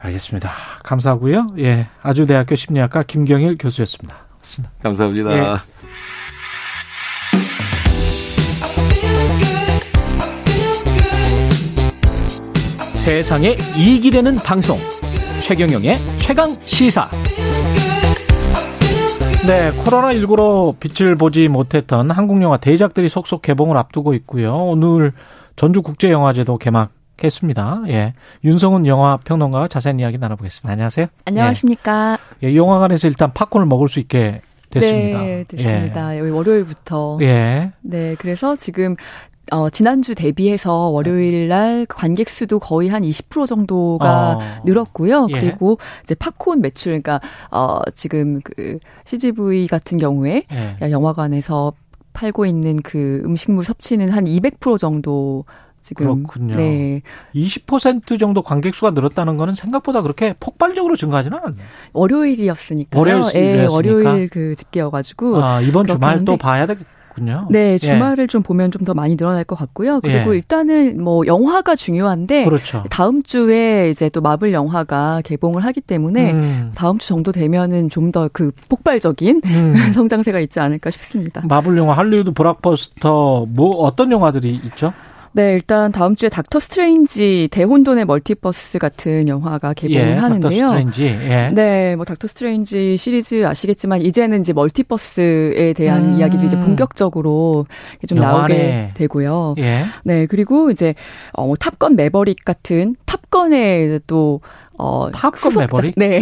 알겠습니다. 0.00 0.50
감사하고요. 0.82 1.48
예. 1.58 1.86
아주대학교 2.02 2.56
심리학과 2.56 3.02
김경일 3.02 3.56
교수였습니다. 3.58 4.16
고맙습니다. 4.32 4.74
감사합니다. 4.82 5.54
예. 5.54 5.56
세상에 12.94 13.56
이익이 13.76 14.10
되는 14.10 14.36
방송 14.36 14.78
최경영의 15.40 15.96
최강 16.18 16.54
시사 16.66 17.08
네, 19.46 19.72
코로나19로 19.72 20.78
빛을 20.78 21.16
보지 21.16 21.48
못했던 21.48 22.10
한국 22.10 22.42
영화 22.42 22.58
대작들이 22.58 23.08
속속 23.08 23.40
개봉을 23.40 23.76
앞두고 23.78 24.12
있고요. 24.14 24.54
오늘 24.54 25.12
전주국제영화제도 25.60 26.56
개막했습니다. 26.56 27.82
예. 27.88 28.14
윤성훈 28.44 28.86
영화 28.86 29.18
평론가와 29.18 29.68
자세한 29.68 30.00
이야기 30.00 30.16
나눠보겠습니다. 30.16 30.72
안녕하세요. 30.72 31.06
안녕하십니까. 31.26 32.18
예, 32.42 32.56
영화관에서 32.56 33.08
일단 33.08 33.30
팝콘을 33.34 33.66
먹을 33.66 33.88
수 33.88 34.00
있게 34.00 34.40
됐습니다. 34.70 35.20
네, 35.20 35.44
됐습니다. 35.44 36.06
월요일부터. 36.06 37.18
예. 37.20 37.26
예. 37.26 37.72
네, 37.82 38.14
그래서 38.18 38.56
지금 38.56 38.96
어, 39.52 39.68
지난주 39.68 40.14
대비해서 40.14 40.72
월요일 40.72 41.48
날 41.48 41.84
관객 41.86 42.30
수도 42.30 42.58
거의 42.58 42.88
한 42.88 43.02
20% 43.02 43.46
정도가 43.46 44.30
어. 44.30 44.58
늘었고요. 44.64 45.26
예. 45.30 45.40
그리고 45.40 45.78
이제 46.04 46.14
팝콘 46.14 46.62
매출, 46.62 47.02
그러니까, 47.02 47.20
어, 47.50 47.80
지금 47.94 48.40
그 48.42 48.78
CGV 49.04 49.66
같은 49.66 49.98
경우에 49.98 50.44
예. 50.50 50.90
영화관에서 50.90 51.74
팔고 52.12 52.46
있는 52.46 52.80
그 52.82 53.22
음식물 53.24 53.64
섭취는 53.64 54.10
한 54.10 54.24
200% 54.24 54.78
정도 54.78 55.44
지금. 55.80 56.22
그렇군요. 56.22 56.56
네. 56.56 57.02
20% 57.34 58.18
정도 58.18 58.42
관객 58.42 58.74
수가 58.74 58.90
늘었다는 58.90 59.36
거는 59.36 59.54
생각보다 59.54 60.02
그렇게 60.02 60.34
폭발적으로 60.38 60.96
증가하지는 60.96 61.38
않네요. 61.38 61.66
월요일이었으니까요. 61.92 62.98
월요일이었으니까. 62.98 63.62
예, 63.62 63.66
월요일 63.66 64.28
그 64.28 64.54
집계여 64.54 64.90
가지고. 64.90 65.42
아, 65.42 65.60
이번 65.60 65.86
주말 65.86 66.24
또 66.24 66.36
봐야 66.36 66.66
되겠 66.66 66.84
군요. 67.20 67.46
네, 67.50 67.72
예. 67.74 67.78
주말을 67.78 68.26
좀 68.28 68.42
보면 68.42 68.70
좀 68.70 68.80
더 68.84 68.94
많이 68.94 69.14
늘어날 69.16 69.44
것 69.44 69.56
같고요. 69.56 70.00
그리고 70.00 70.32
예. 70.32 70.36
일단은 70.36 71.02
뭐 71.04 71.26
영화가 71.26 71.76
중요한데 71.76 72.44
그렇죠. 72.46 72.82
다음 72.88 73.22
주에 73.22 73.90
이제 73.90 74.08
또 74.08 74.20
마블 74.22 74.52
영화가 74.54 75.20
개봉을 75.24 75.62
하기 75.66 75.82
때문에 75.82 76.32
음. 76.32 76.72
다음 76.74 76.98
주 76.98 77.08
정도 77.08 77.30
되면은 77.32 77.90
좀 77.90 78.10
더 78.10 78.28
그 78.32 78.50
폭발적인 78.68 79.42
음. 79.44 79.74
성장세가 79.94 80.40
있지 80.40 80.60
않을까 80.60 80.90
싶습니다. 80.90 81.42
마블 81.48 81.76
영화, 81.76 81.92
할리우드 81.94 82.32
블록버스터 82.32 83.46
뭐 83.50 83.76
어떤 83.84 84.10
영화들이 84.10 84.60
있죠? 84.64 84.92
네, 85.32 85.54
일단 85.54 85.92
다음 85.92 86.16
주에 86.16 86.28
닥터 86.28 86.58
스트레인지 86.58 87.48
대혼돈의 87.52 88.04
멀티버스 88.04 88.78
같은 88.80 89.28
영화가 89.28 89.74
개봉을 89.74 90.00
예, 90.00 90.14
닥터 90.16 90.24
하는데요. 90.26 90.68
스트레인지. 90.68 91.04
예. 91.04 91.50
네, 91.54 91.94
뭐 91.94 92.04
닥터 92.04 92.26
스트레인지 92.26 92.96
시리즈 92.96 93.46
아시겠지만 93.46 94.00
이제는 94.02 94.40
이제 94.40 94.52
multiverse에 94.52 95.72
대한 95.74 96.14
음. 96.14 96.18
이야기를 96.18 96.44
이제 96.46 96.56
본격적으로 96.56 97.66
좀 98.08 98.18
영화 98.18 98.38
나오게. 98.38 98.90
되고요. 98.94 99.54
예. 99.58 99.84
네, 100.02 100.26
그리고 100.26 100.70
이제 100.72 100.94
어, 101.32 101.46
뭐 101.46 101.54
탑건 101.54 101.94
매버릭 101.94 102.44
같은 102.44 102.96
탑건의 103.06 104.00
또 104.08 104.40
어, 104.82 105.10
탑건. 105.12 105.52
매버릭? 105.58 105.94
네. 105.98 106.20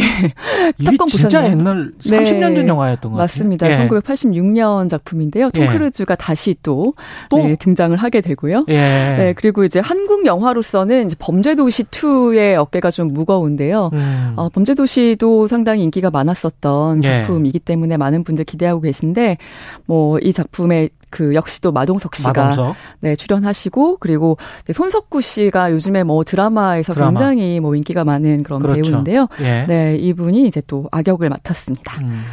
탑건 0.85 1.07
진짜 1.07 1.43
보셨나요? 1.43 1.53
옛날 1.53 1.93
네. 2.05 2.19
30년 2.19 2.57
전 2.57 2.67
영화였던 2.67 3.13
것 3.13 3.19
같아요. 3.19 3.23
맞습니다. 3.23 3.71
예. 3.71 3.89
1986년 3.89 4.89
작품인데요. 4.89 5.51
톰 5.51 5.63
예. 5.63 5.69
크루즈가 5.69 6.17
다시 6.17 6.57
또, 6.65 6.95
또? 7.31 7.39
네, 7.39 7.55
등장을 7.55 7.97
하게 7.97 8.21
되고요. 8.21 8.65
예. 8.69 8.75
네, 8.75 9.35
그리고 9.37 9.65
이제 9.65 9.79
한국 9.79 10.27
영화로서는 10.27 11.07
이제 11.07 11.15
범죄도시 11.21 11.85
2의 11.85 12.57
어깨가 12.57 12.91
좀 12.91 13.13
무거운데요. 13.13 13.91
음. 13.93 14.33
어, 14.35 14.49
범죄도시도 14.49 15.47
상당히 15.47 15.85
인기가 15.85 16.11
많았었던 16.11 17.05
예. 17.05 17.23
작품이기 17.23 17.61
때문에 17.61 17.97
많은 17.97 18.25
분들 18.25 18.45
기대하고 18.45 18.81
계신데, 18.81 19.39
뭐, 19.87 20.19
이 20.19 20.33
작품에 20.33 20.89
그 21.11 21.35
역시 21.35 21.61
또 21.61 21.73
마동석 21.73 22.15
씨가 22.15 22.33
마동석. 22.33 22.77
네, 23.01 23.17
출연하시고 23.17 23.99
그리고 23.99 24.37
이제 24.63 24.73
손석구 24.73 25.21
씨가 25.21 25.73
요즘에 25.73 26.05
뭐 26.05 26.25
드라마에서 26.25 26.93
드라마. 26.95 27.11
굉장히 27.11 27.61
뭐 27.61 27.75
인기가 27.75 28.05
많은 28.05 28.43
그런 28.43 28.61
그렇죠. 28.61 28.83
배우인데요. 28.83 29.29
예. 29.41 29.65
네, 29.67 29.97
이분이 29.97 30.47
이제 30.47 30.63
또 30.67 30.89
악역을 30.91 31.29
맡았습니다. 31.29 32.01
음. 32.01 32.25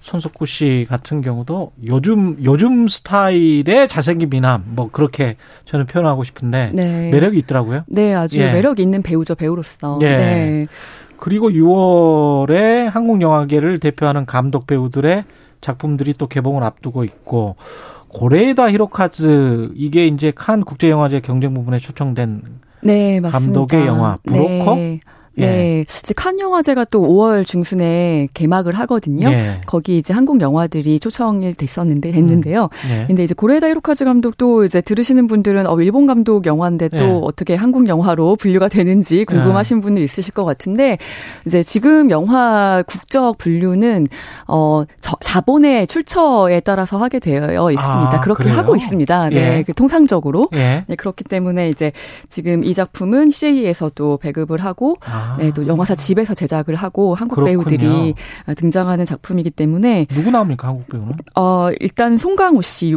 손석구 0.00 0.44
씨 0.44 0.86
같은 0.88 1.22
경우도 1.22 1.72
요즘 1.86 2.36
요즘 2.44 2.88
스타일의 2.88 3.88
잘생긴 3.88 4.28
미남 4.28 4.62
뭐 4.66 4.90
그렇게 4.92 5.36
저는 5.64 5.86
표현하고 5.86 6.24
싶은데 6.24 6.72
네. 6.74 7.10
매력이 7.10 7.38
있더라고요. 7.38 7.84
네, 7.86 8.14
아주 8.14 8.38
예. 8.38 8.52
매력 8.52 8.80
있는 8.80 9.02
배우죠, 9.02 9.34
배우로서. 9.34 9.98
예. 10.02 10.06
네. 10.06 10.66
그리고 11.18 11.48
6월에 11.48 12.90
한국 12.90 13.22
영화계를 13.22 13.78
대표하는 13.78 14.26
감독 14.26 14.66
배우들의 14.66 15.24
작품들이 15.62 16.12
또 16.18 16.26
개봉을 16.26 16.62
앞두고 16.62 17.04
있고 17.04 17.56
고레에다 18.14 18.70
히로카즈 18.70 19.72
이게 19.74 20.06
이제 20.06 20.32
칸 20.34 20.62
국제 20.62 20.88
영화제 20.88 21.20
경쟁 21.20 21.52
부분에 21.52 21.78
초청된 21.78 22.42
네, 22.82 23.20
맞습니다. 23.20 23.30
감독의 23.30 23.86
영화 23.86 24.16
브로커? 24.24 24.74
네. 24.76 25.00
예. 25.38 25.46
네. 25.46 25.80
이제 25.80 26.14
칸 26.14 26.38
영화제가 26.38 26.84
또 26.86 27.00
5월 27.00 27.46
중순에 27.46 28.28
개막을 28.34 28.74
하거든요. 28.74 29.28
예. 29.28 29.60
거기 29.66 29.98
이제 29.98 30.12
한국 30.14 30.40
영화들이 30.40 31.00
초청이 31.00 31.54
됐었는데 31.54 32.10
됐는데요. 32.10 32.68
예. 32.90 33.06
근데 33.06 33.24
이제 33.24 33.34
고레다 33.34 33.68
히로카즈 33.68 34.04
감독도 34.04 34.64
이제 34.64 34.80
들으시는 34.80 35.26
분들은 35.26 35.66
어 35.66 35.80
일본 35.80 36.06
감독 36.06 36.46
영화인데 36.46 36.88
또 36.90 36.96
예. 36.98 37.20
어떻게 37.22 37.54
한국 37.54 37.88
영화로 37.88 38.36
분류가 38.36 38.68
되는지 38.68 39.24
궁금하신 39.24 39.80
분들 39.80 40.02
있으실 40.02 40.32
것 40.34 40.44
같은데 40.44 40.98
이제 41.46 41.62
지금 41.62 42.10
영화 42.10 42.82
국적 42.86 43.38
분류는 43.38 44.06
어 44.46 44.84
저, 45.00 45.16
자본의 45.20 45.86
출처에 45.86 46.60
따라서 46.60 46.98
하게 46.98 47.18
되어 47.18 47.70
있습니다. 47.70 48.16
아, 48.16 48.20
그렇게 48.20 48.44
그래요? 48.44 48.56
하고 48.56 48.76
있습니다. 48.76 49.30
네, 49.30 49.58
예. 49.58 49.62
그 49.66 49.74
통상적으로. 49.74 50.48
예. 50.54 50.84
네, 50.86 50.96
그렇기 50.96 51.24
때문에 51.24 51.70
이제 51.70 51.92
지금 52.28 52.64
이 52.64 52.72
작품은 52.74 53.30
CJ에서도 53.30 54.18
배급을 54.18 54.62
하고 54.62 54.96
아. 55.04 55.23
네, 55.38 55.50
또 55.52 55.66
영화사 55.66 55.94
집에서 55.94 56.34
제작을 56.34 56.74
하고 56.74 57.14
한국 57.14 57.36
그렇군요. 57.36 57.64
배우들이 57.64 58.14
등장하는 58.56 59.04
작품이기 59.04 59.50
때문에 59.50 60.06
누구 60.10 60.30
나옵니까 60.30 60.68
한국 60.68 60.88
배우는? 60.88 61.12
어, 61.36 61.68
일단 61.80 62.18
송강호 62.18 62.62
씨, 62.62 62.94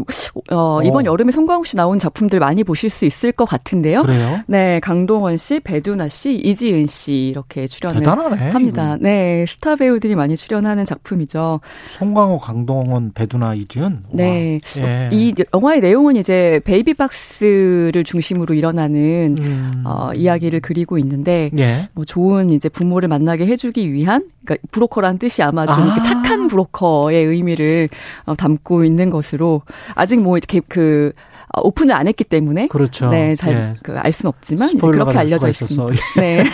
어, 0.52 0.82
이번 0.84 1.08
오. 1.08 1.12
여름에 1.12 1.32
송강호 1.32 1.64
씨 1.64 1.76
나온 1.76 2.00
작품들 2.00 2.40
많이 2.40 2.64
보실 2.64 2.90
수 2.90 3.06
있을 3.06 3.32
것 3.32 3.46
같은데요. 3.46 4.02
그래요? 4.04 4.42
네, 4.48 4.80
강동원 4.82 5.38
씨, 5.38 5.60
배두나 5.60 6.08
씨, 6.08 6.36
이지은 6.36 6.88
씨 6.88 7.28
이렇게 7.30 7.68
출연을 7.68 8.00
대단하네. 8.00 8.50
합니다. 8.52 8.82
이거. 8.82 8.98
네, 9.02 9.46
스타 9.48 9.76
배우들이 9.76 10.16
많이 10.16 10.36
출연하는 10.36 10.86
작품이죠. 10.86 11.60
송강호, 11.98 12.40
강동원, 12.40 13.12
배두나, 13.14 13.54
이지은. 13.56 14.04
네. 14.12 14.60
와. 14.80 14.88
예. 14.88 15.10
이 15.12 15.34
영화의 15.54 15.82
내용은 15.82 16.16
이제 16.16 16.62
베이비박스를 16.66 18.04
중심으로 18.04 18.54
일어나는 18.54 19.38
음. 19.40 19.84
어, 19.86 20.12
이야기를 20.16 20.60
그리고 20.62 20.98
있는데 20.98 21.50
예. 21.58 21.74
뭐 21.94 22.06
좋은 22.18 22.50
이제 22.50 22.68
부모를 22.68 23.08
만나게 23.10 23.46
해주기 23.46 23.94
위한 23.94 24.26
그러니까 24.44 24.68
브로커란 24.72 25.20
뜻이 25.20 25.44
아마 25.44 25.68
좀 25.68 25.76
아. 25.76 26.02
착한 26.02 26.48
브로커의 26.48 27.24
의미를 27.24 27.90
어, 28.26 28.34
담고 28.34 28.84
있는 28.84 29.12
것으로 29.12 29.62
아직 29.94 30.20
뭐 30.20 30.36
이렇게 30.36 30.62
그 30.68 31.14
어, 31.14 31.37
오픈을 31.62 31.94
안 31.96 32.08
했기 32.08 32.24
때문에 32.24 32.68
그렇죠. 32.68 33.10
네, 33.10 33.32
예. 33.32 33.36
잘알 33.36 34.14
수는 34.14 34.30
없지만 34.30 34.70
이제 34.70 34.80
그렇게 34.80 35.12
될 35.12 35.20
알려져. 35.20 35.50
있습니다. 35.50 35.86
네. 36.20 36.44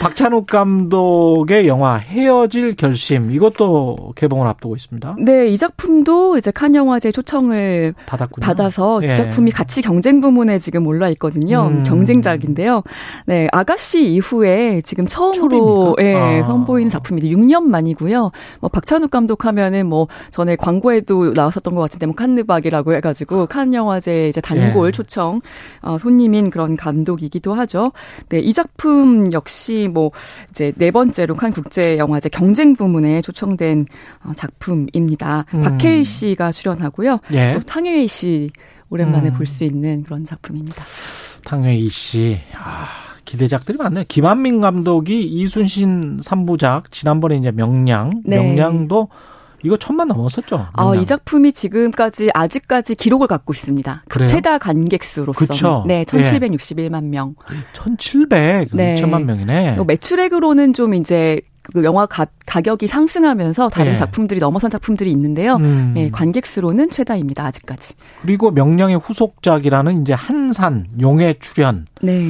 박찬욱 0.00 0.46
감독의 0.46 1.68
영화 1.68 1.96
헤어질 1.96 2.74
결심 2.74 3.30
이것도 3.32 4.14
개봉을 4.16 4.46
앞두고 4.46 4.74
있습니다. 4.74 5.16
네, 5.18 5.48
이 5.48 5.58
작품도 5.58 6.38
이제 6.38 6.50
칸 6.50 6.74
영화제 6.74 7.12
초청을 7.12 7.92
받았군요. 8.06 8.42
받아서 8.42 9.00
예. 9.02 9.12
이 9.12 9.16
작품이 9.16 9.50
같이 9.50 9.82
경쟁 9.82 10.22
부문에 10.22 10.58
지금 10.58 10.86
올라 10.86 11.10
있거든요. 11.10 11.66
음. 11.66 11.82
경쟁작인데요. 11.84 12.82
네, 13.26 13.48
아가씨 13.52 14.06
이후에 14.14 14.80
지금 14.80 15.06
처음으로? 15.06 15.96
예, 16.00 16.14
아. 16.14 16.44
선보이는 16.44 16.88
작품인데 16.88 17.28
6년 17.28 17.64
만이고요. 17.64 18.30
뭐 18.60 18.70
박찬욱 18.70 19.10
감독 19.10 19.44
하면은 19.44 19.86
뭐 19.86 20.08
전에 20.30 20.56
광고에도 20.56 21.32
나왔었던 21.34 21.74
것 21.74 21.82
같은데 21.82 22.06
뭐 22.06 22.14
칸느박이라고 22.14 22.94
해 22.94 23.00
가지고 23.00 23.44
칸 23.44 23.74
영화제 23.80 24.28
이제 24.28 24.40
단골 24.40 24.88
예. 24.88 24.92
초청 24.92 25.40
어, 25.80 25.98
손님인 25.98 26.50
그런 26.50 26.76
감독이기도 26.76 27.54
하죠. 27.54 27.92
네, 28.28 28.38
이 28.38 28.52
작품 28.52 29.32
역시 29.32 29.88
뭐 29.92 30.12
이제 30.50 30.72
네 30.76 30.90
번째로 30.90 31.34
칸 31.34 31.50
국제 31.50 31.98
영화제 31.98 32.28
경쟁 32.28 32.76
부문에 32.76 33.22
초청된 33.22 33.86
어, 34.24 34.32
작품입니다. 34.36 35.46
음. 35.54 35.62
박해일 35.62 36.04
씨가 36.04 36.52
출연하고요. 36.52 37.18
예. 37.32 37.54
또 37.54 37.60
탕웨이 37.60 38.06
씨 38.06 38.50
오랜만에 38.90 39.30
음. 39.30 39.34
볼수 39.34 39.64
있는 39.64 40.02
그런 40.02 40.24
작품입니다. 40.24 40.82
탕웨이 41.44 41.88
씨. 41.88 42.38
아, 42.56 42.86
기대작들이 43.24 43.78
많네요. 43.78 44.04
김한민 44.08 44.60
감독이 44.60 45.22
이순신 45.24 46.20
3부작 46.20 46.90
지난번에 46.90 47.36
이제 47.36 47.50
명량, 47.50 48.22
네. 48.24 48.36
명량도 48.36 49.08
이거 49.62 49.76
천만 49.76 50.08
넘었었죠. 50.08 50.68
아. 50.72 50.94
이 50.94 51.04
작품이 51.06 51.52
지금까지 51.52 52.30
아직까지 52.32 52.94
기록을 52.94 53.26
갖고 53.26 53.52
있습니다. 53.52 54.04
그래요? 54.08 54.28
최다 54.28 54.58
관객 54.58 55.04
수로서 55.04 55.38
그쵸. 55.38 55.84
네, 55.86 56.00
예. 56.00 56.04
1,761만 56.04 57.04
명. 57.04 57.34
1,700, 57.74 58.70
네. 58.72 58.94
2천만 58.94 59.24
명이네. 59.24 59.76
또 59.76 59.84
매출액으로는 59.84 60.72
좀 60.72 60.94
이제 60.94 61.40
그 61.62 61.84
영화 61.84 62.06
가, 62.06 62.26
가격이 62.46 62.86
상승하면서 62.86 63.68
다른 63.68 63.92
예. 63.92 63.96
작품들이 63.96 64.40
넘어선 64.40 64.70
작품들이 64.70 65.10
있는데요. 65.12 65.56
음. 65.56 65.92
네, 65.94 66.10
관객 66.10 66.46
수로는 66.46 66.90
최다입니다. 66.90 67.44
아직까지. 67.44 67.94
그리고 68.22 68.50
명량의 68.50 68.98
후속작이라는 68.98 70.02
이제 70.02 70.12
한산 70.12 70.86
용의 71.00 71.36
출연. 71.40 71.86
네. 72.02 72.26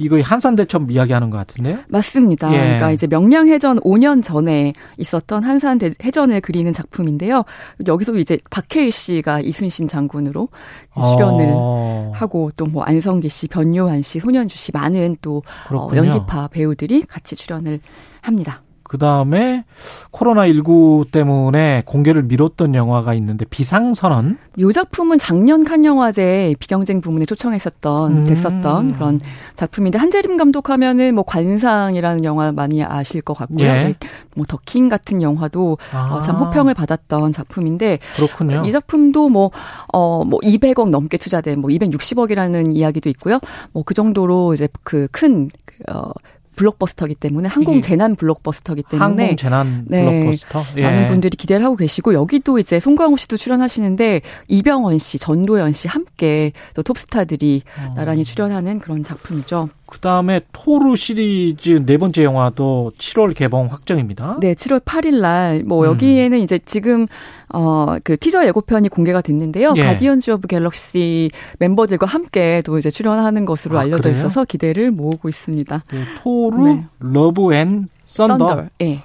이거 0.00 0.20
한산대첩 0.20 0.90
이야기하는 0.90 1.30
것 1.30 1.36
같은데요. 1.36 1.78
맞습니다. 1.88 2.52
예. 2.54 2.58
그러니까 2.58 2.90
이제 2.92 3.06
명량해전 3.06 3.80
5년 3.80 4.24
전에 4.24 4.72
있었던 4.98 5.44
한산 5.44 5.78
대- 5.78 5.92
해전을 6.02 6.40
그리는 6.40 6.72
작품인데요. 6.72 7.44
여기서 7.86 8.14
이제 8.16 8.38
박해일 8.50 8.90
씨가 8.90 9.40
이순신 9.40 9.88
장군으로 9.88 10.48
출연을 10.94 11.50
어, 11.52 12.12
하고 12.14 12.50
또 12.56 12.64
뭐 12.70 12.82
안성기 12.84 13.28
씨, 13.28 13.48
변요한 13.48 14.00
씨, 14.02 14.18
손현주 14.20 14.56
씨 14.56 14.70
많은 14.72 15.16
또 15.22 15.42
어. 15.70 15.90
연기파 15.94 16.48
배우들이 16.48 17.02
같이 17.02 17.34
출연을 17.36 17.80
합니다. 18.22 18.62
그 18.90 18.98
다음에 18.98 19.64
코로나19 20.10 21.12
때문에 21.12 21.82
공개를 21.86 22.24
미뤘던 22.24 22.74
영화가 22.74 23.14
있는데 23.14 23.44
비상선언. 23.44 24.36
이 24.56 24.72
작품은 24.72 25.18
작년 25.18 25.62
칸 25.62 25.84
영화제 25.84 26.54
비경쟁 26.58 27.00
부문에 27.00 27.24
초청했었던 27.24 28.12
음. 28.12 28.24
됐었던 28.24 28.92
그런 28.92 29.20
작품인데 29.54 29.96
한재림 29.96 30.36
감독하면은 30.36 31.14
뭐 31.14 31.22
관상이라는 31.22 32.24
영화 32.24 32.50
많이 32.50 32.82
아실 32.82 33.20
것 33.20 33.34
같고요. 33.34 33.64
예. 33.64 33.94
뭐 34.34 34.44
더킹 34.44 34.88
같은 34.88 35.22
영화도 35.22 35.78
아. 35.92 36.14
어, 36.14 36.18
참 36.18 36.36
호평을 36.36 36.74
받았던 36.74 37.30
작품인데 37.30 38.00
그렇군요. 38.16 38.64
이 38.66 38.72
작품도 38.72 39.28
뭐, 39.28 39.52
어, 39.92 40.24
뭐 40.24 40.40
200억 40.40 40.90
넘게 40.90 41.16
투자된 41.16 41.60
뭐 41.60 41.70
260억이라는 41.70 42.74
이야기도 42.74 43.08
있고요. 43.10 43.38
뭐 43.72 43.84
그 43.90 43.94
정도로 43.94 44.54
이제 44.54 44.68
그 44.84 45.08
큰, 45.10 45.48
어, 45.88 46.12
블록버스터기 46.60 47.14
때문에 47.14 47.48
항공 47.48 47.74
이게 47.74 47.80
재난 47.80 48.16
블록버스터기 48.16 48.84
때문에 48.90 49.04
항공 49.04 49.36
재난 49.36 49.84
네. 49.88 50.04
블록버스터. 50.04 50.62
예. 50.76 50.82
많은 50.82 51.08
분들이 51.08 51.36
기대를 51.36 51.64
하고 51.64 51.76
계시고 51.76 52.12
여기도 52.12 52.58
이제 52.58 52.78
송강호 52.78 53.16
씨도 53.16 53.38
출연하시는데 53.38 54.20
이병헌 54.48 54.98
씨, 54.98 55.18
전도연 55.18 55.72
씨 55.72 55.88
함께 55.88 56.52
또 56.74 56.82
톱스타들이 56.82 57.62
어. 57.78 57.94
나란히 57.96 58.24
출연하는 58.24 58.78
그런 58.80 59.02
작품이죠. 59.02 59.70
그 59.90 59.98
다음에 59.98 60.40
토르 60.52 60.94
시리즈 60.94 61.84
네 61.84 61.98
번째 61.98 62.22
영화도 62.22 62.92
7월 62.96 63.34
개봉 63.34 63.66
확정입니다. 63.66 64.38
네, 64.40 64.54
7월 64.54 64.80
8일 64.80 65.20
날, 65.20 65.64
뭐, 65.64 65.82
음. 65.82 65.90
여기에는 65.90 66.38
이제 66.38 66.60
지금, 66.64 67.06
어, 67.52 67.96
그 68.04 68.16
티저 68.16 68.46
예고편이 68.46 68.88
공개가 68.88 69.20
됐는데요. 69.20 69.74
예. 69.76 69.82
Guardians 69.82 70.30
of 70.30 70.46
Galaxy 70.46 71.32
멤버들과 71.58 72.06
함께 72.06 72.62
또 72.64 72.78
이제 72.78 72.88
출연하는 72.88 73.44
것으로 73.44 73.78
아, 73.78 73.80
알려져 73.82 74.10
그래요? 74.10 74.16
있어서 74.16 74.44
기대를 74.44 74.92
모으고 74.92 75.28
있습니다. 75.28 75.82
그 75.88 76.04
토르, 76.22 76.68
네. 76.68 76.84
Love 77.00 77.52
and 77.52 77.88
Thunder. 78.06 78.48
Thunder. 78.48 78.64
예. 78.82 79.02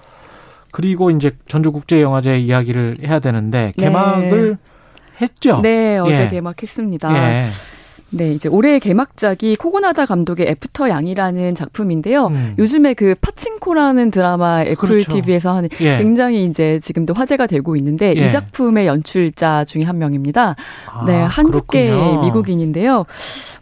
그리고 0.71 1.09
이제 1.09 1.31
전주국제영화제 1.47 2.37
이야기를 2.39 2.97
해야 3.03 3.19
되는데 3.19 3.71
개막을 3.77 4.57
했죠. 5.19 5.61
네, 5.63 5.97
어제 5.97 6.25
예. 6.25 6.29
개막했습니다. 6.29 7.45
예. 7.45 7.47
네, 8.15 8.29
이제 8.29 8.47
올해의 8.47 8.79
개막작이 8.79 9.57
코고나다 9.57 10.05
감독의 10.05 10.47
After 10.47 10.89
Yang이라는 10.89 11.53
작품인데요. 11.53 12.27
음. 12.27 12.53
요즘에 12.57 12.93
그 12.93 13.13
파친코라는 13.19 14.09
드라마 14.09 14.61
애플 14.61 14.75
그렇죠. 14.75 15.11
TV에서 15.11 15.53
하는 15.53 15.67
예. 15.81 15.97
굉장히 15.97 16.45
이제 16.45 16.79
지금도 16.79 17.13
화제가 17.13 17.45
되고 17.47 17.75
있는데 17.75 18.13
예. 18.15 18.25
이 18.25 18.31
작품의 18.31 18.87
연출자 18.87 19.65
중에 19.65 19.83
한 19.83 19.97
명입니다. 19.97 20.55
아, 20.87 21.05
네, 21.05 21.21
한국계 21.23 21.89
그렇군요. 21.89 22.21
미국인인데요. 22.21 23.05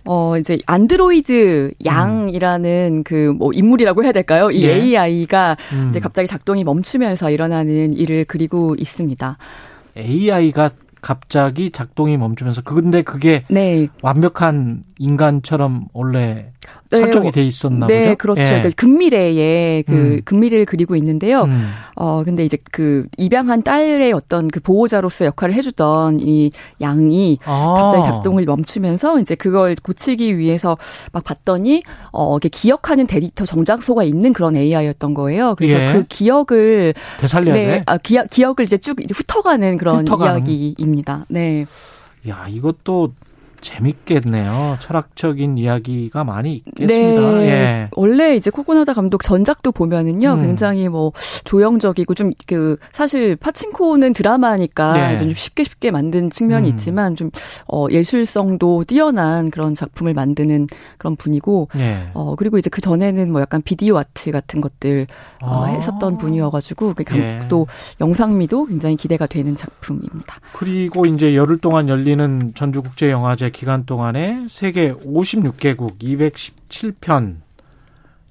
어, 0.06 0.38
이제 0.38 0.60
안드로이드 0.68 1.72
양이라는 1.84 3.04
그 3.04 3.25
뭐 3.25 3.54
인물이라고 3.54 4.04
해야 4.04 4.12
될까요? 4.12 4.52
이 4.52 4.64
음. 4.66 4.70
예. 4.70 4.76
AI가 4.76 5.58
음. 5.72 5.88
이제 5.90 6.00
갑자기 6.00 6.28
작동이 6.28 6.64
멈추면서 6.64 7.32
일어나는 7.32 7.94
일을 7.96 8.26
그리고 8.28 8.76
있습니다. 8.78 9.38
AI가 9.98 10.70
갑자기 11.04 11.70
작동이 11.70 12.18
멈추면서 12.18 12.64
근데 12.64 13.04
그게 13.04 13.44
네. 13.50 13.88
완벽한 14.02 14.84
인간처럼 14.98 15.90
원래 15.94 16.52
네, 16.92 17.00
설정이 17.00 17.32
돼 17.32 17.44
있었나 17.44 17.88
네, 17.88 18.10
보죠. 18.10 18.18
그렇죠. 18.18 18.54
예. 18.56 18.62
그 18.62 18.70
근미래에 18.76 19.82
그 19.84 19.94
음. 19.94 20.22
근미래를 20.24 20.66
그리고 20.66 20.96
있는데요. 20.96 21.44
음. 21.44 21.70
어, 21.96 22.24
근데 22.24 22.44
이제 22.46 22.58
그 22.72 23.08
입양한 23.18 23.64
딸의 23.64 24.14
어떤 24.14 24.48
그 24.48 24.60
보호자로서 24.60 25.26
역할을 25.26 25.56
해주던 25.56 26.20
이 26.20 26.52
양이 26.82 27.40
아. 27.46 27.78
갑자기 27.80 28.06
작동을 28.06 28.46
멈추면서 28.46 29.20
이제 29.20 29.36
그걸 29.36 29.76
고치기 29.82 30.38
위해서 30.38 30.78
막 31.12 31.24
봤더니 31.24 31.82
어, 32.12 32.38
이게 32.38 32.50
기억하는 32.50 33.08
데이터 33.08 33.46
정장소가 33.46 34.04
있는 34.04 34.34
그런 34.34 34.56
AI였던 34.56 35.14
거예요. 35.14 35.56
그래서 35.56 35.80
예. 35.80 35.94
그 35.94 36.04
기억을 36.08 36.94
되살려야 37.20 37.54
네, 37.54 37.66
돼. 37.66 37.84
아, 37.88 37.98
기, 37.98 38.20
기억을 38.30 38.64
이제 38.64 38.78
쭉 38.78 39.02
이제 39.02 39.14
훑어가는 39.16 39.78
그런 39.78 40.08
훑어가는. 40.08 40.48
이야기입니다. 40.48 41.26
네. 41.30 41.66
야, 42.30 42.46
이것도 42.50 43.14
재밌겠네요. 43.64 44.78
철학적인 44.80 45.58
이야기가 45.58 46.24
많이 46.24 46.62
있겠습니다. 46.68 47.22
네. 47.22 47.48
예. 47.48 47.90
원래 47.94 48.36
이제 48.36 48.52
코코나다 48.52 48.94
감독 48.94 49.24
전작도 49.24 49.72
보면은요, 49.72 50.34
음. 50.34 50.42
굉장히 50.44 50.88
뭐 50.88 51.12
조형적이고 51.46 52.14
좀 52.14 52.32
그 52.46 52.78
사실 52.92 53.36
파친코는 53.36 54.14
드라마니까 54.14 54.94
네. 54.94 55.18
좀 55.18 55.34
쉽게 55.34 55.64
쉽게 55.64 55.92
만든 55.92 56.30
측면이 56.30 56.68
음. 56.68 56.74
있지만 56.74 57.16
좀 57.16 57.32
어, 57.68 57.88
예술성도 57.90 58.84
뛰어난 58.86 59.50
그런 59.50 59.74
작품을 59.74 60.14
만드는 60.14 60.68
그런 60.98 61.16
분이고. 61.16 61.70
예. 61.78 62.06
어, 62.14 62.36
그리고 62.36 62.58
이제 62.58 62.70
그 62.70 62.82
전에는 62.82 63.32
뭐 63.32 63.42
약간 63.42 63.62
비디오 63.62 63.98
아트 63.98 64.32
같은 64.32 64.62
것들 64.62 65.08
어, 65.44 65.64
아. 65.64 65.68
했었던 65.68 66.18
분이어가지고, 66.18 66.94
그 66.94 67.04
예. 67.16 67.34
감독도 67.40 67.68
영상미도 68.02 68.66
굉장히 68.66 68.96
기대가 68.96 69.26
되는 69.26 69.56
작품입니다. 69.56 70.40
그리고 70.54 71.06
이제 71.06 71.36
열흘 71.36 71.58
동안 71.58 71.88
열리는 71.88 72.52
전주국제영화제 72.56 73.52
기간 73.54 73.86
동안에 73.86 74.48
세계 74.50 74.94
56개국 74.94 76.00
217편, 76.00 77.38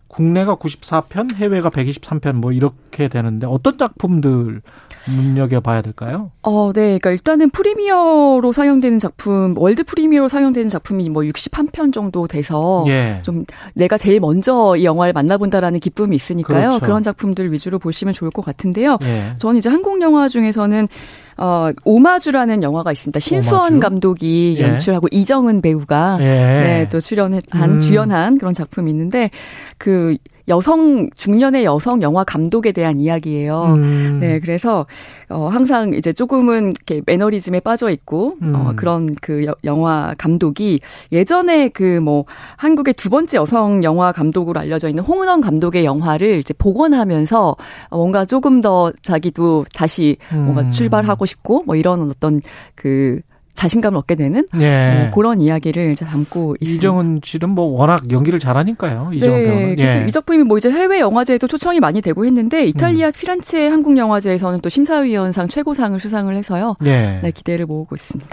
국내가 0.08 0.56
94편, 0.56 1.34
해외가 1.34 1.70
123편 1.70 2.34
뭐 2.34 2.52
이렇게 2.52 3.08
되는데 3.08 3.46
어떤 3.46 3.78
작품들 3.78 4.60
눈여겨 5.08 5.60
봐야 5.60 5.80
될까요? 5.80 6.30
어, 6.42 6.70
네. 6.72 6.98
그러니까 6.98 7.10
일단은 7.12 7.48
premiere로 7.48 8.52
상영되는 8.52 8.98
작품, 8.98 9.54
world 9.56 9.84
premiere로 9.84 10.28
상영되는 10.28 10.68
작품이 10.68 11.08
뭐 11.08 11.22
61편 11.22 11.92
정도 11.92 12.26
돼서 12.26 12.84
예. 12.88 13.20
좀 13.22 13.44
내가 13.74 13.96
제일 13.96 14.20
먼저 14.20 14.76
이 14.76 14.84
영화를 14.84 15.14
만나본다라는 15.14 15.80
기쁨이 15.80 16.14
있으니까요. 16.14 16.68
그렇죠. 16.68 16.84
그런 16.84 17.02
작품들 17.02 17.50
위주로 17.50 17.78
보시면 17.78 18.12
좋을 18.14 18.30
것 18.30 18.44
같은데요. 18.44 18.98
예. 19.02 19.34
저는 19.38 19.56
이제 19.56 19.70
한국 19.70 20.00
영화 20.02 20.28
중에서는 20.28 20.88
어, 21.36 21.70
오마주라는 21.84 22.62
영화가 22.62 22.92
있습니다. 22.92 23.20
신수원 23.20 23.74
오마주? 23.74 23.80
감독이 23.80 24.56
예. 24.58 24.62
연출하고 24.62 25.08
이정은 25.10 25.62
배우가 25.62 26.18
예. 26.20 26.24
네, 26.24 26.86
또 26.90 27.00
출연한 27.00 27.42
음. 27.54 27.80
주연한 27.80 28.38
그런 28.38 28.54
작품이 28.54 28.90
있는데 28.90 29.30
그 29.78 30.16
여성 30.52 31.08
중년의 31.16 31.64
여성 31.64 32.02
영화 32.02 32.22
감독에 32.24 32.72
대한 32.72 32.96
이야기예요. 32.98 33.62
음. 33.76 34.18
네, 34.20 34.38
그래서 34.38 34.86
어 35.30 35.48
항상 35.48 35.94
이제 35.94 36.12
조금은 36.12 36.72
이렇게 36.72 37.00
매너리즘에 37.06 37.60
빠져 37.60 37.90
있고 37.90 38.36
어 38.42 38.68
음. 38.70 38.76
그런 38.76 39.08
그 39.22 39.44
여- 39.46 39.54
영화 39.64 40.14
감독이 40.18 40.80
예전에 41.10 41.68
그 41.70 42.00
뭐 42.02 42.24
한국의 42.56 42.94
두 42.94 43.08
번째 43.10 43.38
여성 43.38 43.82
영화 43.84 44.12
감독으로 44.12 44.58
알려져 44.60 44.88
있는 44.88 45.02
홍은원 45.04 45.40
감독의 45.40 45.84
영화를 45.84 46.38
이제 46.38 46.52
복원하면서 46.54 47.56
뭔가 47.90 48.24
조금 48.24 48.60
더 48.60 48.92
자기도 49.02 49.64
다시 49.74 50.16
뭔가 50.32 50.62
음. 50.62 50.70
출발하고 50.70 51.24
싶고 51.26 51.62
뭐 51.64 51.76
이런 51.76 52.10
어떤 52.10 52.40
그 52.74 53.20
자신감을 53.54 53.98
얻게 53.98 54.14
되는 54.14 54.44
예. 54.60 54.98
뭐 55.00 55.10
그런 55.10 55.40
이야기를 55.40 55.90
이제 55.90 56.04
담고 56.04 56.56
있습니다. 56.60 56.78
이정은 56.78 57.20
씨는 57.24 57.50
뭐 57.50 57.66
워낙 57.66 58.10
연기를 58.10 58.38
잘하니까요. 58.38 59.10
이정은 59.12 59.36
네, 59.36 59.44
배우는. 59.44 59.76
그래서 59.76 60.00
예. 60.00 60.06
이 60.06 60.10
작품이 60.10 60.42
뭐 60.42 60.58
이제 60.58 60.70
해외 60.70 61.00
영화제에도 61.00 61.46
초청이 61.46 61.80
많이 61.80 62.00
되고 62.00 62.24
했는데 62.24 62.64
이탈리아 62.66 63.08
음. 63.08 63.12
피란체 63.12 63.68
한국 63.68 63.96
영화제에서는 63.96 64.60
또 64.60 64.68
심사위원상 64.68 65.48
최고상을 65.48 65.98
수상을 65.98 66.34
해서요. 66.34 66.76
예. 66.84 67.20
네, 67.22 67.30
기대를 67.30 67.66
모으고 67.66 67.94
있습니다. 67.94 68.28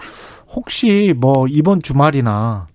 혹시 0.54 1.14
뭐 1.16 1.46
이번 1.48 1.82
주말이나 1.82 2.68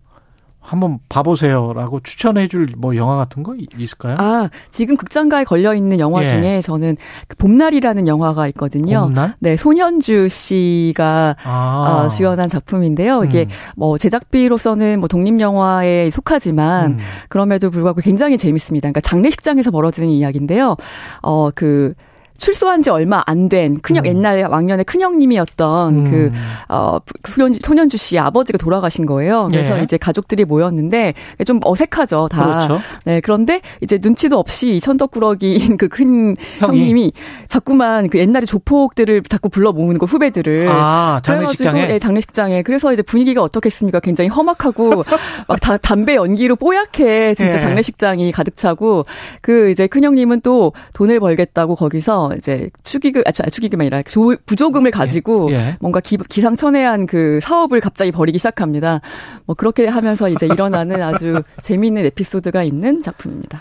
한번 0.65 0.99
봐보세요라고 1.11 2.01
추천해줄 2.01 2.71
뭐 2.79 2.97
영화 2.97 3.17
같은 3.17 3.43
거 3.43 3.55
있을까요? 3.77 4.17
아, 4.19 4.49
지금 4.71 4.97
극장가에 4.97 5.45
걸려 5.45 5.75
있는 5.75 5.99
영화 5.99 6.23
예. 6.23 6.27
중에 6.27 6.61
저는 6.63 6.97
그 7.29 7.37
봄날이라는 7.37 8.09
영화가 8.09 8.49
있거든요. 8.49 9.03
봄날? 9.03 9.35
네, 9.41 9.57
손현주 9.59 10.31
씨가 10.31 11.37
아, 11.45 12.05
어, 12.07 12.09
주연한 12.09 12.49
작품인데요. 12.49 13.25
이게 13.25 13.43
음. 13.43 13.49
뭐 13.77 13.99
제작비로서는 13.99 15.01
뭐 15.01 15.09
독립 15.09 15.39
영화에 15.39 16.09
속하지만 16.09 16.93
음. 16.93 16.99
그럼에도 17.29 17.71
불구하고 17.71 18.01
굉장히 18.01 18.39
재밌습니다. 18.39 18.87
그러니까 18.87 19.03
장례식장에서 19.03 19.71
벌어지는 19.71 20.09
이야기인데요. 20.09 20.77
어, 21.21 21.51
그 21.55 21.93
출소한 22.37 22.83
지 22.83 22.91
얼마 22.91 23.23
안 23.27 23.45
된 23.49 23.79
큰형 23.81 24.05
음. 24.05 24.07
옛날 24.07 24.43
왕년의 24.51 24.87
큰형님이었던 24.87 25.95
음. 26.07 26.11
그 26.11 26.33
어, 26.69 26.99
손현주, 27.29 27.61
손현주 27.63 27.97
씨의 27.99 28.21
아버지가 28.21 28.57
돌아가신 28.59 29.05
거예요. 29.07 29.49
그래서 29.51 29.79
예. 29.79 29.83
이제 29.83 29.99
가족들이 29.99 30.45
모였는데 30.47 31.13
좀 31.47 31.61
어색하죠, 31.63 32.29
다. 32.31 32.45
그렇죠. 32.45 32.79
네, 33.05 33.21
그런데 33.21 33.61
이제 33.83 33.99
눈치도 34.03 34.39
없이 34.39 34.77
이 34.77 34.81
천덕꾸러기인 34.81 35.77
그 35.77 35.89
큰? 35.89 36.35
형님이 36.59 37.13
자꾸만 37.49 38.09
그 38.09 38.19
옛날의 38.19 38.47
조폭들을 38.47 39.23
자꾸 39.29 39.49
불러 39.51 39.73
모으는 39.73 39.99
거 39.99 40.07
후배들을. 40.07 40.69
아 40.71 41.21
장례식장에 41.23 41.87
네, 41.87 41.99
장례식장에. 41.99 42.63
그래서 42.63 42.93
이제 42.93 43.03
분위기가 43.03 43.43
어떻겠습니까? 43.43 44.01
굉장히 44.01 44.29
험악하고 44.29 45.05
막 45.49 45.61
다 45.61 45.77
담배 45.79 46.15
연기로 46.17 46.57
뽀얗게 46.57 47.35
진짜 47.35 47.55
예. 47.57 47.59
장례식장이 47.59 48.33
가득 48.33 48.57
차고 48.57 49.07
그 49.41 49.71
이제 49.71 49.87
큰형님은 49.87 50.41
또 50.41 50.73
돈을 50.93 51.21
벌겠다고 51.21 51.75
거기서 51.77 52.24
이제 52.37 52.71
축의금, 52.83 53.23
아, 53.27 53.33
축의금이 53.33 53.83
아니라 53.83 54.03
조, 54.03 54.35
부조금을 54.47 54.91
가지고 54.91 55.51
예. 55.51 55.77
뭔가 55.81 56.01
기, 56.01 56.17
기상천외한 56.17 57.07
그 57.07 57.41
사업을 57.43 57.81
갑자기 57.81 58.11
벌이기 58.13 58.39
시작합니다. 58.39 59.01
뭐 59.47 59.55
그렇게 59.55 59.87
하면서 59.87 60.29
이제 60.29 60.47
일어나는 60.47 61.03
아주 61.03 61.43
재미있는 61.63 62.05
에피소드가 62.07 62.63
있는 62.63 63.03
작품입니다. 63.03 63.61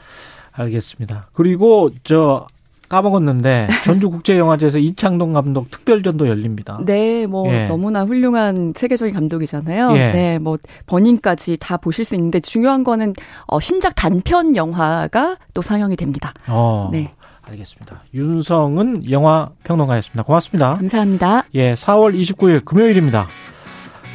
알겠습니다. 0.51 1.29
그리고 1.33 1.89
저 2.03 2.47
까먹었는데 2.93 3.65
전주국제영화제에서 3.85 4.77
이창동 4.77 5.33
감독 5.33 5.71
특별전도 5.71 6.27
열립니다. 6.27 6.79
네, 6.85 7.25
뭐 7.25 7.51
예. 7.51 7.65
너무나 7.65 8.03
훌륭한 8.03 8.73
세계적인 8.75 9.13
감독이잖아요. 9.13 9.93
예. 9.93 10.11
네, 10.11 10.39
뭐 10.39 10.57
버닝까지 10.85 11.57
다 11.59 11.77
보실 11.77 12.05
수 12.05 12.15
있는데 12.15 12.39
중요한 12.39 12.83
거는 12.83 13.13
어, 13.47 13.59
신작 13.59 13.95
단편 13.95 14.55
영화가 14.55 15.37
또 15.53 15.61
상영이 15.61 15.95
됩니다. 15.95 16.33
어, 16.47 16.89
네. 16.91 17.11
알겠습니다. 17.43 18.03
윤성은 18.13 19.11
영화 19.11 19.49
평론가였습니다. 19.63 20.23
고맙습니다. 20.23 20.75
감사합니다. 20.77 21.43
예, 21.55 21.73
4월 21.73 22.19
29일 22.19 22.65
금요일입니다. 22.65 23.27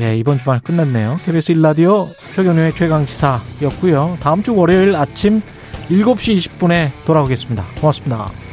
예, 0.00 0.16
이번 0.16 0.38
주말 0.38 0.60
끝났네요. 0.60 1.16
KBS 1.24 1.55
1라디오 1.55 2.06
최경련의 2.34 2.74
최강시사였고요. 2.74 4.18
다음 4.20 4.42
주 4.42 4.55
월요일 4.55 4.94
아침 4.96 5.42
7시 5.88 6.36
20분에 6.36 6.90
돌아오겠습니다. 7.05 7.64
고맙습니다. 7.80 8.47